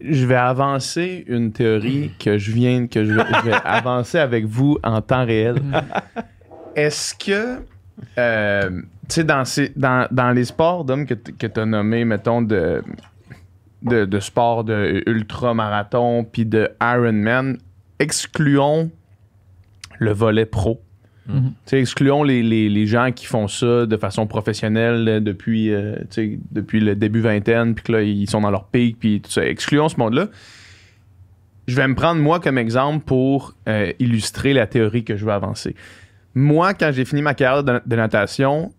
Je 0.00 0.26
vais 0.26 0.34
avancer 0.36 1.24
une 1.26 1.52
théorie 1.52 2.12
que 2.18 2.36
je 2.38 2.52
viens 2.52 2.86
que 2.86 3.04
je 3.04 3.12
vais, 3.12 3.22
je 3.42 3.46
vais 3.50 3.56
avancer 3.64 4.18
avec 4.18 4.44
vous 4.44 4.78
en 4.84 5.00
temps 5.00 5.24
réel. 5.24 5.56
Est-ce 6.74 7.14
que 7.14 7.62
euh, 8.18 8.70
tu 9.08 9.14
sais 9.14 9.24
dans, 9.24 9.44
ces- 9.46 9.72
dans, 9.74 10.06
dans 10.10 10.30
les 10.32 10.44
sports 10.44 10.84
d'hommes 10.84 11.06
que, 11.06 11.14
tu 11.14 11.60
as 11.60 11.64
nommés, 11.66 12.04
mettons 12.04 12.42
de 12.42 12.82
de, 13.82 14.04
de 14.04 14.20
sport 14.20 14.64
de 14.64 15.02
ultra-marathon 15.06 16.24
puis 16.24 16.44
de 16.44 16.70
Ironman, 16.82 17.56
excluons 17.98 18.90
le 19.98 20.12
volet 20.12 20.44
pro. 20.46 20.80
Mhm. 21.28 21.52
Excluons 21.72 22.22
les, 22.22 22.42
les- 22.42 22.68
les 22.68 22.86
gens 22.86 23.10
qui 23.12 23.26
font 23.26 23.48
ça 23.48 23.86
de 23.86 23.96
façon 23.96 24.26
professionnelle 24.26 25.08
euh, 25.08 25.20
depuis, 25.20 25.72
euh, 25.72 25.96
depuis 26.52 26.80
le 26.80 26.94
début 26.94 27.20
vingtaine, 27.20 27.74
puis 27.74 27.84
que 27.84 27.92
là, 27.92 28.02
ils 28.02 28.28
sont 28.30 28.40
dans 28.40 28.50
leur 28.50 28.66
pic, 28.68 28.98
puis 28.98 29.20
tout 29.20 29.30
ça. 29.30 29.44
Excluons 29.44 29.88
ce 29.88 29.96
monde-là. 29.98 30.28
Je 31.66 31.74
vais 31.74 31.88
me 31.88 31.94
prendre 31.96 32.20
moi 32.22 32.38
comme 32.38 32.58
exemple 32.58 33.04
pour 33.04 33.54
euh, 33.68 33.92
illustrer 33.98 34.52
la 34.52 34.66
théorie 34.68 35.02
que 35.02 35.16
je 35.16 35.24
veux 35.24 35.32
avancer. 35.32 35.74
Moi, 36.34 36.74
quand 36.74 36.92
j'ai 36.92 37.04
fini 37.04 37.22
ma 37.22 37.34
carrière 37.34 37.64
de, 37.64 37.80
de 37.84 37.96
natation, 37.96 38.72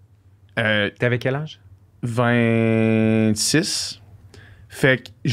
euh, 0.57 0.89
T'avais 0.99 1.17
quel 1.19 1.35
âge? 1.35 1.59
26. 2.03 4.01
Fait 4.69 5.03
que 5.03 5.29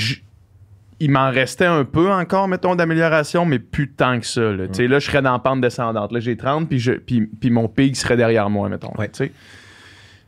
il 1.01 1.11
m'en 1.11 1.31
restait 1.31 1.67
un 1.67 1.85
peu 1.85 2.11
encore, 2.11 2.49
mettons, 2.49 2.75
d'amélioration, 2.77 3.45
mais 3.45 3.59
plus 3.59 3.91
tant 3.91 4.21
que 4.21 4.27
ça. 4.27 4.41
Là, 4.41 4.67
là 4.67 4.99
je 4.99 5.07
serais 5.07 5.23
dans 5.23 5.33
la 5.33 5.39
pente 5.39 5.61
descendante. 5.61 6.13
Là, 6.13 6.21
j'ai 6.21 6.37
30, 6.37 6.69
puis, 6.69 6.79
je, 6.79 6.93
puis, 6.93 7.23
puis 7.23 7.51
mon 7.51 7.69
pic 7.69 7.97
serait 7.97 8.17
derrière 8.17 8.49
moi, 8.51 8.69
mettons. 8.69 8.93
Ouais. 8.99 9.11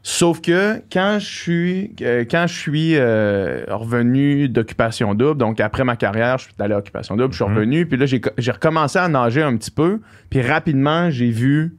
Sauf 0.02 0.40
que 0.40 0.80
quand 0.92 1.18
je 1.18 1.26
suis, 1.26 1.94
euh, 2.02 2.24
quand 2.30 2.46
je 2.46 2.54
suis 2.54 2.94
euh, 2.94 3.64
revenu 3.68 4.48
d'occupation 4.48 5.14
double, 5.16 5.38
donc 5.38 5.58
après 5.58 5.82
ma 5.82 5.96
carrière, 5.96 6.38
je 6.38 6.44
suis 6.44 6.54
allé 6.60 6.74
à 6.74 6.78
occupation 6.78 7.16
double, 7.16 7.32
je 7.32 7.42
suis 7.42 7.44
Mhm. 7.50 7.56
revenu, 7.56 7.86
puis 7.86 7.98
là, 7.98 8.06
j'ai 8.06 8.52
recommencé 8.52 9.00
à 9.00 9.08
nager 9.08 9.42
un 9.42 9.56
petit 9.56 9.72
peu, 9.72 10.00
puis 10.30 10.42
rapidement, 10.42 11.10
j'ai 11.10 11.30
vu, 11.30 11.74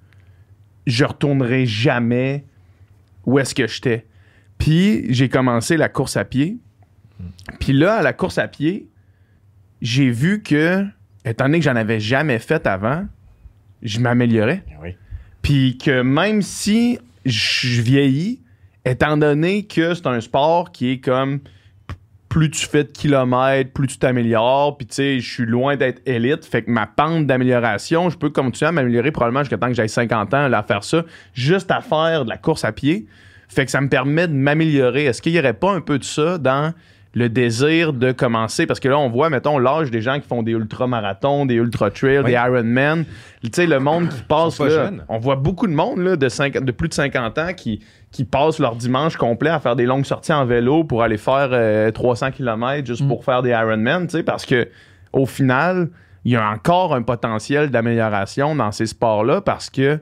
je 0.85 1.05
retournerai 1.05 1.65
jamais 1.65 2.43
où 3.25 3.39
est-ce 3.39 3.55
que 3.55 3.65
j'étais. 3.65 4.05
Puis 4.57 5.05
j'ai 5.13 5.29
commencé 5.29 5.77
la 5.77 5.87
course 5.87 6.17
à 6.17 6.25
pied. 6.25 6.57
Puis 7.59 7.73
là, 7.73 7.95
à 7.95 8.01
la 8.01 8.13
course 8.13 8.37
à 8.37 8.47
pied, 8.47 8.87
j'ai 9.81 10.09
vu 10.09 10.41
que, 10.41 10.85
étant 11.25 11.45
donné 11.45 11.59
que 11.59 11.65
j'en 11.65 11.75
avais 11.75 11.99
jamais 11.99 12.39
fait 12.39 12.65
avant, 12.67 13.05
je 13.81 13.99
m'améliorais. 13.99 14.63
Oui. 14.81 14.95
Puis 15.41 15.77
que 15.77 16.01
même 16.01 16.41
si 16.41 16.99
je 17.25 17.81
vieillis, 17.81 18.41
étant 18.85 19.17
donné 19.17 19.65
que 19.65 19.93
c'est 19.93 20.07
un 20.07 20.21
sport 20.21 20.71
qui 20.71 20.91
est 20.91 20.99
comme 20.99 21.39
plus 22.29 22.51
tu 22.51 22.67
fais 22.67 22.83
de 22.83 22.91
kilomètres, 22.91 23.71
plus 23.71 23.87
tu 23.87 23.97
t'améliores, 23.97 24.77
puis 24.77 24.85
tu 24.85 24.95
sais, 24.95 25.19
je 25.19 25.33
suis 25.33 25.45
loin 25.45 25.75
d'être 25.75 26.01
élite, 26.05 26.45
fait 26.45 26.61
que 26.61 26.69
ma 26.69 26.85
pente 26.85 27.25
d'amélioration, 27.25 28.09
je 28.09 28.17
peux 28.17 28.29
continuer 28.29 28.69
à 28.69 28.71
m'améliorer 28.71 29.11
probablement 29.11 29.41
jusqu'à 29.41 29.57
temps 29.57 29.67
que 29.67 29.73
j'aille 29.73 29.89
50 29.89 30.33
ans 30.33 30.47
là, 30.47 30.59
à 30.59 30.63
faire 30.63 30.83
ça, 30.83 31.03
juste 31.33 31.71
à 31.71 31.81
faire 31.81 32.25
de 32.25 32.29
la 32.29 32.37
course 32.37 32.65
à 32.65 32.71
pied. 32.71 33.07
Fait 33.47 33.65
que 33.65 33.71
ça 33.71 33.79
me 33.79 33.87
permet 33.87 34.27
de 34.27 34.33
m'améliorer. 34.33 35.05
Est-ce 35.05 35.21
qu'il 35.21 35.31
n'y 35.31 35.39
aurait 35.39 35.53
pas 35.53 35.71
un 35.71 35.79
peu 35.79 35.97
de 35.97 36.03
ça 36.03 36.37
dans 36.37 36.73
le 37.13 37.29
désir 37.29 37.93
de 37.93 38.11
commencer? 38.11 38.65
Parce 38.67 38.79
que 38.79 38.87
là, 38.87 38.97
on 38.97 39.09
voit, 39.09 39.29
mettons, 39.29 39.57
l'âge 39.57 39.89
des 39.91 40.01
gens 40.01 40.19
qui 40.19 40.27
font 40.27 40.43
des 40.43 40.51
ultra-marathons, 40.51 41.45
des 41.45 41.55
ultra-trails, 41.55 42.19
Oui. 42.19 42.25
des 42.25 42.31
Ironman. 42.33 43.05
Tu 43.43 43.49
sais, 43.53 43.65
le 43.65 43.79
monde 43.79 44.09
qui 44.09 44.21
passe, 44.23 44.57
pas 44.57 44.65
là, 44.65 44.69
jeunes. 44.85 45.03
on 45.09 45.17
voit 45.17 45.35
beaucoup 45.35 45.67
de 45.67 45.73
monde 45.73 45.99
là, 45.99 46.15
de, 46.15 46.29
50 46.29 46.63
de 46.63 46.71
plus 46.71 46.89
de 46.89 46.93
50 46.93 47.37
ans 47.37 47.53
qui, 47.55 47.79
qui 48.11 48.23
passent 48.25 48.59
leur 48.59 48.75
dimanche 48.75 49.15
complet 49.17 49.49
à 49.49 49.59
faire 49.59 49.75
des 49.75 49.85
longues 49.85 50.05
sorties 50.05 50.33
en 50.33 50.45
vélo 50.45 50.83
pour 50.83 51.01
aller 51.03 51.17
faire 51.17 51.49
euh, 51.51 51.91
300 51.91 52.31
km 52.31 52.85
juste 52.85 53.03
Mm. 53.03 53.07
pour 53.07 53.23
faire 53.23 53.41
des 53.41 53.49
Ironman, 53.51 54.07
tu 54.07 54.17
sais, 54.17 54.23
parce 54.23 54.45
que 54.45 54.67
au 55.13 55.25
final, 55.25 55.89
il 56.25 56.33
y 56.33 56.35
a 56.35 56.49
encore 56.49 56.93
un 56.93 57.01
potentiel 57.03 57.69
d'amélioration 57.69 58.55
dans 58.55 58.71
ces 58.71 58.85
sports-là 58.87 59.41
parce 59.41 59.69
que 59.69 59.99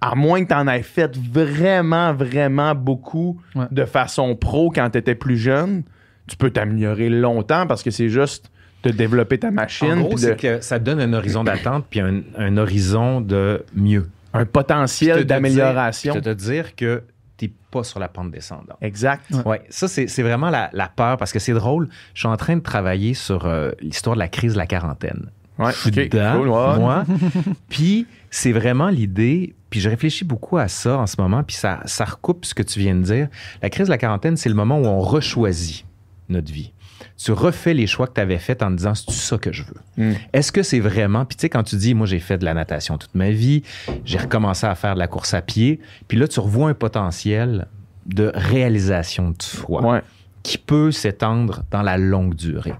à 0.00 0.14
moins 0.14 0.42
que 0.44 0.48
tu 0.48 0.54
en 0.54 0.66
aies 0.68 0.82
fait 0.82 1.16
vraiment, 1.16 2.12
vraiment 2.12 2.74
beaucoup 2.74 3.40
Ouais. 3.54 3.66
de 3.70 3.84
façon 3.84 4.34
pro 4.36 4.70
quand 4.70 4.90
tu 4.90 4.98
étais 4.98 5.14
plus 5.14 5.36
jeune, 5.36 5.82
tu 6.28 6.36
peux 6.36 6.50
t'améliorer 6.50 7.08
longtemps 7.08 7.66
parce 7.66 7.82
que 7.82 7.90
c'est 7.90 8.08
juste 8.08 8.50
de 8.84 8.90
développer 8.90 9.38
ta 9.38 9.50
machine. 9.50 9.92
En 9.92 10.00
gros, 10.02 10.14
de- 10.14 10.18
c'est 10.18 10.36
que 10.36 10.60
ça 10.60 10.78
donne 10.78 11.00
un 11.00 11.12
horizon 11.12 11.42
d'attente 11.44 11.86
puis 11.90 12.00
un, 12.00 12.20
un 12.36 12.56
horizon 12.56 13.20
de 13.20 13.64
mieux. 13.74 14.08
un 14.34 14.44
potentiel 14.44 15.16
te- 15.16 15.22
te 15.22 15.26
d'amélioration. 15.26 16.12
puis 16.12 16.22
te 16.22 16.30
dire 16.34 16.76
que 16.76 17.02
t'es 17.36 17.50
pas 17.70 17.82
sur 17.82 17.98
la 17.98 18.08
pente 18.08 18.30
descendante. 18.30 18.76
Exact. 18.80 19.24
Ouais. 19.30 19.42
Ouais, 19.44 19.62
ça, 19.70 19.88
c'est 19.88 20.06
c'est 20.06 20.22
vraiment 20.22 20.50
la, 20.50 20.70
la 20.72 20.88
peur 20.88 21.16
parce 21.16 21.32
que 21.32 21.38
c'est 21.38 21.52
drôle. 21.54 21.88
Je 22.14 22.20
suis 22.20 22.28
en 22.28 22.36
train 22.36 22.56
de 22.56 22.62
travailler 22.62 23.14
sur 23.14 23.46
euh, 23.46 23.70
l'histoire 23.80 24.14
de 24.16 24.20
la 24.20 24.28
crise 24.28 24.52
de 24.52 24.58
la 24.58 24.66
quarantaine. 24.66 25.30
Ouais, 25.58 25.72
Je 25.72 25.76
suis 25.78 25.90
dedans, 25.90 26.36
cool, 26.38 26.48
ouais. 26.48 26.78
moi. 26.78 27.04
puis 27.68 28.06
c'est 28.30 28.52
vraiment 28.52 28.88
l'idée. 28.88 29.54
Puis 29.70 29.80
je 29.80 29.88
réfléchis 29.90 30.24
beaucoup 30.24 30.56
à 30.56 30.68
ça 30.68 30.98
en 30.98 31.06
ce 31.06 31.16
moment. 31.20 31.42
Puis 31.42 31.56
ça, 31.56 31.80
ça 31.84 32.04
recoupe 32.04 32.44
ce 32.44 32.54
que 32.54 32.62
tu 32.62 32.78
viens 32.78 32.94
de 32.94 33.02
dire. 33.02 33.28
La 33.60 33.68
crise 33.70 33.86
de 33.88 33.90
la 33.90 33.98
quarantaine, 33.98 34.36
c'est 34.36 34.48
le 34.48 34.54
moment 34.54 34.78
où 34.78 34.86
on 34.86 35.00
rechoisit 35.00 35.84
notre 36.28 36.52
vie. 36.52 36.72
Tu 37.16 37.30
refais 37.32 37.74
les 37.74 37.86
choix 37.86 38.06
que 38.08 38.14
tu 38.14 38.20
avais 38.20 38.38
faits 38.38 38.62
en 38.62 38.70
te 38.70 38.76
disant 38.76 38.94
c'est 38.94 39.10
ça 39.12 39.38
que 39.38 39.52
je 39.52 39.62
veux? 39.64 40.04
Mm. 40.04 40.14
Est-ce 40.32 40.50
que 40.52 40.62
c'est 40.62 40.80
vraiment. 40.80 41.24
Puis 41.24 41.36
tu 41.36 41.42
sais, 41.42 41.48
quand 41.48 41.62
tu 41.62 41.76
dis 41.76 41.94
moi 41.94 42.06
j'ai 42.06 42.18
fait 42.18 42.38
de 42.38 42.44
la 42.44 42.54
natation 42.54 42.98
toute 42.98 43.14
ma 43.14 43.30
vie, 43.30 43.62
j'ai 44.04 44.18
recommencé 44.18 44.66
à 44.66 44.74
faire 44.74 44.94
de 44.94 44.98
la 44.98 45.06
course 45.06 45.32
à 45.34 45.42
pied. 45.42 45.80
Puis 46.08 46.18
là, 46.18 46.26
tu 46.26 46.40
revois 46.40 46.68
un 46.70 46.74
potentiel 46.74 47.68
de 48.06 48.32
réalisation 48.34 49.30
de 49.30 49.42
soi 49.42 49.82
Ouais. 49.82 50.02
qui 50.42 50.58
peut 50.58 50.90
s'étendre 50.90 51.62
dans 51.70 51.82
la 51.82 51.98
longue 51.98 52.34
durée. 52.34 52.74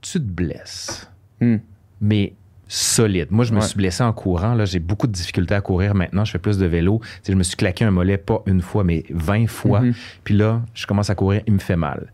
Tu 0.00 0.12
te 0.18 0.24
blesses, 0.24 1.08
Hmm. 1.40 1.56
mais 2.00 2.34
solide. 2.74 3.28
Moi, 3.30 3.44
je 3.44 3.52
me 3.52 3.60
Ouais. 3.60 3.66
suis 3.66 3.76
blessé 3.76 4.02
en 4.02 4.12
courant. 4.14 4.54
Là, 4.54 4.64
j'ai 4.64 4.78
beaucoup 4.78 5.06
de 5.06 5.12
difficultés 5.12 5.54
à 5.54 5.60
courir 5.60 5.94
maintenant. 5.94 6.24
Je 6.24 6.32
fais 6.32 6.38
plus 6.38 6.56
de 6.56 6.64
vélo. 6.64 7.00
Je 7.28 7.34
me 7.34 7.42
suis 7.42 7.56
claqué 7.56 7.84
un 7.84 7.90
mollet 7.90 8.16
pas 8.16 8.42
une 8.46 8.62
fois, 8.62 8.82
mais 8.82 9.04
20 9.10 9.46
fois. 9.46 9.80
Mhm. 9.80 9.94
Puis 10.24 10.34
là, 10.34 10.62
je 10.72 10.86
commence 10.86 11.10
à 11.10 11.14
courir, 11.14 11.42
il 11.46 11.52
me 11.52 11.58
fait 11.58 11.76
mal. 11.76 12.10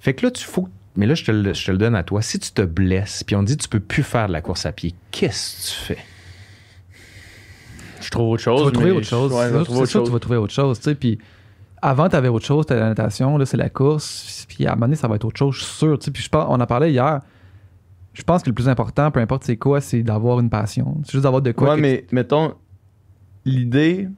Fait 0.00 0.12
que 0.12 0.26
là, 0.26 0.30
tu 0.30 0.44
faut. 0.44 0.68
Mais 0.96 1.06
là, 1.06 1.14
je 1.14 1.24
te, 1.24 1.30
le, 1.30 1.54
je 1.54 1.64
te 1.64 1.70
le 1.70 1.78
donne 1.78 1.94
à 1.94 2.02
toi. 2.02 2.20
Si 2.20 2.38
tu 2.38 2.50
te 2.52 2.60
blesses, 2.60 3.24
puis 3.24 3.34
on 3.36 3.40
te 3.40 3.46
dit 3.46 3.56
tu 3.56 3.68
peux 3.68 3.80
plus 3.80 4.02
faire 4.02 4.26
de 4.28 4.32
la 4.32 4.42
course 4.42 4.66
à 4.66 4.72
pied, 4.72 4.94
qu'est-ce 5.10 5.56
que 5.56 5.68
tu 5.70 5.94
fais? 5.94 6.04
Je 8.02 8.10
trouve 8.10 8.30
autre 8.32 8.42
chose. 8.42 8.58
Tu 8.60 8.64
vas 8.66 8.70
trouver 8.72 8.90
autre 8.90 9.06
chose. 9.06 9.32
ouais, 9.32 9.48
C'est 9.66 9.86
sûr 9.86 10.00
que 10.02 10.06
tu 10.08 10.12
vas 10.12 10.18
trouver 10.18 10.36
autre 10.36 10.52
chose. 10.52 10.78
tu 10.78 10.84
sais, 10.84 10.94
Puis 10.94 11.18
avant, 11.80 12.08
tu 12.10 12.16
avais 12.16 12.28
autre 12.28 12.44
chose, 12.44 12.66
tu 12.66 12.74
la 12.74 12.88
natation, 12.88 13.38
là, 13.38 13.46
c'est 13.46 13.56
la 13.56 13.70
course. 13.70 14.44
Puis 14.48 14.66
à 14.66 14.72
un 14.72 14.74
moment 14.74 14.86
donné, 14.86 14.96
ça 14.96 15.08
va 15.08 15.14
être 15.14 15.24
autre 15.24 15.38
chose, 15.38 15.54
je 15.56 15.60
suis 15.64 15.74
sûr. 15.74 15.98
tu 15.98 16.04
sais. 16.06 16.10
Puis 16.10 16.22
je 16.22 16.28
on 16.34 16.60
en 16.60 16.66
parlait 16.66 16.90
hier. 16.92 17.20
Je 18.14 18.22
pense 18.22 18.42
que 18.42 18.50
le 18.50 18.54
plus 18.54 18.68
important, 18.68 19.10
peu 19.10 19.20
importe 19.20 19.44
c'est 19.44 19.56
quoi, 19.56 19.80
c'est 19.80 20.02
d'avoir 20.02 20.40
une 20.40 20.50
passion. 20.50 20.98
C'est 21.04 21.12
juste 21.12 21.24
d'avoir 21.24 21.40
de 21.42 21.52
quoi. 21.52 21.74
Ouais, 21.74 21.80
mais 21.80 22.04
mettons, 22.12 22.54
l'idée, 23.44 24.08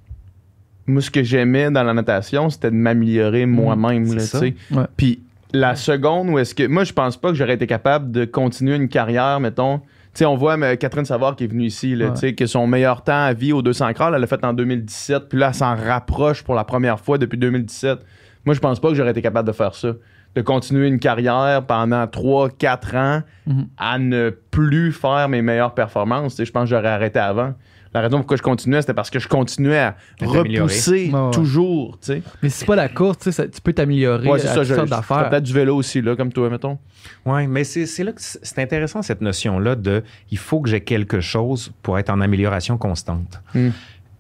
moi, 0.87 1.01
ce 1.01 1.11
que 1.11 1.23
j'aimais 1.23 1.71
dans 1.71 1.83
la 1.83 1.95
natation, 1.95 2.51
c'était 2.51 2.71
de 2.71 2.77
m'améliorer 2.77 3.47
moi-même. 3.47 4.13
là, 4.13 4.21
ça. 4.21 4.41
tu 4.41 4.49
sais. 4.49 4.77
Ouais. 4.77 4.85
Puis 4.97 5.23
la 5.53 5.77
seconde 5.77 6.29
où 6.31 6.39
est-ce 6.39 6.55
que. 6.55 6.67
Moi, 6.67 6.85
je 6.85 6.93
pense 6.93 7.17
pas 7.17 7.29
que 7.31 7.35
j'aurais 7.37 7.55
été 7.55 7.67
capable 7.67 8.11
de 8.11 8.25
continuer 8.25 8.77
une 8.77 8.89
carrière, 8.89 9.39
mettons. 9.41 9.79
Tu 9.79 10.19
sais, 10.21 10.27
on 10.27 10.37
voit 10.37 10.57
mais, 10.57 10.77
Catherine 10.77 11.05
Savard 11.05 11.35
qui 11.37 11.45
est 11.45 11.49
venue 11.49 11.65
ici, 11.67 11.97
là, 11.97 12.07
Ouais. 12.07 12.13
tu 12.13 12.19
sais, 12.21 12.35
que 12.35 12.47
son 12.47 12.67
meilleur 12.67 13.03
temps 13.03 13.25
à 13.25 13.33
vie 13.33 13.53
au 13.53 13.63
200 13.63 13.93
crawl, 13.95 14.15
elle 14.15 14.21
l'a 14.21 14.27
fait 14.27 14.45
en 14.45 14.53
2017. 14.53 15.29
Puis 15.29 15.39
là, 15.39 15.49
elle 15.49 15.55
s'en 15.55 15.75
rapproche 15.75 16.43
pour 16.45 16.55
la 16.55 16.65
première 16.65 17.01
fois 17.01 17.19
depuis 17.19 17.39
2017. 17.39 17.99
Moi, 18.45 18.55
je 18.55 18.61
pense 18.61 18.79
pas 18.81 18.91
que 18.91 18.95
j'aurais 18.95 19.11
été 19.11 19.23
capable 19.23 19.47
de 19.49 19.53
faire 19.53 19.75
ça. 19.75 19.93
De 20.35 20.43
continuer 20.43 20.89
une 20.89 20.99
carrière 20.99 21.65
pendant 21.67 22.07
3-4 22.07 22.97
ans 22.97 23.23
Mhm. 23.47 23.67
à 23.79 23.99
ne 23.99 24.31
plus 24.31 24.93
faire 24.93 25.29
mes 25.29 25.43
meilleures 25.43 25.75
performances. 25.75 26.33
Tu 26.35 26.39
sais, 26.39 26.45
je 26.47 26.53
pense 26.53 26.65
que 26.65 26.71
j'aurais 26.77 26.89
arrêté 26.89 27.19
avant. 27.21 27.55
La 27.93 28.01
raison 28.01 28.19
pourquoi 28.19 28.37
je 28.37 28.43
continuais, 28.43 28.81
c'était 28.81 28.95
parce 28.95 29.09
que 29.11 29.21
je 29.21 29.29
continuais 29.29 29.79
à 29.79 29.95
repousser 30.21 31.13
ouais. 31.13 31.31
toujours. 31.31 31.97
Tu 32.01 32.07
sais. 32.07 32.23
Mais 32.43 32.49
si 32.49 32.59
c'est 32.59 32.67
pas 32.67 32.75
la 32.75 32.89
course, 32.89 33.19
tu 33.19 33.25
sais, 33.25 33.33
ça- 33.33 33.47
tu 33.47 33.61
peux 33.61 33.73
t'améliorer 33.73 34.29
Ouais, 34.29 34.39
à 34.39 34.43
c'est 34.43 34.49
ça. 34.49 34.55
toutes 34.57 34.65
Je, 34.65 34.75
sortes 34.75 34.89
d'affaires. 34.89 35.29
peut-être 35.31 35.45
du 35.45 35.53
vélo 35.53 35.77
aussi, 35.77 36.03
là, 36.03 36.17
comme 36.17 36.33
toi, 36.33 36.51
mettons. 36.51 36.79
Oui, 37.25 37.47
mais 37.47 37.63
c'est 37.63 37.87
c'est 37.87 38.03
là 38.03 38.11
que 38.11 38.21
c'est 38.21 38.59
intéressant 38.59 39.03
cette 39.03 39.21
notion-là 39.21 39.77
de 39.77 40.03
il 40.33 40.39
faut 40.39 40.61
que 40.61 40.69
j'ai 40.69 40.81
quelque 40.81 41.21
chose 41.21 41.73
pour 41.83 41.97
être 41.99 42.11
en 42.11 42.21
amélioration 42.21 42.77
constante. 42.79 43.41
Hmm. 43.55 43.69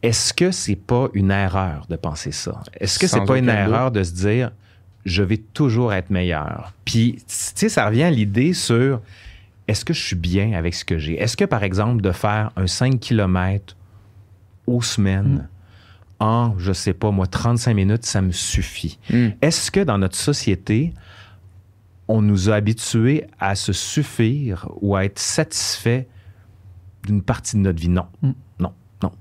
Est-ce 0.05 0.33
que 0.35 0.51
c'est 0.53 0.77
pas 0.77 1.09
une 1.15 1.31
erreur 1.33 1.87
de 1.89 1.97
penser 1.97 2.31
ça? 2.31 2.61
Est-ce 2.79 2.99
que 3.01 3.07
c'est 3.09 3.25
pas 3.25 3.39
une 3.39 3.49
erreur 3.49 3.91
de 3.91 4.03
se 4.05 4.13
dire 4.13 4.53
je 5.05 5.23
vais 5.23 5.37
toujours 5.39 5.93
être 5.93 6.11
meilleur? 6.11 6.73
Puis, 6.85 7.17
tu 7.17 7.23
sais, 7.27 7.69
ça 7.69 7.87
revient 7.87 8.05
à 8.05 8.11
l'idée 8.11 8.53
sur 8.53 9.01
est-ce 9.69 9.85
que 9.85 9.95
je 9.95 10.03
suis 10.03 10.17
bien 10.17 10.53
avec 10.53 10.75
ce 10.75 10.85
que 10.85 10.99
j'ai? 10.99 11.21
Est-ce 11.21 11.37
que, 11.37 11.45
par 11.45 11.63
exemple, 11.63 12.03
de 12.03 12.13
faire 12.13 12.51
un 12.57 12.67
5 12.67 13.01
km 13.01 13.77
aux 14.67 14.83
semaines 14.83 15.49
en, 16.21 16.55
je 16.59 16.73
sais 16.73 16.93
pas, 16.93 17.11
moi, 17.11 17.27
35 17.27 17.75
minutes, 17.75 18.05
ça 18.05 18.23
me 18.23 18.33
suffit? 18.33 18.99
Hmm. 19.11 19.31
Est-ce 19.43 19.71
que 19.71 19.81
dans 19.81 19.99
notre 19.99 20.17
société, 20.17 20.93
on 22.09 22.23
nous 22.23 22.51
a 22.51 22.55
habitués 22.55 23.25
à 23.41 23.55
se 23.55 23.73
suffire 23.73 24.69
ou 24.81 24.97
à 24.97 25.05
être 25.05 25.19
satisfait 25.19 26.09
d'une 27.05 27.23
partie 27.23 27.57
de 27.57 27.63
notre 27.63 27.81
vie? 27.81 27.89
Non. 27.89 28.07
Mm. 28.23 28.31
Non. 28.61 28.73
Non. 29.03 29.13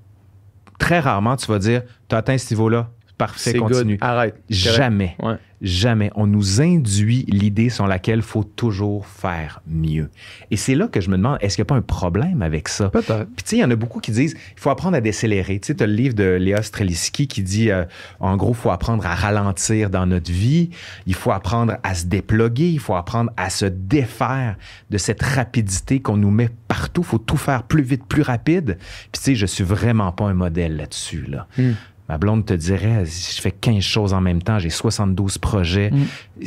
Très 0.80 1.00
rarement, 1.00 1.36
tu 1.36 1.48
vas 1.48 1.60
dire, 1.60 1.84
tu 2.10 2.16
as 2.16 2.20
atteint 2.20 2.38
ce 2.38 2.54
niveau-là, 2.54 2.92
parfait, 3.18 3.54
continue. 3.54 3.98
good. 3.98 4.04
Arrête. 4.04 4.44
Jamais. 4.50 5.16
Ouais. 5.22 5.38
Jamais. 5.64 6.11
On 6.16 6.28
nous 6.28 6.59
induit 6.59 7.26
l'idée 7.30 7.70
sur 7.70 7.88
laquelle 7.88 8.20
il 8.20 8.22
faut 8.22 8.43
toujours 8.43 9.07
faire 9.07 9.61
mieux. 9.66 10.09
Et 10.51 10.57
c'est 10.57 10.76
là 10.76 10.89
que 10.89 10.99
je 10.99 11.09
me 11.09 11.16
demande, 11.16 11.38
est-ce 11.39 11.55
qu'il 11.55 11.64
n'y 11.64 11.68
a 11.68 11.72
pas 11.74 11.76
un 11.76 11.82
problème 11.82 12.41
avec 12.41 12.68
ça? 12.68 12.89
Peut-être. 12.89 13.28
Puis, 13.36 13.43
tu 13.43 13.49
sais, 13.49 13.55
il 13.55 13.59
y 13.59 13.64
en 13.64 13.72
a 13.72 13.76
beaucoup 13.78 14.01
qui 14.01 14.11
disent 14.11 14.36
il 14.55 14.59
faut 14.59 14.70
apprendre 14.70 14.97
à 14.97 15.01
décélérer. 15.01 15.59
Tu 15.61 15.68
sais, 15.68 15.76
tu 15.76 15.84
as 15.84 15.88
le 15.88 15.93
livre 15.93 16.16
de 16.16 16.26
Léa 16.26 16.61
Streliski 16.61 17.28
qui 17.28 17.43
dit 17.43 17.72
euh, 17.72 17.86
en 18.20 18.36
gros, 18.36 18.51
il 18.51 18.57
faut 18.57 18.72
apprendre 18.72 19.05
à 19.05 19.16
ralentir 19.16 19.89
dans 19.89 20.05
notre 20.05 20.32
vie, 20.32 20.70
il 21.05 21.16
faut 21.16 21.32
apprendre 21.32 21.78
à 21.84 21.95
se 21.95 22.07
déploguer, 22.07 22.70
il 22.70 22.80
faut 22.80 22.95
apprendre 22.95 23.32
à 23.38 23.49
se 23.49 23.66
défaire 23.66 24.57
de 24.89 24.97
cette 24.97 25.24
rapidité 25.24 26.01
qu'on 26.01 26.18
nous 26.18 26.32
met 26.32 26.49
partout. 26.68 27.03
Il 27.03 27.07
faut 27.07 27.18
tout 27.20 27.38
faire 27.38 27.64
plus 27.64 27.84
vite, 27.84 28.05
plus 28.05 28.22
rapide. 28.22 28.78
Puis, 29.14 29.20
tu 29.20 29.22
sais, 29.22 29.36
je 29.36 29.45
suis 29.45 29.64
vraiment 29.64 30.11
pas 30.11 30.26
un 30.26 30.34
modèle 30.34 30.76
là-dessus. 30.76 31.26
Là. 31.30 31.47
Hmm. 31.57 31.72
Ma 32.10 32.18
blonde 32.18 32.45
te 32.45 32.54
dirait 32.54 33.06
je 33.06 33.41
fais 33.41 33.51
15 33.51 33.82
choses 33.82 34.14
en 34.14 34.22
même 34.22 34.41
temps, 34.41 34.60
j'ai 34.60 34.70
72 34.70 35.38
projets. 35.38 35.91
Mm. 35.91 36.45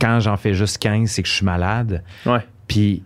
Quand 0.00 0.20
j'en 0.20 0.36
fais 0.36 0.54
juste 0.54 0.78
15, 0.78 1.10
c'est 1.10 1.22
que 1.22 1.28
je 1.28 1.34
suis 1.34 1.44
malade. 1.44 2.02
Ouais. 2.24 2.40
Puis 2.66 3.02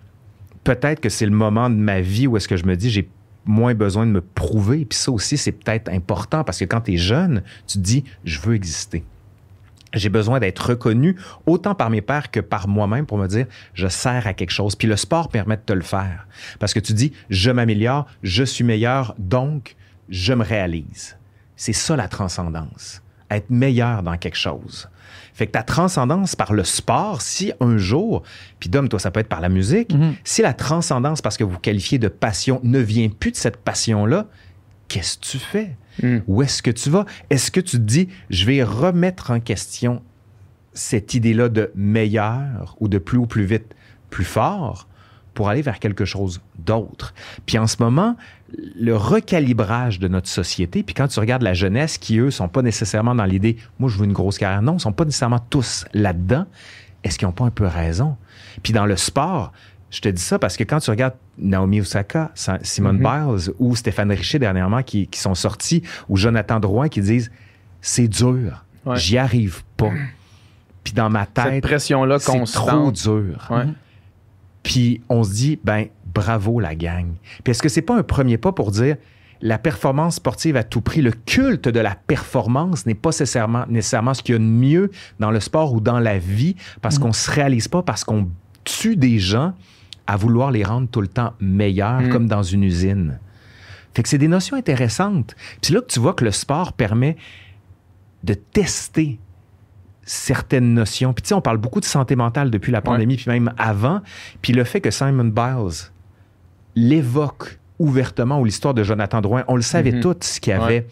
peut-être 0.62 1.00
que 1.00 1.08
c'est 1.08 1.26
le 1.26 1.32
moment 1.32 1.68
de 1.70 1.74
ma 1.74 2.00
vie 2.00 2.26
où 2.26 2.36
est-ce 2.36 2.48
que 2.48 2.56
je 2.56 2.64
me 2.64 2.76
dis 2.76 2.90
j'ai 2.90 3.08
moins 3.44 3.74
besoin 3.74 4.06
de 4.06 4.10
me 4.10 4.20
prouver. 4.20 4.84
Puis 4.84 4.98
ça 4.98 5.12
aussi, 5.12 5.36
c'est 5.36 5.52
peut-être 5.52 5.90
important 5.90 6.44
parce 6.44 6.58
que 6.58 6.64
quand 6.64 6.82
tu 6.82 6.94
es 6.94 6.96
jeune, 6.96 7.42
tu 7.66 7.78
te 7.78 7.82
dis 7.82 8.04
je 8.24 8.40
veux 8.40 8.54
exister. 8.54 9.04
J'ai 9.92 10.08
besoin 10.08 10.40
d'être 10.40 10.70
reconnu 10.70 11.16
autant 11.46 11.74
par 11.74 11.88
mes 11.88 12.00
pairs 12.00 12.30
que 12.32 12.40
par 12.40 12.66
moi-même 12.66 13.06
pour 13.06 13.18
me 13.18 13.28
dire 13.28 13.46
je 13.74 13.86
sers 13.86 14.26
à 14.26 14.34
quelque 14.34 14.50
chose. 14.50 14.74
Puis 14.74 14.88
le 14.88 14.96
sport 14.96 15.28
permet 15.28 15.56
de 15.56 15.62
te 15.62 15.72
le 15.72 15.82
faire. 15.82 16.26
Parce 16.58 16.74
que 16.74 16.80
tu 16.80 16.94
dis 16.94 17.12
je 17.30 17.50
m'améliore, 17.50 18.06
je 18.22 18.44
suis 18.44 18.64
meilleur, 18.64 19.14
donc 19.18 19.76
je 20.08 20.32
me 20.32 20.42
réalise. 20.42 21.16
C'est 21.56 21.72
ça 21.72 21.96
la 21.96 22.08
transcendance. 22.08 23.02
Être 23.30 23.50
meilleur 23.50 24.02
dans 24.02 24.16
quelque 24.16 24.36
chose. 24.36 24.88
Fait 25.32 25.46
que 25.46 25.52
ta 25.52 25.62
transcendance 25.62 26.36
par 26.36 26.52
le 26.52 26.62
sport, 26.64 27.20
si 27.20 27.52
un 27.60 27.76
jour, 27.76 28.22
puis 28.60 28.68
Dom, 28.68 28.88
toi, 28.88 28.98
ça 29.00 29.10
peut 29.10 29.20
être 29.20 29.28
par 29.28 29.40
la 29.40 29.48
musique, 29.48 29.92
Mhm. 29.92 30.14
si 30.24 30.42
la 30.42 30.54
transcendance, 30.54 31.20
parce 31.22 31.36
que 31.36 31.44
vous 31.44 31.58
qualifiez 31.58 31.98
de 31.98 32.08
passion, 32.08 32.60
ne 32.62 32.78
vient 32.78 33.08
plus 33.08 33.32
de 33.32 33.36
cette 33.36 33.56
passion-là, 33.56 34.26
qu'est-ce 34.88 35.18
que 35.18 35.24
tu 35.24 35.38
fais? 35.38 35.76
Hmm. 36.02 36.18
Où 36.26 36.42
est-ce 36.42 36.62
que 36.62 36.70
tu 36.70 36.90
vas? 36.90 37.04
Est-ce 37.30 37.50
que 37.50 37.60
tu 37.60 37.76
te 37.78 37.82
dis, 37.82 38.08
je 38.30 38.44
vais 38.46 38.62
remettre 38.62 39.30
en 39.30 39.40
question 39.40 40.02
cette 40.72 41.14
idée-là 41.14 41.48
de 41.48 41.70
meilleur 41.74 42.76
ou 42.80 42.88
de 42.88 42.98
plus 42.98 43.18
haut, 43.18 43.26
plus 43.26 43.44
vite, 43.44 43.74
plus 44.10 44.24
fort 44.24 44.88
pour 45.34 45.48
aller 45.48 45.62
vers 45.62 45.78
quelque 45.80 46.04
chose 46.04 46.40
d'autre? 46.58 47.14
Puis 47.46 47.58
en 47.58 47.66
ce 47.66 47.76
moment, 47.80 48.16
le 48.76 48.96
recalibrage 48.96 49.98
de 49.98 50.08
notre 50.08 50.28
société, 50.28 50.82
puis 50.82 50.94
quand 50.94 51.08
tu 51.08 51.18
regardes 51.20 51.42
la 51.42 51.54
jeunesse 51.54 51.98
qui, 51.98 52.18
eux, 52.18 52.30
sont 52.30 52.48
pas 52.48 52.62
nécessairement 52.62 53.14
dans 53.14 53.24
l'idée, 53.24 53.56
moi, 53.78 53.88
je 53.90 53.98
veux 53.98 54.04
une 54.04 54.12
grosse 54.12 54.38
carrière. 54.38 54.62
Non, 54.62 54.76
ils 54.76 54.80
sont 54.80 54.92
pas 54.92 55.04
nécessairement 55.04 55.40
tous 55.50 55.84
là-dedans. 55.94 56.46
Est-ce 57.02 57.18
qu'ils 57.18 57.26
n'ont 57.28 57.32
pas 57.32 57.44
un 57.44 57.50
peu 57.50 57.66
raison? 57.66 58.16
Puis 58.62 58.72
dans 58.72 58.86
le 58.86 58.96
sport, 58.96 59.52
je 59.90 60.00
te 60.00 60.08
dis 60.08 60.22
ça 60.22 60.38
parce 60.38 60.56
que 60.56 60.64
quand 60.64 60.78
tu 60.80 60.90
regardes 60.90 61.14
Naomi 61.38 61.80
Osaka, 61.80 62.30
Sa- 62.34 62.58
Simone 62.62 62.98
Biles 62.98 63.52
ou 63.58 63.76
Stéphane 63.76 64.10
Richer 64.10 64.38
dernièrement 64.38 64.82
qui, 64.82 65.06
qui 65.08 65.20
sont 65.20 65.34
sortis, 65.34 65.82
ou 66.08 66.16
Jonathan 66.16 66.60
Drouin 66.60 66.88
qui 66.88 67.00
disent 67.00 67.30
c'est 67.80 68.08
dur, 68.08 68.64
Ouais. 68.86 68.96
j'y 68.96 69.16
arrive 69.18 69.62
pas. 69.76 69.90
Puis 70.82 70.92
dans 70.92 71.08
ma 71.10 71.24
tête, 71.24 71.62
c'est 72.20 72.52
trop 72.52 72.92
dur. 72.92 73.46
Ouais. 73.50 73.64
Puis 74.62 75.00
on 75.08 75.24
se 75.24 75.32
dit, 75.32 75.58
ben 75.62 75.86
bravo 76.14 76.60
la 76.60 76.74
gang. 76.74 77.06
Puis 77.42 77.50
est-ce 77.50 77.62
que 77.62 77.68
c'est 77.68 77.82
pas 77.82 77.96
un 77.96 78.02
premier 78.02 78.38
pas 78.38 78.52
pour 78.52 78.70
dire 78.70 78.96
la 79.40 79.58
performance 79.58 80.16
sportive 80.16 80.56
à 80.56 80.62
tout 80.62 80.80
prix, 80.80 81.02
le 81.02 81.10
culte 81.12 81.68
de 81.68 81.80
la 81.80 81.94
performance 81.94 82.86
n'est 82.86 82.94
pas 82.94 83.10
nécessairement, 83.10 83.64
nécessairement 83.68 84.14
ce 84.14 84.22
qu'il 84.22 84.34
y 84.34 84.36
a 84.36 84.38
de 84.38 84.44
mieux 84.44 84.90
dans 85.20 85.30
le 85.30 85.40
sport 85.40 85.74
ou 85.74 85.80
dans 85.80 85.98
la 85.98 86.18
vie 86.18 86.56
parce 86.80 86.98
qu'on 86.98 87.12
se 87.12 87.30
réalise 87.30 87.68
pas, 87.68 87.82
parce 87.82 88.04
qu'on 88.04 88.30
tue 88.62 88.96
des 88.96 89.18
gens 89.18 89.52
à 90.06 90.16
vouloir 90.16 90.50
les 90.50 90.64
rendre 90.64 90.88
tout 90.88 91.00
le 91.00 91.08
temps 91.08 91.34
meilleurs, 91.40 92.00
Mm. 92.02 92.08
comme 92.10 92.26
dans 92.26 92.42
une 92.42 92.62
usine. 92.62 93.18
Fait 93.94 94.02
que 94.02 94.08
c'est 94.08 94.18
des 94.18 94.28
notions 94.28 94.56
intéressantes. 94.56 95.34
Puis 95.60 95.74
là 95.74 95.80
que 95.80 95.86
tu 95.86 96.00
vois 96.00 96.14
que 96.14 96.24
le 96.24 96.30
sport 96.30 96.72
permet 96.72 97.16
de 98.22 98.34
tester 98.34 99.18
certaines 100.04 100.74
notions. 100.74 101.12
Puis 101.12 101.22
tu 101.22 101.28
sais, 101.28 101.34
on 101.34 101.40
parle 101.40 101.58
beaucoup 101.58 101.80
de 101.80 101.84
santé 101.84 102.16
mentale 102.16 102.50
depuis 102.50 102.72
la 102.72 102.80
pandémie, 102.82 103.16
puis 103.16 103.26
même 103.28 103.52
avant. 103.56 104.00
Puis 104.42 104.52
le 104.52 104.64
fait 104.64 104.80
que 104.80 104.90
Simon 104.90 105.24
Biles 105.24 105.90
l'évoque 106.76 107.58
ouvertement, 107.78 108.40
ou 108.40 108.44
l'histoire 108.44 108.74
de 108.74 108.82
Jonathan 108.84 109.20
Drouin, 109.20 109.44
on 109.48 109.56
le 109.56 109.62
savait 109.62 109.92
Mhm. 109.92 110.00
tous 110.00 110.16
ce 110.20 110.40
qu'il 110.40 110.50
y 110.52 110.54
avait 110.54 110.86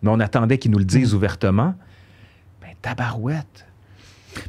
mais 0.00 0.10
on 0.10 0.20
attendait 0.20 0.58
qu'ils 0.58 0.70
nous 0.70 0.78
le 0.78 0.84
disent 0.84 1.12
ouvertement. 1.12 1.74
Ben, 2.62 2.68
tabarouette. 2.80 3.66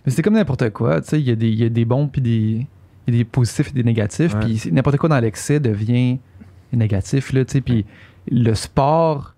Mais 0.06 0.12
c'est 0.12 0.22
comme 0.22 0.36
n'importe 0.36 0.70
quoi. 0.70 1.02
Tu 1.02 1.08
sais, 1.08 1.20
il 1.20 1.28
y, 1.28 1.32
a 1.32 1.36
des- 1.36 1.50
il 1.50 1.56
y 1.60 1.64
a 1.64 1.70
des 1.70 1.86
bons 1.86 2.08
puis 2.08 2.22
des, 2.22 2.68
il 3.08 3.14
y 3.16 3.18
a 3.18 3.24
des 3.24 3.26
positifs 3.26 3.70
et 3.70 3.72
des 3.72 3.84
négatifs. 3.84 4.36
Puis 4.40 4.62
n'importe 4.72 4.98
quoi 4.98 5.10
dans 5.10 5.20
l'excès 5.20 5.60
devient 5.60 6.20
négatif. 6.72 7.34
Là, 7.34 7.44
tu 7.46 7.54
sais, 7.54 7.62
puis 7.62 7.84
le 8.30 8.54
sport, 8.54 9.34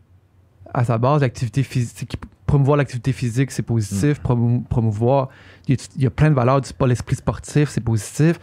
à 0.73 0.83
sa 0.83 0.97
base, 0.97 1.21
l'activité 1.21 1.63
physique, 1.63 2.17
promouvoir 2.45 2.75
l'activité 2.75 3.13
physique, 3.13 3.51
c'est 3.51 3.63
positif. 3.63 4.19
Mm. 4.19 4.23
Promou- 4.27 4.63
promouvoir, 4.65 5.29
il 5.69 5.77
y, 5.97 6.03
y 6.03 6.05
a 6.07 6.09
plein 6.09 6.29
de 6.29 6.35
valeurs 6.35 6.59
du 6.59 6.67
sport, 6.67 6.89
l'esprit 6.89 7.15
sportif, 7.15 7.69
c'est 7.69 7.79
positif. 7.79 8.37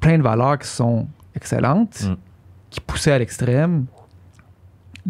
Plein 0.00 0.18
de 0.18 0.22
valeurs 0.22 0.58
qui 0.58 0.68
sont 0.68 1.08
excellentes, 1.34 2.04
Mm. 2.08 2.16
qui 2.70 2.80
poussées 2.80 3.10
à 3.12 3.18
l'extrême. 3.18 3.86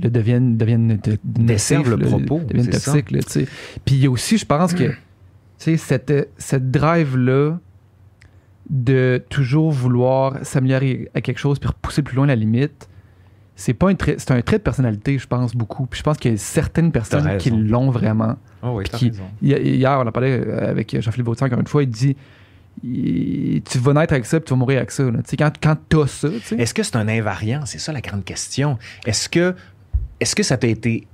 Le 0.03 0.09
deviennent, 0.09 0.57
deviennent 0.57 0.97
de- 1.03 1.19
le 1.91 1.97
là, 1.97 2.07
propos, 2.07 2.41
deviennent 2.41 2.71
toxiques. 2.71 3.11
là. 3.11 3.21
Puis 3.85 3.95
il 3.97 3.99
y 3.99 4.07
a 4.07 4.11
aussi, 4.11 4.39
je 4.39 4.47
pense 4.47 4.73
que 4.73 4.91
sais, 5.59 5.77
cette, 5.77 6.31
cette 6.39 6.71
drive-là 6.71 7.59
de 8.71 9.23
toujours 9.29 9.71
vouloir 9.71 10.39
s'améliorer 10.45 11.11
à 11.15 11.21
quelque 11.21 11.39
chose 11.39 11.59
puis 11.59 11.69
repousser 11.69 12.03
plus 12.03 12.17
loin 12.17 12.27
la 12.27 12.37
limite, 12.37 12.89
c'est 13.55 13.75
pas 13.75 13.91
un 13.91 13.95
trait, 13.95 14.15
c'est 14.19 14.31
un 14.31 14.41
trait 14.41 14.59
de 14.59 14.63
personnalité, 14.63 15.19
je 15.19 15.27
pense, 15.27 15.55
beaucoup. 15.55 15.85
Puis 15.87 15.99
je 15.99 16.03
pense 16.05 16.17
qu'il 16.17 16.31
y 16.31 16.35
a 16.35 16.37
certaines 16.39 16.91
personnes 16.91 17.37
qui 17.37 17.51
l'ont 17.51 17.91
vraiment. 17.91 18.37
Oh 18.63 18.71
oui, 18.77 18.85
Puis 18.85 18.91
t'as 18.93 18.99
qui- 18.99 19.11
raison. 19.11 19.25
Hi- 19.43 19.77
Hier, 19.77 20.01
on 20.03 20.07
a 20.07 20.13
parlé 20.13 20.31
euh, 20.31 20.71
avec 20.71 20.99
Jean-Philippe 21.01 21.27
Vautier 21.27 21.47
encore 21.47 21.61
une 21.61 21.67
fois, 21.67 21.83
il 21.83 21.91
dit 21.91 22.17
tu 22.81 23.79
vas 23.79 23.93
naître 23.93 24.13
avec 24.13 24.25
ça 24.27 24.41
puis 24.41 24.47
tu 24.47 24.51
vas 24.51 24.57
mourir 24.57 24.79
avec 24.79 24.91
ça. 24.91 25.05
là. 25.05 25.19
Quand, 25.39 25.53
quand 25.63 26.07
ça, 26.07 26.29
tu 26.31 26.41
sais. 26.41 26.57
Est-ce 26.57 26.75
que 26.75 26.83
c'est 26.83 26.97
un 26.97 27.09
invariant? 27.09 27.63
C'est 27.67 27.79
ça 27.79 27.93
la 27.93 28.01
grande 28.01 28.25
question. 28.25 28.79
Est-ce 29.07 29.29
que, 29.29 29.55
est-ce 30.21 30.35
que 30.35 30.43
ça 30.43 30.57
t'a 30.57 30.67
été, 30.67 31.07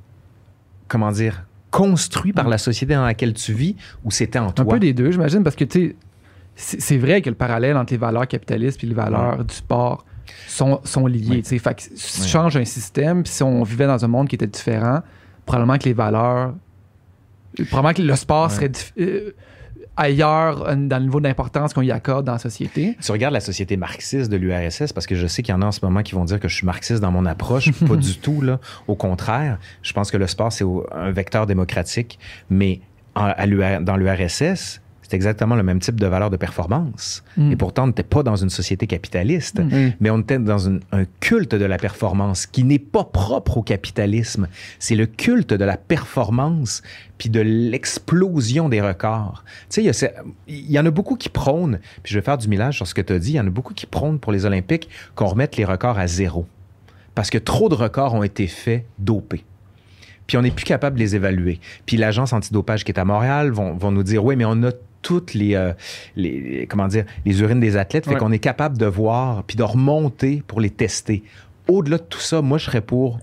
comment 0.86 1.10
dire, 1.12 1.44
construit 1.70 2.32
par 2.32 2.48
la 2.48 2.58
société 2.58 2.94
dans 2.94 3.04
laquelle 3.04 3.34
tu 3.34 3.52
vis 3.52 3.76
ou 4.04 4.10
c'était 4.10 4.38
en 4.38 4.48
Un 4.48 4.52
toi? 4.52 4.64
peu 4.66 4.78
des 4.80 4.94
deux, 4.94 5.10
j'imagine, 5.10 5.42
parce 5.42 5.56
que 5.56 5.64
tu 5.64 5.96
c'est 6.60 6.98
vrai 6.98 7.22
que 7.22 7.30
le 7.30 7.36
parallèle 7.36 7.76
entre 7.76 7.92
les 7.92 7.98
valeurs 7.98 8.26
capitalistes 8.26 8.82
et 8.82 8.86
les 8.88 8.94
valeurs 8.94 9.44
du 9.44 9.54
sport 9.54 10.04
sont, 10.48 10.80
sont 10.82 11.06
liées. 11.06 11.42
Ouais. 11.48 11.58
Fait 11.58 11.74
que 11.74 11.82
si 11.82 12.14
tu 12.16 12.22
Ouais. 12.22 12.26
changes 12.26 12.56
un 12.56 12.64
système, 12.64 13.22
puis 13.22 13.32
si 13.32 13.44
on 13.44 13.62
vivait 13.62 13.86
dans 13.86 14.04
un 14.04 14.08
monde 14.08 14.26
qui 14.26 14.34
était 14.34 14.48
différent, 14.48 15.00
probablement 15.46 15.78
que 15.78 15.84
les 15.84 15.92
valeurs. 15.92 16.54
Probablement 17.70 17.94
que 17.94 18.02
le 18.02 18.16
sport 18.16 18.50
serait 18.50 18.72
euh, 18.98 19.30
ailleurs 19.98 20.68
euh, 20.68 20.74
dans 20.76 20.98
le 20.98 21.04
niveau 21.04 21.20
d'importance 21.20 21.74
qu'on 21.74 21.82
y 21.82 21.90
accorde 21.90 22.24
dans 22.26 22.32
la 22.32 22.38
société? 22.38 22.96
Tu 23.04 23.12
regardes 23.12 23.34
la 23.34 23.40
société 23.40 23.76
marxiste 23.76 24.30
de 24.30 24.36
l'URSS, 24.36 24.92
parce 24.92 25.06
que 25.06 25.14
je 25.14 25.26
sais 25.26 25.42
qu'il 25.42 25.52
y 25.52 25.56
en 25.56 25.62
a 25.62 25.66
en 25.66 25.72
ce 25.72 25.80
moment 25.84 26.02
qui 26.02 26.14
vont 26.14 26.24
dire 26.24 26.40
que 26.40 26.48
je 26.48 26.54
suis 26.54 26.66
marxiste 26.66 27.00
dans 27.00 27.10
mon 27.10 27.26
approche. 27.26 27.72
Pas 27.86 27.96
du 27.96 28.16
tout, 28.18 28.40
là. 28.40 28.60
Au 28.86 28.94
contraire, 28.94 29.58
je 29.82 29.92
pense 29.92 30.10
que 30.10 30.16
le 30.16 30.26
sport, 30.26 30.52
c'est 30.52 30.64
un 30.92 31.10
vecteur 31.10 31.46
démocratique. 31.46 32.18
Mais 32.50 32.80
en- 33.14 33.32
à 33.36 33.46
dans 33.80 33.96
l'URSS, 33.96 34.80
c'est 35.08 35.16
exactement 35.16 35.56
le 35.56 35.62
même 35.62 35.80
type 35.80 35.98
de 35.98 36.06
valeur 36.06 36.28
de 36.30 36.36
performance. 36.36 37.24
Mm. 37.38 37.52
Et 37.52 37.56
pourtant, 37.56 37.84
on 37.84 37.86
n'était 37.88 38.02
pas 38.02 38.22
dans 38.22 38.36
une 38.36 38.50
société 38.50 38.86
capitaliste. 38.86 39.58
Mm. 39.58 39.92
Mais 40.00 40.10
on 40.10 40.18
était 40.20 40.38
dans 40.38 40.58
une- 40.58 40.80
un 40.92 41.04
culte 41.20 41.54
de 41.54 41.64
la 41.64 41.78
performance 41.78 42.46
qui 42.46 42.62
n'est 42.62 42.78
pas 42.78 43.04
propre 43.04 43.56
au 43.56 43.62
capitalisme. 43.62 44.48
C'est 44.78 44.94
le 44.94 45.06
culte 45.06 45.54
de 45.54 45.64
la 45.64 45.78
performance 45.78 46.82
puis 47.16 47.30
de 47.30 47.40
l'explosion 47.40 48.68
des 48.68 48.80
records. 48.80 49.44
Tu 49.70 49.82
sais, 49.92 50.10
y, 50.46 50.52
il 50.52 50.70
y 50.70 50.78
en 50.78 50.86
a 50.86 50.90
beaucoup 50.90 51.16
qui 51.16 51.30
prônent, 51.30 51.80
puis 52.02 52.12
je 52.12 52.18
vais 52.18 52.24
faire 52.24 52.38
du 52.38 52.46
millage 52.48 52.76
sur 52.76 52.86
ce 52.86 52.94
que 52.94 53.00
tu 53.00 53.12
as 53.14 53.18
dit, 53.18 53.30
il 53.32 53.36
y 53.36 53.40
en 53.40 53.46
a 53.46 53.50
beaucoup 53.50 53.74
qui 53.74 53.86
prônent 53.86 54.18
pour 54.20 54.30
les 54.30 54.44
Olympiques 54.44 54.88
qu'on 55.14 55.26
remette 55.26 55.56
les 55.56 55.64
records 55.64 55.98
à 55.98 56.06
zéro. 56.06 56.46
Parce 57.14 57.30
que 57.30 57.38
trop 57.38 57.68
de 57.68 57.74
records 57.74 58.14
ont 58.14 58.22
été 58.22 58.46
faits 58.46 58.84
dopés. 58.98 59.44
Puis 60.28 60.36
on 60.36 60.42
n'est 60.42 60.50
plus 60.50 60.66
capable 60.66 60.96
de 60.96 61.00
les 61.00 61.16
évaluer. 61.16 61.58
Puis 61.86 61.96
l'agence 61.96 62.32
antidopage 62.34 62.84
qui 62.84 62.92
est 62.92 62.98
à 63.00 63.04
Montréal 63.06 63.50
vont, 63.50 63.74
vont 63.74 63.90
nous 63.90 64.02
dire, 64.02 64.22
oui, 64.24 64.36
mais 64.36 64.44
on 64.44 64.62
a 64.62 64.70
toutes 65.02 65.34
les, 65.34 65.54
euh, 65.54 65.72
les, 66.16 66.40
les- 66.40 66.66
comment 66.66 66.88
dire, 66.88 67.04
les 67.24 67.40
urines 67.40 67.60
des 67.60 67.76
athlètes, 67.76 68.04
fait 68.06 68.12
Ouais. 68.12 68.16
qu'on 68.18 68.32
est 68.32 68.38
capable 68.38 68.78
de 68.78 68.86
voir, 68.86 69.42
puis 69.44 69.56
de 69.56 69.62
remonter 69.62 70.42
pour 70.46 70.60
les 70.60 70.70
tester. 70.70 71.22
Au-delà 71.68 71.98
de 71.98 72.02
tout 72.02 72.20
ça, 72.20 72.42
moi, 72.42 72.58
je 72.58 72.64
serais 72.64 72.80
pour, 72.80 73.18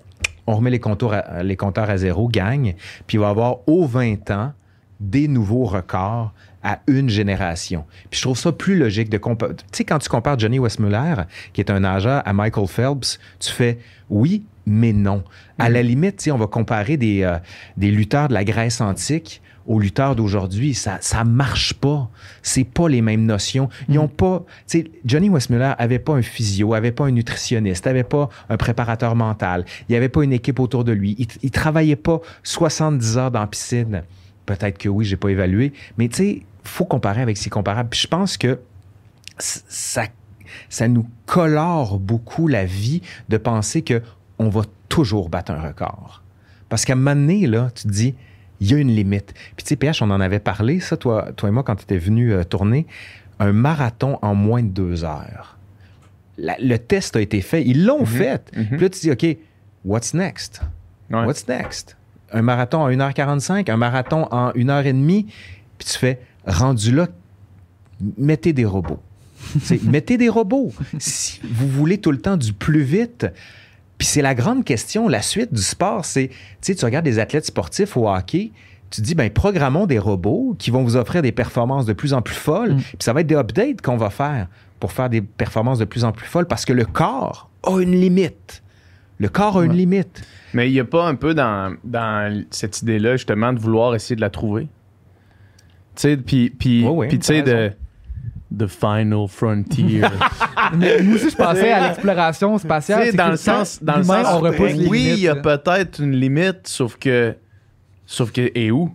on 0.47 0.55
remet 0.55 0.69
les, 0.69 0.80
contours 0.80 1.13
à- 1.13 1.43
les 1.43 1.55
compteurs 1.55 1.89
à 1.89 1.97
zéro, 1.97 2.28
gagne, 2.28 2.76
puis 3.07 3.17
il 3.17 3.19
va 3.19 3.28
y 3.28 3.30
avoir 3.30 3.67
aux 3.67 3.86
20 3.86 4.30
ans 4.32 4.53
des 4.99 5.28
nouveaux 5.28 5.65
records 5.65 6.32
à 6.63 6.80
une 6.88 7.09
génération. 7.09 7.84
Puis 8.09 8.19
je 8.19 8.26
trouve 8.26 8.38
ça 8.38 8.51
plus 8.51 8.78
logique 8.78 9.09
de 9.09 9.17
comparer. 9.17 9.55
Tu 9.55 9.63
sais, 9.73 9.84
quand 9.84 9.99
tu 9.99 10.07
compares 10.09 10.39
Johnny 10.39 10.57
Westmuller, 10.57 11.15
qui 11.53 11.61
est 11.61 11.69
un 11.69 11.82
nageur, 11.82 12.23
à 12.26 12.34
Michael 12.34 12.67
Phelps, 12.67 13.19
tu 13.39 13.51
fais 13.51 13.78
oui, 14.09 14.45
mais 14.65 14.93
non. 14.93 15.23
À 15.59 15.69
la 15.69 15.84
limite, 15.84 16.17
tu 16.17 16.23
sais, 16.26 16.32
on 16.32 16.38
va 16.38 16.47
comparer 16.47 16.97
des, 16.97 17.23
euh, 17.23 17.38
des 17.78 17.91
lutteurs 17.91 18.30
de 18.30 18.34
la 18.34 18.43
Grèce 18.43 18.80
antique 18.82 19.41
aux 19.68 19.80
lutteurs 19.80 20.16
d'aujourd'hui. 20.16 20.74
Ça, 20.74 20.97
ça 21.01 21.24
marche 21.24 21.74
pas. 21.74 22.09
C'est 22.41 22.63
pas 22.63 22.88
les 22.89 23.01
mêmes 23.01 23.26
notions. 23.26 23.70
Ils 23.89 23.99
ont 23.99 24.07
pas, 24.07 24.43
tu 24.68 24.80
sais, 24.80 24.91
Johnny 25.05 25.30
Westmuller 25.30 25.74
avait 25.78 25.99
pas 25.99 26.13
un 26.13 26.22
physio, 26.22 26.74
avait 26.74 26.91
pas 26.91 27.05
un 27.05 27.11
nutritionniste, 27.11 27.88
avait 27.88 28.03
pas 28.03 28.30
un 28.49 28.57
préparateur 28.57 29.16
mental. 29.16 29.66
Il 29.89 29.93
y 29.93 29.95
avait 29.95 30.09
pas 30.09 30.24
une 30.24 30.34
équipe 30.34 30.59
autour 30.59 30.84
de 30.84 30.91
lui. 30.91 31.16
Il, 31.18 31.28
il 31.41 31.51
travaillait 31.51 31.95
pas 31.95 32.22
70 32.43 33.18
heures 33.18 33.32
dans 33.32 33.41
la 33.41 33.47
piscine. 33.47 34.03
Peut-être 34.45 34.78
que 34.78 34.89
oui, 34.89 35.05
j'ai 35.05 35.18
pas 35.18 35.30
évalué, 35.30 35.74
mais 35.97 36.07
tu 36.07 36.16
sais, 36.16 36.41
faut 36.63 36.86
comparer 36.86 37.22
avec 37.22 37.38
ses 37.38 37.49
comparables. 37.49 37.89
Puis 37.89 38.01
je 38.01 38.07
pense 38.07 38.38
que 38.38 38.59
ça, 39.38 40.05
ça 40.70 40.88
nous 40.88 41.07
colore 41.26 41.99
beaucoup 41.99 42.47
la 42.47 42.66
vie 42.66 43.01
de 43.30 43.38
penser 43.38 43.82
que 43.82 44.01
on 44.38 44.49
va 44.49 44.61
toujours 44.89 45.30
battre 45.30 45.51
un 45.51 45.61
record. 45.61 46.24
Parce 46.70 46.86
qu'à 46.86 46.93
un 46.93 46.97
moment 46.97 47.16
donné, 47.16 47.47
là, 47.47 47.72
tu 47.74 47.84
te 47.84 47.88
dis, 47.88 48.16
il 48.61 48.71
y 48.71 48.73
a 48.73 48.77
une 48.77 48.93
limite. 48.95 49.33
Puis 49.55 49.63
tu 49.63 49.69
sais, 49.69 49.75
PH, 49.75 50.01
on 50.01 50.09
en 50.11 50.21
avait 50.21 50.39
parlé, 50.39 50.79
ça, 50.79 50.97
toi, 50.97 51.29
toi 51.35 51.49
et 51.49 51.51
moi, 51.51 51.63
quand 51.63 51.75
tu 51.75 51.83
étais 51.83 51.97
venu 51.97 52.33
euh, 52.33 52.43
tourner, 52.43 52.85
un 53.39 53.51
marathon 53.51 54.17
en 54.21 54.33
moins 54.35 54.63
de 54.63 54.69
deux 54.69 55.03
heures. 55.03 55.57
La- 56.37 56.57
le 56.59 56.77
test 56.77 57.15
a 57.15 57.21
été 57.21 57.41
fait, 57.41 57.63
ils 57.65 57.85
l'ont 57.85 58.05
fait. 58.05 58.51
mhm. 58.55 58.65
Puis 58.67 58.79
là, 58.79 58.89
tu 58.89 58.99
dis, 58.99 59.11
OK, 59.11 59.37
what's 59.83 60.13
next? 60.13 60.61
Ouais. 61.09 61.25
What's 61.25 61.47
next? 61.47 61.95
Un 62.31 62.41
marathon 62.41 62.79
en 62.79 62.89
1h45, 62.89 63.69
un 63.69 63.77
marathon 63.77 64.27
en 64.31 64.51
1h30, 64.51 65.25
puis 65.77 65.87
tu 65.87 65.97
fais, 65.97 66.19
rendu 66.45 66.91
là, 66.93 67.07
mettez 68.17 68.53
des 68.53 68.65
robots. 68.65 68.99
Mettez 69.83 70.17
des 70.17 70.27
robots. 70.29 70.73
Si 70.97 71.39
vous 71.43 71.67
voulez 71.67 71.99
tout 71.99 72.11
le 72.11 72.19
temps 72.19 72.35
du 72.35 72.51
plus 72.51 72.81
vite, 72.81 73.27
puis 73.97 74.07
c'est 74.07 74.21
la 74.21 74.35
grande 74.35 74.63
question, 74.63 75.07
la 75.07 75.21
suite 75.21 75.53
du 75.53 75.61
sport, 75.61 76.05
c'est, 76.05 76.27
tu 76.29 76.35
sais, 76.61 76.75
tu 76.75 76.83
regardes 76.85 77.05
des 77.05 77.19
athlètes 77.19 77.45
sportifs 77.45 77.95
au 77.95 78.09
hockey, 78.09 78.51
tu 78.91 79.01
te 79.01 79.05
dis, 79.05 79.15
ben, 79.15 79.29
programmons 79.29 79.85
des 79.87 79.99
robots 79.99 80.55
qui 80.59 80.69
vont 80.71 80.83
vous 80.83 80.95
offrir 80.95 81.21
des 81.21 81.31
performances 81.31 81.85
de 81.85 81.93
plus 81.93 82.13
en 82.13 82.21
plus 82.21 82.35
folles, 82.35 82.73
Mm. 82.75 82.79
puis 82.81 82.97
ça 82.99 83.13
va 83.13 83.21
être 83.21 83.27
des 83.27 83.35
updates 83.35 83.81
qu'on 83.81 83.97
va 83.97 84.09
faire 84.09 84.47
pour 84.79 84.91
faire 84.91 85.09
des 85.09 85.21
performances 85.21 85.79
de 85.79 85.85
plus 85.85 86.03
en 86.03 86.11
plus 86.11 86.27
folles, 86.27 86.45
parce 86.47 86.65
que 86.65 86.73
le 86.73 86.85
corps 86.85 87.49
a 87.63 87.79
une 87.79 87.91
limite. 87.99 88.61
Le 89.17 89.29
corps 89.29 89.57
a 89.59 89.63
une 89.65 89.73
limite. 89.73 90.23
Mais 90.53 90.69
il 90.69 90.73
n'y 90.73 90.79
a 90.81 90.85
pas 90.85 91.07
un 91.07 91.15
peu 91.15 91.33
dans, 91.33 91.75
dans 91.85 92.43
cette 92.51 92.81
idée-là, 92.81 93.15
justement, 93.15 93.53
de 93.53 93.59
vouloir 93.59 93.95
essayer 93.95 94.15
de 94.17 94.21
la 94.21 94.29
trouver? 94.29 94.63
Tu 95.95 96.01
sais, 96.01 96.17
puis, 96.17 96.49
puis, 96.49 96.85
tu 97.09 97.17
sais, 97.21 97.41
de. 97.41 97.71
The 98.57 98.67
Final 98.67 99.27
Frontier. 99.29 100.01
Mais 100.77 101.01
moi 101.01 101.15
aussi, 101.15 101.29
je 101.29 101.35
pensais 101.35 101.71
à 101.71 101.87
l'exploration 101.87 102.57
spatiale. 102.57 102.99
Tu 102.99 103.05
sais, 103.05 103.11
c'est 103.11 103.17
dans 103.17 103.29
le 103.29 103.37
sens, 103.37 103.79
dans 103.81 103.97
le 103.97 104.03
sens 104.03 104.27
on 104.31 104.39
repousse 104.39 104.73
les 104.73 104.87
oui, 104.87 105.13
il 105.17 105.19
y 105.21 105.27
a 105.27 105.35
peut-être 105.35 105.99
une 106.01 106.13
limite, 106.15 106.67
sauf 106.67 106.97
que, 106.97 107.35
sauf 108.05 108.31
que, 108.31 108.49
et 108.55 108.71
où? 108.71 108.91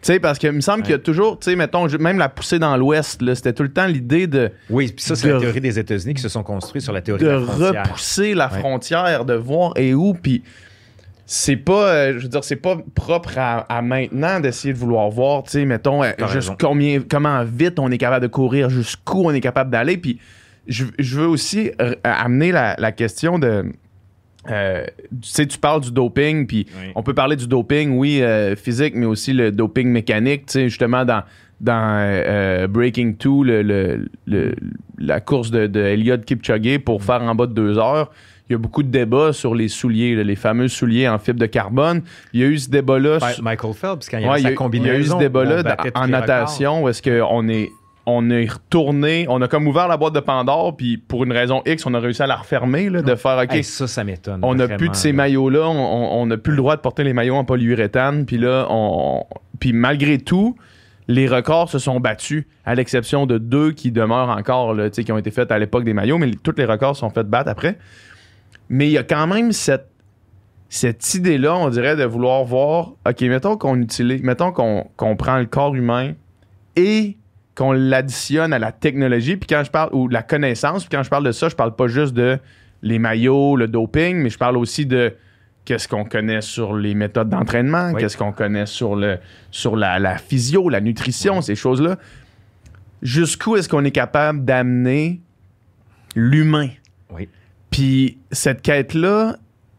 Tu 0.00 0.06
sais, 0.06 0.18
parce 0.18 0.38
que 0.40 0.48
il 0.48 0.52
me 0.54 0.60
semble 0.60 0.82
qu'il 0.82 0.90
y 0.90 0.94
a 0.94 0.98
toujours, 0.98 1.38
tu 1.38 1.50
sais, 1.50 1.56
mettons, 1.56 1.86
même 2.00 2.18
la 2.18 2.28
poussée 2.28 2.58
dans 2.58 2.76
l'Ouest, 2.76 3.22
là, 3.22 3.36
c'était 3.36 3.52
tout 3.52 3.62
le 3.62 3.72
temps 3.72 3.86
l'idée 3.86 4.26
de, 4.26 4.50
Oui, 4.68 4.90
puis 4.90 5.04
ça, 5.04 5.14
c'est 5.14 5.30
la 5.30 5.38
théorie 5.38 5.60
des 5.60 5.78
États-Unis 5.78 6.14
qui 6.14 6.22
se 6.22 6.28
sont 6.28 6.42
construits 6.42 6.82
sur 6.82 6.92
la 6.92 7.00
théorie 7.02 7.22
de, 7.22 7.28
de 7.28 7.32
la 7.32 7.40
frontière. 7.40 7.82
repousser 7.84 8.34
la 8.34 8.52
Ouais. 8.52 8.58
frontière, 8.58 9.24
de 9.24 9.34
voir 9.34 9.74
et 9.76 9.94
où, 9.94 10.14
puis 10.14 10.42
c'est 11.24 11.56
pas, 11.56 11.86
euh, 11.88 12.14
je 12.18 12.24
veux 12.24 12.28
dire, 12.28 12.42
c'est 12.42 12.56
pas 12.56 12.76
propre 12.96 13.38
à, 13.38 13.58
à 13.60 13.80
maintenant 13.80 14.40
d'essayer 14.40 14.74
de 14.74 14.78
vouloir 14.78 15.08
voir, 15.08 15.44
tu 15.44 15.50
sais, 15.52 15.64
mettons, 15.64 16.02
euh, 16.02 16.10
juste 16.32 16.50
combien, 16.60 17.00
comment 17.08 17.44
vite 17.44 17.78
on 17.78 17.88
est 17.92 17.96
capable 17.98 18.22
de 18.24 18.30
courir, 18.30 18.70
jusqu'où 18.70 19.22
on 19.26 19.30
est 19.32 19.40
capable 19.40 19.70
d'aller, 19.70 19.96
puis 19.98 20.18
je, 20.66 20.84
je 20.98 21.20
veux 21.20 21.26
aussi 21.26 21.70
euh, 21.80 21.94
amener 22.04 22.52
la, 22.52 22.74
la 22.78 22.92
question 22.92 23.38
de, 23.38 23.64
euh, 24.50 24.84
tu 25.22 25.28
sais, 25.28 25.46
tu 25.46 25.58
parles 25.58 25.80
du 25.82 25.92
doping, 25.92 26.46
puis 26.46 26.66
Oui. 26.80 26.92
on 26.94 27.02
peut 27.02 27.14
parler 27.14 27.36
du 27.36 27.46
doping, 27.46 27.96
oui, 27.96 28.20
euh, 28.22 28.56
physique, 28.56 28.94
mais 28.96 29.06
aussi 29.06 29.32
le 29.32 29.52
doping 29.52 29.88
mécanique, 29.88 30.46
tu 30.46 30.52
sais, 30.52 30.68
justement 30.68 31.04
dans 31.04 31.22
dans 31.60 31.96
euh, 32.00 32.66
Breaking 32.66 33.14
2, 33.20 33.30
le, 33.44 33.62
le- 33.62 34.08
le- 34.26 34.54
la 34.98 35.20
course 35.20 35.52
de, 35.52 35.68
de 35.68 36.16
Kipchoge 36.16 36.78
pour 36.80 37.04
faire 37.04 37.22
en 37.22 37.36
bas 37.36 37.46
de 37.46 37.52
deux 37.54 37.78
heures, 37.78 38.10
il 38.48 38.52
y 38.52 38.54
a 38.56 38.58
beaucoup 38.58 38.82
de 38.82 38.88
débats 38.88 39.32
sur 39.32 39.54
les 39.54 39.68
souliers, 39.68 40.16
là, 40.16 40.24
les 40.24 40.34
fameux 40.34 40.66
souliers 40.66 41.06
en 41.08 41.20
fibre 41.20 41.38
de 41.38 41.46
carbone. 41.46 42.02
Il 42.32 42.40
y 42.40 42.42
a 42.42 42.48
eu 42.48 42.58
ce 42.58 42.68
débat-là. 42.68 43.18
Michael 43.40 43.74
Phelps, 43.74 44.08
quand 44.10 44.18
il 44.18 44.24
y 44.24 44.28
Ouais, 44.28 44.38
il 44.38 44.40
y 44.40 44.42
sa 44.42 44.48
a, 44.48 44.48
il 44.48 44.48
y 44.48 44.48
a 44.48 44.50
eu 44.50 44.54
combinaison, 44.56 45.14
ce 45.18 45.22
débat-là 45.22 45.62
en 45.94 46.08
natation 46.08 46.82
où 46.82 46.88
est-ce 46.88 47.00
qu'on 47.00 47.48
est 47.48 47.70
on 48.06 48.30
est 48.30 48.50
retourné, 48.50 49.26
on 49.28 49.40
a 49.42 49.48
comme 49.48 49.66
ouvert 49.68 49.86
la 49.88 49.96
boîte 49.96 50.14
de 50.14 50.20
Pandore, 50.20 50.76
puis 50.76 50.96
pour 50.96 51.22
une 51.24 51.32
raison 51.32 51.62
X, 51.66 51.86
on 51.86 51.94
a 51.94 52.00
réussi 52.00 52.22
à 52.22 52.26
la 52.26 52.36
refermer, 52.36 52.90
là, 52.90 53.00
de 53.02 53.14
faire, 53.14 53.38
OK, 53.38 53.52
Hey, 53.54 53.62
ça, 53.64 53.86
ça 53.86 54.02
m'étonne. 54.02 54.40
on 54.42 54.54
n'a 54.56 54.66
plus 54.68 54.88
de 54.88 54.94
ces 54.96 55.08
là. 55.12 55.18
maillots-là, 55.18 55.68
on- 55.68 56.26
n'a 56.26 56.36
plus 56.36 56.50
le 56.52 56.56
droit 56.56 56.74
de 56.76 56.80
porter 56.80 57.04
les 57.04 57.12
maillots 57.12 57.36
en 57.36 57.44
polyuréthane, 57.44 58.26
puis 58.26 58.38
là, 58.38 58.66
on, 58.70 59.24
puis 59.60 59.72
malgré 59.72 60.18
tout, 60.18 60.56
les 61.08 61.28
records 61.28 61.68
se 61.68 61.78
sont 61.78 62.00
battus, 62.00 62.46
à 62.64 62.74
l'exception 62.74 63.26
de 63.26 63.38
deux 63.38 63.72
qui 63.72 63.90
demeurent 63.92 64.30
encore, 64.30 64.74
là, 64.74 64.88
qui 64.90 65.10
ont 65.12 65.18
été 65.18 65.30
faits 65.30 65.50
à 65.52 65.58
l'époque 65.58 65.84
des 65.84 65.94
maillots, 65.94 66.18
mais 66.18 66.30
tous 66.42 66.54
les 66.56 66.64
records 66.64 66.96
sont 66.96 67.10
faits 67.10 67.26
battre 67.28 67.50
après. 67.50 67.76
Mais 68.68 68.86
il 68.88 68.92
y 68.92 68.98
a 68.98 69.02
quand 69.04 69.26
même 69.26 69.52
cette, 69.52 69.88
cette 70.68 71.14
idée-là, 71.14 71.54
on 71.56 71.68
dirait, 71.68 71.96
de 71.96 72.04
vouloir 72.04 72.44
voir, 72.44 72.92
OK, 73.06 73.20
mettons 73.22 73.56
qu'on 73.56 73.80
utilise, 73.80 74.22
mettons 74.22 74.52
qu'on 74.52 74.86
qu'on 74.96 75.16
prend 75.16 75.38
le 75.38 75.44
corps 75.46 75.74
humain 75.74 76.12
et 76.76 77.16
qu'on 77.54 77.72
l'additionne 77.72 78.52
à 78.52 78.58
la 78.58 78.72
technologie, 78.72 79.36
puis 79.36 79.46
quand 79.46 79.62
je 79.64 79.70
parle, 79.70 79.90
ou 79.92 80.08
la 80.08 80.22
connaissance, 80.22 80.84
puis 80.84 80.96
quand 80.96 81.02
je 81.02 81.10
parle 81.10 81.24
de 81.24 81.32
ça, 81.32 81.48
je 81.48 81.54
parle 81.54 81.74
pas 81.76 81.86
juste 81.86 82.14
de 82.14 82.38
les 82.82 82.98
maillots, 82.98 83.56
le 83.56 83.68
doping, 83.68 84.16
mais 84.16 84.30
je 84.30 84.38
parle 84.38 84.56
aussi 84.56 84.86
de 84.86 85.14
qu'est-ce 85.64 85.86
qu'on 85.86 86.04
connaît 86.04 86.40
sur 86.40 86.74
les 86.74 86.94
méthodes 86.94 87.28
d'entraînement, 87.28 87.92
Oui. 87.92 88.00
qu'est-ce 88.00 88.16
qu'on 88.16 88.32
connaît 88.32 88.66
sur, 88.66 88.96
le, 88.96 89.18
sur 89.50 89.76
la, 89.76 89.98
la 89.98 90.16
physio, 90.18 90.68
la 90.68 90.80
nutrition, 90.80 91.40
ces 91.42 91.54
choses-là. 91.54 91.96
Jusqu'où 93.02 93.56
est-ce 93.56 93.68
qu'on 93.68 93.84
est 93.84 93.90
capable 93.92 94.44
d'amener 94.44 95.20
l'humain? 96.16 96.68
Oui. 97.10 97.28
Puis 97.70 98.18
cette 98.30 98.62
quête-là 98.62 99.36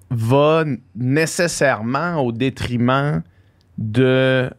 va 0.09 0.63
nécessairement 0.95 2.17
au 2.23 2.31
détriment 2.31 3.23
de 3.77 4.49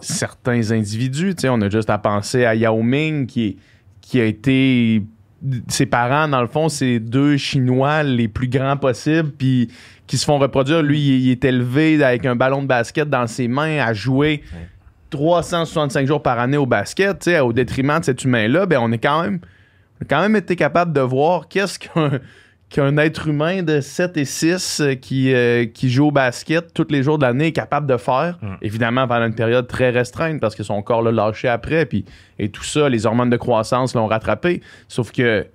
certains 0.00 0.70
individus. 0.70 1.34
On 1.44 1.60
a 1.62 1.68
juste 1.68 1.90
à 1.90 1.98
penser 1.98 2.44
à 2.44 2.54
Yao 2.54 2.82
Ming 2.82 3.26
qui, 3.26 3.56
qui 4.00 4.20
a 4.20 4.24
été. 4.24 5.02
Ses 5.68 5.86
parents, 5.86 6.28
dans 6.28 6.40
le 6.40 6.48
fond, 6.48 6.68
c'est 6.68 6.98
deux 6.98 7.36
Chinois 7.36 8.02
les 8.02 8.26
plus 8.26 8.48
grands 8.48 8.76
possibles, 8.76 9.30
puis 9.30 9.70
qui 10.06 10.16
se 10.16 10.24
font 10.24 10.38
reproduire. 10.38 10.82
Lui, 10.82 10.98
il, 10.98 11.30
est 11.30 11.44
élevé 11.44 12.02
avec 12.02 12.24
un 12.24 12.34
ballon 12.34 12.62
de 12.62 12.66
basket 12.66 13.08
dans 13.08 13.26
ses 13.26 13.46
mains 13.46 13.78
à 13.78 13.92
jouer 13.92 14.42
365 15.10 16.06
jours 16.06 16.22
par 16.22 16.38
année 16.38 16.56
au 16.56 16.66
basket, 16.66 17.28
au 17.42 17.52
détriment 17.52 18.00
de 18.00 18.04
cet 18.06 18.24
humain-là. 18.24 18.66
Ben, 18.66 18.78
on 18.80 18.90
est 18.92 18.98
quand 18.98 19.22
même, 19.22 19.40
a 20.00 20.04
quand 20.06 20.20
même 20.20 20.36
été 20.36 20.56
capable 20.56 20.92
de 20.92 21.00
voir 21.02 21.48
qu'est-ce 21.48 21.78
qu'un 21.78 22.18
qu'un 22.68 22.96
être 22.96 23.28
humain 23.28 23.62
de 23.62 23.80
7 23.80 24.16
et 24.16 24.24
6 24.24 24.80
euh, 24.80 24.94
qui, 24.96 25.32
euh, 25.32 25.66
qui 25.66 25.88
joue 25.88 26.06
au 26.08 26.10
basket 26.10 26.74
tous 26.74 26.88
les 26.90 27.02
jours 27.04 27.16
de 27.18 27.24
l'année 27.24 27.46
est 27.48 27.52
capable 27.52 27.86
de 27.86 27.96
faire. 27.96 28.38
Mm. 28.42 28.54
Évidemment, 28.60 29.06
pendant 29.06 29.26
une 29.26 29.34
période 29.36 29.68
très 29.68 29.90
restreinte 29.90 30.40
parce 30.40 30.56
que 30.56 30.64
son 30.64 30.82
corps 30.82 31.00
l'a 31.02 31.12
lâché 31.12 31.46
après. 31.48 31.86
Puis, 31.86 32.04
et 32.40 32.48
tout 32.50 32.64
ça, 32.64 32.88
les 32.88 33.06
hormones 33.06 33.30
de 33.30 33.36
croissance 33.36 33.94
l'ont 33.94 34.08
rattrapé. 34.08 34.62
Sauf 34.88 35.12
que 35.12 35.46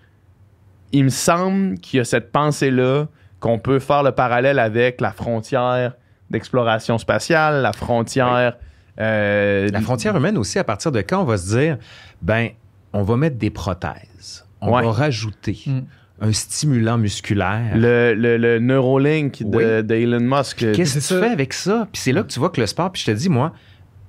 il 0.94 1.04
me 1.06 1.10
semble 1.10 1.78
qu'il 1.80 1.98
y 1.98 2.02
a 2.02 2.06
cette 2.06 2.32
pensée-là 2.32 3.06
qu'on 3.40 3.60
peut 3.60 3.80
faire 3.80 4.04
le 4.04 4.12
parallèle 4.12 4.60
avec 4.60 5.02
la 5.02 5.12
frontière 5.12 5.94
d'exploration 6.30 6.98
spatiale, 6.98 7.62
la 7.62 7.74
frontière. 7.74 8.56
euh, 9.00 9.68
La 9.72 9.82
frontière 9.82 10.16
humaine 10.16 10.38
aussi, 10.38 10.60
à 10.60 10.64
partir 10.64 10.92
de 10.92 11.02
quand 11.02 11.22
on 11.22 11.26
va 11.26 11.38
se 11.38 11.58
dire, 11.58 11.78
ben, 12.22 12.50
on 12.94 13.04
va 13.04 13.16
mettre 13.18 13.38
des 13.38 13.50
prothèses. 13.50 14.46
On 14.62 14.74
Ouais. 14.74 14.84
va 14.84 14.92
rajouter 14.92 15.58
Mm. 15.66 15.80
Un 16.22 16.32
stimulant 16.32 16.98
musculaire. 16.98 17.76
le, 17.76 18.14
le, 18.14 18.38
le 18.38 18.60
Neuralink 18.60 19.42
de, 19.44 19.58
Oui. 19.58 19.84
d'Elon 19.84 20.20
Musk. 20.22 20.60
Qu'est-ce 20.74 20.94
que 20.96 21.00
tu 21.00 21.06
ça. 21.06 21.20
fais 21.20 21.30
avec 21.32 21.54
ça? 21.54 21.88
Puis 21.92 22.02
c'est 22.02 22.12
là 22.12 22.24
que 22.24 22.28
tu 22.28 22.40
vois 22.40 22.50
que 22.52 22.62
le 22.62 22.68
sport, 22.68 22.92
puis 22.92 23.02
je 23.06 23.12
te 23.12 23.18
dis, 23.18 23.28
moi, 23.30 23.54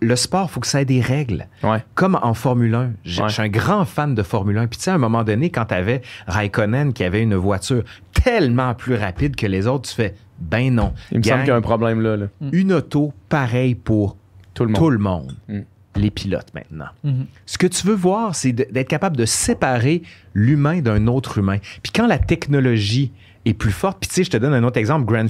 le 0.01 0.17
sport, 0.17 0.49
il 0.51 0.53
faut 0.53 0.61
que 0.61 0.67
ça 0.67 0.83
ait 0.83 0.85
des 0.85 1.01
règles. 1.01 1.47
Ouais. 1.63 1.79
Comme 1.95 2.19
en 2.23 2.35
Formule 2.35 2.75
1. 2.75 2.93
J'ai- 3.05 3.23
Ouais. 3.23 3.29
Je 3.29 3.35
suis 3.35 3.43
un 3.43 3.49
grand 3.49 3.85
fan 3.85 4.15
de 4.15 4.23
Formule 4.23 4.59
1. 4.59 4.67
Puis 4.67 4.79
tu 4.79 4.85
sais, 4.85 4.91
à 4.91 4.95
un 4.95 4.99
moment 4.99 5.23
donné, 5.25 5.51
quand 5.51 5.65
tu 5.67 5.75
avais 5.75 6.03
Raikkonen 6.27 6.93
qui 6.93 7.05
avait 7.05 7.23
une 7.23 7.35
voiture 7.37 7.85
tellement 8.13 8.75
plus 8.75 8.95
rapide 8.97 9.37
que 9.37 9.47
les 9.47 9.67
autres, 9.67 9.89
tu 9.89 9.95
fais, 9.95 10.15
ben 10.41 10.75
non. 10.75 10.93
Il 11.13 11.19
me 11.19 11.23
Gang, 11.23 11.31
semble 11.33 11.41
qu'il 11.45 11.49
y 11.51 11.53
a 11.53 11.57
un 11.57 11.61
problème 11.61 12.01
là. 12.01 12.17
là. 12.17 12.27
Une 12.53 12.73
auto 12.73 13.13
pareille 13.29 13.75
pour 13.77 14.17
Tout 14.55 14.65
le 14.65 14.71
monde. 14.73 14.79
tout 14.79 14.91
le 14.91 14.99
monde. 14.99 15.33
Mm. 15.49 15.61
Les 15.97 16.11
pilotes 16.11 16.55
maintenant. 16.55 16.89
Mhm. 17.05 17.27
Ce 17.47 17.59
que 17.59 17.67
tu 17.67 17.87
veux 17.87 17.95
voir, 17.95 18.35
c'est 18.35 18.53
d'être 18.53 18.89
capable 18.89 19.17
de 19.17 19.27
séparer 19.27 20.03
l'humain 20.35 20.81
d'un 20.81 21.07
autre 21.07 21.39
humain. 21.39 21.59
Puis 21.83 21.93
quand 21.93 22.07
la 22.07 22.19
technologie 22.19 23.13
est 23.45 23.55
plus 23.55 23.73
forte, 23.73 23.99
puis 24.01 24.09
tu 24.09 24.15
sais, 24.15 24.25
je 24.25 24.31
te 24.31 24.37
donne 24.37 24.55
un 24.55 24.63
autre 24.63 24.79
exemple, 24.79 25.05
Grand 25.05 25.27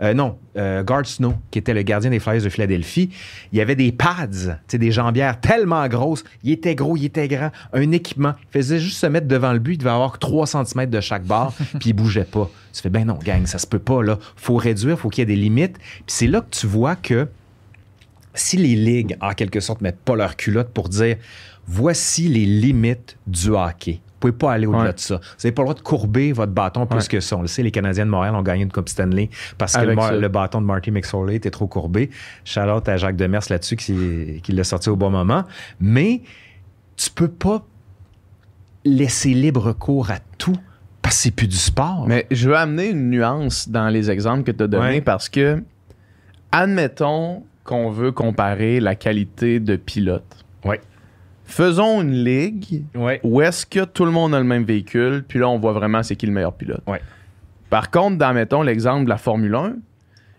euh, 0.00 0.14
non, 0.14 0.38
euh, 0.56 0.82
Guard 0.82 1.06
Snow, 1.06 1.34
qui 1.50 1.58
était 1.58 1.74
le 1.74 1.82
gardien 1.82 2.10
des 2.10 2.18
Flyers 2.18 2.42
de 2.42 2.48
Philadelphie, 2.48 3.10
il 3.52 3.58
y 3.58 3.60
avait 3.60 3.76
des 3.76 3.92
pads, 3.92 4.26
tu 4.26 4.50
sais, 4.66 4.78
des 4.78 4.90
jambières 4.90 5.40
tellement 5.40 5.86
grosses, 5.88 6.24
il 6.42 6.52
était 6.52 6.74
gros, 6.74 6.96
il 6.96 7.04
était 7.04 7.28
grand, 7.28 7.50
un 7.72 7.92
équipement, 7.92 8.34
il 8.42 8.58
faisait 8.58 8.80
juste 8.80 8.98
se 8.98 9.06
mettre 9.06 9.28
devant 9.28 9.52
le 9.52 9.60
but, 9.60 9.74
il 9.74 9.78
devait 9.78 9.90
avoir 9.90 10.18
3 10.18 10.46
cm 10.46 10.86
de 10.86 11.00
chaque 11.00 11.24
barre, 11.24 11.52
puis 11.78 11.90
il 11.90 11.92
bougeait 11.92 12.24
pas. 12.24 12.50
Tu 12.72 12.82
fais, 12.82 12.90
ben 12.90 13.06
non, 13.06 13.18
gang, 13.24 13.46
ça 13.46 13.58
se 13.58 13.66
peut 13.66 13.78
pas, 13.78 14.02
là. 14.02 14.18
Faut 14.36 14.56
réduire, 14.56 14.98
faut 14.98 15.08
qu'il 15.08 15.22
y 15.22 15.22
ait 15.22 15.36
des 15.36 15.40
limites. 15.40 15.78
Puis 15.78 16.04
c'est 16.06 16.26
là 16.26 16.40
que 16.40 16.50
tu 16.50 16.66
vois 16.66 16.96
que 16.96 17.28
si 18.34 18.56
les 18.56 18.74
ligues, 18.76 19.16
en 19.20 19.32
quelque 19.32 19.60
sorte, 19.60 19.80
mettent 19.80 20.00
pas 20.00 20.16
leur 20.16 20.36
culotte 20.36 20.68
pour 20.68 20.88
dire 20.88 21.16
voici 21.66 22.28
les 22.28 22.46
limites 22.46 23.16
du 23.26 23.50
hockey. 23.50 24.00
Vous 24.20 24.20
pouvez 24.20 24.32
pas 24.32 24.52
aller 24.52 24.66
au-delà 24.66 24.84
Ouais. 24.84 24.92
de 24.94 24.98
ça. 24.98 25.16
Vous 25.16 25.22
n'avez 25.44 25.52
pas 25.52 25.62
le 25.62 25.66
droit 25.66 25.74
de 25.74 25.80
courber 25.80 26.32
votre 26.32 26.50
bâton 26.52 26.86
plus 26.86 26.98
Ouais. 27.02 27.06
que 27.08 27.20
ça. 27.20 27.36
On 27.36 27.42
le 27.42 27.46
sait, 27.46 27.62
les 27.62 27.70
Canadiens 27.70 28.04
de 28.04 28.10
Montréal 28.10 28.34
ont 28.34 28.42
gagné 28.42 28.64
une 28.64 28.72
Coupe 28.72 28.88
Stanley 28.88 29.30
parce 29.58 29.74
que 29.76 29.82
le, 29.84 30.28
bâton 30.28 30.60
de 30.60 30.66
Marty 30.66 30.90
McSorley 30.90 31.36
était 31.36 31.50
trop 31.52 31.68
courbé. 31.68 32.10
Charlotte 32.44 32.88
à 32.88 32.96
Jacques 32.96 33.14
Demers 33.16 33.42
là-dessus 33.48 33.76
qui, 33.76 34.40
qui 34.42 34.52
l'a 34.52 34.64
sorti 34.64 34.88
au 34.88 34.96
bon 34.96 35.10
moment. 35.10 35.44
Mais 35.78 36.22
tu 36.96 37.10
peux 37.10 37.28
pas 37.28 37.64
laisser 38.84 39.34
libre 39.34 39.72
cours 39.72 40.10
à 40.10 40.18
tout 40.38 40.56
parce 41.02 41.14
que 41.16 41.22
c'est 41.22 41.30
plus 41.30 41.46
du 41.46 41.56
sport. 41.56 42.04
Mais 42.08 42.26
je 42.32 42.48
veux 42.48 42.56
amener 42.56 42.88
une 42.88 43.10
nuance 43.10 43.68
dans 43.68 43.88
les 43.88 44.10
exemples 44.10 44.42
que 44.42 44.50
tu 44.50 44.64
as 44.64 44.66
donnés 44.66 44.84
Ouais. 44.96 45.00
parce 45.00 45.28
que, 45.28 45.62
admettons 46.50 47.44
qu'on 47.68 47.90
veut 47.90 48.12
comparer 48.12 48.80
la 48.80 48.94
qualité 48.94 49.60
de 49.60 49.76
pilote. 49.76 50.24
Ouais. 50.64 50.80
Faisons 51.44 52.00
une 52.00 52.24
ligue 52.24 52.82
Ouais. 52.94 53.20
où 53.22 53.42
est-ce 53.42 53.66
que 53.66 53.84
tout 53.84 54.06
le 54.06 54.10
monde 54.10 54.34
a 54.34 54.38
le 54.38 54.44
même 54.46 54.64
véhicule, 54.64 55.22
puis 55.28 55.38
là, 55.38 55.50
on 55.50 55.58
voit 55.58 55.74
vraiment 55.74 56.02
c'est 56.02 56.16
qui 56.16 56.24
le 56.24 56.32
meilleur 56.32 56.54
pilote. 56.54 56.80
Ouais. 56.86 57.02
Par 57.68 57.90
contre, 57.90 58.16
dans, 58.16 58.32
mettons, 58.32 58.62
l'exemple 58.62 59.04
de 59.04 59.10
la 59.10 59.18
Formule 59.18 59.54
1, 59.54 59.74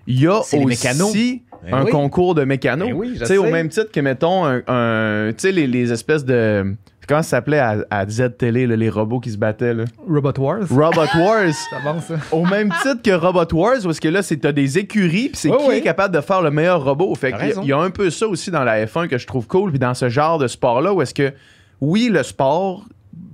il 0.08 0.22
y 0.22 0.26
a 0.26 0.40
aussi 0.40 1.44
Ben 1.64 1.74
un 1.74 1.84
oui. 1.86 1.92
concours 1.92 2.34
de 2.34 2.44
mécanos. 2.46 2.88
Ben 2.90 2.96
oui, 2.96 3.12
je 3.14 3.20
Tu 3.20 3.26
sais, 3.28 3.38
au 3.38 3.44
même 3.44 3.70
titre 3.70 3.92
que, 3.92 4.00
mettons, 4.00 4.46
un, 4.46 4.64
un- 4.68 5.30
tu 5.34 5.40
sais, 5.40 5.52
les, 5.52 5.68
les 5.68 5.92
espèces 5.92 6.26
de... 6.26 6.76
Comment 7.10 7.24
ça 7.24 7.30
s'appelait 7.30 7.60
à, 7.60 7.78
à 7.90 8.08
Z-Télé, 8.08 8.68
là, 8.68 8.76
les 8.76 8.90
robots 8.90 9.20
qui 9.20 9.32
se 9.32 9.38
battaient, 9.38 9.74
là? 9.74 9.86
Robot 10.08 10.34
Wars. 10.38 10.60
Robot 10.70 11.08
Wars. 11.18 11.52
Ça 11.72 11.78
avance, 11.84 12.06
ça. 12.06 12.16
Au 12.32 12.46
même 12.46 12.70
titre 12.84 13.02
que 13.04 13.12
Robot 13.12 13.48
Wars, 13.54 13.78
où 13.84 13.90
est-ce 13.90 14.00
que 14.00 14.08
là, 14.10 14.22
c'est 14.22 14.38
t'as 14.38 14.52
des 14.52 14.78
écuries, 14.78 15.30
puis 15.30 15.36
c'est 15.38 15.50
qui 15.50 15.72
est 15.72 15.82
capable 15.82 16.14
de 16.16 16.22
faire 16.22 16.42
le 16.44 16.52
meilleur 16.52 16.84
robot. 16.84 17.14
Fait 17.16 17.32
qu'il 17.32 17.40
y 17.40 17.42
a- 17.42 17.46
raison. 17.48 17.62
il 17.64 17.68
y, 17.70 17.74
a 17.74 17.80
un 17.80 17.90
peu 17.90 18.10
ça 18.12 18.28
aussi 18.28 18.52
dans 18.52 18.64
la 18.64 18.86
F1 18.86 19.08
que 19.08 19.18
je 19.18 19.26
trouve 19.26 19.48
cool, 19.48 19.72
puis 19.72 19.80
dans 19.80 19.96
ce 19.96 20.08
genre 20.08 20.38
de 20.38 20.48
sport-là, 20.48 20.94
où 20.94 21.02
est-ce 21.02 21.16
que, 21.16 21.34
oui, 21.82 22.10
le 22.14 22.22
sport, 22.22 22.86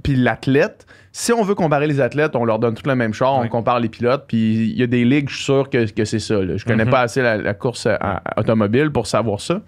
puis 0.03 0.15
l'athlète, 0.15 0.85
si 1.11 1.33
on 1.33 1.43
veut 1.43 1.55
comparer 1.55 1.87
les 1.87 1.99
athlètes, 1.99 2.35
on 2.37 2.45
leur 2.45 2.59
donne 2.59 2.75
tout 2.75 2.87
le 2.87 2.95
même 2.95 3.13
char, 3.13 3.35
on 3.35 3.47
compare 3.49 3.79
les 3.81 3.89
pilotes, 3.89 4.23
puis 4.27 4.69
il 4.71 4.79
y 4.79 4.83
a 4.83 4.87
des 4.87 5.03
ligues, 5.03 5.27
je 5.29 5.35
suis 5.35 5.43
sûr 5.45 5.69
que, 5.69 5.89
que 5.91 6.05
c'est 6.05 6.19
ça. 6.19 6.35
là. 6.41 6.55
Je 6.57 6.63
connais 6.65 6.85
Mhm. 6.85 6.91
pas 6.91 7.01
assez 7.01 7.21
la, 7.21 7.35
la 7.37 7.53
course 7.53 7.85
à- 7.87 7.95
à- 7.95 8.39
automobile 8.39 8.89
pour 8.91 9.05
savoir 9.07 9.39
ça. 9.41 9.61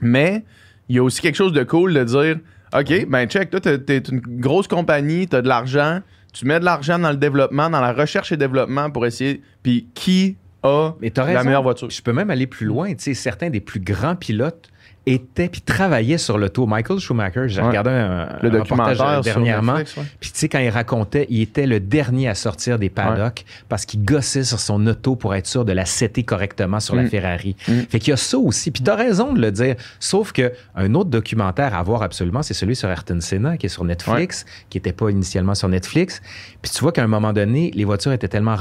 Mais 0.00 0.42
il 0.88 0.96
y 0.96 0.98
a 0.98 1.02
aussi 1.04 1.20
quelque 1.20 1.36
chose 1.36 1.52
de 1.52 1.62
cool 1.62 1.94
de 1.94 2.04
dire 2.04 2.36
OK, 2.72 3.06
ben 3.08 3.26
check, 3.28 3.50
toi, 3.50 3.60
t'es 3.60 3.98
une 3.98 4.20
grosse 4.20 4.68
compagnie, 4.68 5.26
t'as 5.26 5.42
de 5.42 5.48
l'argent, 5.48 6.00
tu 6.32 6.46
mets 6.46 6.60
de 6.60 6.64
l'argent 6.64 6.98
dans 6.98 7.10
le 7.10 7.16
développement, 7.16 7.68
dans 7.68 7.80
la 7.80 7.92
recherche 7.92 8.30
et 8.32 8.36
développement 8.36 8.90
pour 8.90 9.06
essayer. 9.06 9.42
Puis 9.62 9.88
qui 9.94 10.36
a 10.62 10.92
Mais 11.00 11.12
la 11.16 11.24
raison. 11.24 11.44
meilleure 11.44 11.62
voiture? 11.62 11.90
Je 11.90 12.02
peux 12.02 12.12
même 12.12 12.30
aller 12.30 12.46
plus 12.46 12.66
loin. 12.66 12.90
Tu 12.94 13.02
sais, 13.02 13.14
certains 13.14 13.50
des 13.50 13.60
plus 13.60 13.80
grands 13.80 14.14
pilotes 14.14 14.68
étaient 15.06 15.48
puis 15.48 15.62
travaillaient 15.62 16.18
sur 16.18 16.36
l'auto. 16.38 16.66
Michael 16.66 16.98
Schumacher, 16.98 17.44
j'ai 17.48 17.60
Ouais. 17.62 17.68
regardé 17.68 17.90
un, 17.90 18.28
Le 18.42 18.48
un 18.48 18.52
documentaire 18.52 18.96
sur 18.96 19.20
dernièrement. 19.22 19.74
Ouais. 19.76 19.84
Puis 20.20 20.30
tu 20.30 20.38
sais, 20.38 20.48
quand 20.48 20.58
il 20.58 20.68
racontait, 20.68 21.26
il 21.30 21.40
était 21.40 21.66
le 21.66 21.80
dernier 21.80 22.28
à 22.28 22.34
sortir 22.34 22.78
des 22.78 22.90
paddocks 22.90 23.44
parce 23.68 23.86
qu'il 23.86 24.04
gossait 24.04 24.44
sur 24.44 24.60
son 24.60 24.86
auto 24.86 25.16
pour 25.16 25.34
être 25.34 25.46
sûr 25.46 25.64
de 25.64 25.72
la 25.72 25.84
setter 25.86 26.22
correctement 26.22 26.80
sur 26.80 26.94
la 26.94 27.04
Mm. 27.04 27.08
Ferrari. 27.08 27.56
Mm. 27.66 27.72
Fait 27.88 27.98
qu'il 27.98 28.10
y 28.10 28.12
a 28.12 28.16
ça 28.18 28.38
aussi. 28.38 28.70
Puis 28.70 28.82
t'as 28.82 28.94
raison 28.94 29.32
de 29.32 29.40
le 29.40 29.50
dire. 29.50 29.76
Sauf 29.98 30.32
que 30.32 30.52
un 30.76 30.94
autre 30.94 31.10
documentaire 31.10 31.74
à 31.74 31.82
voir 31.82 32.02
absolument, 32.02 32.42
c'est 32.42 32.54
celui 32.54 32.76
sur 32.76 32.88
Ayrton 32.90 33.20
Senna 33.20 33.56
qui 33.56 33.66
est 33.66 33.70
sur 33.70 33.84
Netflix, 33.84 34.44
qui 34.68 34.76
n'était 34.78 34.92
pas 34.92 35.08
initialement 35.10 35.54
sur 35.54 35.68
Netflix. 35.68 36.20
Puis 36.62 36.70
tu 36.72 36.80
vois 36.80 36.92
qu'à 36.92 37.02
un 37.02 37.06
moment 37.08 37.32
donné, 37.32 37.70
les 37.74 37.84
voitures 37.84 38.12
étaient 38.12 38.28
tellement, 38.28 38.56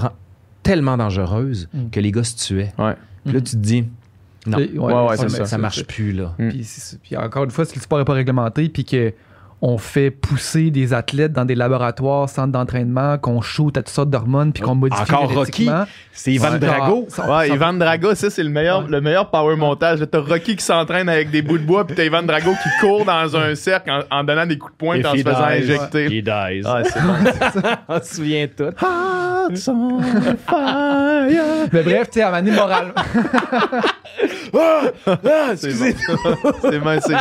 tellement 0.64 0.98
dangereuses 0.98 1.68
Mm. 1.74 1.90
que 1.91 1.99
les 1.99 2.11
gars 2.11 2.24
se 2.24 2.36
tuaient. 2.38 2.72
Puis 3.26 3.34
là, 3.34 3.41
tu 3.41 3.52
te 3.52 3.56
dis, 3.57 3.86
non, 4.50 4.58
Et- 4.60 4.78
Ouais, 4.78 4.94
ouais, 5.10 5.18
ça, 5.18 5.30
ça. 5.30 5.46
ça 5.46 5.58
marche 5.58 5.86
plus, 5.86 6.12
là. 6.14 6.34
Mm. 6.38 6.50
Puis, 7.04 7.18
encore 7.18 7.44
une 7.46 7.52
fois, 7.52 7.66
si 7.66 7.76
le 7.76 7.82
sport 7.82 8.00
n'est 8.00 8.06
pas 8.06 8.14
réglementé, 8.14 8.70
puis 8.70 8.84
que 8.86 9.14
on 9.62 9.78
fait 9.78 10.10
pousser 10.10 10.72
des 10.72 10.94
athlètes 10.94 11.34
dans 11.34 11.44
des 11.44 11.54
laboratoires, 11.54 12.30
centres 12.30 12.54
d'entraînement, 12.54 13.18
qu'on 13.18 13.42
shoot 13.42 13.76
à 13.78 13.82
toutes 13.82 13.94
sortes 13.94 14.10
d'hormones, 14.10 14.54
puis 14.54 14.64
qu'on 14.64 14.74
modifie 14.76 15.02
Encore 15.02 15.34
Rocky. 15.34 15.70
C'est 16.14 16.32
Ivan 16.32 16.52
Ouais. 16.54 16.60
Drago. 16.60 17.06
Ça- 17.10 17.24
ça- 17.24 17.30
Ouais, 17.38 17.48
ça- 17.50 17.56
Ivan 17.56 17.74
Drago, 17.74 18.16
ça, 18.16 18.30
c'est 18.30 18.44
le 18.44 18.50
meilleur, 18.52 18.88
le 18.88 19.02
meilleur 19.02 19.30
power 19.30 19.58
montage. 19.58 20.00
T'as 20.10 20.20
Rocky 20.22 20.56
qui 20.56 20.64
s'entraîne 20.64 21.10
avec 21.10 21.30
des 21.30 21.42
bouts 21.42 21.58
de 21.58 21.66
bois, 21.66 21.86
puis 21.86 21.94
t'as 21.94 22.06
Ivan 22.06 22.24
Drago 22.24 22.52
qui 22.52 22.70
court 22.80 23.04
dans 23.04 23.36
un 23.36 23.54
cercle 23.56 23.92
en, 23.92 24.20
en 24.20 24.24
donnant 24.24 24.46
des 24.46 24.58
coups 24.58 24.72
de 24.72 24.78
poing 24.78 24.96
et 24.96 25.06
en 25.06 25.12
se 25.12 25.18
faisant 25.24 25.44
injecter. 25.44 26.06
He 26.06 26.22
dies. 26.24 26.64
Ah, 26.66 26.82
c'est 26.86 27.02
bon. 27.02 27.70
On 27.90 28.00
se 28.02 28.16
souvient 28.16 28.48
tout. 28.48 28.64
Hearts 28.64 29.68
on 29.68 30.00
fire. 30.48 31.68
Mais 31.74 31.84
bref, 31.84 32.08
tu 32.12 32.20
sais, 32.20 32.22
à 32.22 32.32
manier 32.32 32.52
moralement. 32.52 32.94
Ah, 34.54 35.56
bon. 35.56 35.96
C'est 36.62 36.80
bon, 36.80 37.00
c'est- 37.06 37.16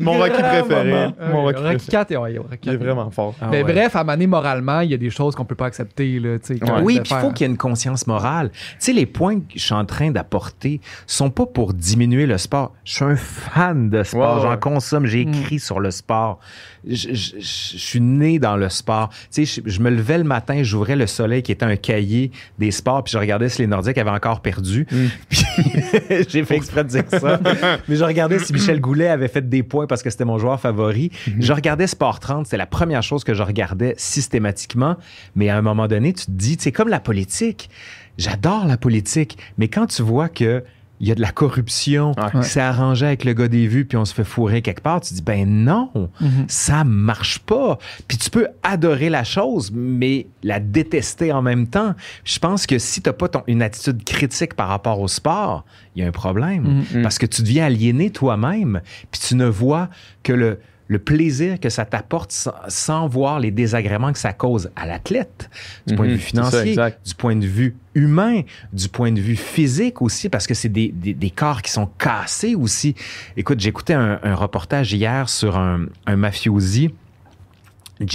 mon 0.00 0.12
Rocky 0.18 0.42
préféré. 0.42 1.08
Mon 1.32 1.42
Rocky 1.42 1.62
Rocky 1.62 1.76
préféré. 1.76 1.90
4, 1.90 2.10
ouais, 2.16 2.38
Rocky 2.38 2.58
Il 2.64 2.68
est 2.70 2.72
4. 2.78 2.84
vraiment 2.84 3.10
fort. 3.10 3.34
Ah 3.40 3.48
Mais 3.50 3.62
ouais. 3.62 3.72
bref, 3.72 3.96
à 3.96 4.04
manier 4.04 4.26
moralement, 4.26 4.80
il 4.80 4.90
y 4.90 4.94
a 4.94 4.98
des 4.98 5.10
choses 5.10 5.34
qu'on 5.34 5.44
peut 5.44 5.54
pas 5.54 5.66
accepter. 5.66 6.18
Là, 6.20 6.38
tu 6.38 6.54
sais, 6.54 6.58
comme 6.60 6.70
Ouais. 6.76 6.82
Oui, 6.82 7.00
puis 7.00 7.12
il 7.14 7.20
faut 7.20 7.30
qu'il 7.32 7.46
y 7.46 7.48
ait 7.48 7.52
une 7.52 7.58
conscience 7.58 8.06
morale. 8.06 8.50
Tu 8.50 8.58
sais, 8.78 8.92
les 8.92 9.06
points 9.06 9.40
que 9.40 9.44
je 9.56 9.60
suis 9.60 9.74
en 9.74 9.84
train 9.84 10.10
d'apporter 10.10 10.80
sont 11.06 11.30
pas 11.30 11.46
pour 11.46 11.74
diminuer 11.74 12.26
le 12.26 12.38
sport. 12.38 12.74
Je 12.84 12.94
suis 12.94 13.04
un 13.04 13.16
fan 13.16 13.90
de 13.90 14.02
sport. 14.02 14.40
J'en 14.42 14.56
consomme. 14.56 15.06
J'ai 15.06 15.20
écrit 15.22 15.58
sur 15.58 15.80
le 15.80 15.90
sport. 15.90 16.38
Je, 16.86 16.94
je- 16.94 17.12
je- 17.12 17.40
je 17.40 17.76
suis 17.78 18.00
né 18.00 18.38
dans 18.38 18.56
le 18.56 18.68
sport. 18.70 19.10
Tu 19.32 19.44
sais, 19.44 19.62
je, 19.66 19.70
je 19.70 19.80
me 19.80 19.90
levais 19.90 20.16
le 20.18 20.24
matin, 20.24 20.62
j'ouvrais 20.62 20.96
le 20.96 21.06
soleil 21.06 21.42
qui 21.42 21.52
était 21.52 21.66
un 21.66 21.76
cahier 21.76 22.30
des 22.58 22.70
sports, 22.70 23.04
puis 23.04 23.12
je 23.12 23.18
regardais 23.18 23.50
si 23.50 23.60
les 23.60 23.66
Nordiques 23.66 23.98
avaient 23.98 24.08
encore 24.10 24.40
perdu. 24.40 24.86
Puis 25.28 25.44
j'ai 26.28 26.44
fait 26.44 26.56
exprès 26.56 26.84
de 26.84 26.88
dire 26.88 27.04
ça. 27.08 27.38
Mais 27.88 27.96
je 27.96 28.04
regardais 28.04 28.38
si 28.38 28.52
Michel 28.52 28.80
Goulet 28.80 29.08
avait 29.08 29.28
fait 29.30 29.48
des 29.48 29.62
points 29.62 29.86
parce 29.86 30.02
que 30.02 30.10
c'était 30.10 30.24
mon 30.24 30.38
joueur 30.38 30.60
favori. 30.60 31.10
Je 31.38 31.52
regardais 31.52 31.86
Sport 31.86 32.20
30, 32.20 32.46
c'était 32.46 32.56
la 32.56 32.66
première 32.66 33.02
chose 33.02 33.24
que 33.24 33.34
je 33.34 33.42
regardais 33.42 33.94
systématiquement. 33.96 34.96
Mais 35.34 35.48
à 35.48 35.56
un 35.56 35.62
moment 35.62 35.88
donné, 35.88 36.12
tu 36.12 36.26
te 36.26 36.30
dis, 36.30 36.56
c'est 36.60 36.72
comme 36.72 36.88
la 36.88 37.00
politique. 37.00 37.70
J'adore 38.18 38.66
la 38.66 38.76
politique, 38.76 39.38
mais 39.56 39.68
quand 39.68 39.86
tu 39.86 40.02
vois 40.02 40.28
que 40.28 40.62
il 41.00 41.08
y 41.08 41.12
a 41.12 41.14
de 41.14 41.20
la 41.22 41.32
corruption, 41.32 42.12
Ouais. 42.18 42.42
c'est 42.42 42.60
arrangé 42.60 43.06
avec 43.06 43.24
le 43.24 43.32
gars 43.32 43.48
des 43.48 43.66
vues, 43.66 43.84
puis 43.86 43.96
on 43.96 44.04
se 44.04 44.12
fait 44.14 44.24
fourrer 44.24 44.60
quelque 44.62 44.82
part, 44.82 45.00
tu 45.00 45.14
dis, 45.14 45.22
ben 45.22 45.48
non, 45.48 45.90
Mhm. 46.20 46.44
ça 46.46 46.84
marche 46.84 47.38
pas. 47.40 47.78
Puis 48.06 48.18
tu 48.18 48.28
peux 48.30 48.48
adorer 48.62 49.08
la 49.08 49.24
chose, 49.24 49.70
mais 49.74 50.26
la 50.42 50.60
détester 50.60 51.32
en 51.32 51.40
même 51.42 51.66
temps. 51.68 51.94
Je 52.24 52.38
pense 52.38 52.66
que 52.66 52.78
si 52.78 53.00
t'as 53.00 53.12
pas 53.14 53.28
ton- 53.28 53.42
une 53.46 53.62
attitude 53.62 54.04
critique 54.04 54.54
par 54.54 54.68
rapport 54.68 55.00
au 55.00 55.08
sport, 55.08 55.64
il 55.96 56.02
y 56.02 56.04
a 56.04 56.08
un 56.08 56.12
problème. 56.12 56.84
Mhm. 56.94 57.02
Parce 57.02 57.18
que 57.18 57.26
tu 57.26 57.42
deviens 57.42 57.64
aliéné 57.66 58.10
toi-même, 58.10 58.80
puis 59.10 59.20
tu 59.26 59.34
ne 59.36 59.46
vois 59.46 59.88
que 60.22 60.32
le, 60.34 60.60
le 60.90 60.98
plaisir 60.98 61.60
que 61.60 61.68
ça 61.70 61.84
t'apporte 61.84 62.32
sans, 62.32 62.52
sans 62.66 63.06
voir 63.06 63.38
les 63.38 63.52
désagréments 63.52 64.12
que 64.12 64.18
ça 64.18 64.32
cause 64.32 64.70
à 64.74 64.86
l'athlète, 64.86 65.48
du 65.86 65.94
point 65.94 66.06
de 66.06 66.10
Mhm, 66.10 66.16
vue 66.16 66.20
ça, 66.22 66.26
financier, 66.28 66.76
du 67.06 67.14
point 67.14 67.36
de 67.36 67.46
vue 67.46 67.76
humain, 67.94 68.40
du 68.72 68.88
point 68.88 69.12
de 69.12 69.20
vue 69.20 69.36
physique 69.36 70.02
aussi, 70.02 70.28
parce 70.28 70.48
que 70.48 70.54
c'est 70.54 70.68
des, 70.68 70.88
des- 70.88 71.14
des 71.14 71.30
corps 71.30 71.62
qui 71.62 71.70
sont 71.70 71.86
cassés 71.86 72.56
aussi. 72.56 72.96
Écoute, 73.36 73.60
j'écoutais 73.60 73.94
un, 73.94 74.18
un 74.24 74.34
reportage 74.34 74.92
hier 74.92 75.28
sur 75.28 75.56
un, 75.56 75.86
un 76.06 76.16
mafiosi. 76.16 76.90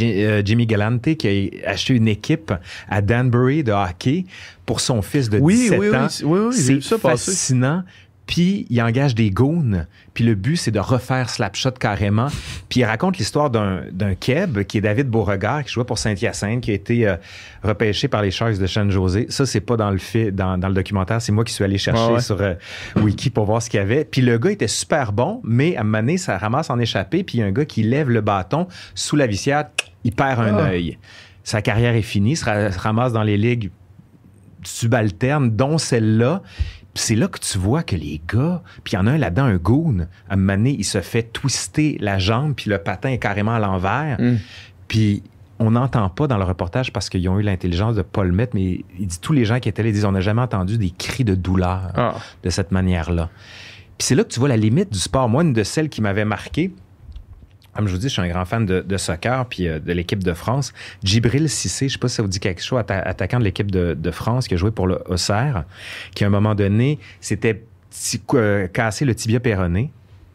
Euh, 0.02 0.42
Jimmy 0.44 0.66
Galante 0.66 1.16
qui 1.16 1.62
a 1.64 1.70
acheté 1.70 1.94
une 1.94 2.08
équipe 2.08 2.52
à 2.90 3.02
Danbury 3.04 3.64
de 3.64 3.72
hockey 3.72 4.26
pour 4.66 4.80
son 4.82 5.04
fils 5.04 5.30
de 5.30 5.38
Oui, 5.38 5.54
17 5.56 5.80
oui, 5.80 5.88
oui, 5.92 5.96
ans. 5.96 6.08
oui, 6.24 6.40
oui, 6.50 6.56
j'ai 6.58 6.82
c'est 6.82 6.98
passer. 6.98 7.32
Puis 8.28 8.66
il 8.72 8.82
engage 8.82 9.14
des 9.14 9.30
goons. 9.30 9.86
Puis 10.16 10.24
le 10.24 10.34
but, 10.34 10.56
c'est 10.58 10.72
de 10.72 10.80
refaire 10.80 11.30
Slapshot 11.30 11.72
carrément. 11.80 12.28
Puis 12.70 12.80
il 12.80 12.84
raconte 12.86 13.18
l'histoire 13.20 13.50
d'un 13.52 13.82
d'un 13.92 14.16
Keb 14.16 14.64
qui 14.64 14.80
est 14.80 14.82
David 14.82 15.08
Beauregard, 15.10 15.64
qui 15.64 15.72
jouait 15.72 15.84
pour 15.86 15.98
Saint-Hyacinthe, 16.00 16.62
qui 16.62 16.72
a 16.72 16.74
été 16.74 17.08
euh, 17.08 17.18
repêché 17.64 18.08
par 18.08 18.22
les 18.24 18.32
Sharks 18.32 18.58
de 18.58 18.66
San 18.68 18.90
José. 18.90 19.28
Ça, 19.30 19.46
c'est 19.46 19.60
pas 19.62 19.78
dans 19.78 19.92
le 19.92 20.00
fait, 20.00 20.32
dans, 20.32 20.58
dans 20.58 20.70
le 20.70 20.74
documentaire. 20.74 21.22
C'est 21.22 21.32
moi 21.32 21.44
qui 21.44 21.54
suis 21.54 21.64
allé 21.64 21.78
chercher 21.78 22.02
Ah 22.10 22.14
ouais. 22.14 22.20
sur 22.22 22.42
euh, 22.42 22.56
Wiki 22.96 23.30
pour 23.30 23.46
voir 23.46 23.62
ce 23.62 23.70
qu'il 23.70 23.80
y 23.80 23.84
avait. 23.84 24.06
Puis 24.06 24.22
le 24.22 24.38
gars 24.40 24.52
était 24.52 24.68
super 24.68 25.12
bon, 25.12 25.40
mais 25.44 25.76
à 25.78 25.82
un 25.82 25.84
moment 25.84 26.00
donné, 26.00 26.18
ça 26.18 26.38
ramasse 26.38 26.70
en 26.72 26.80
échappé. 26.80 27.24
Puis 27.24 27.38
il 27.38 27.42
y 27.42 27.44
a 27.44 27.46
un 27.46 27.52
gars 27.52 27.66
qui 27.66 27.84
lève 27.84 28.10
le 28.10 28.22
bâton 28.22 28.68
sous 28.96 29.16
la 29.16 29.28
visière, 29.28 29.66
il 30.04 30.14
perd 30.14 30.40
un 30.40 30.58
Ah. 30.58 30.70
œil. 30.70 30.98
Sa 31.44 31.62
carrière 31.62 31.94
est 31.94 32.02
finie, 32.02 32.36
se 32.36 32.46
ramasse 32.80 33.14
dans 33.14 33.22
les 33.22 33.38
ligues 33.38 33.70
subalternes, 34.64 35.52
dont 35.56 35.78
celle-là. 35.78 36.42
Puis 36.96 37.04
c'est 37.04 37.16
là 37.16 37.28
que 37.28 37.38
tu 37.40 37.58
vois 37.60 37.84
que 37.84 37.96
les 37.96 38.20
gars, 38.28 38.64
puis 38.84 38.94
il 38.94 38.96
y 38.96 38.98
en 38.98 39.06
a 39.06 39.12
un 39.12 39.18
là-dedans, 39.18 39.44
un 39.44 39.58
goon, 39.58 40.08
à 40.30 40.34
un 40.34 40.38
moment 40.38 40.54
donné, 40.58 40.76
il 40.80 40.86
se 40.86 41.02
fait 41.02 41.24
twister 41.24 41.98
la 42.00 42.18
jambe, 42.18 42.54
puis 42.56 42.70
le 42.72 42.78
patin 42.80 43.10
est 43.10 43.18
carrément 43.20 43.54
à 43.54 43.60
l'envers. 43.60 44.16
Mm. 44.20 44.38
Puis 44.88 45.22
on 45.60 45.72
n'entend 45.72 46.08
pas 46.10 46.28
dans 46.28 46.38
le 46.38 46.44
reportage 46.46 46.92
parce 46.94 47.10
qu'ils 47.10 47.28
ont 47.30 47.38
eu 47.40 47.44
l'intelligence 47.44 47.96
de 47.96 48.02
pas 48.02 48.24
le 48.24 48.32
mettre, 48.32 48.56
mais 48.56 48.84
il 48.98 49.08
dit 49.08 49.20
tous 49.20 49.34
les 49.34 49.46
gens 49.46 49.60
qui 49.60 49.68
étaient 49.70 49.84
là, 49.84 49.90
ils 49.90 49.94
disent 49.94 50.06
on 50.06 50.12
n'a 50.14 50.22
jamais 50.22 50.42
entendu 50.42 50.78
des 50.78 50.90
cris 50.90 51.24
de 51.26 51.36
douleur 51.36 51.92
Ah. 51.96 52.16
de 52.44 52.50
cette 52.50 52.72
manière-là. 52.72 53.30
Puis 53.98 54.08
c'est 54.08 54.16
là 54.16 54.24
que 54.24 54.30
tu 54.30 54.40
vois 54.40 54.50
la 54.50 54.58
limite 54.58 54.92
du 54.92 55.00
sport. 55.00 55.28
Moi, 55.30 55.44
une 55.44 55.54
de 55.54 55.64
celles 55.64 55.90
qui 55.90 56.02
m'avait 56.02 56.26
marqué, 56.26 56.74
comme 57.76 57.88
je 57.88 57.94
vous 57.94 57.98
dis, 58.00 58.08
je 58.08 58.14
suis 58.14 58.22
un 58.22 58.28
grand 58.28 58.46
fan 58.46 58.66
de, 58.66 58.82
de 58.82 58.98
soccer 58.98 59.46
puis 59.48 59.68
euh, 59.68 59.80
de 59.80 59.92
l'équipe 59.92 60.24
de 60.24 60.34
France. 60.34 60.74
Djibril 61.04 61.50
Cissé, 61.50 61.88
je 61.90 61.94
sais 61.94 62.00
pas 62.00 62.08
si 62.08 62.16
ça 62.16 62.22
vous 62.24 62.30
dit 62.30 62.40
quelque 62.40 62.62
chose, 62.64 62.80
atta- 62.80 63.04
attaquant 63.04 63.40
de 63.40 63.44
l'équipe 63.44 63.70
de, 63.72 63.94
de 63.94 64.12
France 64.12 64.48
qui 64.48 64.54
a 64.54 64.58
joué 64.58 64.72
pour 64.72 64.88
le 64.88 65.02
Auxerre, 65.08 65.66
qui 66.16 66.24
à 66.24 66.28
un 66.28 66.30
moment 66.30 66.56
donné 66.56 67.00
s'était 67.20 67.64
euh, 68.34 68.68
cassé 68.68 69.06
le 69.06 69.14
tibia 69.16 69.40
péroné, 69.40 69.92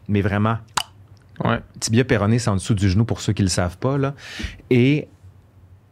mais 0.07 0.21
vraiment 0.21 0.57
Ouais. 1.43 1.59
tibia 1.79 2.03
péroné, 2.03 2.37
c'est 2.37 2.49
en 2.51 2.55
dessous 2.55 2.75
du 2.75 2.87
genou 2.87 3.03
pour 3.03 3.19
ceux 3.21 3.33
qui 3.33 3.41
le 3.41 3.47
savent 3.47 3.77
pas 3.79 3.97
là. 3.97 4.13
Et 4.69 5.07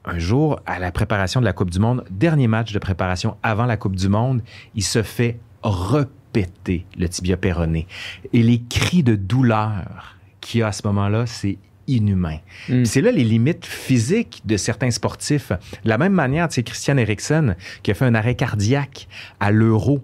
un 0.05 0.19
jour, 0.19 0.59
à 0.67 0.77
la 0.77 0.91
préparation 0.91 1.39
de 1.39 1.45
la 1.45 1.53
Coupe 1.53 1.71
du 1.71 1.79
Monde, 1.79 2.03
dernier 2.11 2.47
match 2.47 2.71
de 2.71 2.77
préparation 2.79 3.35
avant 3.41 3.65
la 3.65 3.75
Coupe 3.75 3.95
du 3.95 4.09
Monde, 4.09 4.41
il 4.75 4.83
se 4.83 5.01
fait 5.01 5.39
repéter 5.63 6.85
le 6.97 7.09
tibia 7.09 7.35
péroné. 7.37 7.87
Et 8.33 8.43
les 8.43 8.61
cris 8.61 9.01
de 9.01 9.15
douleur 9.15 10.15
qu'il 10.41 10.59
y 10.61 10.63
a 10.63 10.67
à 10.67 10.71
ce 10.71 10.85
moment-là, 10.87 11.25
c'est 11.25 11.57
inhumain. 11.87 12.37
Mm. 12.67 12.73
Puis 12.83 12.87
C'est 12.87 13.01
là 13.01 13.11
les 13.11 13.23
limites 13.23 13.65
physiques 13.65 14.41
de 14.45 14.57
certains 14.57 14.91
sportifs. 14.91 15.49
De 15.83 15.89
la 15.89 15.97
même 15.97 16.13
manière, 16.13 16.47
tu 16.47 16.55
sais, 16.55 16.63
Christian 16.63 16.97
Eriksen, 16.97 17.55
qui 17.83 17.91
a 17.91 17.93
fait 17.93 18.05
un 18.05 18.13
arrêt 18.15 18.35
cardiaque 18.35 19.07
à 19.39 19.51
l'Euro, 19.51 20.01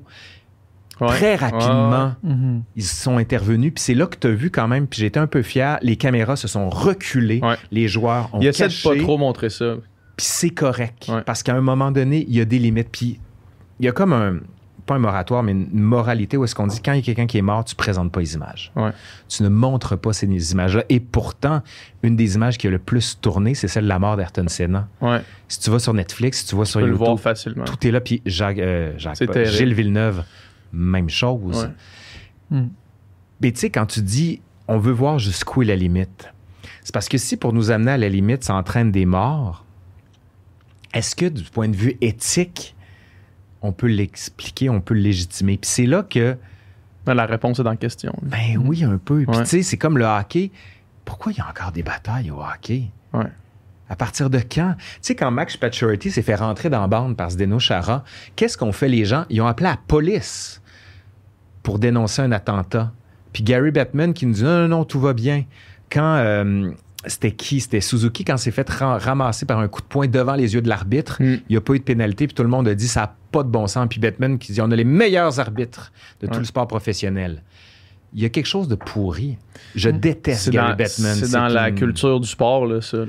Ouais. 1.02 1.08
très 1.10 1.36
rapidement, 1.36 2.16
ils 2.78 2.84
sont 2.84 3.18
intervenus. 3.18 3.74
Puis 3.76 3.84
c'est 3.84 3.94
là 3.96 4.08
que 4.08 4.16
tu 4.18 4.28
as 4.28 4.32
vu 4.32 4.50
quand 4.50 4.70
même, 4.70 4.88
puis 4.88 5.02
j'étais 5.02 5.20
un 5.20 5.28
peu 5.28 5.42
fier, 5.42 5.78
les 5.82 5.98
caméras 5.98 6.38
se 6.38 6.48
sont 6.48 6.70
reculées, 6.70 7.42
Ouais. 7.44 7.58
les 7.70 7.90
joueurs 7.90 8.30
ont 8.34 8.40
Il 8.40 8.48
essaie 8.48 8.64
de 8.64 8.70
caché, 8.70 8.90
pas 8.90 8.96
trop 9.04 9.18
montrer 9.18 9.50
ça. 9.50 9.76
puis 10.16 10.26
c'est 10.26 10.52
correct. 10.52 11.08
Ouais. 11.10 11.22
Parce 11.26 11.44
qu'à 11.44 11.54
un 11.54 11.60
moment 11.62 11.92
donné, 11.92 12.24
il 12.30 12.34
y 12.34 12.40
a 12.40 12.46
des 12.46 12.60
limites. 12.60 12.88
Puis 12.94 13.20
il 13.82 13.86
y 13.86 13.90
a 13.90 13.92
comme 13.92 14.14
un, 14.14 14.40
pas 14.86 14.96
un 14.96 15.00
moratoire, 15.00 15.44
mais 15.44 15.52
une 15.52 15.68
moralité 15.74 16.38
où 16.38 16.44
est-ce 16.44 16.54
qu'on 16.54 16.68
dit, 16.68 16.82
quand 16.84 16.94
il 16.94 16.98
y 16.98 17.00
a 17.00 17.04
quelqu'un 17.04 17.26
qui 17.26 17.38
est 17.38 17.44
mort, 17.44 17.66
tu 17.66 17.76
présentes 17.76 18.12
pas 18.12 18.20
les 18.20 18.36
images. 18.36 18.72
Ouais. 18.76 18.92
Tu 19.28 19.44
ne 19.44 19.50
montres 19.50 19.98
pas 19.98 20.14
ces 20.14 20.28
images-là. 20.28 20.84
Et 20.90 21.00
pourtant, 21.00 21.62
une 22.04 22.16
des 22.16 22.36
images 22.36 22.58
qui 22.58 22.68
a 22.68 22.70
le 22.70 22.80
plus 22.80 23.20
tourné, 23.20 23.56
c'est 23.56 23.68
celle 23.68 23.86
de 23.86 23.90
la 23.90 24.00
mort 24.00 24.16
d'Ayrton 24.18 24.48
Senna. 24.48 24.88
Ouais. 25.02 25.22
Si 25.48 25.60
tu 25.60 25.70
vas 25.70 25.80
sur 25.80 25.94
Netflix, 25.94 26.40
si 26.40 26.48
tu 26.48 26.56
vas 26.56 26.66
sur 26.66 26.80
Tu 26.80 26.84
peux 26.84 26.92
le 26.92 26.94
YouTube, 26.94 27.06
voir 27.06 27.20
facilement. 27.20 27.66
tout 27.66 27.88
est 27.88 27.92
là. 27.92 28.02
Puis 28.02 28.22
Jacques, 28.26 28.60
euh, 28.60 28.94
Jacques 28.98 29.26
pas. 29.26 29.44
Gilles 29.46 29.74
Villeneuve, 29.74 30.24
même 30.72 31.10
chose. 31.10 31.72
Ouais. 32.52 32.60
Mm. 32.60 32.70
Mais 33.42 33.52
tu 33.52 33.60
sais, 33.60 33.70
quand 33.70 33.86
tu 33.86 34.02
dis 34.02 34.42
on 34.68 34.78
veut 34.78 34.92
voir 34.92 35.20
jusqu'où 35.20 35.62
est 35.62 35.66
la 35.66 35.76
limite, 35.76 36.32
c'est 36.84 36.94
parce 36.94 37.10
que 37.10 37.18
si 37.18 37.38
pour 37.38 37.54
nous 37.54 37.72
amener 37.72 37.92
à 37.92 37.98
la 37.98 38.10
limite, 38.10 38.44
ça 38.44 38.56
entraîne 38.56 38.92
des 38.92 39.06
morts, 39.06 39.66
est-ce 40.94 41.16
que 41.16 41.26
du 41.26 41.44
point 41.44 41.68
de 41.68 41.76
vue 41.76 41.98
éthique, 42.02 42.75
on 43.66 43.72
peut 43.72 43.88
l'expliquer, 43.88 44.70
on 44.70 44.82
peut 44.82 44.94
le 44.94 45.02
légitimer? 45.02 45.58
Puis 45.58 45.70
c'est 45.70 45.86
là 45.86 46.04
que, 46.04 46.38
La 47.08 47.26
réponse 47.26 47.60
est 47.60 47.64
dans 47.64 47.70
la 47.72 47.76
question. 47.76 48.14
ben 48.24 48.58
oui, 48.64 48.84
un 48.84 48.98
peu. 48.98 49.24
Puis 49.26 49.36
Ouais. 49.38 49.44
tu 49.44 49.50
sais, 49.50 49.62
c'est 49.64 49.78
comme 49.78 49.98
le 49.98 50.06
hockey. 50.06 50.52
Pourquoi 51.04 51.32
il 51.32 51.38
y 51.38 51.42
a 51.42 51.48
encore 51.48 51.72
des 51.72 51.84
batailles 51.84 52.32
au 52.32 52.42
hockey? 52.42 52.86
Ouais. 53.14 53.28
À 53.88 53.96
partir 53.96 54.32
de 54.32 54.40
quand? 54.40 54.74
Tu 54.78 54.84
sais, 55.02 55.16
quand 55.16 55.30
Max 55.30 55.56
Pacioretty 55.58 56.10
s'est 56.10 56.24
fait 56.24 56.34
rentrer 56.36 56.70
dans 56.72 56.82
la 56.82 56.88
bande 56.88 57.16
par 57.16 57.30
Zdeno 57.30 57.60
Chara, 57.60 58.04
qu'est-ce 58.36 58.58
qu'ont 58.58 58.72
fait 58.72 58.88
les 58.90 59.06
gens? 59.06 59.26
Ils 59.30 59.40
ont 59.42 59.46
appelé 59.48 59.70
la 59.70 59.78
police 59.78 60.62
pour 61.62 61.78
dénoncer 61.78 62.24
un 62.24 62.32
attentat. 62.32 62.92
Puis 63.34 63.44
Gary 63.44 63.70
Bettman 63.70 64.14
qui 64.16 64.26
nous 64.26 64.34
dit 64.34 64.44
non, 64.44 64.62
non, 64.62 64.68
non, 64.70 64.84
tout 64.86 65.00
va 65.00 65.14
bien. 65.14 65.44
Quand 65.92 66.16
euh, 66.16 66.72
c'était 67.08 67.32
qui? 67.32 67.60
C'était 67.62 67.82
Suzuki 67.82 68.24
quand 68.26 68.38
s'est 68.38 68.52
fait 68.52 68.70
ra- 68.70 68.98
ramasser 68.98 69.46
par 69.46 69.60
un 69.60 69.68
coup 69.68 69.82
de 69.82 69.88
poing 69.88 70.08
devant 70.08 70.36
les 70.36 70.54
yeux 70.54 70.62
de 70.62 70.70
l'arbitre. 70.70 71.18
Mm. 71.22 71.34
Il 71.50 71.52
n'y 71.52 71.58
a 71.58 71.62
pas 71.62 71.74
eu 71.74 71.80
de 71.80 71.84
pénalité, 71.84 72.28
puis 72.28 72.34
tout 72.34 72.44
le 72.44 72.50
monde 72.50 72.68
a 72.68 72.76
dit 72.76 72.88
ça 72.88 73.02
n'a 73.02 73.16
pas 73.32 73.44
de 73.44 73.50
bon 73.50 73.68
sens. 73.68 73.88
Puis 73.90 74.00
Bettman 74.00 74.38
qui 74.40 74.52
dit 74.54 74.62
on 74.62 74.72
a 74.72 74.76
les 74.76 74.84
meilleurs 74.84 75.40
arbitres 75.40 75.92
de 76.22 76.28
tout 76.28 76.40
le 76.40 76.46
sport 76.46 76.68
professionnel. 76.68 77.44
Il 78.14 78.22
y 78.22 78.26
a 78.26 78.30
quelque 78.30 78.46
chose 78.46 78.68
de 78.70 78.76
pourri. 78.76 79.38
Je 79.76 79.90
Mm. 79.90 80.00
déteste 80.00 80.50
Gary 80.50 80.76
Bettman. 80.76 81.16
c'est 81.16 81.32
dans 81.32 81.48
la 81.48 81.70
une- 81.70 81.76
culture 81.76 82.20
du 82.20 82.28
sport, 82.28 82.66
là, 82.66 82.82
ça. 82.82 83.00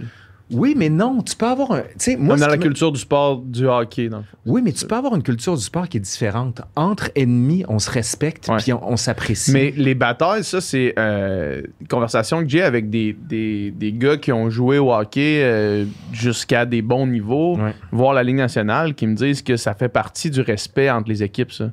Oui, 0.53 0.75
mais 0.77 0.89
non, 0.89 1.23
tu 1.23 1.35
peux 1.35 1.47
avoir 1.47 1.73
un. 1.73 1.83
Moi, 2.19 2.37
Comme 2.37 2.41
dans 2.41 2.47
la 2.47 2.57
culture 2.57 2.93
du 2.93 3.01
sport, 3.01 3.39
du 3.39 3.67
hockey, 3.67 4.09
fond. 4.09 4.23
Oui, 4.47 4.63
mais 4.63 4.71
tu 4.73 4.87
peux 4.87 4.95
avoir 4.95 5.17
une 5.17 5.25
culture 5.25 5.57
du 5.57 5.63
sport 5.63 5.89
qui 5.89 5.97
est 5.97 6.01
différente. 6.01 6.61
Entre 6.77 7.11
ennemis, 7.17 7.65
on 7.69 7.81
se 7.81 7.91
respecte 7.91 8.49
puis 8.59 8.73
on, 8.73 8.93
on 8.93 8.97
s'apprécie. 8.97 9.51
Mais 9.51 9.73
les 9.77 9.97
batailles, 9.97 10.45
ça, 10.45 10.61
c'est 10.61 10.95
euh, 10.99 11.63
une 11.81 11.89
conversation 11.89 12.43
que 12.45 12.49
j'ai 12.49 12.63
avec 12.63 12.91
des, 12.91 13.13
des, 13.13 13.73
des 13.73 13.93
gars 13.93 14.19
qui 14.19 14.31
ont 14.31 14.49
joué 14.49 14.79
au 14.79 14.93
hockey 14.95 15.41
euh, 15.43 15.85
jusqu'à 16.13 16.65
des 16.65 16.81
bons 16.83 17.09
niveaux, 17.09 17.57
Ouais. 17.57 17.75
voire 17.91 18.15
la 18.15 18.23
Ligue 18.23 18.37
nationale, 18.37 18.95
qui 18.95 19.09
me 19.09 19.15
disent 19.17 19.43
que 19.43 19.57
ça 19.57 19.75
fait 19.75 19.89
partie 19.89 20.31
du 20.31 20.43
respect 20.43 20.89
entre 20.91 21.09
les 21.09 21.25
équipes, 21.25 21.51
ça. 21.51 21.73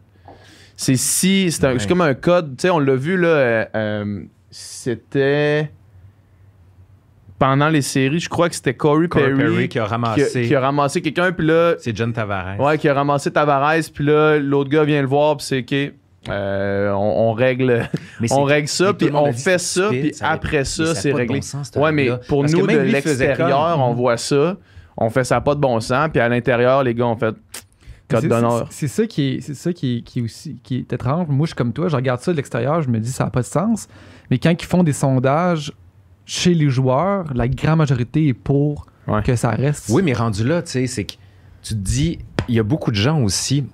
C'est 0.75 0.95
si. 0.95 1.51
C'est 1.51 1.65
un- 1.65 1.73
Ouais. 1.73 1.79
c'est 1.79 1.87
comme 1.87 2.01
un 2.01 2.15
code. 2.15 2.57
Tu 2.57 2.63
sais, 2.63 2.69
on 2.71 2.79
l'a 2.79 2.95
vu, 2.95 3.17
là. 3.17 3.27
euh, 3.75 4.23
c'était. 4.49 5.69
Pendant 7.45 7.67
les 7.67 7.81
séries, 7.81 8.21
je 8.21 8.29
crois 8.29 8.47
que 8.47 8.55
c'était 8.55 8.73
Corey, 8.73 9.09
Corey 9.09 9.25
Perry, 9.33 9.37
Perry 9.37 9.55
qui 9.55 9.63
a 9.63 9.67
qui, 9.67 9.79
a, 9.79 9.85
ramassé. 9.85 10.41
qui 10.47 10.55
a 10.55 10.61
ramassé 10.61 11.01
quelqu'un, 11.01 11.33
puis 11.33 11.45
là, 11.45 11.73
C'est 11.77 11.93
John 11.93 12.13
Tavares. 12.13 12.57
Ouais, 12.57 12.77
qui 12.77 12.87
a 12.87 12.93
ramassé 12.93 13.31
Tavares, 13.31 13.81
puis 13.93 14.05
là, 14.05 14.39
l'autre 14.39 14.69
gars 14.69 14.85
vient 14.85 15.01
le 15.01 15.07
voir, 15.09 15.35
puis 15.35 15.45
c'est 15.45 15.59
OK. 15.59 15.93
euh, 16.29 16.91
on, 16.93 17.29
on 17.29 17.33
règle, 17.33 17.89
Mais 18.21 18.31
on 18.31 18.43
règle 18.43 18.69
ça, 18.69 18.93
puis 18.93 19.09
on 19.13 19.33
fait 19.33 19.57
ça, 19.59 19.89
puis 19.89 20.13
après 20.21 20.63
ça, 20.63 20.95
c'est 20.95 21.09
pas 21.09 21.15
de 21.15 21.19
réglé. 21.19 21.35
bon 21.39 21.41
sens, 21.41 21.71
ouais, 21.75 21.91
mais 21.91 22.11
pour 22.29 22.43
Parce 22.43 22.53
nous, 22.53 22.61
de 22.61 22.67
même 22.67 22.83
lui 22.83 22.91
faisait 23.01 23.27
l'extérieur, 23.27 23.77
on 23.77 23.93
voit 23.93 24.15
ça, 24.15 24.55
on 24.95 25.09
fait 25.09 25.25
ça 25.25 25.41
pas 25.41 25.55
de 25.55 25.59
bon 25.59 25.81
sens, 25.81 26.07
puis 26.13 26.21
à 26.21 26.29
l'intérieur, 26.29 26.81
les 26.83 26.93
gars 26.95 27.07
ont 27.07 27.17
fait 27.17 27.35
code 28.09 28.21
C'est- 28.21 28.27
d'honneur. 28.29 28.67
C'est 28.69 28.87
c'est 28.87 29.01
ça 29.01 29.05
qui 29.05 29.33
est, 29.35 29.41
c'est 29.41 29.53
ça 29.55 29.73
qui 29.73 29.97
est, 29.97 30.01
qui 30.03 30.19
est 30.19 30.21
aussi 30.21 30.59
qui 30.63 30.77
est 30.77 30.93
étrange. 30.93 31.27
Moi, 31.27 31.45
je 31.45 31.49
suis 31.49 31.55
comme 31.55 31.73
toi, 31.73 31.89
je 31.89 31.95
regarde 31.97 32.21
ça 32.21 32.31
de 32.31 32.37
l'extérieur, 32.37 32.81
je 32.81 32.87
me 32.89 32.99
dis 32.99 33.11
ça 33.11 33.25
n'a 33.25 33.29
pas 33.31 33.41
de 33.41 33.45
sens. 33.45 33.89
Mais 34.31 34.37
quand 34.37 34.51
ils 34.51 34.65
font 34.65 34.83
des 34.83 34.93
sondages 34.93 35.73
chez 36.25 36.53
les 36.53 36.69
joueurs, 36.69 37.33
la 37.33 37.47
grande 37.47 37.79
majorité 37.79 38.27
est 38.27 38.33
pour 38.33 38.85
Ouais. 39.07 39.21
que 39.21 39.35
ça 39.35 39.49
reste. 39.51 39.89
Oui, 39.89 40.01
mais 40.03 40.13
rendu 40.13 40.45
là, 40.47 40.61
tu 40.61 40.71
sais, 40.71 40.87
c'est 40.87 41.03
que 41.03 41.13
tu 41.61 41.73
te 41.73 41.79
dis, 41.79 42.19
il 42.47 42.55
y 42.55 42.59
a 42.59 42.63
beaucoup 42.63 42.89
de 42.91 42.95
gens 42.95 43.19
aussi 43.21 43.65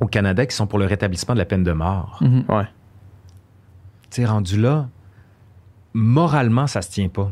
au 0.00 0.06
Canada 0.06 0.44
qui 0.44 0.54
sont 0.56 0.66
pour 0.66 0.78
le 0.80 0.86
rétablissement 0.86 1.34
de 1.34 1.38
la 1.38 1.44
peine 1.44 1.62
de 1.62 1.72
mort. 1.72 2.18
Mhm. 2.20 2.44
Ouais. 2.48 2.64
Tu 4.10 4.22
sais, 4.22 4.24
rendu 4.24 4.60
là, 4.60 4.88
moralement, 5.94 6.66
ça 6.66 6.82
se 6.82 6.90
tient 6.90 7.08
pas. 7.08 7.30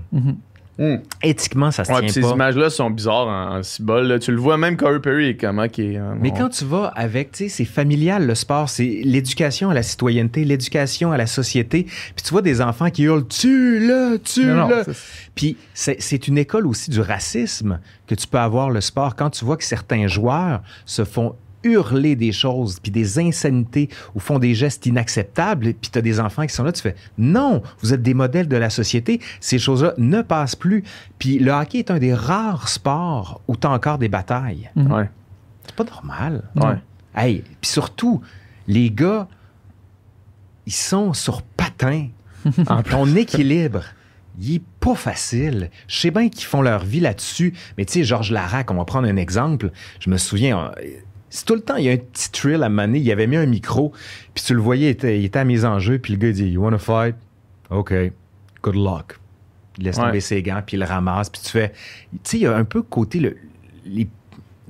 Mhm. 0.76 1.02
Éthiquement, 1.22 1.70
ça 1.70 1.84
se 1.84 1.92
Ouais, 1.92 2.01
tient 2.01 2.09
ces 2.09 2.20
pas. 2.22 2.30
images-là 2.32 2.68
sont 2.68 2.90
bizarres 2.90 3.28
en, 3.28 3.59
en 3.59 3.62
cibole. 3.62 4.18
Tu 4.20 4.32
le 4.32 4.38
vois 4.38 4.56
même 4.56 4.76
Corey 4.76 4.98
Perry 5.01 5.28
est 5.28 5.36
comment 5.36 5.68
qui 5.68 5.96
Mais 6.20 6.32
on- 6.32 6.34
quand 6.36 6.48
tu 6.48 6.64
vas 6.64 6.86
avec, 6.96 7.30
tu 7.32 7.44
sais, 7.44 7.48
c'est 7.48 7.64
familial 7.64 8.26
le 8.26 8.34
sport, 8.34 8.68
c'est 8.68 9.01
l'éducation 9.05 9.70
à 9.70 9.74
la 9.74 9.82
citoyenneté, 9.84 10.44
l'éducation 10.44 11.12
à 11.12 11.16
la 11.16 11.26
société. 11.26 11.84
Puis 11.84 12.24
tu 12.24 12.30
vois 12.30 12.42
des 12.42 12.60
enfants 12.60 12.90
qui 12.90 13.05
hurlent 13.05 13.26
tue-le, 13.28 14.18
tue-le. 14.18 14.84
Puis 15.36 15.56
c'est 15.74 16.28
une 16.28 16.38
école 16.38 16.66
aussi 16.66 16.90
du 16.90 17.01
racisme 17.01 17.78
que 18.06 18.14
tu 18.14 18.26
peux 18.26 18.38
avoir 18.38 18.70
le 18.70 18.80
sport 18.80 19.14
quand 19.16 19.30
tu 19.30 19.44
vois 19.44 19.56
que 19.56 19.64
certains 19.64 20.09
joueurs 20.09 20.60
se 20.86 21.05
font 21.05 21.36
hurler 21.65 22.16
des 22.16 22.32
choses, 22.32 22.78
puis 22.81 22.93
des 22.93 23.19
insanités, 23.19 23.89
ou 24.15 24.20
font 24.20 24.39
des 24.39 24.55
gestes 24.55 24.86
inacceptables, 24.86 25.74
puis 25.74 25.91
tu 25.91 25.99
as 25.99 26.03
des 26.03 26.20
enfants 26.20 26.47
qui 26.47 26.55
sont 26.55 26.65
là, 26.65 26.73
tu 26.73 26.82
fais 26.82 26.95
non, 27.19 27.62
vous 27.81 27.93
êtes 27.93 28.03
des 28.03 28.15
modèles 28.15 28.49
de 28.49 28.57
la 28.57 28.70
société, 28.70 29.20
ces 29.41 29.59
choses-là 29.59 29.95
ne 29.99 30.23
passent 30.23 30.57
plus. 30.57 30.85
Puis 31.19 31.39
le 31.39 31.53
hockey 31.53 31.78
est 31.78 31.91
un 31.91 31.99
des 31.99 32.15
rares 32.15 32.69
sports 32.69 33.41
où 33.49 33.57
tu 33.57 33.66
as 33.66 33.70
encore 33.70 33.99
des 33.99 34.09
batailles. 34.09 34.70
Mhm. 34.77 34.93
Ouais. 34.93 35.11
C'est 35.66 35.77
pas 35.77 35.85
normal. 35.85 36.43
Ouais. 36.57 36.77
Hey, 37.15 37.43
puis 37.61 37.70
surtout, 37.70 38.20
les 38.66 38.91
gars, 38.91 39.28
ils 40.66 40.73
sont 40.73 41.12
sur 41.12 41.43
patin. 41.43 42.09
Ton 42.91 43.15
équilibre, 43.16 43.85
il 44.41 44.57
est 44.57 44.62
pas 44.81 44.95
facile. 44.95 45.70
Je 45.86 45.99
sais 45.99 46.11
bien 46.11 46.28
qu'ils 46.28 46.45
font 46.45 46.62
leur 46.62 46.85
vie 46.85 47.01
là-dessus, 47.01 47.55
mais 47.78 47.85
tu 47.85 47.95
sais, 47.95 48.05
Georges 48.05 48.31
Larac, 48.31 48.70
on 48.70 48.74
va 48.74 48.85
prendre 48.85 49.09
un 49.09 49.16
exemple. 49.16 49.70
Je 50.01 50.11
me 50.11 50.16
souviens, 50.16 50.59
euh, 50.59 50.70
c'est 51.36 51.44
tout 51.44 51.55
le 51.55 51.61
temps, 51.62 51.77
il 51.77 51.85
y 51.85 51.89
a 51.89 51.93
un 51.93 51.97
petit 51.97 52.31
thrill 52.31 52.62
à 52.62 52.69
mener. 52.69 52.98
Il 53.01 53.11
avait 53.11 53.27
mis 53.27 53.36
un 53.36 53.47
micro, 53.47 53.93
puis 54.35 54.44
tu 54.44 54.55
le 54.55 54.61
voyais, 54.61 54.86
il 54.86 54.90
était, 54.90 55.19
il 55.19 55.24
était 55.24 55.39
à 55.40 55.44
mise 55.44 55.65
en 55.65 55.78
jeu, 55.81 55.98
puis 55.98 56.12
le 56.12 56.19
gars 56.19 56.28
il 56.28 56.35
dit 56.35 56.44
You 56.48 56.62
wanna 56.62 56.78
fight? 56.78 57.16
OK, 57.70 57.93
good 58.62 58.77
luck. 58.77 59.19
Il 59.78 59.85
laisse 59.85 59.97
Ouais. 59.97 60.05
tomber 60.05 60.20
ses 60.20 60.43
gants, 60.43 60.62
puis 60.65 60.77
il 60.77 60.81
le 60.81 60.86
ramasse, 60.86 61.31
puis 61.31 61.40
tu 61.43 61.51
fais. 61.51 61.70
Tu 62.12 62.19
sais, 62.23 62.36
il 62.39 62.43
y 62.43 62.47
a 62.47 62.55
un 62.56 62.65
peu 62.65 62.82
côté 62.82 63.19
le, 63.19 63.36
les- 63.85 64.09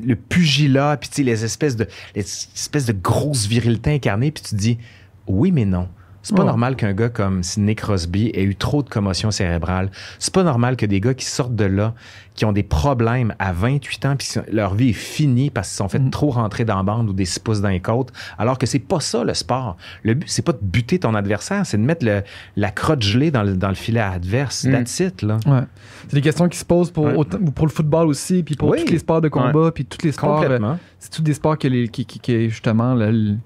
le 0.03 0.17
pugilat, 0.17 0.97
puis 0.97 1.09
tu 1.11 1.17
sais, 1.17 1.23
les 1.23 1.45
espèces 1.45 1.77
de, 1.77 1.87
les 2.15 2.23
espèces 2.23 2.87
de 2.87 2.93
grosses 2.95 3.47
virilité 3.47 3.93
incarnées, 3.93 4.31
puis 4.31 4.43
tu 4.43 4.51
te 4.51 4.57
dis 4.57 4.79
Oui, 5.27 5.53
mais 5.53 5.65
non. 5.67 5.89
C'est 6.25 6.35
pas 6.35 6.43
Ouais. 6.43 6.49
normal 6.49 6.75
qu'un 6.75 6.95
gars 6.95 7.11
comme 7.11 7.43
Sidney 7.43 7.75
Crosby 7.77 8.31
ait 8.35 8.43
eu 8.43 8.57
trop 8.57 8.83
de 8.83 8.89
commotion 8.89 9.31
cérébrale. 9.31 9.91
C'est 10.19 10.33
pas 10.35 10.43
normal 10.43 10.77
que 10.77 10.87
des 10.87 10.99
gars 11.01 11.13
qui 11.15 11.27
sortent 11.27 11.55
de 11.55 11.67
là, 11.67 11.95
qui 12.35 12.45
ont 12.47 12.53
des 12.53 12.63
problèmes 12.65 13.35
à 13.39 13.53
28 13.53 14.07
ans, 14.07 14.17
puis 14.17 14.27
leur 14.51 14.75
vie 14.75 14.89
est 14.89 14.93
finie 14.95 15.51
parce 15.51 15.69
qu'ils 15.69 15.73
se 15.75 15.79
sont 15.79 15.89
fait 15.89 15.99
Mhm. 16.01 16.11
trop 16.11 16.31
rentrer 16.31 16.65
dans 16.65 16.77
la 16.79 16.83
bande 16.83 17.11
ou 17.11 17.13
des 17.13 17.27
six 17.27 17.39
pouces 17.39 17.61
dans 17.61 17.69
les 17.69 17.79
côtes, 17.81 18.11
alors 18.39 18.59
que 18.59 18.65
c'est 18.67 18.79
pas 18.81 18.99
ça 19.01 19.23
le 19.23 19.35
sport. 19.35 19.77
Le 20.03 20.15
but, 20.15 20.27
c'est 20.29 20.43
pas 20.43 20.53
de 20.53 20.59
buter 20.63 20.99
ton 20.99 21.15
adversaire, 21.15 21.65
c'est 21.67 21.77
de 21.77 21.83
mettre 21.83 22.05
le- 22.07 22.23
la 22.57 22.71
crotte 22.71 23.03
gelée 23.03 23.31
dans 23.31 23.43
le, 23.43 23.55
dans 23.55 23.69
le 23.69 23.75
filet 23.75 24.01
adverse. 24.01 24.65
Mhm. 24.65 24.73
That's 24.73 25.01
it, 25.01 25.23
là. 25.23 25.37
Ouais. 25.47 25.61
C'est 26.09 26.15
des 26.17 26.23
questions 26.23 26.49
qui 26.49 26.57
se 26.59 26.65
posent 26.65 26.91
pour, 26.91 27.05
Ouais. 27.05 27.15
autant- 27.15 27.39
pour 27.39 27.67
le 27.67 27.73
football 27.73 28.09
aussi, 28.09 28.43
puis 28.43 28.57
pour 28.57 28.71
Oui. 28.71 28.83
tous 28.85 28.91
les 28.93 28.99
sports 28.99 29.21
de 29.21 29.29
combat, 29.29 29.71
puis 29.73 29.85
tous 29.85 30.05
les 30.05 30.13
sports. 30.13 30.43
euh, 30.43 30.59
c'est 30.99 31.11
tous 31.11 31.23
des 31.23 31.35
sports 31.35 31.59
que 31.59 31.69
les, 31.69 31.87
qui, 31.89 32.07
qui, 32.07 32.19
qui- 32.19 32.49
justement, 32.49 32.95
le- 32.95 33.11
le- 33.11 33.37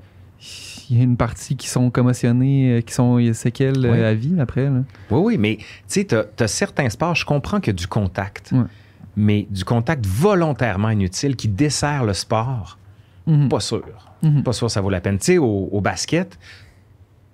il 0.90 0.96
y 0.96 1.00
a 1.00 1.04
une 1.04 1.16
partie 1.16 1.56
qui 1.56 1.68
sont 1.68 1.90
commotionnés, 1.90 2.78
euh, 2.78 2.80
qui 2.80 2.94
sont 2.94 3.16
a 3.18 3.32
séquelles 3.34 3.84
euh, 3.84 3.92
Oui. 3.92 4.02
à 4.02 4.14
vie 4.14 4.40
après. 4.40 4.64
là. 4.64 4.82
Oui, 5.10 5.20
oui, 5.22 5.38
mais 5.38 5.56
tu 5.58 5.64
sais, 5.88 6.04
t'as 6.04 6.24
as 6.38 6.48
certains 6.48 6.88
sports, 6.90 7.14
je 7.14 7.24
comprends 7.24 7.60
qu'il 7.60 7.72
y 7.72 7.76
a 7.76 7.78
du 7.78 7.86
contact, 7.86 8.52
mais 9.16 9.46
du 9.50 9.64
contact 9.64 10.06
volontairement 10.06 10.90
inutile 10.90 11.36
qui 11.36 11.48
dessert 11.48 12.04
le 12.04 12.14
sport, 12.14 12.78
Mhm. 13.26 13.48
pas 13.48 13.60
sûr. 13.60 13.82
Mhm. 14.22 14.42
Pas 14.42 14.52
sûr 14.52 14.70
ça 14.70 14.80
vaut 14.80 14.90
la 14.90 15.00
peine. 15.00 15.18
Tu 15.18 15.24
sais, 15.24 15.38
au, 15.38 15.68
au 15.70 15.80
basket, 15.80 16.38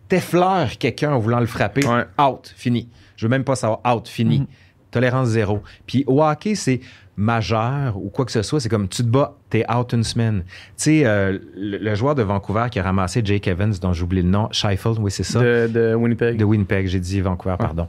t'effleures 0.09 0.76
quelqu'un 0.78 1.12
en 1.12 1.18
voulant 1.18 1.40
le 1.40 1.47
frapper, 1.47 1.86
Ouais. 1.86 2.05
out, 2.20 2.52
fini. 2.56 2.89
Je 3.16 3.26
veux 3.26 3.31
même 3.31 3.44
pas 3.44 3.56
savoir, 3.56 3.81
out, 3.86 4.09
fini. 4.09 4.40
Mhm. 4.40 4.47
Tolérance 4.90 5.28
zéro. 5.28 5.62
Puis 5.86 6.05
au 6.06 6.22
hockey, 6.22 6.55
c'est 6.55 6.81
majeur 7.16 7.97
ou 7.97 8.09
quoi 8.11 8.24
que 8.24 8.32
ce 8.32 8.43
soit, 8.43 8.61
c'est 8.61 8.69
comme 8.69 8.89
tu 8.89 9.03
te 9.03 9.09
bats, 9.09 9.35
t'es 9.51 9.65
out 9.73 9.93
une 9.93 10.03
semaine. 10.05 10.43
Tu 10.47 10.51
sais, 10.77 11.03
euh, 11.07 11.39
le, 11.57 11.78
le 11.78 11.95
joueur 11.95 12.15
de 12.15 12.23
Vancouver 12.23 12.66
qui 12.70 12.78
a 12.78 12.82
ramassé 12.82 13.23
Jake 13.24 13.47
Evans, 13.49 13.73
dont 13.81 13.93
j'oublie 13.93 14.23
le 14.23 14.28
nom, 14.28 14.49
Scheifel, 14.53 14.95
oui, 14.99 15.11
c'est 15.11 15.23
ça. 15.23 15.41
De, 15.41 15.69
de 15.73 15.95
Winnipeg. 15.95 16.36
De 16.36 16.45
Winnipeg, 16.45 16.86
j'ai 16.89 17.01
dit 17.01 17.20
Vancouver, 17.20 17.57
pardon. 17.59 17.89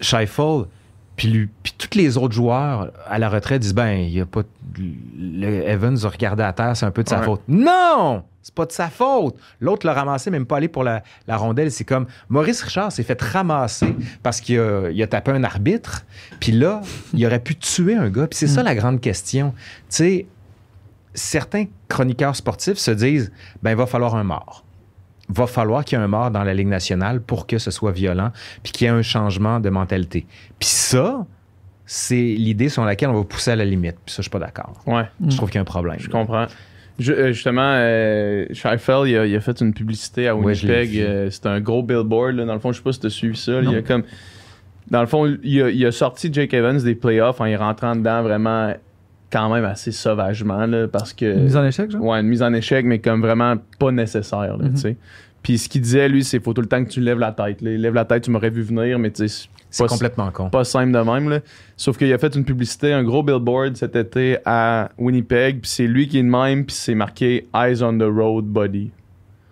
Scheifel, 0.00 0.64
puis 1.16 1.28
lui, 1.28 1.48
puis 1.62 1.72
tous 1.78 1.96
les 1.96 2.16
autres 2.16 2.34
joueurs 2.34 2.90
à 3.06 3.18
la 3.18 3.28
retraite 3.28 3.62
disent 3.62 3.74
ben, 3.74 3.92
il 3.98 4.10
y 4.10 4.20
a 4.20 4.26
pas 4.26 4.42
le 4.76 5.46
Evans 5.68 5.96
a 6.02 6.08
regardé 6.08 6.42
à 6.42 6.52
terre, 6.52 6.76
c'est 6.76 6.86
un 6.86 6.90
peu 6.90 7.04
de 7.04 7.08
sa 7.08 7.20
Ouais. 7.20 7.24
faute. 7.24 7.42
Non, 7.46 8.24
c'est 8.44 8.54
pas 8.54 8.66
de 8.66 8.72
sa 8.72 8.90
faute. 8.90 9.36
L'autre 9.58 9.86
l'a 9.86 9.94
ramassé, 9.94 10.30
même 10.30 10.44
pas 10.44 10.58
allé 10.58 10.68
pour 10.68 10.84
la, 10.84 11.02
la 11.26 11.38
rondelle. 11.38 11.72
C'est 11.72 11.84
comme 11.84 12.06
Maurice 12.28 12.62
Richard 12.62 12.92
s'est 12.92 13.02
fait 13.02 13.20
ramasser 13.20 13.96
parce 14.22 14.42
qu'il 14.42 14.60
a, 14.60 14.90
il 14.90 15.02
a 15.02 15.06
tapé 15.06 15.30
un 15.30 15.42
arbitre. 15.44 16.04
Puis 16.40 16.52
là, 16.52 16.82
il 17.14 17.24
aurait 17.24 17.40
pu 17.40 17.56
tuer 17.56 17.94
un 17.94 18.10
gars. 18.10 18.26
Puis 18.26 18.38
c'est 18.38 18.46
ça 18.46 18.62
la 18.62 18.74
grande 18.74 19.00
question. 19.00 19.54
Tu 19.88 19.96
sais, 19.96 20.26
certains 21.14 21.64
chroniqueurs 21.88 22.36
sportifs 22.36 22.76
se 22.76 22.90
disent 22.90 23.32
ben, 23.62 23.70
il 23.70 23.76
va 23.76 23.86
falloir 23.86 24.14
un 24.14 24.24
mort 24.24 24.62
va 25.30 25.46
falloir 25.46 25.86
qu'il 25.86 25.96
y 25.96 26.00
ait 26.02 26.04
un 26.04 26.08
mort 26.08 26.30
dans 26.30 26.44
la 26.44 26.52
Ligue 26.52 26.68
nationale 26.68 27.22
pour 27.22 27.46
que 27.46 27.56
ce 27.56 27.70
soit 27.70 27.92
violent, 27.92 28.30
puis 28.62 28.72
qu'il 28.72 28.84
y 28.84 28.88
ait 28.88 28.92
un 28.92 29.00
changement 29.00 29.58
de 29.58 29.70
mentalité. 29.70 30.26
Puis 30.58 30.68
ça, 30.68 31.24
c'est 31.86 32.14
l'idée 32.14 32.68
sur 32.68 32.84
laquelle 32.84 33.08
on 33.08 33.14
va 33.14 33.24
pousser 33.24 33.52
à 33.52 33.56
la 33.56 33.64
limite. 33.64 33.96
Puis 34.04 34.14
ça, 34.14 34.16
je 34.18 34.24
suis 34.24 34.30
pas 34.30 34.38
d'accord. 34.38 34.74
Ouais. 34.86 35.04
Je 35.26 35.34
trouve 35.34 35.48
qu'il 35.48 35.56
y 35.56 35.60
a 35.60 35.62
un 35.62 35.64
problème. 35.64 35.96
Je 35.98 36.10
comprends. 36.10 36.46
Je- 36.98 37.12
euh, 37.12 37.32
justement, 37.32 37.72
euh, 37.74 38.46
Scheifel, 38.52 39.08
il 39.08 39.16
a, 39.18 39.26
il 39.26 39.34
a 39.34 39.40
fait 39.40 39.60
une 39.60 39.74
publicité 39.74 40.28
à 40.28 40.36
Winnipeg. 40.36 40.96
euh, 40.98 41.30
C'était 41.30 41.48
un 41.48 41.60
gros 41.60 41.82
billboard. 41.82 42.36
là. 42.36 42.44
Dans 42.44 42.54
le 42.54 42.60
fond, 42.60 42.70
je 42.72 42.78
sais 42.78 42.82
pas 42.84 42.92
si 42.92 43.00
tu 43.00 43.06
as 43.06 43.10
suivi 43.10 43.36
ça. 43.36 43.60
Non. 43.62 43.72
Il 43.72 43.76
a 43.78 43.82
comme, 43.82 44.04
dans 44.90 45.00
le 45.00 45.06
fond, 45.06 45.26
il 45.42 45.62
a, 45.62 45.70
il 45.70 45.84
a 45.86 45.90
sorti 45.92 46.32
Jake 46.32 46.54
Evans 46.54 46.78
des 46.80 46.94
playoffs 46.94 47.40
en 47.40 47.46
y 47.46 47.56
rentrant 47.56 47.96
dedans 47.96 48.22
vraiment 48.22 48.72
quand 49.32 49.52
même 49.52 49.64
assez 49.64 49.90
sauvagement. 49.90 50.66
Là, 50.66 50.86
parce 50.86 51.12
que. 51.12 51.24
Une 51.24 51.42
mise 51.44 51.56
en 51.56 51.64
échec, 51.64 51.90
genre? 51.90 52.02
Ouais, 52.04 52.20
une 52.20 52.28
mise 52.28 52.42
en 52.42 52.52
échec, 52.54 52.84
mais 52.86 53.00
comme 53.00 53.20
vraiment 53.20 53.56
pas 53.80 53.90
nécessaire. 53.90 54.56
là, 54.56 54.64
Mhm. 54.68 54.76
sais. 54.76 54.96
Puis 55.44 55.58
ce 55.58 55.68
qu'il 55.68 55.82
disait, 55.82 56.08
lui, 56.08 56.24
c'est 56.24 56.42
faut 56.42 56.52
tout 56.54 56.60
le 56.62 56.66
temps 56.66 56.82
que 56.84 56.88
tu 56.90 57.00
lèves 57.00 57.20
la 57.20 57.30
tête. 57.30 57.60
là. 57.62 57.70
Lève 57.76 57.94
la 57.94 58.04
tête, 58.04 58.24
tu 58.24 58.30
m'aurais 58.32 58.50
vu 58.50 58.62
venir, 58.62 58.98
mais 58.98 59.10
tu 59.12 59.28
sais, 59.28 59.46
C'est 59.70 59.84
pas- 59.84 59.88
complètement 59.88 60.30
con. 60.32 60.50
pas 60.50 60.64
simple 60.64 60.90
de 60.92 60.98
même. 60.98 61.28
Là. 61.28 61.38
Sauf 61.76 61.96
qu'il 61.98 62.12
a 62.12 62.18
fait 62.18 62.34
une 62.34 62.44
publicité, 62.44 62.92
un 62.92 63.04
gros 63.04 63.22
billboard 63.22 63.76
cet 63.76 63.94
été 63.94 64.38
à 64.44 64.90
Winnipeg, 64.98 65.60
puis 65.60 65.70
c'est 65.70 65.86
lui 65.86 66.08
qui 66.08 66.18
est 66.18 66.22
de 66.22 66.28
même, 66.28 66.64
puis 66.64 66.74
c'est 66.74 66.94
marqué 66.96 67.46
Eyes 67.54 67.82
on 67.84 67.96
the 67.96 68.02
road, 68.02 68.46
buddy. 68.46 68.90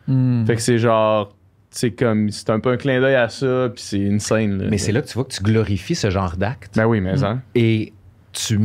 Hmm. 0.08 0.44
Fait 0.46 0.56
que 0.56 0.62
c'est 0.62 0.78
genre, 0.78 1.34
c'est 1.70 1.90
comme, 1.92 2.30
c'est 2.30 2.50
un 2.50 2.58
peu 2.58 2.70
un 2.70 2.76
clin 2.76 3.00
d'œil 3.00 3.14
à 3.14 3.28
ça, 3.28 3.68
puis 3.74 3.82
c'est 3.84 3.98
une 4.00 4.18
scène. 4.18 4.66
Mais 4.70 4.78
c'est 4.78 4.92
là 4.92 5.02
que 5.02 5.06
tu 5.08 5.14
vois 5.14 5.24
que 5.24 5.32
tu 5.32 5.42
glorifies 5.42 5.94
ce 5.94 6.10
genre 6.10 6.36
d'acte 6.36 6.74
Ben 6.76 6.86
oui, 6.86 7.00
mais 7.00 7.22
hein. 7.22 7.40
et 7.54 7.92
tu, 8.32 8.58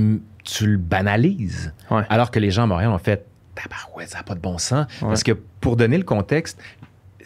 tu 0.43 0.65
le 0.65 0.77
banalises. 0.77 1.73
Ouais. 1.91 2.03
Alors 2.09 2.31
que 2.31 2.39
les 2.39 2.51
gens 2.51 2.63
à 2.63 2.67
Montréal 2.67 2.89
ont 2.91 2.97
fait 2.97 3.25
Tabarouette, 3.55 4.09
ça 4.09 4.19
n'a 4.19 4.23
pas 4.23 4.35
de 4.35 4.39
bon 4.39 4.57
sens. 4.57 4.85
Ouais. 5.01 5.09
Parce 5.09 5.23
que 5.23 5.33
pour 5.59 5.75
donner 5.75 5.97
le 5.97 6.03
contexte, 6.03 6.59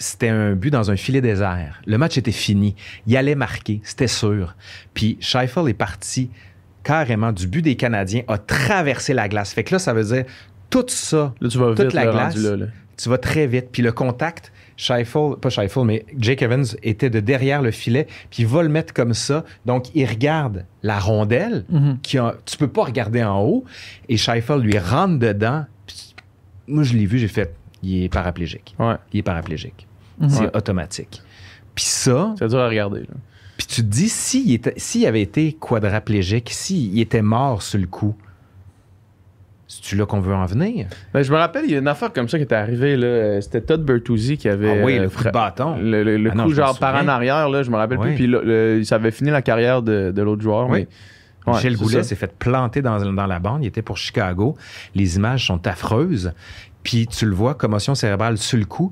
c'était 0.01 0.29
un 0.29 0.53
but 0.53 0.71
dans 0.71 0.91
un 0.91 0.95
filet 0.95 1.21
désert. 1.21 1.81
Le 1.85 1.97
match 1.97 2.17
était 2.17 2.31
fini. 2.31 2.75
Il 3.07 3.15
allait 3.17 3.35
marquer, 3.35 3.79
c'était 3.83 4.07
sûr. 4.07 4.55
Puis 4.93 5.17
Scheifel 5.21 5.67
est 5.69 5.73
parti 5.73 6.29
carrément 6.83 7.31
du 7.31 7.47
but 7.47 7.61
des 7.61 7.75
Canadiens 7.75 8.23
a 8.27 8.37
traversé 8.37 9.13
la 9.13 9.29
glace. 9.29 9.53
Fait 9.53 9.63
que 9.63 9.75
là, 9.75 9.79
ça 9.79 9.93
veut 9.93 10.03
dire 10.03 10.25
tout 10.69 10.85
ça, 10.87 11.33
Là, 11.39 11.49
tu 11.49 11.57
vas 11.57 11.67
toute 11.75 11.81
vite, 11.85 11.93
la 11.93 12.05
là, 12.05 12.11
glace, 12.11 12.33
rendu 12.35 12.45
là, 12.49 12.55
là. 12.57 12.65
tu 12.97 13.09
vas 13.09 13.17
très 13.17 13.45
vite. 13.45 13.67
Puis 13.71 13.83
le 13.83 13.91
contact, 13.91 14.51
Scheifele, 14.77 15.35
pas 15.39 15.49
Scheifele, 15.49 15.83
mais 15.85 16.05
Jake 16.17 16.41
Evans 16.41 16.65
était 16.81 17.09
de 17.11 17.19
derrière 17.19 17.61
le 17.61 17.69
filet, 17.71 18.07
puis 18.31 18.43
il 18.43 18.47
va 18.47 18.63
le 18.63 18.69
mettre 18.69 18.93
comme 18.93 19.13
ça. 19.13 19.43
Donc, 19.67 19.93
il 19.93 20.05
regarde 20.07 20.65
la 20.81 20.97
rondelle, 20.97 21.65
Mhm. 21.69 21.99
qui 22.01 22.17
a, 22.17 22.35
tu 22.45 22.57
peux 22.57 22.69
pas 22.69 22.85
regarder 22.85 23.21
en 23.23 23.41
haut, 23.43 23.63
et 24.09 24.17
Scheifele 24.17 24.61
lui 24.61 24.79
rentre 24.79 25.19
dedans. 25.19 25.65
Puis, 25.85 26.15
moi, 26.67 26.81
je 26.83 26.93
l'ai 26.93 27.05
vu, 27.05 27.19
j'ai 27.19 27.27
fait, 27.27 27.53
il 27.83 28.03
est 28.05 28.09
paraplégique. 28.09 28.75
Ouais. 28.79 28.95
Il 29.13 29.19
est 29.19 29.23
paraplégique. 29.23 29.87
C'est 30.29 30.55
automatique. 30.55 31.21
Puis 31.75 31.85
ça, 31.85 32.33
C'est 32.37 32.47
dur 32.49 32.59
à 32.59 32.67
regarder. 32.67 33.01
Là. 33.01 33.15
puis 33.57 33.67
tu 33.67 33.81
te 33.81 33.87
dis, 33.87 34.09
s'il 34.09 34.59
s'il 34.77 35.05
avait 35.05 35.21
été 35.21 35.53
quadraplégique, 35.53 36.49
s'il 36.51 36.99
était 36.99 37.21
mort 37.21 37.61
sur 37.61 37.79
le 37.79 37.87
coup, 37.87 38.15
c'est-tu 39.67 39.95
là 39.95 40.05
qu'on 40.05 40.19
veut 40.19 40.33
en 40.35 40.45
venir? 40.45 40.87
Ben, 41.13 41.23
je 41.23 41.31
me 41.31 41.37
rappelle, 41.37 41.63
il 41.65 41.71
y 41.71 41.75
a 41.75 41.79
une 41.79 41.87
affaire 41.87 42.11
comme 42.11 42.27
ça 42.27 42.37
qui 42.37 42.43
était 42.43 42.55
arrivée. 42.55 42.97
là. 42.97 43.39
C'était 43.41 43.61
Todd 43.61 43.83
Bertuzzi 43.85 44.37
qui 44.37 44.49
avait. 44.49 44.81
ah 44.81 44.85
oui, 44.85 44.97
euh, 44.99 45.03
le 45.03 45.09
coup 45.09 45.23
de 45.23 45.29
bâton. 45.29 45.77
Le, 45.77 46.03
le- 46.03 46.17
le 46.17 46.31
Ah 46.37 46.43
coup, 46.43 46.51
genre 46.53 46.77
par 46.77 47.01
en 47.01 47.07
arrière, 47.07 47.47
là, 47.47 47.63
je 47.63 47.71
me 47.71 47.77
rappelle 47.77 47.97
Oui. 47.99 48.07
plus. 48.07 48.15
Puis 48.15 48.27
le- 48.27 48.83
ça 48.83 48.95
avait 48.95 49.11
fini 49.11 49.29
la 49.29 49.41
carrière 49.41 49.81
de, 49.81 50.11
de 50.13 50.21
l'autre 50.21 50.41
joueur. 50.41 50.67
Oui. 50.69 50.87
Mais, 51.47 51.53
Michel 51.53 51.75
Goulet 51.77 52.03
s'est 52.03 52.15
fait 52.15 52.31
planter 52.37 52.81
dans, 52.81 52.99
dans 53.13 53.25
la 53.25 53.39
bande. 53.39 53.63
Il 53.63 53.67
était 53.67 53.81
pour 53.81 53.97
Chicago. 53.97 54.55
Les 54.93 55.15
images 55.15 55.47
sont 55.47 55.65
affreuses. 55.65 56.33
Puis 56.83 57.07
tu 57.07 57.25
le 57.25 57.33
vois, 57.33 57.53
commotion 57.55 57.95
cérébrale 57.95 58.37
sur 58.37 58.57
le 58.59 58.65
coup. 58.65 58.91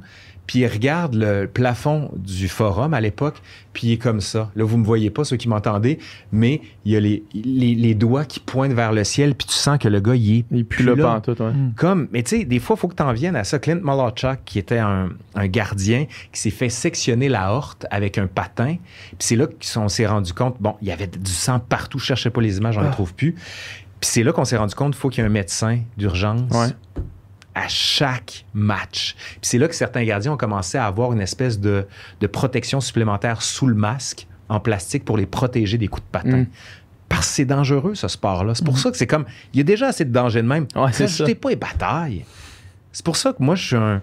Puis 0.49 0.59
il 0.61 0.65
regarde 0.67 1.13
le 1.13 1.45
plafond 1.45 2.09
du 2.17 2.47
forum 2.47 2.95
à 2.95 3.01
l'époque, 3.01 3.35
puis 3.71 3.89
il 3.89 3.91
est 3.93 3.97
comme 3.97 4.19
ça. 4.19 4.49
Là, 4.55 4.63
vous 4.63 4.77
me 4.79 4.83
voyez 4.83 5.11
pas, 5.11 5.23
ceux 5.23 5.37
qui 5.37 5.47
m'entendez, 5.47 5.99
mais 6.31 6.59
il 6.85 6.91
y 6.93 6.95
a 6.95 6.99
les, 6.99 7.21
les, 7.35 7.75
les 7.75 7.93
doigts 7.93 8.25
qui 8.25 8.39
pointent 8.39 8.71
vers 8.73 8.91
le 8.91 9.03
ciel, 9.03 9.35
puis 9.35 9.45
tu 9.45 9.53
sens 9.53 9.77
que 9.77 9.87
le 9.87 9.99
gars, 9.99 10.15
il 10.15 10.39
est 10.39 10.45
Il 10.49 10.65
pue 10.65 10.77
plus 10.77 10.85
le 10.85 10.95
là. 10.95 11.03
pantoute, 11.03 11.39
ouais. 11.39 11.51
Mm. 11.51 11.73
Comme, 11.75 12.07
mais 12.11 12.23
tu 12.23 12.39
sais, 12.39 12.45
des 12.45 12.57
fois, 12.57 12.75
il 12.75 12.79
faut 12.79 12.87
que 12.87 12.95
tu 12.95 13.03
en 13.03 13.13
viennes 13.13 13.35
à 13.35 13.43
ça. 13.43 13.59
Clint 13.59 13.79
Molotchuk, 13.79 14.39
qui 14.43 14.57
était 14.57 14.79
un, 14.79 15.09
un 15.35 15.47
gardien, 15.47 16.07
qui 16.31 16.41
s'est 16.41 16.49
fait 16.49 16.69
sectionner 16.69 17.29
la 17.29 17.53
horte 17.53 17.85
avec 17.91 18.17
un 18.17 18.25
patin. 18.25 18.77
Puis 19.09 19.17
c'est 19.19 19.35
là 19.35 19.45
qu'on 19.45 19.87
s'est 19.87 20.07
rendu 20.07 20.33
compte, 20.33 20.55
bon, 20.59 20.73
il 20.81 20.87
y 20.87 20.91
avait 20.91 21.05
du 21.05 21.29
sang 21.31 21.59
partout. 21.59 21.99
Je 21.99 22.05
cherchais 22.05 22.31
pas 22.31 22.41
les 22.41 22.57
images, 22.57 22.73
j'en 22.73 22.81
les 22.81 22.87
Ah. 22.87 22.91
trouve 22.91 23.13
plus. 23.13 23.33
Puis 23.33 24.09
c'est 24.09 24.23
là 24.23 24.31
qu'on 24.31 24.45
s'est 24.45 24.57
rendu 24.57 24.73
compte 24.73 24.93
qu'il 24.93 24.99
faut 24.99 25.09
qu'il 25.09 25.21
y 25.21 25.23
ait 25.23 25.29
un 25.29 25.31
médecin 25.31 25.77
d'urgence 25.95 26.41
Ouais. 26.51 27.03
À 27.55 27.67
chaque 27.67 28.45
match. 28.53 29.15
Puis 29.33 29.39
c'est 29.41 29.57
là 29.57 29.67
que 29.67 29.75
certains 29.75 30.03
gardiens 30.03 30.33
ont 30.33 30.37
commencé 30.37 30.77
à 30.77 30.85
avoir 30.85 31.11
une 31.13 31.21
espèce 31.21 31.59
de, 31.59 31.85
de 32.21 32.27
protection 32.27 32.79
supplémentaire 32.79 33.41
sous 33.41 33.67
le 33.67 33.75
masque 33.75 34.27
en 34.49 34.59
plastique 34.59 35.05
pour 35.05 35.17
les 35.17 35.25
protéger 35.25 35.77
des 35.77 35.87
coups 35.87 36.05
de 36.05 36.11
patin. 36.11 36.37
Mm. 36.37 36.47
Parce 37.07 37.27
que 37.27 37.33
c'est 37.33 37.45
dangereux, 37.45 37.95
ce 37.95 38.07
sport-là. 38.07 38.53
C'est 38.53 38.63
pour 38.65 38.77
ça 38.77 38.91
que 38.91 38.97
c'est 38.97 39.07
comme. 39.07 39.25
Il 39.53 39.57
y 39.57 39.61
a 39.61 39.63
déjà 39.63 39.87
assez 39.87 40.05
de 40.05 40.11
danger 40.11 40.43
de 40.43 40.47
même. 40.47 40.67
Ouais, 40.75 40.91
c'est 40.93 41.05
Rajoutez 41.05 41.33
ça. 41.33 41.39
pas 41.39 41.49
les 41.49 41.55
batailles. 41.55 42.25
C'est 42.91 43.03
pour 43.03 43.17
ça 43.17 43.33
que 43.33 43.41
moi, 43.41 43.55
je 43.55 43.65
suis 43.65 43.75
un. 43.75 44.01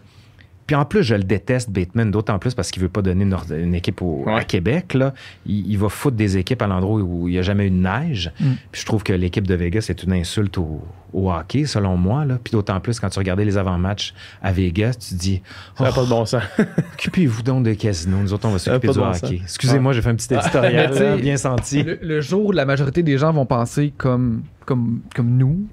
Puis 0.67 0.75
en 0.75 0.85
plus, 0.85 1.03
je 1.05 1.15
le 1.15 1.23
déteste, 1.23 1.71
Bateman, 1.71 2.11
d'autant 2.11 2.39
plus 2.39 2.55
parce 2.55 2.71
qu'il 2.71 2.83
veut 2.83 2.89
pas 2.89 3.03
donner 3.03 3.25
une, 3.51 3.75
équipe 3.75 4.03
au- 4.03 4.25
à. 4.29 4.43
Québec. 4.45 4.95
Là. 4.95 5.15
Il, 5.47 5.67
il 5.71 5.79
va 5.79 5.89
foutre 5.89 6.17
des 6.17 6.39
équipes 6.39 6.61
à 6.63 6.67
l'endroit 6.67 7.01
où 7.01 7.29
il 7.29 7.33
n'y 7.33 7.39
a 7.39 7.43
jamais 7.43 7.67
eu 7.67 7.71
de 7.71 7.77
neige. 7.77 8.33
Mm. 8.41 8.45
Puis 8.73 8.81
je 8.81 8.87
trouve 8.87 9.03
que 9.05 9.13
l'équipe 9.13 9.47
de 9.47 9.55
Vegas 9.55 9.87
est 9.91 10.03
une 10.03 10.13
insulte 10.13 10.59
au, 10.59 10.83
au 11.13 11.31
hockey, 11.31 11.67
selon 11.67 11.97
moi. 11.97 12.25
Là. 12.25 12.39
Puis 12.43 12.51
d'autant 12.51 12.81
plus 12.81 12.99
quand 12.99 13.09
tu 13.09 13.19
regardais 13.19 13.45
les 13.45 13.57
avant-matchs 13.57 14.13
à 14.43 14.51
Vegas, 14.53 14.95
tu 14.99 15.15
te 15.15 15.21
dis 15.21 15.43
Ça 15.79 15.85
n'a 15.85 15.91
Oh, 15.91 15.95
pas 15.95 16.05
de 16.05 16.09
bon 16.09 16.25
sens. 16.25 16.43
Occupez-vous 16.95 17.43
donc 17.43 17.63
des 17.63 17.77
casinos. 17.77 18.19
Nous 18.23 18.33
autres, 18.33 18.49
on 18.49 18.53
va 18.53 18.59
s'occuper 18.59 18.89
du 18.89 18.95
de 18.95 18.99
bon 18.99 19.09
hockey. 19.11 19.41
Excusez-moi, 19.43 19.93
j'ai 19.93 20.03
fait 20.03 20.11
un 20.11 20.17
petit 20.17 20.35
éditorial 20.35 21.19
bien 21.21 21.37
senti. 21.37 21.83
Le, 21.85 21.99
le 22.03 22.21
jour 22.21 22.47
où 22.47 22.53
la 22.53 22.65
majorité 22.65 23.03
des 23.05 23.19
gens 23.19 23.33
vont 23.33 23.47
penser 23.47 23.93
comme, 23.97 24.43
comme, 24.65 25.01
comme 25.15 25.37
nous 25.37 25.67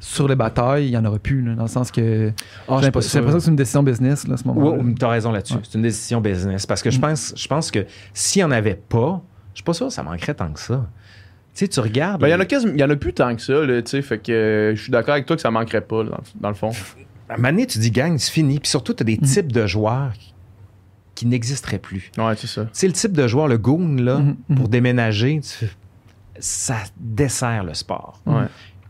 sur 0.00 0.28
les 0.28 0.36
batailles, 0.36 0.86
il 0.86 0.90
n'y 0.90 0.96
en 0.96 1.04
aura 1.04 1.18
plus, 1.18 1.42
là, 1.42 1.54
dans 1.54 1.62
le 1.62 1.68
sens 1.68 1.90
que 1.90 2.00
je 2.00 2.74
j'ai 2.78 2.80
l'impression 2.84 3.22
que 3.24 3.40
c'est 3.40 3.48
une 3.50 3.56
décision 3.56 3.82
business 3.82 4.26
là, 4.28 4.34
à 4.34 4.36
ce 4.36 4.44
moment-là. 4.48 4.82
Ouais, 4.82 4.94
t'as 4.98 5.08
raison 5.08 5.32
là-dessus. 5.32 5.54
Ouais. 5.54 5.60
C'est 5.64 5.74
une 5.78 5.82
décision 5.82 6.20
business. 6.20 6.66
Parce 6.66 6.82
que 6.82 6.90
je 6.90 6.98
Mm. 6.98 7.00
pense, 7.02 7.32
je 7.36 7.48
pense 7.48 7.70
que 7.70 7.86
s'il 8.12 8.40
n'y 8.40 8.44
en 8.44 8.50
avait 8.50 8.74
pas, 8.88 9.22
je 9.54 9.58
suis 9.58 9.64
pas 9.64 9.72
sûr 9.72 9.86
que 9.88 9.92
ça 9.92 10.02
manquerait 10.02 10.34
tant 10.34 10.52
que 10.52 10.60
ça. 10.60 10.86
Tu 11.54 11.60
sais, 11.64 11.68
tu 11.68 11.80
regardes. 11.80 12.20
Ben, 12.20 12.26
il 12.28 12.30
y 12.30 12.34
en 12.34 12.86
en 12.86 12.90
a 12.90 12.96
plus 12.96 13.14
tant 13.14 13.34
que 13.34 13.40
ça, 13.40 13.54
là, 13.64 13.80
tu 13.82 13.90
sais. 13.90 14.02
Fait 14.02 14.18
que 14.18 14.30
euh, 14.32 14.74
je 14.76 14.82
suis 14.82 14.92
d'accord 14.92 15.14
avec 15.14 15.24
toi 15.26 15.36
que 15.36 15.42
ça 15.42 15.50
manquerait 15.50 15.80
pas, 15.80 16.02
là, 16.04 16.10
dans, 16.10 16.16
le- 16.18 16.40
dans 16.42 16.48
le 16.50 16.54
fond. 16.54 16.70
À 17.28 17.34
un 17.34 17.36
moment 17.36 17.48
donné, 17.48 17.66
tu 17.66 17.78
dis 17.78 17.90
gang, 17.90 18.16
c'est 18.18 18.30
fini. 18.30 18.60
Puis 18.60 18.68
surtout, 18.68 18.92
tu 18.92 19.02
as 19.02 19.04
des 19.06 19.16
Mm. 19.16 19.20
types 19.26 19.52
de 19.52 19.66
joueurs 19.66 20.12
qui- 20.12 20.34
qui 21.14 21.26
n'existeraient 21.26 21.78
plus. 21.78 22.12
Ouais, 22.18 22.34
c'est 22.36 22.46
ça. 22.46 22.64
Tu 22.64 22.68
sais, 22.74 22.86
le 22.86 22.92
type 22.92 23.12
de 23.12 23.26
joueur, 23.26 23.48
le 23.48 23.56
goon, 23.56 23.96
là, 23.96 24.18
Mhm, 24.18 24.36
mhm. 24.50 24.56
pour 24.58 24.68
déménager, 24.68 25.40
tu- 25.40 25.66
ça 26.38 26.76
dessert 27.00 27.64
le 27.64 27.72
sport. 27.72 28.20
Ouais. 28.26 28.44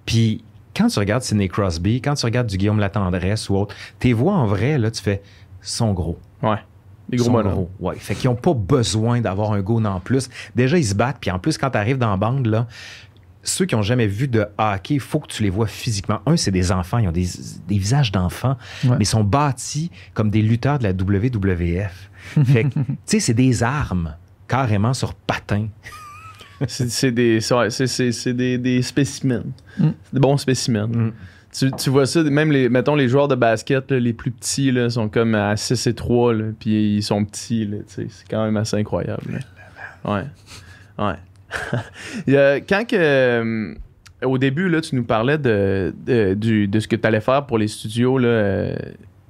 Puis 0.04 0.42
quand 0.76 0.88
tu 0.88 0.98
regardes 0.98 1.22
Sidney 1.22 1.48
Crosby, 1.48 2.00
quand 2.02 2.14
tu 2.14 2.26
regardes 2.26 2.46
du 2.48 2.56
Guillaume 2.56 2.78
Latendresse 2.80 3.48
ou 3.48 3.56
autre, 3.56 3.74
tes 3.98 4.12
voix 4.12 4.34
en 4.34 4.46
vrai, 4.46 4.78
là, 4.78 4.90
tu 4.90 5.02
fais, 5.02 5.22
sont 5.60 5.92
gros. 5.92 6.18
Ouais. 6.42 6.58
Des 7.08 7.16
gros 7.18 7.26
sont 7.26 7.32
bonhommes. 7.32 7.52
gros. 7.52 7.70
Ouais. 7.80 7.96
Fait 7.96 8.14
qu'ils 8.14 8.28
n'ont 8.28 8.36
pas 8.36 8.52
besoin 8.54 9.20
d'avoir 9.20 9.52
un 9.52 9.60
goon 9.60 9.84
en 9.84 10.00
plus. 10.00 10.28
Déjà, 10.54 10.76
ils 10.76 10.84
se 10.86 10.94
battent. 10.94 11.18
Puis 11.20 11.30
en 11.30 11.38
plus, 11.38 11.56
quand 11.56 11.70
tu 11.70 11.78
arrives 11.78 11.98
dans 11.98 12.10
la 12.10 12.16
bande, 12.16 12.46
là, 12.46 12.66
ceux 13.44 13.64
qui 13.64 13.76
n'ont 13.76 13.82
jamais 13.82 14.08
vu 14.08 14.26
de 14.26 14.44
hockey, 14.58 14.94
il 14.94 15.00
faut 15.00 15.20
que 15.20 15.28
tu 15.28 15.44
les 15.44 15.50
vois 15.50 15.68
physiquement. 15.68 16.18
Un, 16.26 16.36
c'est 16.36 16.50
des 16.50 16.72
enfants. 16.72 16.98
Ils 16.98 17.06
ont 17.06 17.12
des, 17.12 17.28
des 17.68 17.78
visages 17.78 18.10
d'enfants, 18.10 18.56
Ouais. 18.84 18.90
mais 18.98 19.04
ils 19.04 19.06
sont 19.06 19.22
bâtis 19.22 19.90
comme 20.14 20.30
des 20.30 20.42
lutteurs 20.42 20.80
de 20.80 20.82
la 20.84 20.90
WWF. 20.92 22.10
Fait 22.44 22.64
que, 22.64 22.70
tu 22.70 22.84
sais, 23.04 23.20
c'est 23.20 23.34
des 23.34 23.62
armes 23.62 24.16
carrément 24.48 24.92
sur 24.94 25.14
patins. 25.14 25.68
C'est 26.68 26.88
c'est 26.90 27.12
des, 27.12 27.40
c'est- 27.40 27.54
ouais, 27.54 27.70
c'est- 27.70 27.86
c'est- 27.86 28.12
c'est 28.12 28.32
des, 28.34 28.56
des 28.58 28.80
spécimens. 28.82 29.42
Mm. 29.78 29.88
C'est 30.04 30.14
Des 30.14 30.20
bons 30.20 30.36
spécimens. 30.36 30.88
Tu, 31.52 31.70
tu 31.72 31.90
vois 31.90 32.04
ça, 32.06 32.22
même 32.22 32.52
les, 32.52 32.68
mettons 32.68 32.94
les 32.94 33.08
joueurs 33.08 33.28
de 33.28 33.34
basket, 33.34 33.90
là, 33.90 33.98
les 33.98 34.12
plus 34.12 34.30
petits, 34.30 34.70
là, 34.72 34.90
sont 34.90 35.08
comme 35.08 35.34
à 35.34 35.56
6 35.56 35.86
et 35.86 35.94
3, 35.94 36.34
là, 36.34 36.44
puis 36.58 36.96
ils 36.96 37.02
sont 37.02 37.24
petits, 37.24 37.66
tu 37.94 38.06
c'est 38.10 38.28
quand 38.28 38.44
même 38.44 38.56
assez 38.58 38.76
incroyable. 38.76 39.22
là. 40.04 40.22
Ouais. 40.98 41.04
Ouais. 41.04 41.16
Quand 42.68 42.86
que, 42.86 42.96
euh, 42.96 43.74
au 44.24 44.38
début, 44.38 44.68
là, 44.68 44.80
tu 44.80 44.96
nous 44.96 45.04
parlais 45.04 45.38
de, 45.38 45.94
de, 46.06 46.34
du- 46.34 46.68
de 46.68 46.80
ce 46.80 46.88
que 46.88 46.96
tu 46.96 47.06
allais 47.06 47.20
faire 47.20 47.46
pour 47.46 47.58
les 47.58 47.68
studios, 47.68 48.18
là, 48.18 48.28
euh, 48.28 48.76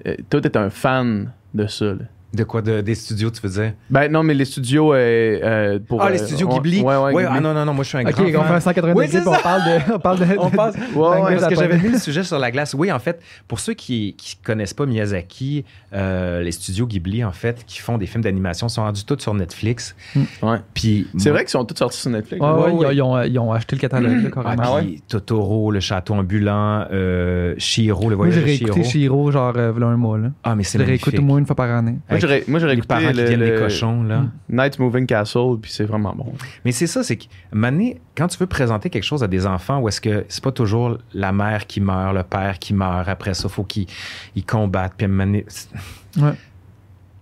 euh, 0.06 0.14
toi, 0.30 0.40
t'es 0.40 0.56
un 0.56 0.70
fan 0.70 1.30
de 1.54 1.66
ça. 1.66 1.86
là. 1.86 1.98
De 2.34 2.44
quoi 2.44 2.60
de, 2.60 2.80
Des 2.80 2.94
studios, 2.94 3.30
tu 3.30 3.40
veux 3.46 3.48
dire? 3.62 3.72
Ben 3.88 4.10
non, 4.10 4.22
mais 4.22 4.34
les 4.34 4.44
studios 4.44 4.92
euh, 4.92 4.96
euh, 5.42 5.78
pour. 5.78 6.02
Ah, 6.02 6.10
les 6.10 6.20
euh, 6.20 6.26
studios 6.26 6.48
ouais, 6.48 6.54
Ghibli? 6.54 6.80
Ouais, 6.82 6.96
ouais, 6.96 7.24
ah 7.24 7.28
Ghibli. 7.34 7.40
non, 7.42 7.54
non, 7.54 7.64
non, 7.64 7.72
moi 7.72 7.84
je 7.84 7.88
suis 7.88 7.98
un 7.98 8.02
Ok, 8.02 8.30
grand 8.30 8.42
on 8.42 8.44
fait 8.46 8.54
un 8.54 8.60
180 8.60 8.92
Oui, 8.94 9.06
on 9.26 9.42
parle 9.42 9.62
de. 9.62 9.92
On 9.94 9.98
parle 9.98 10.18
de 10.18 10.24
On 10.38 10.50
passe. 10.50 10.74
Ouais, 10.94 11.20
ouais, 11.20 11.36
Parce 11.36 11.46
que 11.48 11.54
j'avais 11.54 11.78
mis 11.78 11.88
le 11.90 11.98
sujet 11.98 12.24
sur 12.24 12.38
la 12.38 12.50
glace. 12.50 12.74
Oui, 12.74 12.90
en 12.92 12.98
fait, 12.98 13.22
pour 13.48 13.60
ceux 13.60 13.74
qui 13.74 14.16
ne 14.18 14.46
connaissent 14.46 14.74
pas 14.74 14.86
Miyazaki, 14.86 15.64
euh, 15.94 16.42
les 16.42 16.52
studios 16.52 16.86
Ghibli, 16.86 17.24
en 17.24 17.32
fait, 17.32 17.64
qui 17.66 17.78
font 17.80 17.96
des 17.96 18.06
films 18.06 18.22
d'animation, 18.24 18.68
sont 18.68 18.82
rendus 18.82 19.04
tous 19.04 19.18
sur 19.20 19.32
Netflix. 19.34 19.94
Ouais. 20.42 20.58
Puis 20.74 21.06
C'est 21.16 21.30
moi- 21.30 21.32
vrai 21.36 21.44
qu'ils 21.44 21.50
sont 21.52 21.64
tous 21.64 21.76
sortis 21.76 21.98
sur 22.00 22.10
Netflix. 22.10 22.42
Ouais, 22.42 22.50
ouais, 22.50 22.70
ouais, 22.72 22.94
ils, 22.96 23.02
ont, 23.02 23.22
ils 23.22 23.38
ont 23.38 23.52
acheté 23.52 23.76
le 23.76 23.80
catalogue, 23.80 24.24
là, 24.24 24.30
carrément. 24.30 24.62
Ah, 24.62 24.74
Ah 24.76 24.80
puis 24.82 25.02
Totoro, 25.08 25.70
le 25.70 25.80
château 25.80 26.14
ambulant, 26.14 26.86
euh, 26.92 27.54
Shiro, 27.58 28.10
le 28.10 28.16
Moi, 28.16 28.26
voyage 28.26 28.34
j'ai 28.34 28.40
de 28.40 28.46
réécouté 28.46 28.84
Shiro. 28.84 28.90
Shiro, 28.90 29.30
genre, 29.30 29.52
euh, 29.56 29.70
voilà 29.70 29.86
un 29.86 29.96
mois, 29.96 30.18
là. 30.18 30.28
Ah, 30.44 30.54
mais 30.54 30.64
Je 30.64 30.68
c'est 30.70 30.78
le 30.78 30.84
réécoute 30.84 31.06
magnifique. 31.12 31.20
au 31.22 31.26
moins 31.26 31.38
une 31.38 31.46
fois 31.46 31.56
par 31.56 31.70
année. 31.70 31.96
J'aurais, 32.26 32.44
moi, 32.48 32.60
j'aurais 32.60 32.72
les 32.72 32.78
écouté 32.78 32.88
parents 32.94 33.10
qui 33.12 33.16
le, 33.16 33.24
viennent 33.24 33.40
des 33.40 33.50
le 33.52 33.58
cochons, 33.58 34.02
là. 34.02 34.24
Night 34.48 34.78
Moving 34.78 35.06
Castle, 35.06 35.56
puis 35.60 35.70
c'est 35.70 35.84
vraiment 35.84 36.14
bon. 36.14 36.32
Mais 36.64 36.72
c'est 36.72 36.86
ça, 36.86 37.02
c'est 37.02 37.16
que, 37.16 37.24
Mané, 37.52 38.00
quand 38.16 38.28
tu 38.28 38.38
veux 38.38 38.46
présenter 38.46 38.90
quelque 38.90 39.04
chose 39.04 39.22
à 39.22 39.28
des 39.28 39.46
enfants, 39.46 39.80
où 39.80 39.88
est-ce 39.88 40.00
que 40.00 40.24
c'est 40.28 40.42
pas 40.42 40.52
toujours 40.52 40.98
la 41.14 41.32
mère 41.32 41.66
qui 41.66 41.80
meurt, 41.80 42.14
le 42.14 42.22
père 42.22 42.58
qui 42.58 42.74
meurt, 42.74 43.08
après 43.08 43.34
ça, 43.34 43.48
faut 43.48 43.64
qu'ils 43.64 43.86
ils 44.34 44.44
combattent, 44.44 44.94
puis 44.96 45.06
Ouais. 45.06 46.32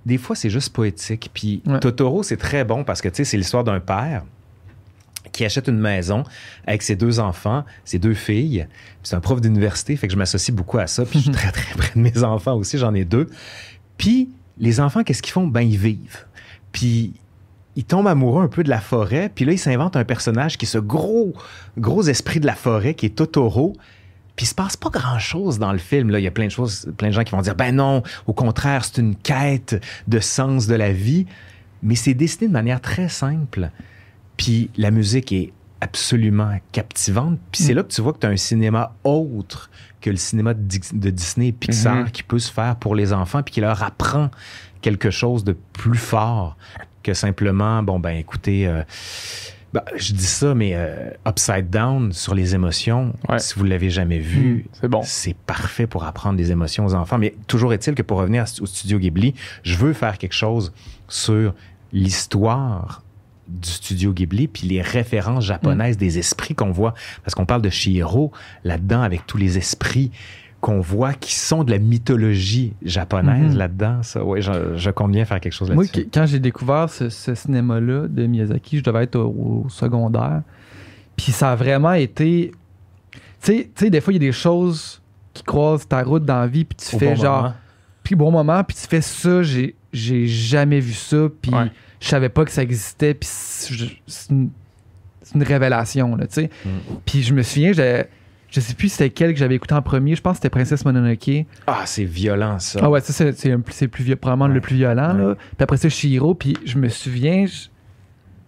Des 0.06 0.18
fois, 0.18 0.36
c'est 0.36 0.50
juste 0.50 0.72
poétique. 0.72 1.30
Puis 1.32 1.62
Ouais. 1.66 1.80
Totoro, 1.80 2.22
c'est 2.22 2.36
très 2.36 2.64
bon 2.64 2.84
parce 2.84 3.00
que, 3.00 3.08
tu 3.08 3.16
sais, 3.16 3.24
c'est 3.24 3.36
l'histoire 3.36 3.64
d'un 3.64 3.80
père 3.80 4.22
qui 5.32 5.44
achète 5.44 5.66
une 5.68 5.78
maison 5.80 6.22
avec 6.66 6.82
ses 6.82 6.94
deux 6.94 7.20
enfants, 7.20 7.64
ses 7.84 7.98
deux 7.98 8.14
filles. 8.14 8.66
Puis 8.68 9.00
C'est 9.02 9.16
un 9.16 9.20
prof 9.20 9.40
d'université, 9.40 9.96
fait 9.96 10.06
que 10.06 10.12
je 10.12 10.18
m'associe 10.18 10.54
beaucoup 10.54 10.78
à 10.78 10.86
ça. 10.86 11.04
Puis 11.04 11.18
je 11.18 11.24
suis 11.24 11.32
très, 11.32 11.50
très 11.50 11.74
près 11.74 11.90
de 11.94 12.00
mes 12.00 12.22
enfants 12.22 12.54
aussi, 12.54 12.78
j'en 12.78 12.94
ai 12.94 13.04
deux. 13.04 13.28
Puis 13.98 14.30
les 14.58 14.80
enfants, 14.80 15.02
qu'est-ce 15.02 15.22
qu'ils 15.22 15.32
font? 15.32 15.46
Ben, 15.46 15.60
ils 15.62 15.78
vivent. 15.78 16.26
Puis 16.72 17.12
ils 17.76 17.84
tombent 17.84 18.06
amoureux 18.08 18.42
un 18.44 18.48
peu 18.48 18.62
de 18.62 18.70
la 18.70 18.80
forêt. 18.80 19.30
Puis 19.34 19.44
là, 19.44 19.52
ils 19.52 19.58
s'inventent 19.58 19.96
un 19.96 20.04
personnage 20.04 20.56
qui 20.58 20.64
est 20.64 20.68
ce 20.68 20.78
gros, 20.78 21.34
gros 21.76 22.02
esprit 22.04 22.38
de 22.40 22.46
la 22.46 22.54
forêt, 22.54 22.94
qui 22.94 23.06
est 23.06 23.16
Totoro. 23.16 23.74
Puis 24.36 24.46
il 24.46 24.48
se 24.48 24.54
passe 24.54 24.76
pas 24.76 24.90
grand-chose 24.90 25.58
dans 25.58 25.72
le 25.72 25.78
film. 25.78 26.10
Là. 26.10 26.18
Il 26.20 26.22
y 26.22 26.26
a 26.28 26.30
plein 26.30 26.46
de 26.46 26.50
choses, 26.50 26.92
plein 26.96 27.08
de 27.08 27.12
gens 27.14 27.24
qui 27.24 27.32
vont 27.32 27.42
dire, 27.42 27.54
ben 27.56 27.74
non, 27.74 28.02
au 28.26 28.32
contraire, 28.32 28.84
c'est 28.84 29.00
une 29.00 29.16
quête 29.16 29.80
de 30.08 30.20
sens 30.20 30.66
de 30.66 30.74
la 30.74 30.92
vie. 30.92 31.26
Mais 31.82 31.94
c'est 31.96 32.14
dessiné 32.14 32.48
de 32.48 32.52
manière 32.52 32.80
très 32.80 33.08
simple. 33.08 33.70
Puis 34.36 34.70
la 34.76 34.90
musique 34.90 35.32
est 35.32 35.52
absolument 35.80 36.58
captivante. 36.72 37.38
Puis 37.52 37.62
c'est 37.62 37.72
Mm. 37.72 37.76
là 37.76 37.82
que 37.82 37.92
tu 37.92 38.00
vois 38.00 38.12
que 38.12 38.18
tu 38.18 38.26
as 38.26 38.30
un 38.30 38.36
cinéma 38.36 38.94
autre 39.04 39.70
que 40.04 40.10
le 40.10 40.16
cinéma 40.16 40.52
de, 40.52 40.60
Di- 40.60 40.80
de 40.92 41.08
Disney 41.10 41.48
et 41.48 41.52
Pixar 41.52 41.96
Mhm. 41.96 42.10
qui 42.10 42.22
peut 42.22 42.38
se 42.38 42.52
faire 42.52 42.76
pour 42.76 42.94
les 42.94 43.12
enfants 43.14 43.42
puis 43.42 43.54
qui 43.54 43.60
leur 43.62 43.82
apprend 43.82 44.30
quelque 44.82 45.10
chose 45.10 45.44
de 45.44 45.56
plus 45.72 45.96
fort 45.98 46.56
que 47.02 47.14
simplement, 47.14 47.82
bon, 47.82 47.98
ben 47.98 48.16
écoutez, 48.16 48.66
euh, 48.66 48.82
Ben, 49.72 49.82
je 49.96 50.12
dis 50.12 50.26
ça, 50.26 50.54
mais 50.54 50.70
euh, 50.74 51.10
Upside 51.26 51.68
Down 51.68 52.12
sur 52.12 52.32
les 52.34 52.54
émotions, 52.54 53.12
Ouais. 53.28 53.40
si 53.40 53.54
vous 53.58 53.64
l'avez 53.64 53.90
jamais 53.90 54.20
vu, 54.20 54.66
C'est 54.72 54.86
bon. 54.88 55.00
c'est 55.02 55.34
parfait 55.34 55.88
pour 55.88 56.04
apprendre 56.04 56.36
des 56.36 56.52
émotions 56.52 56.86
aux 56.86 56.94
enfants. 56.94 57.18
Mais 57.18 57.34
toujours 57.48 57.72
est-il 57.72 57.96
que 57.96 58.02
pour 58.02 58.18
revenir 58.18 58.44
au 58.60 58.66
studio 58.66 58.98
Ghibli, 59.00 59.34
je 59.64 59.76
veux 59.76 59.92
faire 59.92 60.16
quelque 60.18 60.32
chose 60.34 60.72
sur 61.08 61.54
l'histoire 61.92 63.02
du 63.48 63.68
studio 63.68 64.12
Ghibli 64.12 64.48
puis 64.48 64.66
les 64.66 64.80
références 64.82 65.44
japonaises 65.44 65.96
des 65.96 66.18
esprits 66.18 66.54
qu'on 66.54 66.70
voit 66.70 66.94
parce 67.22 67.34
qu'on 67.34 67.46
parle 67.46 67.62
de 67.62 67.70
Chihiro 67.70 68.32
là-dedans 68.64 69.02
avec 69.02 69.26
tous 69.26 69.36
les 69.36 69.58
esprits 69.58 70.10
qu'on 70.60 70.80
voit 70.80 71.12
qui 71.12 71.34
sont 71.34 71.62
de 71.62 71.70
la 71.70 71.78
mythologie 71.78 72.72
japonaise 72.82 73.52
Mhm. 73.52 73.58
là-dedans 73.58 74.02
ça 74.02 74.24
ouais 74.24 74.40
je, 74.40 74.76
je 74.76 74.90
compte 74.90 75.12
bien 75.12 75.26
faire 75.26 75.40
quelque 75.40 75.52
chose 75.52 75.68
là-dessus 75.68 76.08
quand 76.12 76.24
j'ai 76.26 76.38
découvert 76.38 76.88
ce, 76.88 77.10
ce 77.10 77.34
cinéma-là 77.34 78.08
de 78.08 78.26
Miyazaki, 78.26 78.78
je 78.78 78.82
devais 78.82 79.04
être 79.04 79.16
au, 79.16 79.64
au 79.66 79.68
secondaire. 79.68 80.40
Puis 81.16 81.32
ça 81.32 81.52
a 81.52 81.54
vraiment 81.54 81.92
été. 81.92 82.50
Tu 83.42 83.70
sais- 83.74 83.90
des 83.90 84.00
fois, 84.00 84.12
il 84.12 84.16
y 84.16 84.24
a 84.24 84.26
des 84.26 84.32
choses 84.32 85.00
qui 85.34 85.42
croisent 85.42 85.86
ta 85.86 86.02
route 86.02 86.24
dans 86.24 86.40
la 86.40 86.46
vie, 86.46 86.64
puis 86.64 86.76
tu 86.76 86.96
Au 86.96 86.98
fais 86.98 87.14
bon 87.14 87.20
genre. 87.20 87.52
Puis 88.02 88.14
bon 88.14 88.30
moment, 88.30 88.64
puis 88.64 88.76
tu 88.76 88.86
fais 88.88 89.00
ça, 89.00 89.42
j'ai 89.42 89.74
j'ai 89.92 90.26
jamais 90.26 90.80
vu 90.80 90.92
ça, 90.92 91.28
puis 91.40 91.52
Ouais. 91.54 91.70
Je 92.04 92.08
savais 92.10 92.28
pas 92.28 92.44
que 92.44 92.50
ça 92.50 92.62
existait, 92.62 93.14
puis 93.14 93.28
c'est 93.30 93.74
je- 93.74 93.94
une, 94.30 94.50
révélation, 95.42 96.16
là, 96.16 96.26
tu 96.26 96.34
sais. 96.34 96.50
Mm. 96.64 96.68
Puis 97.06 97.22
je 97.22 97.32
me 97.34 97.42
souviens, 97.42 97.72
j'ai- 97.72 98.04
je 98.50 98.60
sais 98.60 98.74
plus 98.74 98.90
c'était 98.90 99.10
quel 99.10 99.32
que 99.32 99.38
j'avais 99.38 99.54
écouté 99.54 99.74
en 99.74 99.80
premier, 99.82 100.14
je 100.14 100.20
pense 100.20 100.32
que 100.32 100.36
c'était 100.38 100.50
Princesse 100.50 100.84
Mononoke. 100.84 101.46
ah 101.66 101.82
c'est 101.86 102.04
violent 102.04 102.58
ça 102.58 102.80
Ah 102.82 102.90
ouais, 102.90 103.00
ça 103.00 103.12
c'est 103.32 103.88
plus 103.88 104.04
vieux- 104.04 104.16
probablement 104.16 104.48
Ouais. 104.48 104.54
le 104.54 104.60
plus 104.60 104.76
violent 104.76 105.12
là. 105.14 105.34
Puis 105.34 105.62
après 105.64 105.76
ça 105.78 105.88
Shihiro, 105.88 106.34
puis 106.34 106.56
je 106.64 106.78
me 106.78 106.88
souviens 106.88 107.46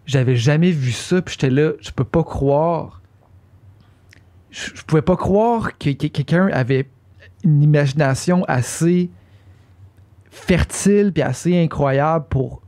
j'avais 0.05 0.37
jamais 0.37 0.70
vu 0.70 0.93
ça, 0.93 1.20
puis 1.23 1.33
j'étais 1.33 1.51
là, 1.51 1.73
je 1.81 1.91
peux 1.91 2.05
pas 2.05 2.23
croire 2.23 3.01
je, 4.53 4.70
je 4.74 4.83
pouvais 4.85 5.03
pas 5.03 5.16
croire 5.16 5.77
que, 5.78 5.91
que 5.91 6.07
quelqu'un 6.07 6.49
avait 6.53 6.89
une 7.43 7.62
imagination 7.62 8.45
assez 8.47 9.11
fertile 10.31 11.12
puis 11.12 11.23
assez 11.23 11.59
incroyable 11.61 12.27
pour 12.28 12.62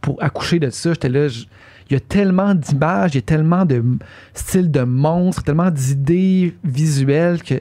pour 0.00 0.22
accoucher 0.22 0.58
de 0.58 0.70
ça. 0.70 0.92
J'étais 0.92 1.08
là, 1.08 1.26
il 1.90 1.92
y 1.92 1.96
a 1.96 2.00
tellement 2.00 2.54
d'images, 2.54 3.12
il 3.14 3.16
y 3.16 3.18
a 3.18 3.22
tellement 3.22 3.64
de 3.64 3.82
styles 4.34 4.70
de 4.70 4.82
monstres, 4.82 5.42
tellement 5.42 5.70
d'idées 5.70 6.56
visuelles 6.64 7.42
que 7.42 7.60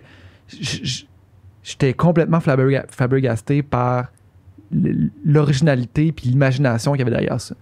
j'étais 1.63 1.93
complètement 1.93 2.39
flabberga- 2.39 2.85
flabbergasté 2.89 3.63
par 3.63 4.07
l'originalité 5.25 6.11
puis 6.11 6.29
l'imagination 6.29 6.91
qu'il 6.91 6.99
y 6.99 7.01
avait 7.03 7.11
derrière 7.11 7.39
ça. 7.39 7.55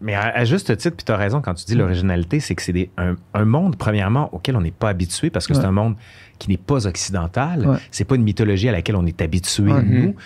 Mais 0.00 0.14
à, 0.14 0.22
à 0.36 0.44
juste 0.44 0.76
titre, 0.76 0.96
puis 0.96 1.04
tu 1.04 1.12
as 1.12 1.16
raison 1.16 1.40
quand 1.40 1.54
tu 1.54 1.64
dis 1.64 1.74
l'originalité, 1.76 2.40
c'est 2.40 2.54
que 2.56 2.62
c'est 2.62 2.90
un, 2.96 3.14
un 3.34 3.44
monde, 3.44 3.76
premièrement, 3.76 4.32
auquel 4.34 4.56
on 4.56 4.60
n'est 4.60 4.72
pas 4.72 4.88
habitué 4.88 5.30
parce 5.30 5.46
que 5.46 5.54
c'est 5.54 5.64
un 5.64 5.70
monde 5.70 5.94
qui 6.38 6.50
n'est 6.50 6.56
pas 6.56 6.86
occidental. 6.86 7.66
Ouais. 7.68 7.76
C'est 7.92 8.04
pas 8.04 8.16
une 8.16 8.24
mythologie 8.24 8.68
à 8.68 8.72
laquelle 8.72 8.96
on 8.96 9.06
est 9.06 9.20
habitué, 9.22 9.70
Ouais. 9.70 9.82
nous, 9.82 10.16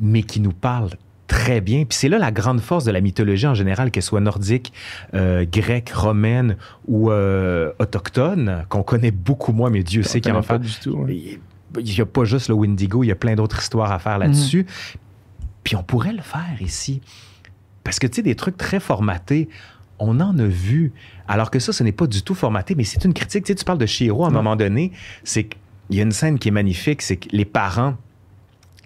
mais 0.00 0.22
qui 0.22 0.40
nous 0.40 0.52
parle 0.52 0.90
très 1.30 1.60
bien. 1.60 1.84
Puis 1.84 1.96
c'est 1.96 2.08
là 2.08 2.18
la 2.18 2.32
grande 2.32 2.60
force 2.60 2.84
de 2.84 2.90
la 2.90 3.00
mythologie 3.00 3.46
en 3.46 3.54
général, 3.54 3.92
qu'elle 3.92 4.02
soit 4.02 4.20
nordique, 4.20 4.72
euh, 5.14 5.46
grecque, 5.50 5.90
romaine 5.90 6.56
ou 6.88 7.10
euh, 7.12 7.70
autochtone, 7.78 8.64
qu'on 8.68 8.82
connaît 8.82 9.12
beaucoup 9.12 9.52
moins, 9.52 9.70
mais 9.70 9.84
Dieu 9.84 10.02
sait 10.02 10.20
qu'il 10.20 10.32
y 10.32 10.36
en 10.36 10.40
a 10.40 10.42
pas 10.42 10.58
du 10.58 10.72
tout. 10.82 10.90
ouais. 10.90 11.38
Il 11.78 11.84
n'y 11.94 12.00
a 12.00 12.06
pas 12.06 12.24
juste 12.24 12.48
le 12.48 12.54
Wendigo, 12.54 13.04
il 13.04 13.06
y 13.06 13.12
a 13.12 13.14
plein 13.14 13.36
d'autres 13.36 13.60
histoires 13.60 13.92
à 13.92 14.00
faire 14.00 14.18
là-dessus. 14.18 14.66
Puis 15.62 15.76
on 15.76 15.84
pourrait 15.84 16.12
le 16.12 16.22
faire 16.22 16.60
ici. 16.60 17.00
Parce 17.84 18.00
que, 18.00 18.08
tu 18.08 18.16
sais, 18.16 18.22
des 18.22 18.34
trucs 18.34 18.56
très 18.56 18.80
formatés, 18.80 19.48
on 20.00 20.18
en 20.20 20.36
a 20.40 20.46
vu. 20.46 20.92
Alors 21.28 21.48
que 21.52 21.60
ça, 21.60 21.72
ce 21.72 21.84
n'est 21.84 21.92
pas 21.92 22.08
du 22.08 22.22
tout 22.22 22.34
formaté, 22.34 22.74
mais 22.74 22.82
c'est 22.82 23.04
une 23.04 23.14
critique. 23.14 23.44
Tu 23.44 23.52
sais, 23.52 23.54
tu 23.54 23.64
parles 23.64 23.78
de 23.78 23.86
Chiro 23.86 24.24
à 24.24 24.26
un 24.26 24.30
Ouais. 24.30 24.34
moment 24.34 24.56
donné, 24.56 24.90
c'est 25.22 25.44
qu'il 25.44 25.60
y 25.96 26.00
a 26.00 26.02
une 26.02 26.10
scène 26.10 26.40
qui 26.40 26.48
est 26.48 26.50
magnifique, 26.50 27.02
c'est 27.02 27.18
que 27.18 27.28
les 27.30 27.44
parents 27.44 27.94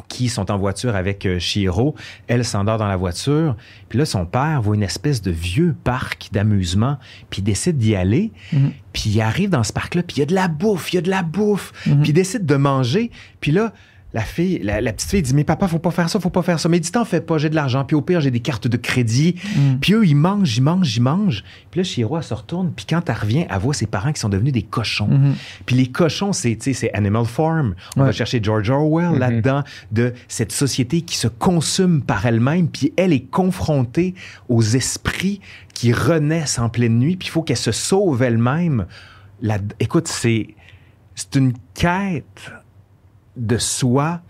qui 0.09 0.29
sont 0.29 0.51
en 0.51 0.59
voiture 0.59 0.97
avec 0.97 1.25
euh, 1.25 1.39
Chihiro, 1.39 1.95
elle 2.27 2.45
s'endort 2.45 2.79
dans 2.79 2.87
la 2.89 2.97
voiture, 2.97 3.57
puis 3.89 3.99
là, 3.99 4.05
son 4.05 4.27
père 4.27 4.61
voit 4.61 4.75
une 4.75 4.83
espèce 4.83 5.23
de 5.23 5.31
vieux 5.31 5.75
parc 5.85 6.29
d'amusement, 6.33 6.99
puis 7.31 7.41
il 7.41 7.45
décide 7.45 7.79
d'y 7.79 7.95
aller, 7.97 8.33
Mhm. 8.53 8.73
puis 8.93 9.11
il 9.11 9.21
arrive 9.21 9.51
dans 9.51 9.63
ce 9.65 9.73
parc-là, 9.73 10.03
puis 10.03 10.17
il 10.17 10.21
y 10.21 10.23
a 10.23 10.27
de 10.27 10.35
la 10.35 10.49
bouffe, 10.49 10.93
il 10.93 10.97
y 10.97 10.99
a 10.99 11.03
de 11.03 11.11
la 11.11 11.23
bouffe, 11.23 11.73
Mhm. 11.87 12.01
puis 12.01 12.11
il 12.11 12.15
décide 12.15 12.45
de 12.45 12.57
manger, 12.57 13.11
puis 13.41 13.53
là, 13.53 13.73
la 14.15 14.21
fille, 14.23 14.61
la, 14.63 14.81
la 14.81 14.93
petite 14.93 15.11
fille 15.11 15.23
dit, 15.23 15.35
mais 15.35 15.43
papa, 15.45 15.67
faut 15.69 15.79
pas 15.81 15.91
faire 15.91 16.09
ça, 16.09 16.21
faut 16.21 16.31
pas 16.31 16.43
faire 16.43 16.59
ça, 16.61 16.69
mais 16.69 16.79
dit, 16.81 16.91
t'en 16.93 17.05
fais 17.05 17.21
pas, 17.21 17.37
j'ai 17.37 17.51
de 17.51 17.55
l'argent, 17.57 17.85
puis 17.85 17.97
au 17.97 18.01
pire, 18.01 18.21
j'ai 18.21 18.31
des 18.31 18.41
cartes 18.41 18.69
de 18.69 18.77
crédit, 18.77 19.35
Mm. 19.57 19.79
puis 19.81 19.93
eux, 19.95 20.07
ils 20.07 20.15
mangent, 20.15 20.57
ils 20.57 20.63
mangent, 20.63 20.97
ils 20.97 21.01
mangent, 21.03 21.45
puis 21.71 21.81
là, 21.81 21.85
Chihiro, 21.85 22.17
elle 22.17 22.23
se 22.23 22.33
retourne, 22.33 22.73
puis 22.75 22.87
quand 22.89 23.09
elle 23.11 23.17
revient, 23.17 23.47
elle 23.51 23.59
voit 23.59 23.75
ses 23.75 23.87
parents 23.87 24.13
qui 24.13 24.21
sont 24.21 24.29
devenus 24.29 24.53
des 24.53 24.63
cochons. 24.63 25.09
Mhm. 25.09 25.35
Puis 25.67 25.75
les 25.77 25.89
cochons, 25.89 26.33
c'est, 26.33 26.55
tu 26.57 26.63
sais, 26.63 26.73
c'est 26.73 26.95
Animal 26.95 27.25
Farm. 27.27 27.75
On 27.97 28.01
Ouais. 28.01 28.07
va 28.07 28.13
chercher 28.13 28.41
George 28.43 28.71
Orwell 28.71 29.11
Mhm. 29.11 29.19
là-dedans, 29.19 29.63
de 29.91 30.15
cette 30.29 30.53
société 30.53 31.01
qui 31.03 31.17
se 31.17 31.27
consume 31.29 32.01
par 32.01 32.25
elle-même, 32.25 32.69
puis 32.69 32.93
elle 32.97 33.13
est 33.13 33.29
confrontée 33.29 34.15
aux 34.49 34.63
esprits 34.63 35.41
qui 35.75 35.93
renaissent 35.93 36.61
en 36.61 36.69
pleine 36.69 37.01
nuit, 37.01 37.17
puis 37.17 37.27
il 37.27 37.31
faut 37.33 37.43
qu'elle 37.43 37.57
se 37.57 37.73
sauve 37.73 38.23
elle-même. 38.23 38.87
Écoute, 39.81 40.07
c'est, 40.09 40.55
c'est 41.17 41.35
une 41.35 41.53
quête 41.75 42.53
de 43.37 43.59
soi 43.59 44.21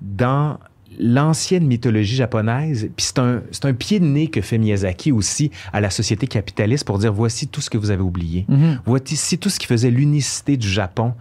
dans 0.00 0.58
l'ancienne 0.98 1.66
mythologie 1.66 2.16
japonaise. 2.16 2.88
Puis 2.96 3.06
c'est 3.06 3.18
un, 3.18 3.42
un 3.64 3.72
pied 3.72 4.00
de 4.00 4.04
nez 4.04 4.28
que 4.28 4.40
fait 4.40 4.58
Miyazaki 4.58 5.12
aussi 5.12 5.50
à 5.72 5.80
la 5.80 5.90
société 5.90 6.26
capitaliste 6.26 6.84
pour 6.84 6.98
dire 6.98 7.12
voici 7.12 7.48
tout 7.48 7.60
ce 7.60 7.70
que 7.70 7.78
vous 7.78 7.90
avez 7.90 8.02
oublié. 8.02 8.44
Mhm. 8.48 8.80
Voici 8.84 9.38
tout 9.38 9.50
ce 9.50 9.58
qui 9.58 9.66
faisait 9.66 9.90
l'unicité 9.90 10.56
du 10.56 10.68
Japon 10.68 11.14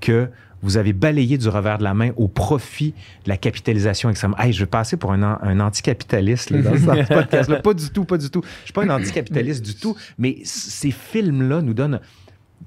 que 0.00 0.28
vous 0.62 0.76
avez 0.76 0.92
balayé 0.92 1.38
du 1.38 1.48
revers 1.48 1.78
de 1.78 1.84
la 1.84 1.94
main 1.94 2.10
au 2.16 2.28
profit 2.28 2.92
de 3.24 3.28
la 3.28 3.36
capitalisation 3.36 4.10
extrême. 4.10 4.34
Hey, 4.38 4.52
je 4.52 4.60
vais 4.60 4.66
passer 4.66 4.96
pour 4.96 5.12
un, 5.12 5.22
un 5.22 5.60
anticapitaliste 5.60 6.50
là, 6.50 6.60
dans 6.60 6.76
ce 6.76 7.08
podcast-là. 7.14 7.60
Pas 7.60 7.74
du 7.74 7.88
tout, 7.90 8.04
pas 8.04 8.18
du 8.18 8.28
tout. 8.28 8.42
Je 8.60 8.64
suis 8.64 8.72
pas 8.72 8.84
un 8.84 8.90
anticapitaliste 8.90 9.64
du 9.64 9.74
tout, 9.74 9.96
mais 10.18 10.38
ces 10.44 10.90
films-là 10.90 11.62
nous 11.62 11.72
donnent 11.72 12.00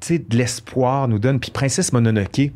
de 0.09 0.37
l'espoir, 0.37 1.07
nous 1.07 1.19
donnent... 1.19 1.39
Puis 1.39 1.51
Princesse 1.51 1.93
Mononoke, 1.93 2.51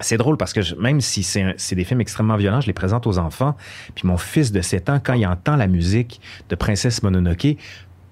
c'est 0.00 0.16
drôle 0.16 0.36
parce 0.36 0.52
que 0.52 0.62
je- 0.62 0.74
même 0.74 1.00
si 1.00 1.22
c'est 1.22 1.74
des 1.74 1.84
films 1.84 2.00
extrêmement 2.00 2.36
violents, 2.36 2.60
je 2.60 2.66
les 2.66 2.72
présente 2.72 3.06
aux 3.06 3.18
enfants. 3.18 3.56
Puis 3.94 4.06
mon 4.06 4.16
fils 4.16 4.52
de 4.52 4.60
7 4.60 4.88
ans, 4.90 5.00
quand 5.02 5.14
il 5.14 5.26
entend 5.26 5.56
la 5.56 5.66
musique 5.66 6.20
de 6.48 6.54
Princesse 6.56 7.02
Mononoke, 7.02 7.56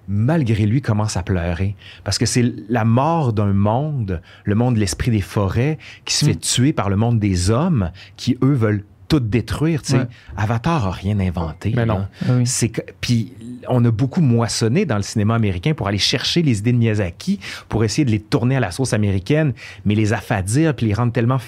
malgré 0.08 0.66
lui, 0.66 0.82
commence 0.82 1.16
à 1.16 1.22
pleurer. 1.22 1.76
Parce 2.04 2.18
que 2.18 2.26
c'est 2.26 2.52
la 2.68 2.84
mort 2.84 3.32
d'un 3.32 3.52
monde, 3.52 4.20
le 4.44 4.54
monde 4.54 4.74
de 4.74 4.80
l'esprit 4.80 5.10
des 5.10 5.20
forêts, 5.20 5.78
qui 6.04 6.14
se 6.14 6.24
fait 6.24 6.34
Mm. 6.34 6.38
tuer 6.40 6.72
par 6.72 6.90
le 6.90 6.96
monde 6.96 7.18
des 7.20 7.50
hommes, 7.50 7.90
qui, 8.16 8.36
eux, 8.42 8.52
veulent 8.52 8.84
tout 9.08 9.20
détruire. 9.20 9.82
tu 9.82 9.92
sais. 9.92 9.98
Ouais. 9.98 10.06
Avatar 10.38 10.86
a 10.86 10.90
rien 10.90 11.18
inventé. 11.20 11.72
Mais 11.76 11.84
non. 11.84 12.06
Ah 12.22 12.32
oui. 12.32 12.46
C'est 12.46 12.70
que- 12.70 12.80
puis 13.02 13.34
on 13.68 13.84
a 13.84 13.90
beaucoup 13.90 14.22
moissonné 14.22 14.86
dans 14.86 14.96
le 14.96 15.02
cinéma 15.02 15.34
américain 15.34 15.74
pour 15.74 15.86
aller 15.86 15.98
chercher 15.98 16.40
les 16.42 16.60
idées 16.60 16.72
de 16.72 16.78
Miyazaki, 16.78 17.38
pour 17.68 17.84
essayer 17.84 18.06
de 18.06 18.10
les 18.10 18.20
tourner 18.20 18.56
à 18.56 18.60
la 18.60 18.70
sauce 18.70 18.94
américaine, 18.94 19.52
mais 19.84 19.94
les 19.94 20.14
affadir 20.14 20.74
puis 20.74 20.86
les 20.86 20.94
rendre 20.94 21.12
tellement 21.12 21.38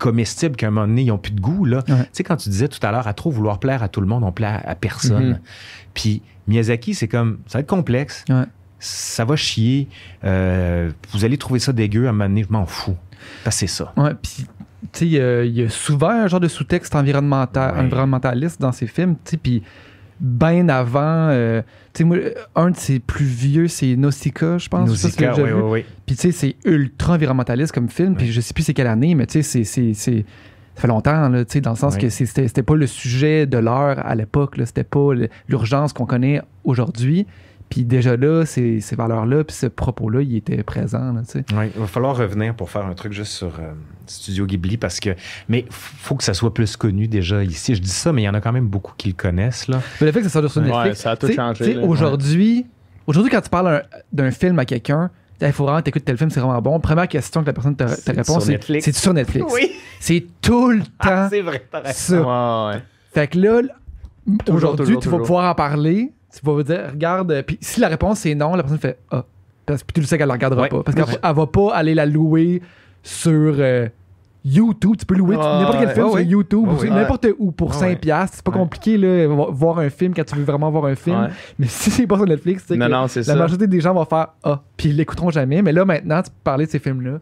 comestibles 0.00 0.56
qu'à 0.56 0.66
un 0.66 0.70
moment 0.70 0.88
donné, 0.88 1.02
ils 1.02 1.06
n'ont 1.08 1.18
plus 1.18 1.30
de 1.32 1.40
goût. 1.40 1.64
Là. 1.64 1.84
Ouais. 1.88 2.02
Tu 2.04 2.08
sais, 2.12 2.24
quand 2.24 2.36
tu 2.36 2.48
disais 2.48 2.66
tout 2.66 2.84
à 2.84 2.90
l'heure, 2.90 3.06
à 3.06 3.14
trop 3.14 3.30
vouloir 3.30 3.60
plaire 3.60 3.82
à 3.84 3.88
tout 3.88 4.00
le 4.00 4.08
monde, 4.08 4.24
on 4.24 4.32
plaît 4.32 4.58
à, 4.64 4.74
personne. 4.74 5.28
Mhm. 5.30 5.40
Puis 5.94 6.22
Miyazaki, 6.48 6.94
c'est 6.94 7.06
comme, 7.06 7.38
ça 7.46 7.58
va 7.58 7.60
être 7.60 7.68
complexe, 7.68 8.24
Ouais. 8.28 8.44
ça 8.80 9.24
va 9.24 9.36
chier, 9.36 9.88
euh, 10.24 10.90
vous 11.12 11.24
allez 11.24 11.38
trouver 11.38 11.60
ça 11.60 11.72
dégueu, 11.72 12.06
à 12.06 12.08
un 12.08 12.12
moment 12.12 12.24
donné, 12.28 12.42
je 12.42 12.52
m'en 12.52 12.66
fous. 12.66 12.96
Parce 13.44 13.56
que 13.56 13.60
c'est 13.60 13.66
ça. 13.68 13.92
Ouais, 13.96 14.14
puis 14.20 14.46
tu 14.92 14.98
sais, 14.98 15.06
il 15.06 15.12
y 15.12 15.20
a- 15.20 15.44
il 15.44 15.52
y, 15.56 15.62
a 15.62 15.68
souvent 15.68 16.08
un 16.10 16.26
genre 16.26 16.40
de 16.40 16.48
sous-texte 16.48 16.94
environnemental, 16.94 17.74
Ouais. 17.74 17.80
environnementaliste 17.82 18.60
dans 18.60 18.72
ces 18.72 18.86
films, 18.86 19.14
tu 19.24 19.32
sais, 19.32 19.36
puis 19.36 19.62
bien 20.20 20.68
avant, 20.68 21.28
euh, 21.30 21.62
tu 21.94 21.98
sais, 21.98 22.04
moi, 22.04 22.18
un 22.54 22.70
de 22.70 22.76
ses 22.76 22.98
plus 22.98 23.24
vieux, 23.24 23.68
c'est 23.68 23.96
Nausicaa, 23.96 24.58
je 24.58 24.68
pense. 24.68 24.88
Nausicaa, 24.88 25.32
oui, 25.44 25.50
oui, 25.62 25.70
oui. 25.70 25.84
Puis 26.06 26.16
tu 26.16 26.22
sais, 26.22 26.32
c'est 26.32 26.56
ultra 26.64 27.14
environnementaliste 27.14 27.72
comme 27.72 27.88
film, 27.88 28.14
puis 28.16 28.30
je 28.30 28.40
sais 28.40 28.52
plus 28.54 28.62
c'est 28.62 28.74
quelle 28.74 28.86
année, 28.86 29.14
mais 29.14 29.26
tu 29.26 29.34
sais, 29.34 29.42
c'est- 29.42 29.64
c'est- 29.64 29.94
c'est- 29.94 30.24
ça 30.74 30.82
fait 30.82 30.88
longtemps, 30.88 31.28
là, 31.28 31.44
tu 31.44 31.52
sais, 31.54 31.60
dans 31.60 31.70
le 31.70 31.76
sens 31.76 31.96
que 32.00 32.08
c'était 32.10 32.46
c'était 32.48 32.62
pas 32.62 32.76
le 32.76 32.86
sujet 32.86 33.46
de 33.46 33.58
l'heure 33.58 34.04
à 34.04 34.14
l'époque, 34.14 34.56
là, 34.56 34.66
c'était 34.66 34.84
pas 34.84 35.10
l'urgence 35.48 35.92
qu'on 35.92 36.06
connaît 36.06 36.40
aujourd'hui. 36.64 37.26
Puis 37.70 37.84
déjà 37.84 38.16
là, 38.16 38.44
ces, 38.44 38.80
ces 38.80 38.96
valeurs-là, 38.96 39.44
puis 39.44 39.54
ce 39.56 39.66
propos-là, 39.66 40.20
il 40.22 40.36
était 40.36 40.62
présent, 40.64 41.12
là, 41.12 41.22
tu 41.24 41.30
sais. 41.38 41.44
Ouais, 41.56 41.70
il 41.74 41.80
va 41.80 41.86
falloir 41.86 42.16
revenir 42.16 42.54
pour 42.54 42.68
faire 42.68 42.84
un 42.84 42.94
truc 42.94 43.12
juste 43.12 43.32
sur 43.32 43.46
euh, 43.60 43.72
Studio 44.06 44.44
Ghibli 44.44 44.76
parce 44.76 44.98
que. 45.00 45.10
Mais 45.48 45.64
faut 45.70 46.16
que 46.16 46.24
ça 46.24 46.34
soit 46.34 46.52
plus 46.52 46.76
connu 46.76 47.06
déjà 47.06 47.44
ici. 47.44 47.74
Je 47.76 47.80
dis 47.80 47.88
ça, 47.88 48.12
mais 48.12 48.22
il 48.22 48.24
y 48.24 48.28
en 48.28 48.34
a 48.34 48.40
quand 48.40 48.52
même 48.52 48.66
beaucoup 48.66 48.92
qui 48.98 49.08
le 49.08 49.14
connaissent. 49.14 49.68
Là. 49.68 49.80
Mais 50.00 50.08
le 50.08 50.12
fait 50.12 50.20
que 50.20 50.28
ça 50.28 50.40
sorte 50.40 50.48
sur 50.52 50.60
Ouais, 50.62 50.68
Netflix, 50.68 51.00
ça 51.00 51.12
a 51.12 51.16
tout 51.16 51.32
changé, 51.32 51.64
tu 51.64 51.70
sais, 51.72 51.76
là. 51.78 51.86
Aujourd'hui, 51.86 52.66
aujourd'hui, 53.06 53.30
quand 53.30 53.40
tu 53.40 53.48
parles 53.50 53.68
un- 53.68 53.82
d'un 54.12 54.30
film 54.32 54.58
à 54.58 54.64
quelqu'un, 54.64 55.08
il 55.40 55.52
faut 55.52 55.64
vraiment 55.64 55.80
t'écoutes 55.80 56.04
tel 56.04 56.18
film, 56.18 56.28
c'est 56.30 56.40
vraiment 56.40 56.60
bon. 56.60 56.80
Première 56.80 57.06
question 57.08 57.40
que 57.42 57.46
la 57.46 57.52
personne 57.52 57.76
te, 57.76 57.84
te 57.84 57.88
C'est 57.88 58.10
répond, 58.10 58.24
sur 58.24 58.42
c'est 58.42 58.52
Netflix. 58.52 58.84
c'est 58.84 58.94
sur 58.96 59.14
Netflix. 59.14 59.46
Oui, 59.54 59.70
C'est 60.00 60.26
tout 60.42 60.70
le 60.70 60.80
temps 60.82 60.88
ah, 61.02 61.28
c'est 61.30 61.40
vrai. 61.40 61.64
t'as 61.70 61.80
raison. 61.80 61.94
ça. 61.94 62.68
Ouais, 62.70 62.74
ouais. 62.74 62.82
Fait 63.14 63.28
que 63.28 63.38
là, 63.38 63.60
aujourd'hui, 64.48 64.86
toujours, 64.86 65.02
tu 65.02 65.08
vas 65.08 65.18
pouvoir 65.18 65.50
en 65.50 65.54
parler 65.54 66.12
tu 66.32 66.40
vas 66.44 66.62
dire, 66.62 66.80
regarde, 66.90 67.32
euh, 67.32 67.42
puis 67.42 67.58
si 67.60 67.80
la 67.80 67.88
réponse 67.88 68.24
est 68.26 68.34
non, 68.34 68.54
la 68.54 68.62
personne 68.62 68.78
fait 68.78 68.98
ah. 69.10 69.24
Parce 69.66 69.82
que 69.84 69.92
tu 69.92 70.00
le 70.00 70.06
sais 70.06 70.18
qu'elle 70.18 70.28
la 70.28 70.34
regardera 70.34 70.62
Ouais. 70.62 70.68
pas. 70.68 70.82
Parce 70.82 70.96
qu'elle 70.96 71.18
elle 71.22 71.34
va 71.34 71.46
pas 71.46 71.74
aller 71.74 71.94
la 71.94 72.04
louer 72.06 72.60
sur 73.02 73.54
euh, 73.58 73.86
YouTube. 74.44 74.96
Tu 74.98 75.06
peux 75.06 75.14
louer 75.14 75.36
Ouais, 75.36 75.42
n'importe 75.42 75.78
quel 75.78 75.88
ouais. 75.88 75.94
film 75.94 76.06
Ouais, 76.06 76.22
sur. 76.22 76.30
YouTube 76.30 76.68
ouais. 76.80 76.90
n'importe 76.90 77.26
où 77.38 77.52
pour 77.52 77.68
Ouais, 77.70 77.76
5$. 77.76 77.82
ouais. 77.90 77.96
piastres. 77.96 78.36
C'est 78.36 78.44
pas 78.44 78.50
compliqué, 78.52 78.96
là, 78.98 79.26
voir 79.28 79.78
un 79.78 79.90
film 79.90 80.12
quand 80.14 80.24
tu 80.24 80.34
veux 80.34 80.44
vraiment 80.44 80.70
voir 80.70 80.86
un 80.86 80.94
film. 80.96 81.28
Mais 81.58 81.66
si 81.68 81.90
c'est 81.90 82.06
pas 82.06 82.16
sur 82.16 82.26
Netflix, 82.26 82.68
Non, 82.70 82.88
non, 82.88 83.02
la 83.02 83.08
ça. 83.08 83.34
majorité 83.36 83.66
des 83.66 83.80
gens 83.80 83.94
vont 83.94 84.04
faire 84.04 84.28
Ah, 84.42 84.60
puis 84.76 84.88
ils 84.88 84.96
l'écouteront 84.96 85.30
jamais. 85.30 85.62
Mais 85.62 85.72
là, 85.72 85.84
maintenant, 85.84 86.22
tu 86.22 86.30
peux 86.30 86.36
parler 86.42 86.66
de 86.66 86.70
ces 86.70 86.78
films-là. 86.78 87.18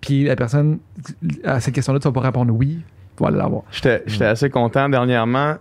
Puis 0.00 0.24
la 0.24 0.34
personne, 0.36 0.78
à 1.44 1.60
cette 1.60 1.74
question-là, 1.74 1.98
tu 2.00 2.08
vas 2.08 2.12
pas 2.12 2.20
répondre 2.20 2.52
oui. 2.54 2.80
Tu 3.16 3.22
vas 3.22 3.28
aller 3.28 3.38
la 3.38 3.46
voir. 3.46 3.62
J'étais 3.70 4.02
j'étais 4.06 4.26
assez 4.26 4.50
content 4.50 4.88
dernièrement. 4.88 5.54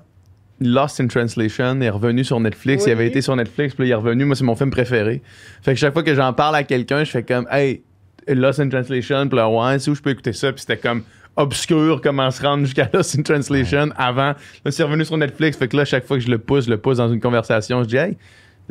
Lost 0.59 1.01
in 1.01 1.07
Translation 1.07 1.81
est 1.81 1.89
revenu 1.89 2.23
sur 2.23 2.39
Netflix. 2.39 2.83
Oui. 2.83 2.89
Il 2.89 2.93
avait 2.93 3.07
été 3.07 3.21
sur 3.21 3.35
Netflix, 3.35 3.75
puis 3.75 3.83
là, 3.83 3.87
il 3.87 3.91
est 3.91 3.95
revenu. 3.95 4.25
Moi, 4.25 4.35
c'est 4.35 4.43
mon 4.43 4.55
film 4.55 4.71
préféré. 4.71 5.21
Fait 5.61 5.73
que 5.73 5.79
chaque 5.79 5.93
fois 5.93 6.03
que 6.03 6.15
j'en 6.15 6.33
parle 6.33 6.55
à 6.55 6.63
quelqu'un, 6.63 7.03
je 7.03 7.11
fais 7.11 7.23
comme, 7.23 7.47
hey, 7.51 7.81
Lost 8.27 8.59
in 8.59 8.69
Translation, 8.69 9.27
puis 9.27 9.37
là, 9.37 9.49
ouais, 9.49 9.79
c'est 9.79 9.91
où 9.91 9.95
je 9.95 10.01
peux 10.01 10.11
écouter 10.11 10.33
ça? 10.33 10.51
Puis 10.51 10.61
c'était 10.61 10.77
comme 10.77 11.03
obscur 11.35 11.99
comment 12.01 12.31
se 12.31 12.41
rendre 12.41 12.63
jusqu'à 12.63 12.89
Lost 12.93 13.19
in 13.19 13.23
Translation 13.23 13.89
avant. 13.97 14.33
Là, 14.63 14.71
c'est 14.71 14.83
revenu 14.83 15.03
sur 15.03 15.17
Netflix. 15.17 15.57
Fait 15.57 15.67
que 15.67 15.75
là, 15.75 15.85
chaque 15.85 16.05
fois 16.05 16.17
que 16.17 16.23
je 16.23 16.31
le 16.31 16.37
pousse, 16.37 16.65
je 16.65 16.69
le 16.69 16.77
pousse 16.77 16.97
dans 16.97 17.11
une 17.11 17.19
conversation, 17.19 17.83
je 17.83 17.87
dis, 17.89 17.97
hey, 17.97 18.17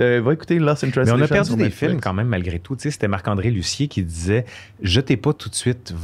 euh, 0.00 0.20
va 0.22 0.32
écouter 0.32 0.58
Lost 0.58 0.84
in 0.84 0.88
Mais 0.96 1.10
on 1.12 1.20
a 1.20 1.28
perdu 1.28 1.50
des 1.50 1.56
Netflix. 1.64 1.78
films 1.78 2.00
quand 2.00 2.12
même, 2.12 2.28
malgré 2.28 2.58
tout. 2.58 2.74
Tu 2.76 2.82
sais, 2.84 2.90
c'était 2.90 3.08
Marc-André 3.08 3.50
Lucier 3.50 3.88
qui 3.88 4.02
disait 4.02 4.44
Jetez 4.82 5.16
pas 5.16 5.32
tout 5.32 5.48
de 5.48 5.54
suite. 5.54 5.94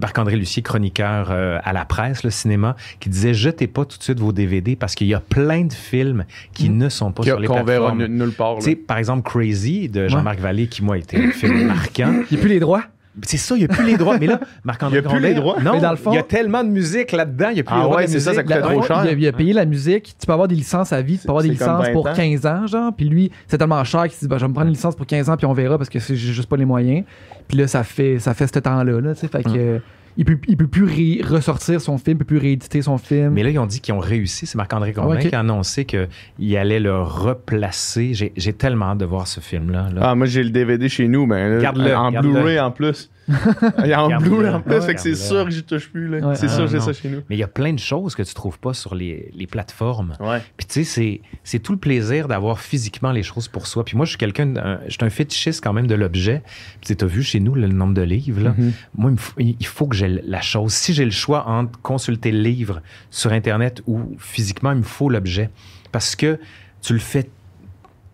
Marc-André 0.00 0.36
Lucier, 0.36 0.62
chroniqueur 0.62 1.28
euh, 1.30 1.58
à 1.64 1.72
la 1.72 1.84
presse, 1.84 2.24
le 2.24 2.30
cinéma, 2.30 2.76
qui 3.00 3.08
disait 3.08 3.34
Jetez 3.34 3.66
pas 3.66 3.84
tout 3.84 3.98
de 3.98 4.02
suite 4.02 4.20
vos 4.20 4.32
DVD 4.32 4.76
parce 4.76 4.94
qu'il 4.94 5.06
y 5.06 5.14
a 5.14 5.20
plein 5.20 5.64
de 5.64 5.72
films 5.72 6.24
qui 6.52 6.68
Mm. 6.70 6.76
ne 6.78 6.88
sont 6.88 7.12
pas 7.12 7.22
sur 7.22 7.38
les 7.40 7.46
qu'on 7.48 7.62
verra 7.64 7.92
plateformes. 7.94 8.06
nulle 8.06 8.32
part. 8.32 8.56
Tu 8.58 8.62
sais, 8.64 8.76
par 8.76 8.98
exemple, 8.98 9.28
Crazy 9.28 9.88
de 9.88 10.08
Jean-Marc 10.08 10.38
Vallée, 10.40 10.66
qui, 10.68 10.82
moi, 10.84 10.96
a 10.96 10.98
été 10.98 11.16
un 11.16 11.30
film 11.30 11.66
marquant. 11.66 12.22
Il 12.30 12.34
n'y 12.34 12.38
a 12.38 12.40
plus 12.40 12.48
les 12.50 12.60
droits? 12.60 12.84
C'est 13.22 13.36
ça, 13.36 13.54
il 13.56 13.58
n'y 13.58 13.64
a 13.64 13.68
plus 13.68 13.84
les 13.84 13.96
droits. 13.96 14.18
Mais 14.18 14.26
là, 14.26 14.40
Marc-André 14.64 14.98
Il 15.00 15.02
y 15.02 15.06
a 15.06 15.10
plus 15.10 15.20
les 15.20 15.34
droits? 15.34 15.60
Non, 15.60 15.72
Mais 15.74 15.80
dans 15.80 15.90
le 15.90 15.96
fond- 15.96 16.12
il 16.12 16.16
y 16.16 16.18
a 16.18 16.22
tellement 16.22 16.62
de 16.64 16.68
musique 16.70 17.12
là-dedans, 17.12 17.48
il 17.50 17.54
n'y 17.54 17.60
a 17.60 17.64
plus 17.64 17.74
Ah 17.74 17.78
les 17.78 17.82
droits 17.84 17.96
ouais, 17.96 18.06
de 18.06 18.10
c'est 18.10 18.20
ça, 18.20 18.34
ça 18.34 18.42
coûtait 18.42 18.54
La- 18.60 18.62
trop 18.66 18.82
cher. 18.82 19.00
Il 19.04 19.08
a, 19.08 19.12
il 19.12 19.26
a 19.28 19.32
payé 19.32 19.52
la 19.52 19.64
musique. 19.64 20.14
Tu 20.18 20.26
peux 20.26 20.32
avoir 20.32 20.48
des 20.48 20.54
licences 20.54 20.92
à 20.92 21.02
vie. 21.02 21.18
Tu 21.18 21.24
peux 21.26 21.30
avoir 21.30 21.42
des 21.42 21.50
C'est 21.50 21.56
comme 21.64 21.68
licences 21.76 21.86
20 21.86 21.92
pour 21.92 22.06
ans. 22.08 22.12
15 22.14 22.46
ans, 22.46 22.66
genre. 22.66 22.92
Puis 22.96 23.08
lui, 23.08 23.30
c'est 23.46 23.58
tellement 23.58 23.82
cher 23.84 24.02
qu'il 24.04 24.12
se 24.12 24.20
dit, 24.20 24.28
bah, 24.28 24.36
je 24.38 24.42
vais 24.44 24.48
me 24.48 24.54
prendre 24.54 24.68
une 24.68 24.74
licence 24.74 24.94
pour 24.96 25.06
15 25.06 25.28
ans, 25.30 25.36
puis 25.36 25.46
on 25.46 25.52
verra 25.52 25.78
parce 25.78 25.90
que 25.90 25.98
c'est- 25.98 26.16
j'ai 26.16 26.32
juste 26.32 26.48
pas 26.48 26.56
les 26.56 26.64
moyens. 26.64 27.04
Puis 27.48 27.58
là, 27.58 27.66
ça 27.66 27.82
fait, 27.84 28.18
ça 28.18 28.34
fait 28.34 28.46
ce 28.52 28.58
temps-là, 28.60 29.00
là, 29.00 29.14
tu 29.14 29.20
sais. 29.20 29.28
Fait 29.28 29.42
que, 29.42 29.48
euh, 29.56 29.78
il 30.18 30.24
peut, 30.26 30.36
il 30.48 30.56
peut 30.56 30.66
plus 30.66 30.84
ré- 30.84 31.20
ressortir 31.24 31.80
son 31.80 31.96
film, 31.96 32.16
il 32.16 32.18
peut 32.18 32.24
plus 32.26 32.38
rééditer 32.38 32.82
son 32.82 32.98
film. 32.98 33.30
Mais 33.30 33.42
là, 33.42 33.50
ils 33.50 33.58
ont 33.58 33.66
dit 33.66 33.80
qu'ils 33.80 33.94
ont 33.94 33.98
réussi. 34.00 34.44
C'est 34.46 34.56
Marc-André 34.56 34.92
Grondin 34.92 35.16
Ah, 35.18 35.24
qui 35.24 35.34
a 35.34 35.40
annoncé 35.40 35.84
qu'il 35.86 36.56
allait 36.56 36.80
le 36.80 37.00
replacer. 37.00 38.12
J'ai 38.14 38.32
j'ai 38.36 38.52
tellement 38.52 38.86
hâte 38.86 38.98
de 38.98 39.04
voir 39.06 39.26
ce 39.26 39.40
film-là. 39.40 39.88
là. 39.94 40.00
Ah, 40.02 40.14
moi, 40.14 40.26
j'ai 40.26 40.42
le 40.42 40.50
DVD 40.50 40.88
chez 40.88 41.08
nous, 41.08 41.24
mais 41.26 41.48
là, 41.48 41.58
Garde-le, 41.62 41.94
en 41.96 42.10
garde-le. 42.10 42.32
Blu-ray 42.32 42.60
en 42.60 42.70
plus. 42.70 43.10
Il 43.84 43.86
y 43.90 43.92
a 43.92 44.02
en. 44.04 44.18
Blu-ray 44.18 44.48
en 44.48 44.60
plus, 44.60 44.80
fait 44.80 44.94
que 44.94 45.00
c'est 45.00 45.14
sûr 45.14 45.44
que 45.44 45.50
j'y 45.50 45.62
touche 45.62 45.88
plus. 45.90 46.08
là. 46.08 46.34
C'est 46.34 46.46
Ah, 46.46 46.48
sûr 46.48 46.64
que 46.64 46.70
j'ai 46.70 46.80
ça 46.80 46.92
chez 46.92 47.08
nous. 47.08 47.20
Mais 47.28 47.36
il 47.36 47.38
y 47.38 47.42
a 47.42 47.48
plein 47.48 47.72
de 47.72 47.78
choses 47.78 48.14
que 48.14 48.22
tu 48.22 48.32
trouves 48.34 48.58
pas 48.58 48.72
sur 48.74 48.94
les, 48.94 49.30
les 49.34 49.46
plateformes. 49.46 50.16
Puis 50.56 50.66
tu 50.66 50.84
sais, 50.84 51.20
c'est- 51.44 51.58
tout 51.58 51.72
le 51.72 51.78
plaisir 51.78 52.28
d'avoir 52.28 52.60
physiquement 52.60 53.12
les 53.12 53.22
choses 53.22 53.48
pour 53.48 53.66
soi. 53.66 53.84
Puis 53.84 53.96
moi, 53.96 54.04
je 54.06 54.10
suis 54.10 54.18
quelqu'un, 54.18 54.78
je 54.86 54.92
suis 54.92 55.04
un 55.04 55.10
fétichiste 55.10 55.62
quand 55.62 55.72
même 55.72 55.86
de 55.86 55.94
l'objet. 55.94 56.42
Puis 56.80 56.96
tu 56.96 57.04
as 57.04 57.06
vu 57.08 57.22
chez 57.22 57.40
nous 57.40 57.54
le 57.54 57.66
nombre 57.68 57.94
de 57.94 58.02
livres. 58.02 58.40
Là. 58.42 58.54
Mhm. 58.56 58.72
Moi, 58.96 59.10
il 59.10 59.14
me 59.14 59.18
faut, 59.18 59.34
il 59.38 59.66
faut 59.66 59.86
que 59.86 59.96
j'ai 59.96 60.08
la 60.08 60.40
chose. 60.40 60.72
Si 60.72 60.94
j'ai 60.94 61.04
le 61.04 61.10
choix 61.10 61.46
entre 61.48 61.78
consulter 61.82 62.30
le 62.32 62.40
livre 62.40 62.80
sur 63.10 63.32
Internet 63.32 63.82
ou 63.86 64.16
physiquement, 64.18 64.72
il 64.72 64.78
me 64.78 64.82
faut 64.82 65.10
l'objet. 65.10 65.50
Parce 65.92 66.16
que 66.16 66.38
tu 66.80 66.92
le 66.92 66.98
fais, 66.98 67.28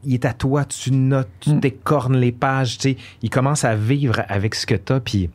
il 0.06 0.14
est 0.14 0.24
à 0.24 0.32
toi, 0.32 0.64
tu 0.64 0.90
notes, 0.92 1.28
tu 1.40 1.50
Mm. 1.50 1.60
décornes 1.60 2.16
les 2.16 2.32
pages, 2.32 2.78
tu 2.78 2.90
sais, 2.90 2.96
il 3.22 3.30
commence 3.30 3.64
à 3.64 3.74
vivre 3.74 4.22
avec 4.28 4.54
ce 4.54 4.66
que 4.66 4.74
tu 4.74 4.92
as. 4.92 5.00
Puis 5.00 5.30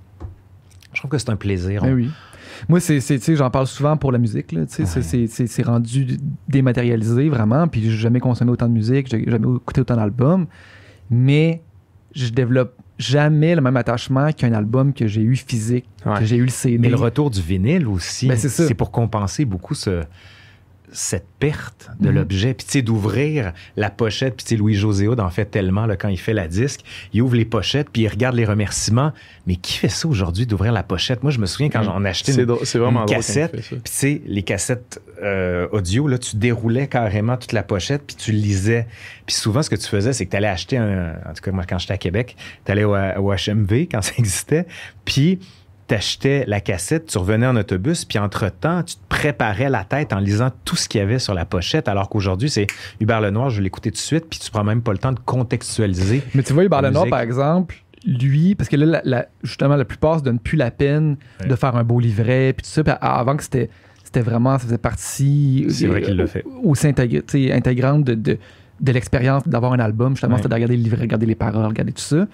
je 0.94 1.00
trouve 1.00 1.12
que 1.12 1.18
c'est 1.18 1.30
un 1.30 1.36
plaisir. 1.36 1.82
Ben 1.84 1.94
oui. 1.94 2.10
Moi, 2.68 2.80
c'est, 2.82 3.00
j'en 3.36 3.50
parle 3.50 3.68
souvent 3.68 3.96
pour 3.96 4.12
la 4.12 4.18
musique. 4.18 4.54
C'est- 4.68 4.84
Ouais. 4.84 5.64
rendu 5.64 6.18
dématérialisé 6.48 7.30
vraiment. 7.30 7.68
Puis 7.68 7.82
j'ai 7.84 7.92
jamais 7.98 8.20
consommé 8.20 8.52
autant 8.52 8.68
de 8.68 8.74
musique, 8.74 9.08
j'ai 9.10 9.24
jamais 9.30 9.48
écouté 9.56 9.82
autant 9.82 9.96
d'albums. 9.96 10.46
Mais 11.10 11.62
je 12.14 12.30
développe 12.30 12.76
jamais 12.98 13.56
le 13.56 13.62
même 13.62 13.78
attachement 13.78 14.32
qu'un 14.34 14.52
album 14.54 14.94
que 14.94 15.08
j'ai 15.08 15.22
eu 15.22 15.36
physique, 15.38 15.86
Ouais. 16.06 16.20
que 16.20 16.26
j'ai 16.26 16.36
eu 16.36 16.44
le 16.44 16.50
CD. 16.50 16.78
Mais 16.78 16.90
le 16.90 16.96
retour 16.98 17.30
du 17.30 17.40
vinyle 17.42 17.88
aussi, 17.88 18.28
Ben, 18.28 18.38
c'est 18.38 18.74
pour 18.74 18.92
compenser 18.92 19.46
beaucoup 19.46 19.74
ce, 19.74 20.04
cette 20.92 21.26
perte 21.40 21.90
de 22.00 22.10
Mhm. 22.10 22.16
l'objet. 22.16 22.54
Puis 22.54 22.66
tu 22.66 22.72
sais, 22.74 22.82
d'ouvrir 22.82 23.54
la 23.78 23.90
pochette, 23.90 24.36
puis 24.36 24.44
tu 24.46 24.50
sais, 24.50 24.56
Louis-José 24.56 25.08
Hood 25.08 25.20
en 25.20 25.30
fait 25.30 25.46
tellement 25.46 25.86
là, 25.86 25.96
quand 25.96 26.10
il 26.10 26.18
fait 26.18 26.34
la 26.34 26.48
disque, 26.48 26.82
il 27.14 27.22
ouvre 27.22 27.36
les 27.36 27.46
pochettes, 27.46 27.90
puis 27.92 28.04
il 28.04 28.08
regarde 28.08 28.36
les 28.36 28.46
remerciements. 28.46 29.12
Mais 29.48 29.56
qui 29.56 29.74
fait 29.78 29.90
ça 29.90 30.08
aujourd'hui, 30.08 30.46
d'ouvrir 30.46 30.72
la 30.72 30.84
pochette? 30.84 31.24
Moi, 31.24 31.32
je 31.32 31.40
me 31.40 31.46
souviens 31.46 31.70
quand 31.70 31.80
Mhm. 31.80 31.86
j'en 31.86 32.06
achetais 32.06 32.34
une, 32.34 33.06
cassette, 33.08 33.52
puis 33.52 33.62
tu 33.78 33.82
sais, 33.86 34.22
les 34.26 34.44
cassettes 34.44 35.02
euh, 35.22 35.68
audio, 35.74 36.08
là, 36.08 36.18
tu 36.18 36.38
déroulais 36.38 36.88
carrément 36.88 37.36
toute 37.36 37.52
la 37.52 37.62
pochette, 37.64 38.04
puis 38.08 38.16
tu 38.16 38.32
lisais. 38.32 38.88
Puis 39.26 39.36
souvent, 39.36 39.62
ce 39.62 39.70
que 39.70 39.76
tu 39.76 39.88
faisais, 39.88 40.14
c'est 40.14 40.26
que 40.26 40.32
tu 40.32 40.38
allais 40.38 40.48
acheter 40.48 40.78
un... 40.78 41.12
En 41.30 41.34
tout 41.34 41.42
cas, 41.44 41.52
moi, 41.52 41.66
quand 41.68 41.78
j'étais 41.78 41.94
à 41.94 41.98
Québec, 41.98 42.38
tu 42.66 42.72
allais 42.72 42.86
au, 42.86 42.96
au 42.96 43.34
HMV 43.34 43.88
quand 43.92 44.02
ça 44.02 44.14
existait, 44.18 44.66
puis 45.04 45.40
t'achetais 45.90 46.46
la 46.48 46.62
cassette, 46.62 47.08
tu 47.08 47.18
revenais 47.18 47.48
en 47.48 47.56
autobus, 47.58 48.06
puis 48.06 48.20
entre-temps, 48.20 48.84
tu 48.84 48.96
te 48.96 49.02
préparais 49.10 49.70
la 49.70 49.84
tête 49.84 50.14
en 50.14 50.20
lisant 50.20 50.52
tout 50.64 50.76
ce 50.76 50.88
qu'il 50.88 51.00
y 51.00 51.04
avait 51.04 51.20
sur 51.20 51.34
la 51.34 51.46
pochette, 51.46 51.88
alors 51.90 52.08
qu'aujourd'hui, 52.10 52.50
c'est 52.50 52.68
Hubert 53.02 53.20
Lenoir, 53.22 53.50
je 53.50 53.58
vais 53.58 53.64
l'écouter 53.64 53.90
tout 53.90 53.96
de 53.96 54.00
suite, 54.00 54.26
puis 54.30 54.40
tu 54.40 54.52
prends 54.52 54.64
même 54.64 54.82
pas 54.84 54.92
le 54.92 55.00
temps 55.00 55.12
de 55.12 55.20
contextualiser. 55.20 56.22
Mais 56.36 56.44
tu 56.44 56.54
vois, 56.54 56.64
Hubert 56.64 56.82
Lenoir, 56.84 57.08
par 57.08 57.20
exemple, 57.22 57.76
lui, 58.06 58.54
parce 58.56 58.70
que 58.70 58.76
là, 58.78 58.86
la- 58.86 59.02
la- 59.04 59.28
justement, 59.44 59.76
la 59.76 59.84
plupart 59.84 60.20
se 60.20 60.24
donnent 60.24 60.40
plus 60.40 60.58
la 60.58 60.72
peine 60.72 61.18
Ouais. 61.42 61.48
de 61.48 61.56
faire 61.56 61.76
un 61.76 61.84
beau 61.84 62.00
livret, 62.00 62.54
puis 62.56 62.64
tout 62.64 62.70
ça. 62.70 62.84
Puis 62.84 62.94
avant 63.02 63.36
que 63.36 63.44
c'était, 63.44 63.70
c'était 64.04 64.22
vraiment, 64.22 64.54
ça 64.60 64.66
faisait 64.66 64.78
partie. 64.78 65.66
C'est 65.70 65.88
vrai 65.88 66.02
euh, 66.04 66.06
qu'il 66.06 66.16
l'a 66.16 66.28
fait. 66.28 66.46
Aussi 66.64 66.88
intégrante 67.52 68.04
de, 68.06 68.14
de, 68.14 68.38
de 68.80 68.92
l'expérience 68.92 69.48
d'avoir 69.48 69.74
un 69.74 69.80
album. 69.80 70.14
Justement, 70.16 70.34
Ouais. 70.36 70.38
c'était 70.38 70.50
de 70.50 70.54
regarder 70.54 70.78
le 70.78 70.84
livret, 70.84 71.02
regarder 71.02 71.26
les 71.26 71.36
paroles, 71.36 71.66
regarder 71.66 71.92
tout 71.92 72.02
ça. 72.02 72.26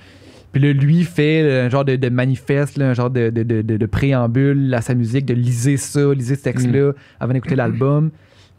Puis 0.56 0.64
là, 0.64 0.72
lui 0.72 1.04
fait 1.04 1.42
euh, 1.42 1.66
un 1.66 1.70
genre 1.70 1.84
de, 1.84 1.98
de 1.98 2.08
manifeste, 2.08 2.78
là, 2.78 2.90
un 2.90 2.94
genre 2.94 3.10
de, 3.10 3.30
de, 3.30 3.44
de, 3.44 3.86
préambule 3.86 4.74
à 4.74 4.80
sa 4.80 4.94
musique, 4.96 5.26
de 5.26 5.34
liser 5.34 5.76
ça, 5.76 6.14
liser 6.14 6.36
ce 6.36 6.44
texte-là 6.44 6.94
avant 7.20 7.34
d'écouter 7.34 7.58
l'album. 7.58 8.10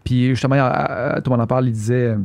Puis 0.05 0.28
justement, 0.28 0.56
à- 0.56 0.66
à- 1.14 1.20
tout 1.23 1.31
le 1.31 1.36
monde 1.39 1.44
en 1.44 1.47
parle, 1.47 1.68
il 1.68 1.73
disait, 1.73 1.94
euh, 2.09 2.16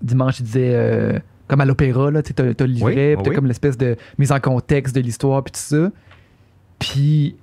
dimanche, 0.00 0.38
il 0.38 0.44
disait, 0.44 0.70
euh, 0.74 1.18
comme 1.48 1.60
à 1.60 1.64
l'opéra, 1.64 2.12
là, 2.12 2.22
tu 2.22 2.28
sais, 2.28 2.34
t'as, 2.34 2.54
t'as 2.54 2.64
le 2.64 2.72
livret, 2.74 2.94
Oui, 3.10 3.14
puis 3.16 3.22
t'as 3.24 3.30
oui. 3.30 3.34
comme 3.34 3.46
l'espèce 3.48 3.76
de 3.76 3.96
mise 4.18 4.30
en 4.30 4.38
contexte 4.38 4.94
de 4.94 5.00
l'histoire, 5.00 5.42
puis 5.42 5.50
tout 5.50 5.58
ça. 5.58 5.90
Puis, 6.78 7.34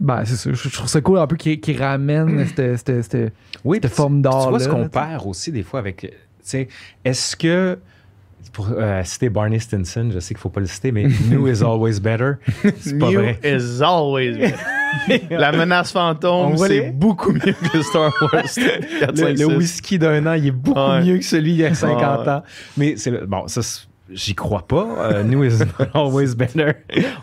ben, 0.00 0.24
c'est 0.24 0.34
ça, 0.34 0.50
je, 0.52 0.68
trouve 0.70 0.88
ça 0.88 1.00
cool 1.00 1.18
un 1.18 1.26
peu 1.28 1.36
qu'il, 1.36 1.60
qu'il 1.60 1.80
ramène 1.80 2.44
cette, 2.56 2.78
cette- 2.84 3.02
cette- 3.02 3.32
Oui, 3.64 3.78
cette 3.80 3.92
forme 3.92 4.22
d'art. 4.22 4.42
Tu 4.44 4.48
vois 4.50 4.58
ce 4.58 4.68
qu'on 4.68 4.88
perd 4.88 5.24
aussi 5.24 5.52
des 5.52 5.62
fois 5.62 5.78
avec. 5.78 5.98
Tu 6.00 6.08
sais, 6.42 6.68
est-ce 7.04 7.36
que. 7.36 7.78
Pour 8.52 8.68
euh, 8.70 9.02
citer 9.04 9.28
Barney 9.28 9.58
Stinson, 9.58 10.10
je 10.12 10.18
sais 10.20 10.34
qu'il 10.34 10.40
faut 10.40 10.48
pas 10.48 10.60
le 10.60 10.66
citer, 10.66 10.92
mais 10.92 11.04
New 11.30 11.46
is 11.48 11.62
always 11.62 12.00
better. 12.00 12.34
C'est 12.80 12.98
pas 12.98 13.10
New 13.10 13.20
vrai. 13.20 13.38
is 13.44 13.82
always 13.82 14.32
better. 14.38 15.26
La 15.30 15.52
menace 15.52 15.92
fantôme, 15.92 16.56
c'est 16.56 16.68
les- 16.68 16.90
beaucoup 16.90 17.32
mieux 17.32 17.40
que 17.72 17.82
Star 17.82 18.12
Wars 18.22 18.30
4, 19.00 19.10
Le, 19.10 19.16
5, 19.16 19.28
le 19.30 19.36
6. 19.36 19.44
whisky 19.56 19.98
d'un 19.98 20.24
an, 20.26 20.34
il 20.34 20.46
est 20.46 20.50
beaucoup 20.52 20.78
Ouais. 20.78 21.02
mieux 21.04 21.18
que 21.18 21.24
celui 21.24 21.50
il 21.52 21.56
y 21.58 21.64
a 21.66 21.74
50 21.74 22.26
Ouais. 22.26 22.32
ans. 22.32 22.42
Mais 22.76 22.96
c'est 22.96 23.26
bon, 23.26 23.46
ça, 23.48 23.60
j'y 24.10 24.34
crois 24.34 24.66
pas. 24.66 24.86
Euh, 25.12 25.22
New 25.24 25.44
is 25.44 25.58
always 25.92 26.34
better. 26.34 26.72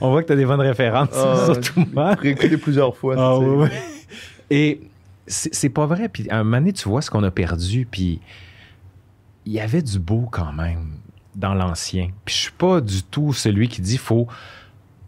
On 0.01 0.11
voit 0.11 0.21
que 0.21 0.27
tu 0.27 0.33
as 0.33 0.35
des 0.35 0.45
bonnes 0.45 0.59
références, 0.61 1.09
Ah, 1.15 1.45
surtout 1.45 1.85
moi. 1.93 2.15
Plusieurs 2.61 2.95
fois. 2.95 3.15
Ah. 3.17 3.67
Et 4.51 4.81
c'est 5.25 5.69
pas 5.69 5.85
vrai. 5.85 6.09
Puis 6.09 6.29
à 6.29 6.39
un 6.39 6.43
moment 6.43 6.57
donné, 6.57 6.73
tu 6.73 6.87
vois 6.89 7.01
ce 7.01 7.09
qu'on 7.09 7.23
a 7.23 7.31
perdu. 7.31 7.87
Puis 7.89 8.19
il 9.45 9.53
y 9.53 9.59
avait 9.59 9.81
du 9.81 9.99
beau 9.99 10.27
quand 10.31 10.51
même 10.53 10.89
dans 11.35 11.53
l'ancien. 11.53 12.09
Puis 12.25 12.35
je 12.35 12.39
suis 12.41 12.51
pas 12.51 12.81
du 12.81 13.03
tout 13.03 13.33
celui 13.33 13.67
qui 13.67 13.81
dit 13.81 13.97
faut 13.97 14.27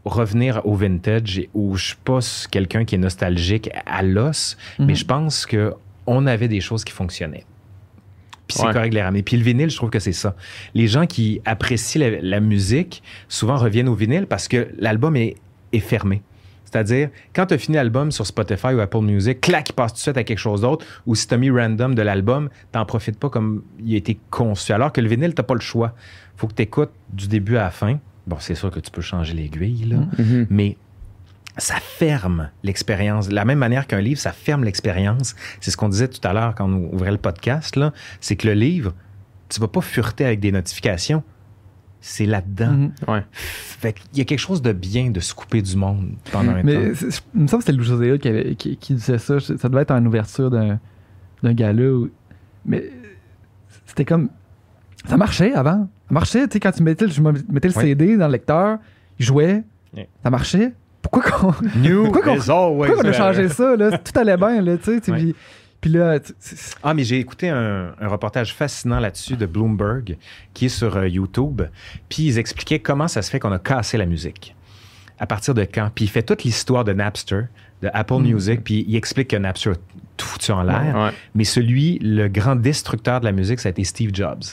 revenir 0.03 0.61
au 0.65 0.75
vintage 0.75 1.41
ou 1.53 1.75
je 1.75 1.87
suis 1.87 1.95
pas 2.03 2.19
quelqu'un 2.51 2.85
qui 2.85 2.95
est 2.95 2.99
nostalgique 2.99 3.69
à 3.85 4.03
l'os, 4.03 4.57
Mhm. 4.79 4.85
mais 4.85 4.95
je 4.95 5.05
pense 5.05 5.45
que 5.45 5.73
on 6.07 6.27
avait 6.27 6.47
des 6.47 6.61
choses 6.61 6.83
qui 6.83 6.91
fonctionnaient. 6.93 7.45
Puis 8.47 8.57
c'est 8.59 8.67
Ouais. 8.67 8.73
correct 8.73 8.91
de 8.91 8.95
les 8.95 9.01
ramener. 9.01 9.23
Puis 9.23 9.37
le 9.37 9.43
vinyle, 9.43 9.71
je 9.71 9.75
trouve 9.75 9.89
que 9.89 9.97
c'est 9.99 10.11
ça. 10.11 10.35
Les 10.75 10.87
gens 10.87 11.07
qui 11.07 11.41
apprécient 11.45 11.99
la, 11.99 12.21
la 12.21 12.39
musique 12.39 13.01
souvent 13.27 13.57
reviennent 13.57 13.89
au 13.89 13.95
vinyle 13.95 14.27
parce 14.27 14.47
que 14.47 14.69
l'album 14.77 15.15
est, 15.15 15.35
est 15.73 15.79
fermé. 15.79 16.21
C'est-à-dire, 16.75 17.09
quand 17.33 17.45
tu 17.45 17.53
as 17.53 17.57
fini 17.57 17.77
l'album 17.77 18.11
sur 18.11 18.27
Spotify 18.27 18.73
ou 18.73 18.81
Apple 18.81 18.99
Music, 18.99 19.39
clac, 19.39 19.69
il 19.69 19.73
passe 19.73 19.93
tout 19.93 19.97
de 19.97 20.01
suite 20.01 20.17
à 20.17 20.25
quelque 20.25 20.39
chose 20.39 20.59
d'autre. 20.59 20.85
Ou 21.05 21.15
si 21.15 21.25
tu 21.25 21.33
as 21.33 21.37
mis 21.37 21.49
random 21.49 21.95
de 21.95 22.01
l'album, 22.01 22.49
t'en 22.73 22.85
profites 22.85 23.17
pas 23.17 23.29
comme 23.29 23.63
il 23.79 23.93
a 23.93 23.97
été 23.97 24.19
conçu. 24.29 24.73
Alors 24.73 24.91
que 24.91 24.99
le 24.99 25.07
vinyle, 25.07 25.33
t'as 25.33 25.43
pas 25.43 25.53
le 25.53 25.61
choix. 25.61 25.95
faut 26.35 26.47
que 26.47 26.53
tu 26.53 26.63
écoutes 26.63 26.91
du 27.13 27.29
début 27.29 27.55
à 27.55 27.63
la 27.63 27.71
fin. 27.71 27.97
Bon, 28.27 28.35
c'est 28.39 28.55
sûr 28.55 28.71
que 28.71 28.81
tu 28.81 28.91
peux 28.91 29.01
changer 29.01 29.33
l'aiguille, 29.33 29.85
là. 29.85 29.99
Mhm. 30.17 30.47
mais 30.49 30.75
ça 31.57 31.75
ferme 31.75 32.49
l'expérience. 32.63 33.29
De 33.29 33.35
la 33.35 33.45
même 33.45 33.59
manière 33.59 33.87
qu'un 33.87 34.01
livre, 34.01 34.19
ça 34.19 34.33
ferme 34.33 34.65
l'expérience. 34.65 35.33
C'est 35.61 35.71
ce 35.71 35.77
qu'on 35.77 35.87
disait 35.87 36.09
tout 36.09 36.27
à 36.27 36.33
l'heure 36.33 36.55
quand 36.55 36.69
on 36.69 36.93
ouvrait 36.93 37.11
le 37.11 37.17
podcast, 37.17 37.77
là. 37.77 37.93
C'est 38.19 38.35
que 38.35 38.47
le 38.47 38.53
livre, 38.53 38.93
tu 39.47 39.61
vas 39.61 39.69
pas 39.69 39.79
fureter 39.79 40.25
avec 40.25 40.41
des 40.41 40.51
notifications. 40.51 41.23
C'est 42.07 42.27
là-dedans. 42.27 42.71
Mhm. 42.71 42.91
Ouais. 43.07 43.23
Fait 43.31 43.93
qu'il 43.93 44.19
y 44.19 44.21
a 44.21 44.25
quelque 44.25 44.37
chose 44.39 44.61
de 44.61 44.71
bien 44.73 45.09
de 45.09 45.19
se 45.19 45.33
couper 45.33 45.63
du 45.63 45.75
monde 45.75 46.11
pendant 46.31 46.51
un 46.51 46.61
Mais 46.61 46.91
temps. 46.91 47.07
il 47.33 47.41
me 47.41 47.47
semble 47.47 47.63
que 47.63 47.65
c'était 47.65 47.71
Lou 47.77 47.83
José 47.83 48.19
qui, 48.19 48.55
qui, 48.57 48.77
qui 48.77 48.93
disait 48.93 49.17
ça. 49.17 49.39
Ça 49.39 49.69
devait 49.69 49.81
être 49.81 49.89
en 49.91 50.05
ouverture 50.05 50.51
d'un 50.51 50.79
d'un 51.41 51.53
gala. 51.53 51.81
où- 51.91 52.09
Mais 52.63 52.91
c'était 53.87 54.05
comme. 54.05 54.29
Ça 55.07 55.17
marchait 55.17 55.53
avant. 55.53 55.89
Ça 56.07 56.13
marchait, 56.13 56.47
tu 56.47 56.53
sais, 56.53 56.59
quand 56.59 56.71
tu 56.73 56.83
mettais, 56.83 57.05
le- 57.05 57.11
je 57.11 57.21
mettais 57.21 57.69
le 57.69 57.75
Ouais. 57.75 57.81
CD 57.83 58.17
dans 58.17 58.27
le 58.27 58.33
lecteur, 58.33 58.77
il 59.19 59.25
jouait, 59.25 59.63
ça 60.21 60.29
marchait. 60.29 60.73
Pourquoi 61.01 61.23
qu'on 61.23 61.53
New 61.79 62.03
pourquoi 62.03 62.21
qu'on- 62.21 63.07
a 63.09 63.13
changé 63.13 63.49
ça? 63.49 63.75
Là? 63.75 63.97
Tout 63.97 64.19
allait 64.19 64.37
bien, 64.37 64.61
là, 64.61 64.77
tu 64.77 64.99
sais. 64.99 65.11
Ouais. 65.11 65.33
Puis, 65.81 65.91
là, 65.91 66.19
Ah, 66.83 66.93
mais 66.93 67.03
j'ai 67.03 67.19
écouté 67.19 67.49
un, 67.49 67.93
un 67.99 68.07
reportage 68.07 68.53
fascinant 68.53 68.99
là-dessus 68.99 69.35
de 69.37 69.45
Bloomberg 69.45 70.17
qui 70.53 70.65
est 70.65 70.69
sur 70.69 70.95
euh, 70.97 71.07
YouTube. 71.07 71.61
Puis 72.09 72.23
ils 72.23 72.37
expliquaient 72.39 72.79
comment 72.79 73.07
ça 73.07 73.21
se 73.21 73.29
fait 73.29 73.39
qu'on 73.39 73.51
a 73.51 73.59
cassé 73.59 73.97
la 73.97 74.05
musique. 74.05 74.55
À 75.19 75.27
partir 75.27 75.53
de 75.53 75.63
quand? 75.63 75.89
Puis 75.93 76.05
il 76.05 76.07
fait 76.09 76.23
toute 76.23 76.43
l'histoire 76.43 76.83
de 76.83 76.91
Napster, 76.91 77.43
de 77.81 77.89
Apple 77.93 78.15
Music, 78.21 78.63
puis 78.63 78.83
il 78.87 78.95
explique 78.95 79.29
que 79.29 79.35
Napster 79.37 79.69
a 79.71 79.75
tout 80.17 80.25
foutu 80.25 80.51
en 80.51 80.63
l'air. 80.63 80.93
Ouais. 80.95 81.09
Mais 81.35 81.43
celui, 81.43 81.99
le 81.99 82.27
grand 82.27 82.55
destructeur 82.55 83.19
de 83.19 83.25
la 83.25 83.31
musique, 83.31 83.59
ça 83.59 83.69
a 83.69 83.71
été 83.71 83.83
Steve 83.83 84.09
Jobs. 84.13 84.43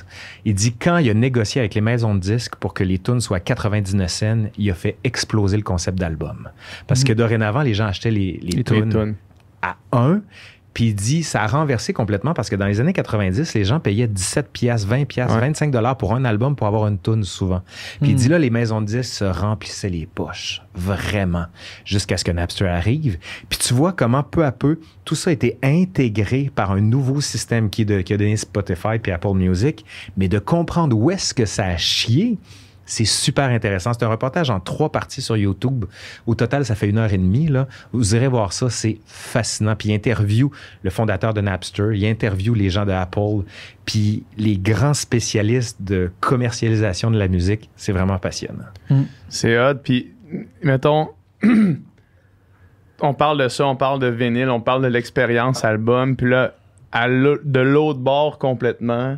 Il 0.45 0.55
dit 0.55 0.75
quand 0.75 0.99
il 0.99 1.09
a 1.11 1.15
négocié 1.15 1.61
avec 1.61 1.75
les 1.75 1.81
maisons 1.81 2.15
de 2.15 2.21
disques 2.21 2.57
pour 2.57 2.75
que 2.75 2.85
les 2.85 2.99
tunes 2.99 3.21
soient 3.21 3.41
99 3.41 4.11
cents, 4.11 4.45
il 4.59 4.71
a 4.71 4.75
fait 4.75 4.97
exploser 5.03 5.57
le 5.57 5.63
concept 5.63 5.99
d'album. 5.99 6.49
Parce 6.87 7.03
que 7.05 7.13
dorénavant, 7.13 7.63
les 7.63 7.75
gens 7.75 7.87
achetaient 7.87 8.11
les, 8.11 8.39
les, 8.43 8.57
Les 8.59 8.65
tunes 8.65 8.89
tunes. 8.91 9.15
à 9.63 9.77
1. 9.93 10.21
Puis 10.75 10.85
il 10.87 10.95
dit, 10.95 11.23
ça 11.23 11.43
a 11.43 11.47
renversé 11.47 11.93
complètement 11.93 12.33
parce 12.35 12.49
que 12.49 12.57
dans 12.57 12.67
les 12.67 12.81
années 12.81 12.93
90, 12.95 13.53
les 13.55 13.65
gens 13.65 13.79
payaient 13.81 14.07
17 14.09 14.49
piastres, 14.53 14.89
20 14.89 15.05
piastres, 15.07 15.35
Ouais. 15.35 15.41
25 15.41 15.71
dollars 15.71 15.97
pour 15.97 16.15
un 16.15 16.25
album 16.25 16.57
pour 16.57 16.67
avoir 16.67 16.87
une 16.87 16.99
tune 16.99 17.25
souvent. 17.25 17.61
Puis 18.01 18.11
il 18.11 18.15
Hmm. 18.15 18.19
dit 18.19 18.29
là, 18.29 18.39
les 18.39 18.51
maisons 18.51 18.81
de 18.81 18.87
disques 18.87 19.13
se 19.13 19.25
remplissaient 19.25 19.91
les 19.91 20.07
poches. 20.07 20.63
Vraiment. 20.75 21.45
Jusqu'à 21.85 22.17
ce 22.17 22.25
que 22.25 22.31
Napster 22.33 22.67
arrive. 22.67 23.19
Puis 23.51 23.59
tu 23.59 23.75
vois 23.75 23.93
comment 23.93 24.23
peu 24.23 24.45
à 24.45 24.53
peu, 24.53 24.79
tout 25.05 25.15
ça 25.15 25.31
a 25.31 25.33
été 25.35 25.59
intégré 25.63 26.51
par 26.55 26.71
un 26.73 26.81
nouveau 26.81 27.21
système 27.21 27.69
qui, 27.69 27.85
de- 27.85 28.01
qui 28.01 28.15
a 28.15 28.17
donné 28.17 28.37
Spotify 28.37 28.99
puis 29.03 29.13
Apple 29.13 29.35
Music. 29.35 29.85
Mais 30.17 30.29
de 30.29 30.39
comprendre 30.39 30.97
où 30.97 31.11
est-ce 31.11 31.35
que 31.35 31.45
ça 31.45 31.67
a 31.67 31.77
chié, 31.77 32.39
c'est 32.85 33.05
super 33.05 33.49
intéressant. 33.51 33.93
C'est 33.93 34.05
un 34.05 34.09
reportage 34.09 34.51
en 34.51 34.61
trois 34.61 34.91
parties 34.91 35.23
sur 35.23 35.37
YouTube. 35.37 35.85
Au 36.27 36.35
total, 36.35 36.65
ça 36.65 36.75
fait 36.75 36.89
une 36.89 36.99
heure 36.99 37.13
et 37.13 37.19
demie. 37.19 37.49
Là. 37.49 37.69
Vous 37.93 38.15
irez 38.15 38.29
voir 38.29 38.53
ça, 38.53 38.71
c'est 38.71 38.99
fascinant. 39.07 39.77
Puis 39.77 39.91
il 39.91 39.95
interview 39.95 40.51
le 40.83 40.91
fondateur 40.91 41.35
de 41.35 41.41
Napster, 41.41 41.91
il 41.95 42.05
interview 42.05 42.55
les 42.55 42.71
gens 42.71 42.85
de 42.85 42.93
Apple, 42.93 43.45
puis 43.85 44.25
les 44.37 44.59
grands 44.59 44.95
spécialistes 44.95 45.83
de 45.83 46.11
commercialisation 46.21 47.11
de 47.11 47.19
la 47.19 47.29
musique. 47.29 47.71
C'est 47.77 47.93
vraiment 47.93 48.19
passionnant. 48.19 48.65
C'est 49.29 49.59
hot. 49.59 49.77
Puis, 49.83 50.13
mettons, 50.63 51.11
on 53.01 53.15
parle 53.15 53.39
de 53.39 53.49
ça, 53.49 53.67
on 53.67 53.77
parle 53.77 54.01
de 54.01 54.09
vinyle, 54.09 54.51
on 54.51 54.61
parle 54.61 54.83
de 54.83 54.89
l'expérience 54.89 55.65
album. 55.65 56.17
Puis 56.17 56.29
là, 56.29 56.55
à 56.93 57.09
de 57.09 57.61
l'autre 57.61 58.01
bord 58.01 58.39
complètement, 58.39 59.17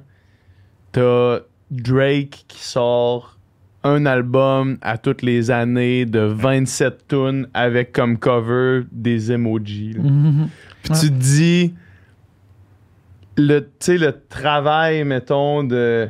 t'as 0.93 1.41
Drake 1.71 2.45
qui 2.47 2.63
sort 2.63 3.34
un 3.85 4.07
album 4.07 4.79
à 4.81 4.97
toutes 4.99 5.23
les 5.23 5.51
années 5.51 6.07
de 6.07 6.21
27 6.21 7.07
tunes 7.09 7.47
avec 7.55 7.93
comme 7.93 8.19
cover 8.19 8.83
des 8.91 9.31
emojis. 9.33 9.95
Mhm. 9.99 10.49
Puis 10.83 10.93
tu 10.99 11.09
te 11.11 11.15
dis, 11.15 11.75
le, 13.37 13.61
tu 13.61 13.67
sais, 13.81 13.99
le 13.99 14.15
travail, 14.29 15.05
mettons, 15.05 15.65
de, 15.65 16.09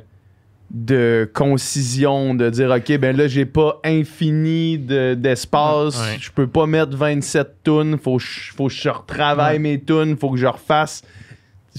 de 0.70 1.28
concision, 1.32 2.34
de 2.34 2.51
dire, 2.51 2.70
OK, 2.70 2.96
ben 2.98 3.16
là, 3.16 3.26
j'ai 3.28 3.46
pas 3.46 3.80
infini 3.84 4.78
de- 4.78 5.14
d'espace, 5.14 5.98
Ouais. 6.01 6.16
je 6.20 6.30
peux 6.30 6.46
pas 6.46 6.66
mettre 6.66 6.96
27 6.96 7.62
tunes, 7.64 7.98
faut, 7.98 8.18
que 8.18 8.22
je- 8.22 8.52
faut 8.52 8.66
que 8.68 8.72
je 8.72 8.88
retravaille 8.88 9.55
Ouais. 9.56 9.59
mes 9.59 9.80
tunes, 9.80 10.16
faut 10.16 10.30
que 10.30 10.36
je 10.38 10.46
refasse, 10.46 11.02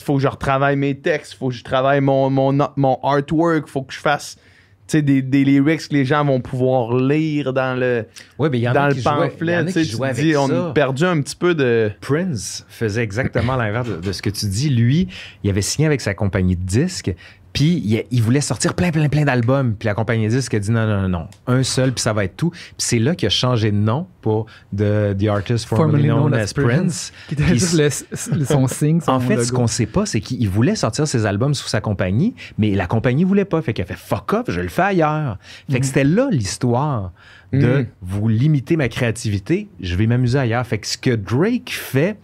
faut 0.01 0.15
que 0.15 0.21
je 0.21 0.27
retravaille 0.27 0.75
mes 0.77 0.95
textes, 0.95 1.33
faut 1.35 1.49
que 1.49 1.55
je 1.55 1.63
travaille 1.63 2.01
mon, 2.01 2.29
mon, 2.29 2.57
mon 2.75 2.99
artwork, 3.03 3.67
faut 3.67 3.83
que 3.83 3.93
je 3.93 3.99
fasse, 3.99 4.37
sais, 4.87 5.01
des, 5.01 5.21
des 5.21 5.43
lyrics 5.43 5.87
que 5.87 5.93
les 5.93 6.05
gens 6.05 6.23
vont 6.25 6.41
pouvoir 6.41 6.95
lire 6.95 7.53
dans 7.53 7.79
le, 7.79 8.05
Oui, 8.39 8.49
mais 8.51 8.59
y 8.59 8.69
en 8.69 8.73
dans 8.73 8.87
le 8.87 8.95
y 8.95 8.99
en 8.99 9.03
pamphlet, 9.03 9.65
tu 9.65 9.81
dis, 9.81 10.35
on 10.37 10.47
ça. 10.47 10.67
a 10.67 10.73
perdu 10.73 11.03
un 11.05 11.21
petit 11.21 11.35
peu 11.35 11.55
de... 11.55 11.91
Prince 12.01 12.65
faisait 12.69 13.03
exactement 13.03 13.55
l'inverse 13.57 13.89
de, 13.89 13.97
de 13.97 14.11
ce 14.11 14.21
que 14.21 14.29
tu 14.29 14.45
dis. 14.47 14.69
Lui, 14.69 15.07
il 15.43 15.49
avait 15.49 15.61
signé 15.61 15.85
avec 15.85 16.01
sa 16.01 16.13
compagnie 16.13 16.55
de 16.55 16.63
disques, 16.63 17.13
puis 17.55 17.81
il, 17.83 18.03
il 18.11 18.21
voulait 18.21 18.41
sortir 18.41 18.75
plein, 18.75 18.91
plein, 18.91 19.09
plein 19.09 19.23
d'albums. 19.25 19.73
Puis 19.73 19.87
la 19.87 19.95
compagnie 19.95 20.25
de 20.25 20.29
disques 20.29 20.53
a 20.53 20.59
dit 20.59 20.69
non, 20.69 20.85
non, 20.85 21.01
non, 21.03 21.09
non, 21.09 21.27
un 21.47 21.63
seul, 21.63 21.91
puis 21.93 22.01
ça 22.01 22.13
va 22.13 22.25
être 22.25 22.35
tout. 22.37 22.51
Puis 22.51 22.61
c'est 22.77 22.99
là 22.99 23.15
qu'il 23.15 23.25
a 23.25 23.29
changé 23.31 23.71
de 23.71 23.77
nom 23.77 24.05
pour 24.21 24.45
The, 24.75 25.17
the 25.17 25.27
Artist 25.27 25.65
Formerly 25.65 26.03
Known 26.09 26.33
as 26.33 26.53
Prince. 26.53 27.11
Qui 27.27 27.33
était 27.33 27.47
juste 27.47 28.05
son 28.45 28.67
signe, 28.67 28.99
son 29.01 29.13
En 29.13 29.19
fait, 29.19 29.43
ce 29.43 29.51
qu'on 29.51 29.67
sait 29.67 29.85
pas, 29.85 30.05
c'est 30.05 30.19
qu'il 30.21 30.47
voulait 30.49 30.75
sortir 30.75 31.07
ses 31.07 31.25
albums 31.25 31.53
sous 31.55 31.67
sa 31.67 31.81
compagnie, 31.81 32.35
mais 32.57 32.75
la 32.75 32.85
compagnie 32.87 33.23
voulait 33.23 33.45
pas. 33.45 33.61
Fait 33.61 33.73
qu'il 33.73 33.83
a 33.83 33.87
fait 33.87 33.97
fuck 33.97 34.33
off, 34.33 34.45
je 34.49 34.61
le 34.61 34.67
fais 34.67 34.81
ailleurs. 34.83 35.37
Fait 35.71 35.79
que 35.79 35.85
c'était 35.85 36.03
là 36.03 36.27
l'histoire 36.31 37.11
de 37.53 37.77
Mhm. 37.79 37.87
vous 38.01 38.27
limiter 38.27 38.75
ma 38.75 38.89
créativité, 38.89 39.69
je 39.79 39.95
vais 39.95 40.07
m'amuser 40.07 40.37
ailleurs. 40.39 40.67
Fait 40.67 40.77
que 40.77 40.87
ce 40.87 40.97
que 40.97 41.11
Drake 41.15 41.69
fait, 41.71 42.17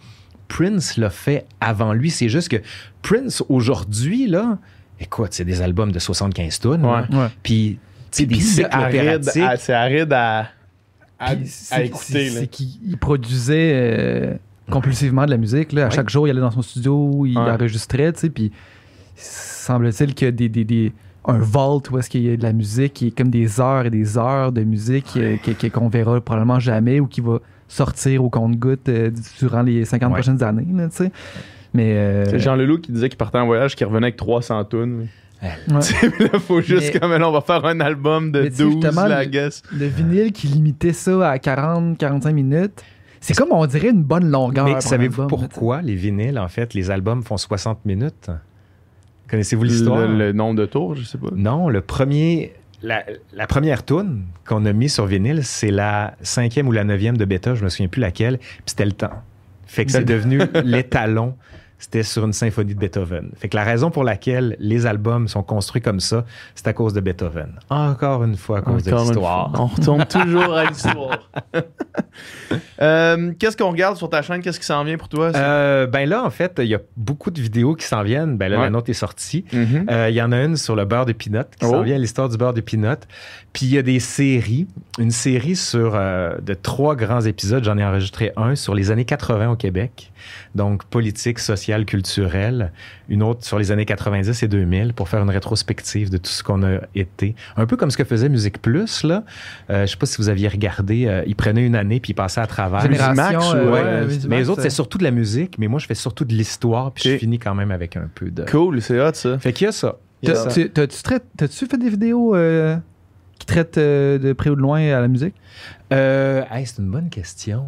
Prince 0.48 0.98
l'a 0.98 1.08
fait 1.08 1.46
avant 1.60 1.94
lui. 1.94 2.10
C'est 2.10 2.28
juste 2.28 2.48
que 2.50 2.58
Prince, 3.00 3.42
aujourd'hui, 3.48 4.26
là, 4.26 4.58
écoute, 5.02 5.28
c'est 5.32 5.44
des 5.44 5.60
albums 5.62 5.92
de 5.92 5.98
75 5.98 6.58
tonnes. 6.60 6.84
Ouais. 6.84 7.00
Ouais. 7.16 7.26
Puis, 7.42 7.78
tu 8.10 8.22
sais, 8.22 8.26
des 8.26 8.34
cycles 8.36 8.68
c'est 8.70 8.74
aride, 8.76 9.28
à- 9.42 9.56
c'est 9.56 9.72
aride 9.72 10.12
à, 10.12 10.46
à, 11.18 11.32
écouter. 11.34 11.94
c'est- 12.04 12.24
là. 12.30 12.40
C'est 12.40 12.46
qu'il 12.48 12.68
il 12.86 12.96
produisait 12.96 13.72
euh, 13.74 14.34
compulsivement 14.70 15.24
de 15.26 15.30
la 15.30 15.36
musique. 15.36 15.72
Là. 15.72 15.82
À 15.82 15.84
Ouais. 15.88 15.90
chaque 15.94 16.08
jour, 16.10 16.26
il 16.26 16.30
allait 16.30 16.40
dans 16.40 16.50
son 16.50 16.62
studio, 16.62 17.26
il 17.26 17.36
Ouais. 17.38 17.50
enregistrait, 17.50 18.12
tu 18.12 18.20
sais, 18.20 18.30
puis 18.30 18.52
semble-t-il 19.16 20.14
qu'il 20.14 20.26
y 20.26 20.28
a 20.28 20.32
des, 20.32 20.48
des, 20.48 20.64
des- 20.64 20.92
un 21.24 21.38
vault 21.38 21.82
où 21.90 21.98
est-ce 21.98 22.10
qu'il 22.10 22.22
y 22.22 22.32
a 22.32 22.36
de 22.36 22.42
la 22.42 22.52
musique 22.52 22.94
qui 22.94 23.06
est 23.08 23.10
comme 23.16 23.30
des 23.30 23.60
heures 23.60 23.86
et 23.86 23.90
des 23.90 24.18
heures 24.18 24.50
de 24.50 24.64
musique 24.64 25.12
euh, 25.16 25.36
que- 25.36 25.52
que- 25.52 25.68
qu'on 25.68 25.88
verra 25.88 26.20
probablement 26.20 26.58
jamais 26.58 26.98
ou 26.98 27.06
qui 27.06 27.20
va 27.20 27.38
sortir 27.68 28.24
au 28.24 28.28
compte-goutte 28.30 28.88
euh, 28.88 29.10
durant 29.38 29.62
les 29.62 29.84
50 29.84 30.08
Ouais. 30.10 30.14
prochaines 30.20 30.42
années, 30.42 30.66
là, 30.74 30.88
tu 30.88 30.96
sais. 30.96 31.12
Mais 31.74 31.92
euh, 31.96 32.24
C'est 32.26 32.38
Jean 32.38 32.54
Leloup 32.56 32.78
qui 32.78 32.92
disait 32.92 33.08
qu'il 33.08 33.18
partait 33.18 33.38
en 33.38 33.46
voyage, 33.46 33.74
qu'il 33.76 33.86
revenait 33.86 34.06
avec 34.06 34.16
300 34.16 34.64
tunes. 34.66 35.08
ouais. 35.42 35.48
là, 36.20 36.38
faut 36.38 36.60
juste 36.60 36.92
Mais- 36.94 37.00
comme 37.00 37.12
là, 37.16 37.28
on 37.28 37.32
va 37.32 37.40
faire 37.40 37.64
un 37.64 37.80
album 37.80 38.30
de 38.32 38.42
Mais 38.42 38.50
tu 38.50 38.56
sais, 38.56 38.62
12, 38.64 38.72
justement, 38.82 39.06
là, 39.06 39.22
le- 39.22 39.26
I 39.28 39.30
guess. 39.30 39.62
le 39.72 39.86
vinyle 39.86 40.32
qui 40.32 40.46
limitait 40.48 40.92
ça 40.92 41.30
à 41.30 41.36
40-45 41.38 42.32
minutes, 42.32 42.82
c'est 43.20 43.34
comme 43.34 43.52
on 43.52 43.64
dirait 43.66 43.90
une 43.90 44.02
bonne 44.02 44.30
longueur. 44.30 44.66
Mais 44.66 44.80
savez-vous 44.80 45.26
pourquoi 45.28 45.80
les 45.82 45.94
vinyles, 45.94 46.38
en 46.38 46.48
fait, 46.48 46.74
les 46.74 46.90
albums 46.90 47.22
font 47.22 47.36
60 47.36 47.84
minutes? 47.86 48.30
Connaissez-vous 49.30 49.64
l'histoire? 49.64 50.06
le 50.08 50.32
nombre 50.32 50.56
de 50.60 50.66
tours, 50.66 50.94
je 50.96 51.04
sais 51.04 51.18
pas. 51.18 51.28
Non, 51.34 51.68
le 51.68 51.80
premier, 51.80 52.52
la, 52.82 53.02
la 53.32 53.46
première 53.46 53.84
tune 53.84 54.24
qu'on 54.46 54.66
a 54.66 54.72
mis 54.72 54.88
sur 54.90 55.06
vinyle, 55.06 55.42
c'est 55.44 55.70
la 55.70 56.14
cinquième 56.20 56.68
ou 56.68 56.72
la 56.72 56.84
neuvième 56.84 57.16
de 57.16 57.24
bêta, 57.24 57.54
je 57.54 57.64
me 57.64 57.68
souviens 57.70 57.88
plus 57.88 58.00
laquelle, 58.00 58.38
puis 58.38 58.48
c'était 58.66 58.84
le 58.84 58.92
temps. 58.92 59.22
Fait 59.66 59.86
que 59.86 59.92
c'est 59.92 60.04
devenu 60.04 60.40
l'étalon. 60.64 61.34
C'était 61.82 62.04
sur 62.04 62.24
une 62.24 62.32
symphonie 62.32 62.74
de 62.76 62.78
Beethoven. 62.78 63.32
Fait 63.36 63.48
que 63.48 63.56
la 63.56 63.64
raison 63.64 63.90
pour 63.90 64.04
laquelle 64.04 64.56
les 64.60 64.86
albums 64.86 65.26
sont 65.26 65.42
construits 65.42 65.82
comme 65.82 65.98
ça, 65.98 66.24
c'est 66.54 66.68
à 66.68 66.72
cause 66.72 66.94
de 66.94 67.00
Beethoven. 67.00 67.58
Encore 67.70 68.22
une 68.22 68.36
fois, 68.36 68.58
à 68.58 68.62
cause 68.62 68.86
Encore 68.86 69.00
de 69.02 69.08
l'histoire. 69.10 69.50
On 69.58 69.66
retourne 69.66 70.04
toujours 70.06 70.54
à 70.54 70.64
l'histoire. 70.64 71.28
Euh, 72.80 73.32
Qu'est-ce 73.38 73.56
qu'on 73.56 73.70
regarde 73.70 73.96
sur 73.96 74.10
ta 74.10 74.22
chaîne? 74.22 74.42
Qu'est-ce 74.42 74.60
qui 74.60 74.66
s'en 74.66 74.84
vient 74.84 74.96
pour 74.98 75.08
toi? 75.08 75.32
Euh, 75.34 75.86
ben 75.86 76.06
là, 76.08 76.24
en 76.24 76.30
fait, 76.30 76.54
il 76.58 76.66
y 76.66 76.74
a 76.74 76.80
beaucoup 76.96 77.30
de 77.30 77.40
vidéos 77.40 77.74
qui 77.74 77.86
s'en 77.86 78.02
viennent. 78.02 78.36
Ben 78.36 78.48
là, 78.50 78.58
Ouais. 78.58 78.64
la 78.64 78.70
nôtre 78.70 78.90
est 78.90 78.94
sortie. 78.94 79.44
Mhm. 79.52 79.86
Euh, 79.90 80.08
Il 80.10 80.14
y 80.14 80.20
en 80.22 80.30
a 80.32 80.42
une 80.42 80.56
sur 80.56 80.76
le 80.76 80.84
beurre 80.84 81.06
de 81.06 81.12
pinot 81.12 81.44
qui 81.58 81.66
s'en 81.66 81.80
Oh. 81.80 81.82
vient, 81.82 81.96
l'histoire 81.96 82.28
du 82.28 82.36
beurre 82.36 82.52
de 82.54 82.60
pinot. 82.60 82.96
Puis 83.52 83.66
il 83.66 83.72
y 83.72 83.78
a 83.78 83.82
des 83.82 83.98
séries. 84.00 84.66
Une 84.98 85.10
série 85.10 85.56
sur 85.56 85.92
de 85.92 86.54
trois 86.54 86.96
grands 86.96 87.22
épisodes. 87.22 87.64
J'en 87.64 87.78
ai 87.78 87.84
enregistré 87.84 88.32
un 88.36 88.56
sur 88.56 88.74
les 88.74 88.90
années 88.90 89.04
80 89.06 89.50
au 89.50 89.56
Québec. 89.56 90.12
Donc 90.54 90.84
politique, 90.84 91.38
sociale, 91.38 91.71
culturelle. 91.84 92.72
Une 93.08 93.22
autre 93.22 93.44
sur 93.44 93.58
les 93.58 93.72
années 93.72 93.84
90 93.84 94.42
et 94.42 94.48
2000 94.48 94.94
pour 94.94 95.08
faire 95.08 95.22
une 95.22 95.30
rétrospective 95.30 96.10
de 96.10 96.16
tout 96.16 96.30
ce 96.30 96.42
qu'on 96.42 96.62
a 96.62 96.80
été. 96.94 97.34
Un 97.56 97.66
peu 97.66 97.76
comme 97.76 97.90
ce 97.90 97.96
que 97.96 98.04
faisait 98.04 98.28
Musique 98.28 98.60
Plus. 98.62 99.02
Là. 99.02 99.24
Euh, 99.70 99.86
je 99.86 99.90
sais 99.90 99.96
pas 99.96 100.06
si 100.06 100.18
vous 100.18 100.28
aviez 100.28 100.48
regardé. 100.48 101.06
euh, 101.06 101.22
ils 101.26 101.36
prenaient 101.36 101.66
une 101.66 101.76
année 101.76 102.00
puis 102.00 102.12
ils 102.12 102.14
passaient 102.14 102.40
à 102.40 102.46
travers. 102.46 102.84
Ou, 102.84 102.94
euh, 102.94 103.70
ouais, 103.70 103.82
ouais, 103.82 104.18
mais 104.28 104.38
les 104.38 104.48
autres, 104.48 104.60
euh, 104.60 104.64
c'est 104.64 104.70
surtout 104.70 104.98
de 104.98 105.04
la 105.04 105.10
musique. 105.10 105.58
Mais 105.58 105.68
moi, 105.68 105.80
je 105.80 105.86
fais 105.86 105.94
surtout 105.94 106.24
de 106.24 106.34
l'histoire. 106.34 106.92
Puis 106.92 107.10
je 107.10 107.16
finis 107.16 107.38
quand 107.38 107.54
même 107.54 107.70
avec 107.70 107.96
un 107.96 108.08
peu 108.14 108.30
de... 108.30 108.44
Cool, 108.44 108.80
c'est 108.80 109.00
hot 109.00 109.14
ça. 109.14 109.38
Fait 109.38 109.52
qu'il 109.52 109.66
y 109.66 109.68
a 109.68 109.72
ça. 109.72 109.96
T'as-tu 110.22 111.66
fait 111.66 111.78
des 111.78 111.88
vidéos 111.88 112.34
euh, 112.34 112.76
qui 113.38 113.46
traitent 113.46 113.78
euh, 113.78 114.18
de 114.18 114.32
près 114.32 114.50
ou 114.50 114.54
de 114.54 114.60
loin 114.60 114.80
à 114.80 115.00
la 115.00 115.08
musique? 115.08 115.34
Euh, 115.92 116.44
hey, 116.50 116.66
c'est 116.66 116.78
une 116.78 116.90
bonne 116.90 117.10
question. 117.10 117.66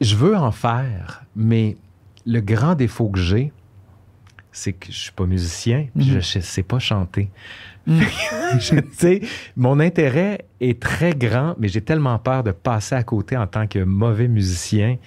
Je 0.00 0.16
veux 0.16 0.36
en 0.36 0.50
faire, 0.50 1.24
mais 1.36 1.76
le 2.26 2.40
grand 2.40 2.74
défaut 2.74 3.08
que 3.08 3.18
j'ai, 3.18 3.52
c'est 4.52 4.72
que 4.74 4.86
je 4.92 4.98
suis 4.98 5.12
pas 5.12 5.24
musicien, 5.26 5.86
puis 5.96 6.06
Mhm. 6.10 6.20
je, 6.20 6.20
je 6.20 6.38
sais 6.40 6.62
pas 6.62 6.78
chanter. 6.78 7.30
Mhm. 7.86 8.00
Je- 8.60 8.74
tu 8.80 8.86
sais, 8.92 9.20
mon 9.56 9.80
intérêt 9.80 10.44
est 10.60 10.80
très 10.80 11.14
grand, 11.14 11.54
mais 11.58 11.68
j'ai 11.68 11.80
tellement 11.80 12.18
peur 12.18 12.42
de 12.44 12.52
passer 12.52 12.94
à 12.94 13.02
côté 13.02 13.36
en 13.36 13.46
tant 13.46 13.66
que 13.66 13.78
mauvais 13.80 14.28
musicien. 14.28 14.98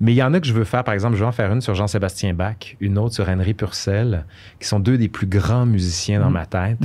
Mais 0.00 0.12
il 0.12 0.16
y 0.16 0.22
en 0.22 0.32
a 0.32 0.40
que 0.40 0.46
je 0.46 0.52
veux 0.54 0.64
faire. 0.64 0.84
Par 0.84 0.94
exemple, 0.94 1.14
je 1.16 1.20
vais 1.20 1.26
en 1.26 1.32
faire 1.32 1.52
une 1.52 1.60
sur 1.60 1.74
Jean-Sébastien 1.74 2.32
Bach, 2.32 2.76
une 2.80 2.96
autre 2.96 3.14
sur 3.14 3.28
Henry 3.28 3.54
Purcell, 3.54 4.24
qui 4.60 4.66
sont 4.68 4.78
deux 4.80 4.96
des 4.98 5.08
plus 5.08 5.26
grands 5.26 5.66
musiciens 5.66 6.20
dans 6.20 6.26
Mhm. 6.28 6.32
ma 6.32 6.46
tête. 6.46 6.78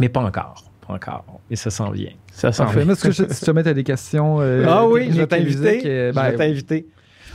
Mais 0.00 0.08
pas 0.08 0.20
encore. 0.22 0.64
Pas 0.86 0.94
encore. 0.94 1.40
Et 1.50 1.56
ça 1.56 1.70
s'en 1.70 1.90
vient. 1.90 2.10
Ça 2.32 2.50
sent 2.50 2.64
Parfait. 2.64 2.84
Mais 2.84 2.92
est-ce 2.94 3.04
que 3.04 3.12
je- 3.12 3.32
si 3.32 3.44
jamais 3.46 3.62
tu 3.62 3.68
as 3.68 3.74
des 3.74 3.84
questions. 3.84 4.40
euh, 4.40 4.64
ah 4.68 4.86
oui, 4.86 5.08
je 5.10 5.18
vais 5.18 5.26
t'inviter. 5.26 5.82
euh, 5.86 6.12
je 6.12 6.18
vais 6.20 6.30
ben, 6.32 6.36
t'inviter. 6.36 6.86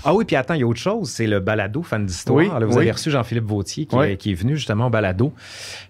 Ah 0.06 0.14
oui, 0.14 0.26
puis 0.26 0.36
attends, 0.36 0.54
il 0.54 0.62
y 0.62 0.64
a 0.64 0.68
autre 0.68 0.80
chose, 0.80 1.10
c'est 1.10 1.28
le 1.28 1.40
balado 1.40 1.82
fan 1.84 2.06
d'histoire. 2.06 2.38
Oui, 2.38 2.48
vous 2.62 2.74
oui. 2.76 2.82
avez 2.84 2.92
reçu 2.92 3.12
Jean-Philippe 3.12 3.46
Vautier 3.46 3.86
qui, 3.86 3.96
Oui. 3.96 4.08
est, 4.12 4.18
qui 4.18 4.32
est 4.32 4.36
venu 4.36 4.56
justement 4.56 4.88
au 4.88 4.90
balado, 4.90 5.34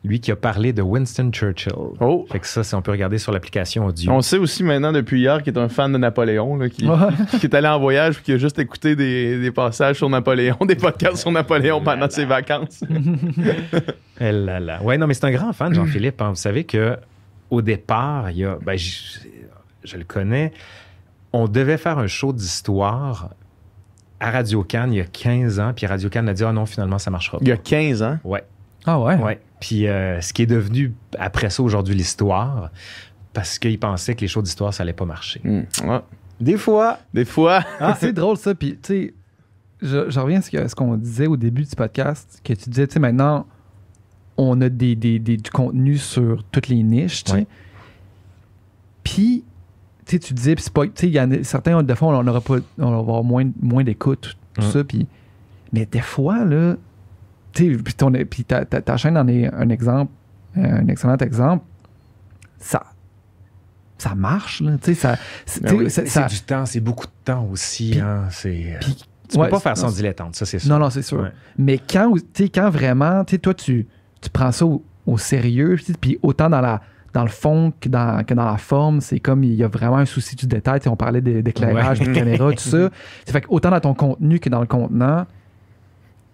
lui 0.03 0.19
qui 0.19 0.31
a 0.31 0.35
parlé 0.35 0.73
de 0.73 0.81
Winston 0.81 1.29
Churchill. 1.31 1.73
Oh. 1.99 2.25
Fait 2.31 2.39
que 2.39 2.47
ça, 2.47 2.63
c'est- 2.63 2.75
on 2.75 2.81
peut 2.81 2.91
regarder 2.91 3.17
sur 3.17 3.31
l'application 3.31 3.85
audio. 3.85 4.11
On 4.11 4.21
sait 4.21 4.37
aussi 4.37 4.63
maintenant 4.63 4.91
depuis 4.91 5.19
hier 5.21 5.43
qu'il 5.43 5.53
est 5.53 5.59
un 5.59 5.69
fan 5.69 5.91
de 5.93 5.97
Napoléon, 5.97 6.55
là, 6.57 6.69
qui, 6.69 6.85
est 7.43 7.53
allé 7.53 7.67
en 7.67 7.79
voyage 7.79 8.17
et 8.17 8.21
qui 8.23 8.31
a 8.33 8.37
juste 8.37 8.57
écouté 8.59 8.95
des, 8.95 9.39
des 9.39 9.51
passages 9.51 9.97
sur 9.97 10.09
Napoléon, 10.09 10.57
des 10.67 10.75
podcasts 10.75 11.17
sur 11.17 11.31
Napoléon 11.31 11.81
pendant 11.81 12.09
ses 12.09 12.25
vacances. 12.25 12.83
Eh 14.19 14.31
là 14.31 14.59
là. 14.59 14.81
Ouais, 14.81 14.97
non, 14.97 15.05
mais 15.05 15.13
c'est 15.13 15.25
un 15.25 15.31
grand 15.31 15.53
fan, 15.53 15.73
Jean-Philippe. 15.73 16.21
hein. 16.21 16.29
Vous 16.29 16.35
savez 16.35 16.63
que 16.63 16.97
au 17.51 17.61
départ, 17.61 18.31
il 18.31 18.37
y 18.37 18.45
a, 18.45 18.57
ben, 18.61 18.77
je, 18.77 19.19
je 19.83 19.95
le 19.97 20.03
connais, 20.03 20.51
on 21.33 21.47
devait 21.47 21.77
faire 21.77 21.99
un 21.99 22.07
show 22.07 22.33
d'histoire 22.33 23.29
à 24.19 24.31
Radio 24.31 24.63
Cannes 24.63 24.93
il 24.93 24.97
y 24.97 25.01
a 25.01 25.05
15 25.05 25.59
ans, 25.59 25.73
puis 25.75 25.85
Radio 25.85 26.09
Cannes 26.09 26.29
a 26.29 26.33
dit 26.33 26.43
ah 26.43 26.51
non, 26.53 26.65
finalement 26.65 26.97
ça 26.99 27.11
marchera 27.11 27.37
pas. 27.37 27.43
Il 27.43 27.49
y 27.49 27.51
a 27.51 27.57
15 27.57 28.01
ans? 28.03 28.17
Ouais. 28.23 28.43
Ah 28.85 28.99
ouais? 28.99 29.15
Ouais. 29.15 29.39
Puis 29.59 29.87
euh, 29.87 30.21
ce 30.21 30.33
qui 30.33 30.43
est 30.43 30.47
devenu 30.47 30.93
après 31.19 31.49
ça 31.49 31.61
aujourd'hui 31.63 31.95
l'histoire, 31.95 32.71
parce 33.33 33.59
qu'ils 33.59 33.79
pensaient 33.79 34.15
que 34.15 34.21
les 34.21 34.27
shows 34.27 34.41
d'histoire 34.41 34.73
ça 34.73 34.83
allait 34.83 34.93
pas 34.93 35.05
marcher. 35.05 35.41
Hmm. 35.43 35.63
Ouais. 35.87 35.99
Des 36.39 36.57
fois. 36.57 36.99
Des 37.13 37.25
fois. 37.25 37.63
Ah, 37.79 37.95
c'est 37.99 38.13
drôle 38.13 38.37
ça. 38.37 38.53
Puis, 38.55 38.73
tu 38.73 38.79
sais, 38.83 39.13
je, 39.81 40.09
je 40.09 40.19
reviens 40.19 40.37
à 40.39 40.41
ce 40.41 40.51
que- 40.51 40.67
ce 40.67 40.75
qu'on 40.75 40.95
disait 40.95 41.25
au 41.27 41.35
début 41.37 41.63
du 41.63 41.75
podcast, 41.75 42.41
que 42.43 42.53
tu 42.53 42.69
disais, 42.69 42.85
tu 42.87 42.93
sais, 42.93 42.99
maintenant, 42.99 43.47
on 44.37 44.61
a 44.61 44.69
des, 44.69 44.95
des- 44.95 45.17
des- 45.19 45.37
du 45.37 45.49
contenu 45.49 45.97
sur 45.97 46.43
toutes 46.51 46.67
les 46.67 46.83
niches, 46.83 47.23
tu 47.23 47.31
sais. 47.31 47.37
Ouais. 47.39 47.47
Puis, 49.03 49.43
tu 50.07 50.11
sais, 50.15 50.19
tu 50.19 50.33
disais, 50.33 50.55
puis 50.55 50.63
c'est 50.63 50.73
pas, 50.73 50.85
y 50.85 51.17
a 51.19 51.43
certains, 51.43 51.83
des 51.83 51.95
fois, 51.95 52.09
on 52.17 52.27
aura 52.27 52.41
pas, 52.41 52.55
on 52.79 52.91
va 52.91 52.97
avoir 52.97 53.23
moins, 53.23 53.43
moins 53.61 53.83
d'écoute, 53.83 54.37
tout 54.53 54.61
ça. 54.61 54.83
Puis, 54.83 55.05
mais 55.73 55.85
des 55.85 55.99
fois, 56.01 56.45
là, 56.45 56.75
tu 57.53 57.75
sais, 57.75 57.81
puis 57.83 57.93
ton- 57.93 58.11
puis 58.11 58.43
ta, 58.45 58.65
ta, 58.65 58.81
ta 58.81 58.97
chaîne 58.97 59.17
en 59.17 59.27
est 59.27 59.53
un 59.53 59.69
exemple, 59.69 60.11
un 60.55 60.87
excellent 60.87 61.17
exemple. 61.17 61.63
Ça, 62.59 62.83
ça 63.97 64.15
marche, 64.15 64.61
là, 64.61 64.77
tu 64.77 64.93
sais, 64.93 64.99
ça, 64.99 65.17
c'est- 65.45 65.61
Ben 65.63 65.73
oui. 65.75 65.87
du 66.29 66.39
temps, 66.41 66.65
c'est 66.65 66.79
beaucoup 66.79 67.05
de 67.07 67.11
temps 67.25 67.45
aussi. 67.51 67.99
Hein. 67.99 68.25
C'est, 68.29 68.75
euh, 68.75 68.79
tu 69.29 69.37
ouais, 69.37 69.45
peux 69.45 69.51
pas 69.51 69.59
faire 69.59 69.77
sans 69.77 69.91
dilettante, 69.91 70.35
ça 70.35 70.45
c'est 70.45 70.59
sûr. 70.59 70.69
Non, 70.69 70.79
non, 70.79 70.89
c'est 70.89 71.01
sûr. 71.01 71.19
Ouais. 71.21 71.31
Mais 71.57 71.77
quand, 71.79 72.13
tu 72.13 72.43
sais, 72.45 72.49
quand 72.49 72.69
vraiment, 72.69 73.25
tu 73.25 73.31
sais, 73.35 73.39
toi, 73.39 73.53
tu, 73.53 73.87
tu 74.21 74.29
prends 74.29 74.51
ça 74.51 74.65
au, 74.65 74.83
au 75.05 75.17
sérieux, 75.17 75.77
puis 75.99 76.17
autant 76.21 76.49
dans 76.49 76.61
la 76.61 76.81
dans 77.17 77.23
le 77.23 77.29
fond 77.29 77.73
que 77.81 77.89
dans, 77.89 78.23
que 78.23 78.35
dans 78.35 78.45
la 78.45 78.57
forme, 78.57 79.01
c'est 79.01 79.19
comme 79.19 79.43
il 79.43 79.55
y 79.55 79.63
a 79.63 79.67
vraiment 79.67 79.97
un 79.97 80.05
souci 80.05 80.35
du 80.35 80.45
détail. 80.45 80.79
Tu 80.79 80.83
sais, 80.83 80.89
on 80.89 80.95
parlait 80.95 81.19
d'éclairage, 81.21 81.99
Ouais. 82.01 82.05
de 82.07 82.13
caméra, 82.13 82.51
tout 82.51 82.59
ça. 82.59 82.89
Ça 83.25 83.33
fait 83.33 83.41
que 83.41 83.47
autant 83.49 83.71
dans 83.71 83.79
ton 83.79 83.95
contenu 83.95 84.39
que 84.39 84.49
dans 84.49 84.59
le 84.61 84.67
contenant, 84.67 85.25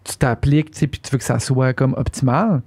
tu 0.03 0.17
t'appliques, 0.17 0.71
puis 0.71 0.89
tu 0.89 1.09
veux 1.11 1.17
que 1.17 1.23
ça 1.23 1.39
soit 1.39 1.71
comme 1.73 1.93
optimal. 1.95 2.61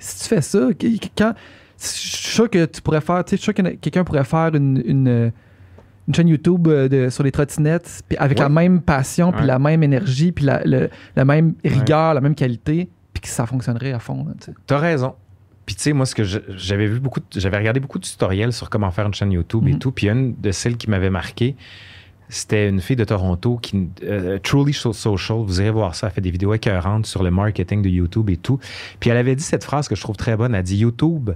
Si 0.00 0.22
tu 0.22 0.28
fais 0.34 0.40
ça, 0.42 0.68
qu- 0.76 0.98
quand, 1.16 1.32
je 1.80 1.86
suis 1.86 2.32
sûr 2.34 2.50
que 2.50 2.64
tu 2.64 2.82
pourrais 2.82 3.00
faire, 3.00 3.24
tu 3.24 3.30
sais, 3.30 3.36
je 3.36 3.42
suis 3.42 3.52
sûr 3.52 3.54
que 3.54 3.62
quelqu'un 3.76 4.02
pourrait 4.02 4.24
faire 4.24 4.52
une, 4.56 4.82
une, 4.84 5.32
une 6.08 6.14
chaîne 6.14 6.26
YouTube 6.28 6.66
euh, 6.66 6.88
de- 6.88 7.08
sur 7.08 7.22
les 7.22 7.30
trottinettes, 7.30 8.02
puis 8.08 8.18
avec 8.18 8.38
Ouais. 8.38 8.42
la 8.44 8.48
même 8.48 8.80
passion, 8.80 9.30
puis 9.30 9.42
Ouais. 9.42 9.46
la 9.46 9.60
même 9.60 9.84
énergie, 9.84 10.32
puis 10.32 10.44
la, 10.44 10.60
le- 10.64 10.90
la 11.14 11.24
même 11.24 11.54
rigueur, 11.64 12.14
la 12.14 12.20
même 12.20 12.34
qualité, 12.34 12.88
puis 13.14 13.20
que 13.20 13.28
ça 13.28 13.46
fonctionnerait 13.46 13.92
à 13.92 14.00
fond. 14.00 14.26
T'as 14.66 14.78
raison. 14.78 15.14
Puis 15.66 15.74
tu 15.76 15.82
sais, 15.82 15.92
moi, 15.92 16.06
ce 16.06 16.14
que 16.14 16.24
je- 16.24 16.40
j'avais 16.48 16.86
vu 16.86 16.98
beaucoup, 17.00 17.20
de- 17.20 17.40
j'avais 17.40 17.56
regardé 17.58 17.78
beaucoup 17.80 17.98
de 17.98 18.04
tutoriels 18.04 18.52
sur 18.52 18.68
comment 18.68 18.90
faire 18.90 19.06
une 19.06 19.14
chaîne 19.14 19.32
YouTube 19.32 19.66
et 19.68 19.72
Mhm. 19.72 19.78
tout. 19.78 19.92
Puis 19.92 20.08
une 20.08 20.34
de 20.40 20.50
celles 20.50 20.76
qui 20.76 20.90
m'avait 20.90 21.10
marqué, 21.10 21.54
c'était 22.28 22.68
une 22.68 22.80
fille 22.80 22.96
de 22.96 23.04
Toronto 23.04 23.58
qui, 23.60 23.88
euh, 24.04 24.38
Truly 24.42 24.72
So- 24.72 24.92
Social, 24.92 25.38
vous 25.38 25.60
irez 25.60 25.70
voir 25.70 25.94
ça, 25.94 26.06
elle 26.08 26.12
fait 26.14 26.20
des 26.20 26.30
vidéos 26.30 26.52
écœurantes 26.54 27.06
sur 27.06 27.22
le 27.22 27.30
marketing 27.30 27.82
de 27.82 27.88
YouTube 27.88 28.30
et 28.30 28.36
tout. 28.38 28.58
Puis 29.00 29.10
elle 29.10 29.16
avait 29.18 29.36
dit 29.36 29.42
cette 29.44 29.64
phrase 29.64 29.86
que 29.88 29.94
je 29.94 30.00
trouve 30.00 30.16
très 30.16 30.36
bonne. 30.36 30.54
Elle 30.54 30.62
dit 30.62 30.78
YouTube, 30.78 31.30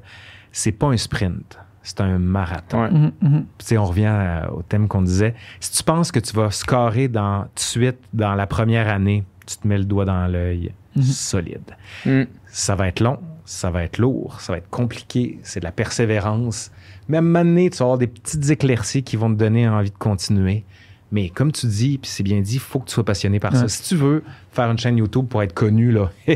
c'est 0.52 0.72
pas 0.72 0.86
un 0.88 0.96
sprint, 0.96 1.58
c'est 1.82 2.00
un 2.00 2.18
marathon. 2.18 2.82
Ouais. 2.82 2.90
Mhm, 2.90 3.12
mhm. 3.20 3.30
Puis, 3.30 3.44
tu 3.58 3.64
sais, 3.66 3.78
on 3.78 3.84
revient 3.84 4.06
à- 4.06 4.50
au 4.52 4.62
thème 4.62 4.88
qu'on 4.88 5.02
disait. 5.02 5.34
Si 5.60 5.70
tu 5.72 5.82
penses 5.84 6.10
que 6.10 6.18
tu 6.18 6.34
vas 6.34 6.50
scorer 6.50 7.08
dans, 7.08 7.42
tout 7.42 7.48
de 7.54 7.60
suite 7.60 7.98
dans 8.12 8.34
la 8.34 8.46
première 8.48 8.88
année, 8.88 9.22
tu 9.46 9.56
te 9.58 9.68
mets 9.68 9.78
le 9.78 9.84
doigt 9.84 10.04
dans 10.06 10.26
l'œil 10.26 10.72
solide. 11.00 11.76
Hmm. 12.04 12.22
Ça 12.46 12.74
va 12.74 12.88
être 12.88 13.00
long, 13.00 13.18
ça 13.47 13.70
va 13.70 13.82
être 13.85 13.97
lourd, 13.98 14.40
ça 14.43 14.52
va 14.52 14.59
être 14.59 14.68
compliqué, 14.68 15.39
c'est 15.43 15.60
de 15.60 15.64
la 15.64 15.73
persévérance. 15.73 16.70
Mais 17.09 17.16
à 17.16 17.20
un 17.20 17.23
moment 17.23 17.44
donné, 17.44 17.70
tu 17.70 17.78
vas 17.78 17.85
avoir 17.85 17.98
des 17.98 18.09
petites 18.09 18.51
éclaircies 18.51 19.02
qui 19.02 19.16
vont 19.16 19.31
te 19.32 19.39
donner 19.39 19.66
envie 19.68 19.90
de 19.90 19.97
continuer. 19.97 20.64
Mais 21.12 21.28
comme 21.31 21.52
tu 21.52 21.66
dis, 21.68 21.98
puis 21.98 22.10
c'est 22.10 22.24
bien 22.24 22.40
dit, 22.40 22.55
il 22.55 22.60
faut 22.60 22.81
que 22.81 22.86
tu 22.86 22.93
sois 22.94 23.05
passionné 23.05 23.39
par 23.39 23.55
ça. 23.56 23.68
Si 23.68 23.82
tu 23.85 23.94
veux 23.94 24.24
faire 24.51 24.68
une 24.70 24.77
chaîne 24.78 24.98
YouTube 24.98 25.27
pour 25.28 25.40
être 25.43 25.55
connu, 25.55 25.93
là, 25.93 26.10
y 26.28 26.35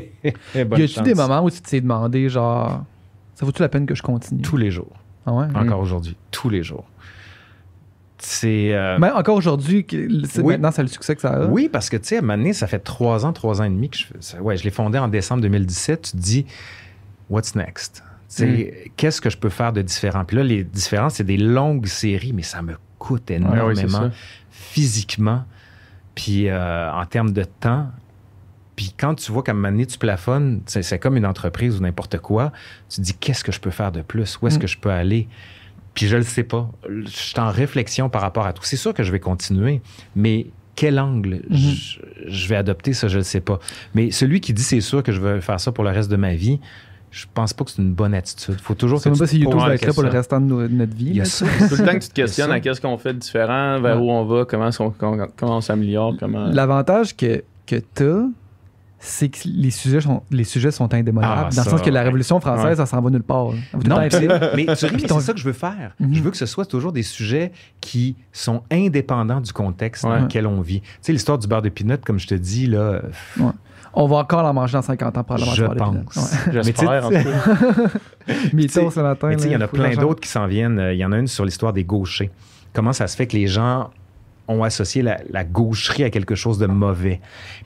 a-tu 0.63 1.03
des 1.03 1.15
moments 1.15 1.43
où 1.45 1.51
tu 1.51 1.61
t'es 1.61 1.81
demandé, 1.81 2.29
genre, 2.29 2.85
ça 3.35 3.45
vaut-tu 3.45 3.61
la 3.63 3.69
peine 3.69 3.85
que 3.85 3.97
je 3.97 4.03
continue? 4.03 4.43
Tous 4.43 4.57
les 4.57 4.71
jours, 4.71 4.95
Ah 5.27 5.33
ouais? 5.33 5.47
encore 5.57 5.81
aujourd'hui, 5.81 6.17
tous 6.31 6.49
les 6.49 6.63
jours. 6.63 6.85
C'est... 8.23 8.75
euh, 8.75 8.99
Mais 9.01 9.11
encore 9.11 9.35
aujourd'hui, 9.37 9.87
Oui. 9.91 10.45
maintenant, 10.45 10.71
c'est 10.71 10.83
le 10.83 10.89
succès 10.89 11.15
que 11.15 11.23
ça 11.23 11.31
a? 11.31 11.47
Oui, 11.47 11.71
parce 11.73 11.89
que, 11.89 11.97
tu 11.97 12.09
sais, 12.09 12.17
à 12.17 12.19
un 12.19 12.23
moment 12.23 12.37
donné, 12.37 12.53
ça 12.53 12.67
fait 12.67 12.79
trois 12.79 13.25
ans, 13.25 13.33
trois 13.33 13.63
ans 13.63 13.65
et 13.65 13.71
demi 13.71 13.89
que 13.89 13.97
je. 13.97 14.37
Ouais, 14.39 14.57
je 14.59 14.65
l'ai 14.65 14.71
fondé 14.71 14.99
en 14.99 15.09
décembre 15.09 15.41
2017. 15.43 16.03
Tu 16.03 16.11
te 16.13 16.17
dis, 16.19 16.47
what's 17.31 17.55
next? 17.55 18.03
Tu 18.29 18.37
sais, 18.45 18.93
Qu'est-ce 18.97 19.21
que 19.21 19.31
je 19.31 19.37
peux 19.39 19.49
faire 19.49 19.73
de 19.73 19.83
différent? 19.83 20.25
Puis 20.25 20.37
là, 20.37 20.45
les 20.45 20.63
différences, 20.63 21.15
c'est 21.15 21.25
des 21.25 21.37
longues 21.39 21.87
séries, 21.87 22.33
mais 22.33 22.43
ça 22.43 22.61
me 22.63 22.77
coûte 22.99 23.31
ouais, 23.31 23.37
c'est 23.39 23.43
énormément 23.43 24.11
physiquement, 24.51 25.45
puis 26.15 26.49
euh, 26.49 26.93
en 26.93 27.05
termes 27.07 27.33
de 27.33 27.45
temps. 27.45 27.89
Puis 28.77 28.95
quand 28.97 29.15
tu 29.15 29.31
vois 29.33 29.43
qu'à 29.43 29.53
un 29.53 29.57
moment 29.57 29.71
donné, 29.71 29.85
tu 29.87 29.99
plafonnes, 29.99 30.63
c'est 30.67 30.99
comme 30.99 31.17
une 31.17 31.27
entreprise 31.27 31.77
ou 31.79 31.81
n'importe 31.83 32.19
quoi, 32.19 32.53
tu 32.89 32.97
te 32.97 33.01
dis, 33.03 33.15
qu'est-ce 33.15 33.45
que 33.45 33.53
je 33.53 33.61
peux 33.61 33.71
faire 33.71 33.93
de 33.93 34.01
plus? 34.03 34.39
Où 34.41 34.47
est-ce 34.47 34.57
Mm. 34.57 34.61
que 34.61 34.67
je 34.67 34.79
peux 34.79 34.91
aller? 34.91 35.29
Puis 35.95 36.07
je 36.07 36.17
le 36.17 36.23
sais 36.23 36.45
pas. 36.45 36.71
Je 36.89 37.09
suis 37.09 37.39
en 37.41 37.51
réflexion 37.51 38.09
par 38.09 38.23
rapport 38.23 38.47
à 38.47 38.53
tout. 38.53 38.63
C'est 38.65 38.77
sûr 38.77 38.95
que 38.95 39.03
je 39.03 39.11
vais 39.13 39.21
continuer, 39.21 39.83
mais 40.15 40.47
quel 40.77 40.99
angle 41.01 41.43
Mhm. 41.51 41.59
je, 41.59 41.99
je 42.29 42.49
vais 42.49 42.57
adopter, 42.57 42.93
ça, 42.95 43.09
je 43.09 43.19
le 43.19 43.25
sais 43.25 43.41
pas. 43.41 43.59
Mais 43.95 44.11
celui 44.13 44.41
qui 44.41 44.55
dit 44.55 44.63
c'est 44.63 44.81
sûr 44.81 45.03
que 45.03 45.11
je 45.13 45.21
vais 45.21 45.41
faire 45.43 45.59
ça 45.61 45.73
pour 45.73 45.85
le 45.85 45.91
reste 45.91 46.11
de 46.11 46.17
ma 46.17 46.35
vie, 46.35 46.59
je 47.11 47.27
pense 47.35 47.53
pas 47.53 47.65
que 47.65 47.71
c'est 47.73 47.83
une 47.83 47.93
bonne 47.95 48.15
attitude. 48.15 48.61
faut 48.61 48.75
toujours 48.75 48.99
Je 48.99 49.03
sais 49.05 49.11
que 49.11 49.15
même 49.15 49.17
tu 49.19 49.23
pas 49.25 49.27
si 49.27 49.39
YouTube 49.39 49.61
va 49.61 49.75
être 49.75 49.85
là 49.87 49.93
pour 49.93 50.03
le 50.05 50.09
restant 50.11 50.41
de, 50.41 50.47
no- 50.47 50.63
de 50.63 50.73
notre 50.73 50.95
vie. 50.95 51.07
Il 51.11 51.17
y 51.17 51.21
a 51.21 51.25
là, 51.25 51.29
ça. 51.29 51.45
tu 51.47 51.53
sais. 51.59 51.69
Tout 51.69 51.83
le 51.83 51.87
temps 51.89 51.95
que 51.95 52.03
tu 52.05 52.09
te 52.09 52.15
questionnes 52.15 52.53
à 52.53 52.61
qu'est-ce 52.61 52.81
qu'on 52.81 52.99
fait 52.99 53.13
de 53.15 53.19
différent, 53.19 53.81
vers 53.81 53.97
Ouais. 54.01 54.03
où 54.07 54.11
on 54.11 54.25
va, 54.25 54.45
comment, 54.45 54.71
qu'on- 54.71 54.91
comment, 54.91 55.27
comment 55.37 55.57
on 55.57 55.61
s'améliore, 55.61 56.15
comment. 56.21 56.47
L'avantage 56.47 57.17
que, 57.17 57.43
que 57.67 57.77
tu 57.95 58.05
as, 58.05 58.29
c'est 59.03 59.31
que 59.31 59.39
les 59.47 59.71
sujets 59.71 60.01
sont, 60.03 60.23
les 60.31 60.45
sujets 60.45 60.71
sont 60.71 60.93
indémodables. 60.93 61.35
Ah, 61.37 61.45
dans 61.45 61.51
ça, 61.51 61.65
le 61.65 61.71
sens 61.71 61.83
que 61.83 61.89
la. 61.91 62.03
Révolution 62.03 62.39
française, 62.41 62.67
Ouais. 62.67 62.77
ça 62.77 62.87
s'en 62.87 63.01
va 63.01 63.09
nulle 63.11 63.23
part. 63.23 63.47
le 63.51 63.89
Non, 63.89 63.99
mais 63.99 64.09
tu 64.11 64.17
ris, 64.19 64.29
mais 64.57 64.67
ton- 64.67 64.75
c'est 65.21 65.27
ça 65.27 65.33
que 65.33 65.39
je 65.39 65.45
veux 65.45 65.53
faire. 65.55 65.93
Mhm. 65.99 66.15
Je 66.15 66.23
veux 66.23 66.31
que 66.31 66.37
ce 66.37 66.47
soit 66.47 66.67
toujours 66.67 66.93
des 66.93 67.03
sujets 67.03 67.51
qui 67.81 68.17
sont 68.33 68.63
indépendants 68.71 69.41
du 69.41 69.53
contexte 69.53 70.05
Ouais. 70.05 70.11
dans 70.19 70.25
lequel 70.25 70.47
on 70.47 70.61
vit. 70.61 70.81
Tu 70.81 70.89
sais, 71.01 71.13
l'histoire 71.13 71.39
du 71.39 71.47
beurre 71.49 71.63
de 71.63 71.69
pinot, 71.71 71.97
comme 72.05 72.19
je 72.19 72.27
te 72.27 72.35
dis, 72.35 72.67
là, 72.67 73.01
On 73.93 74.07
va 74.07 74.19
encore 74.19 74.45
en 74.45 74.53
manger 74.55 74.75
dans 74.75 74.83
50 74.83 75.19
ans, 75.19 75.25
probablement. 75.25 75.53
je 75.55 75.65
pense. 75.65 76.37
Mais 76.53 76.63
J'espère, 76.63 77.07
en 77.07 77.09
tout 77.09 77.15
cas. 77.15 77.23
Ouais. 78.29 78.35
Mythos 78.53 78.91
ce 78.93 79.01
matin. 79.01 79.29
Mais 79.29 79.37
tu 79.37 79.43
sais, 79.43 79.49
il 79.49 79.53
y 79.53 79.57
en 79.57 79.61
a 79.63 79.67
plein 79.67 79.95
d'autres 79.97 80.21
qui 80.21 80.29
s'en 80.29 80.47
viennent. 80.47 80.79
Euh, 80.79 80.93
Il 80.93 80.99
y 81.01 81.05
en 81.05 81.11
a 81.11 81.19
une 81.19 81.27
sur 81.27 81.45
l'histoire 81.45 81.73
des 81.73 81.83
gauchers. 81.85 82.31
Comment 82.73 82.93
ça 82.93 83.09
se 83.09 83.17
fait 83.17 83.27
que 83.27 83.37
les 83.37 83.49
gens 83.49 83.91
ont 84.51 84.65
associé 84.65 85.03
la, 85.03 85.21
la 85.31 85.45
gaucherie 85.45 86.05
à 86.05 86.11
quelque 86.11 86.35
chose 86.35 86.59
de 86.59 86.67
mauvais. 86.67 87.21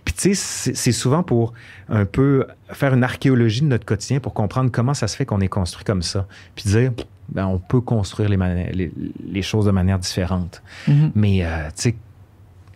Puis 0.04 0.14
tu 0.14 0.34
sais, 0.34 0.74
c'est 0.74 0.92
souvent 0.92 1.22
pour 1.22 1.52
un 1.88 2.04
peu 2.04 2.46
faire 2.70 2.94
une 2.94 3.04
archéologie 3.04 3.62
de 3.62 3.66
notre 3.66 3.86
quotidien 3.86 4.20
pour 4.20 4.34
comprendre 4.34 4.70
comment 4.70 4.94
ça 4.94 5.08
se 5.08 5.16
fait 5.16 5.24
qu'on 5.24 5.40
est 5.40 5.48
construit 5.48 5.84
comme 5.84 6.02
ça. 6.02 6.26
Puis 6.54 6.64
dire, 6.66 6.92
ben, 7.28 7.46
on 7.46 7.58
peut 7.58 7.80
construire 7.80 8.28
les, 8.28 8.36
les, 8.72 8.92
les 9.26 9.42
choses 9.42 9.66
de 9.66 9.70
manière 9.70 9.98
différente. 9.98 10.62
Mhm. 10.86 11.12
Mais 11.14 11.44
euh, 11.44 11.68
tu 11.68 11.82
sais, 11.82 11.96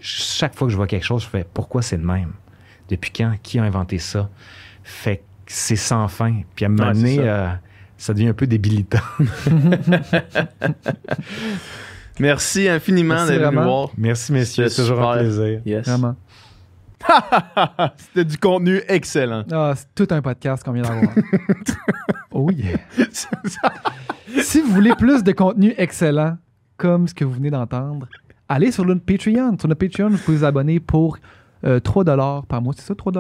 chaque 0.01 0.55
fois 0.55 0.67
que 0.69 0.73
je 0.73 0.77
vois 0.77 0.87
quelque 0.87 1.05
chose, 1.05 1.23
je 1.23 1.29
fais, 1.29 1.45
pourquoi 1.53 1.83
c'est 1.83 1.99
de 1.99 2.07
même? 2.07 2.33
Depuis 2.89 3.11
quand? 3.11 3.35
Qui 3.43 3.59
a 3.59 3.65
inventé 3.65 3.99
ça? 3.99 4.31
Fait 4.83 5.19
que 5.19 5.23
c'est 5.47 5.77
sans 5.77 6.09
fin. 6.09 6.41
Puis 6.55 6.65
à 6.65 6.69
un 6.69 6.71
moment 6.71 6.93
donné, 6.93 7.17
ça. 7.17 7.23
euh, 7.23 7.49
ça 7.99 8.15
devient 8.15 8.29
un 8.29 8.33
peu 8.35 8.47
débilitant. 8.47 9.01
Merci 12.21 12.69
infiniment 12.69 13.15
Merci 13.15 13.33
d'être 13.33 13.51
venu 13.51 13.63
voir. 13.63 13.91
Merci, 13.97 14.33
messieurs. 14.33 14.69
C'est 14.69 14.83
toujours 14.83 15.01
un 15.03 15.19
plaisir. 15.19 15.61
Yes. 15.65 15.87
Vraiment. 15.87 16.17
C'était 17.97 18.25
du 18.25 18.39
contenu 18.39 18.81
excellent. 18.89 19.45
Ah, 19.53 19.75
c'est 19.77 19.87
tout 19.95 20.13
un 20.13 20.21
podcast 20.21 20.65
qu'on 20.65 20.73
vient 20.73 20.83
d'avoir. 20.83 21.13
oh 22.33 22.51
yeah. 22.51 22.79
si 24.43 24.61
vous 24.61 24.73
voulez 24.73 24.95
plus 24.97 25.23
de 25.23 25.33
contenu 25.33 25.75
excellent, 25.77 26.37
comme 26.77 27.07
ce 27.09 27.15
que 27.15 27.25
vous 27.25 27.33
venez 27.33 27.51
d'entendre, 27.51 28.09
allez 28.49 28.73
sur 28.73 28.85
notre 28.85 29.03
Patreon. 29.03 29.57
Sur 29.59 29.69
notre 29.69 29.87
Patreon, 29.87 30.11
vous 30.11 30.19
pouvez 30.19 30.39
vous 30.39 30.45
abonner 30.45 30.81
pour 30.81 31.19
euh, 31.65 31.81
3 31.81 32.05
par 32.49 32.63
mois. 32.63 32.75
C'est 32.77 32.87
ça, 32.87 32.95
3 32.95 33.13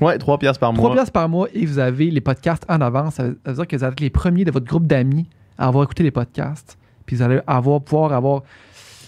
ouais, 0.00 0.18
3 0.18 0.38
piastres 0.38 0.60
par 0.60 0.72
3 0.72 0.82
mois. 0.82 0.94
piastres 0.94 1.12
par 1.12 1.28
mois 1.28 1.48
et 1.52 1.64
vous 1.66 1.78
avez 1.78 2.10
les 2.10 2.20
podcasts 2.20 2.64
en 2.68 2.80
avance. 2.80 3.14
Ça 3.14 3.24
veut 3.24 3.38
ça 3.44 3.52
veut 3.52 3.56
dire 3.56 3.66
que 3.66 3.76
vous 3.76 3.84
êtes 3.84 4.00
les 4.00 4.10
premiers 4.10 4.44
de 4.44 4.50
votre 4.50 4.66
groupe 4.66 4.86
d'amis 4.86 5.28
à 5.58 5.68
avoir 5.68 5.84
écouté 5.84 6.02
les 6.02 6.10
podcasts. 6.10 6.78
Puis 7.06 7.16
vous 7.16 7.22
allez 7.22 7.40
avoir, 7.46 7.80
pouvoir 7.80 8.12
avoir. 8.12 8.42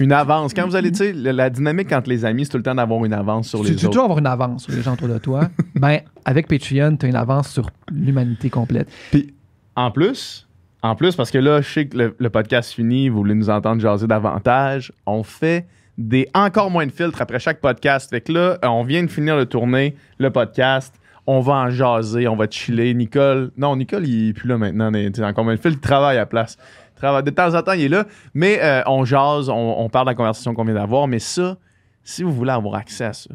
Une 0.00 0.12
avance. 0.12 0.54
Quand 0.54 0.64
vous 0.64 0.76
allez, 0.76 0.92
tu 0.92 0.98
sais, 0.98 1.12
la, 1.12 1.50
dynamique 1.50 1.92
entre 1.92 2.08
les 2.08 2.24
amis, 2.24 2.44
c'est 2.44 2.52
tout 2.52 2.56
le 2.56 2.62
temps 2.62 2.76
d'avoir 2.76 3.04
une 3.04 3.12
avance 3.12 3.48
sur 3.48 3.62
Tu 3.62 3.70
les 3.70 3.74
tu 3.74 3.82
veux 3.82 3.88
autres. 3.88 3.94
toujours 3.94 4.04
avoir 4.04 4.18
une 4.18 4.26
avance 4.28 4.62
sur 4.62 4.72
les 4.72 4.80
gens 4.80 4.92
autour 4.92 5.08
de 5.08 5.18
toi. 5.18 5.48
ben, 5.74 5.98
avec 6.24 6.46
Patreon, 6.46 6.96
tu 6.96 7.06
as 7.06 7.08
une 7.08 7.16
avance 7.16 7.48
sur 7.48 7.68
l'humanité 7.90 8.48
complète. 8.48 8.88
Puis, 9.10 9.34
en 9.74 9.90
plus, 9.90 10.46
en 10.82 10.94
plus, 10.94 11.16
parce 11.16 11.32
que 11.32 11.38
là, 11.38 11.60
je 11.62 11.68
sais 11.68 11.86
que 11.88 11.98
le, 11.98 12.14
le 12.16 12.30
podcast 12.30 12.72
finit, 12.72 13.08
vous 13.08 13.16
voulez 13.18 13.34
nous 13.34 13.50
entendre 13.50 13.80
jaser 13.80 14.06
davantage, 14.06 14.92
on 15.04 15.24
fait 15.24 15.66
des 15.98 16.28
encore 16.32 16.70
moins 16.70 16.86
de 16.86 16.92
filtres 16.92 17.20
après 17.20 17.40
chaque 17.40 17.60
podcast. 17.60 18.08
Fait 18.10 18.20
que 18.20 18.32
là, 18.32 18.58
on 18.62 18.84
vient 18.84 19.02
de 19.02 19.10
finir 19.10 19.36
de 19.36 19.44
tourner 19.44 19.96
le 20.18 20.30
podcast. 20.30 20.94
On 21.26 21.40
va 21.40 21.54
en 21.54 21.70
jaser, 21.70 22.26
on 22.28 22.36
va 22.36 22.46
chiller. 22.48 22.94
Nicole, 22.94 23.50
non, 23.58 23.76
Nicole, 23.76 24.06
il 24.06 24.30
est 24.30 24.32
plus 24.32 24.48
là 24.48 24.56
maintenant. 24.56 24.90
tu 24.92 25.12
sais, 25.12 25.24
encore 25.24 25.44
moins 25.44 25.56
de 25.56 25.60
filtres, 25.60 25.78
il 25.78 25.86
travaille 25.86 26.16
à 26.16 26.20
la 26.20 26.26
place. 26.26 26.56
De 27.00 27.30
temps 27.30 27.54
en 27.54 27.62
temps, 27.62 27.72
il 27.72 27.82
est 27.82 27.88
là. 27.88 28.06
Mais 28.34 28.60
euh, 28.62 28.82
on 28.86 29.04
jase, 29.04 29.48
on, 29.48 29.54
on 29.78 29.88
parle 29.88 30.06
de 30.06 30.10
la 30.10 30.14
conversation 30.14 30.54
qu'on 30.54 30.64
vient 30.64 30.74
d'avoir. 30.74 31.08
Mais 31.08 31.18
ça, 31.18 31.56
si 32.02 32.22
vous 32.22 32.32
voulez 32.32 32.52
avoir 32.52 32.74
accès 32.74 33.04
à 33.04 33.12
ça, 33.12 33.30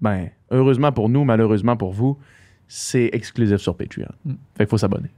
ben, 0.00 0.30
heureusement 0.50 0.92
pour 0.92 1.08
nous, 1.08 1.24
malheureusement 1.24 1.76
pour 1.76 1.92
vous, 1.92 2.18
c'est 2.68 3.10
exclusif 3.12 3.58
sur 3.58 3.76
Patreon. 3.76 4.08
Mm. 4.24 4.34
Fait 4.56 4.64
qu'il 4.64 4.70
faut 4.70 4.78
s'abonner. 4.78 5.10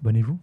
Abonnez-vous. 0.00 0.38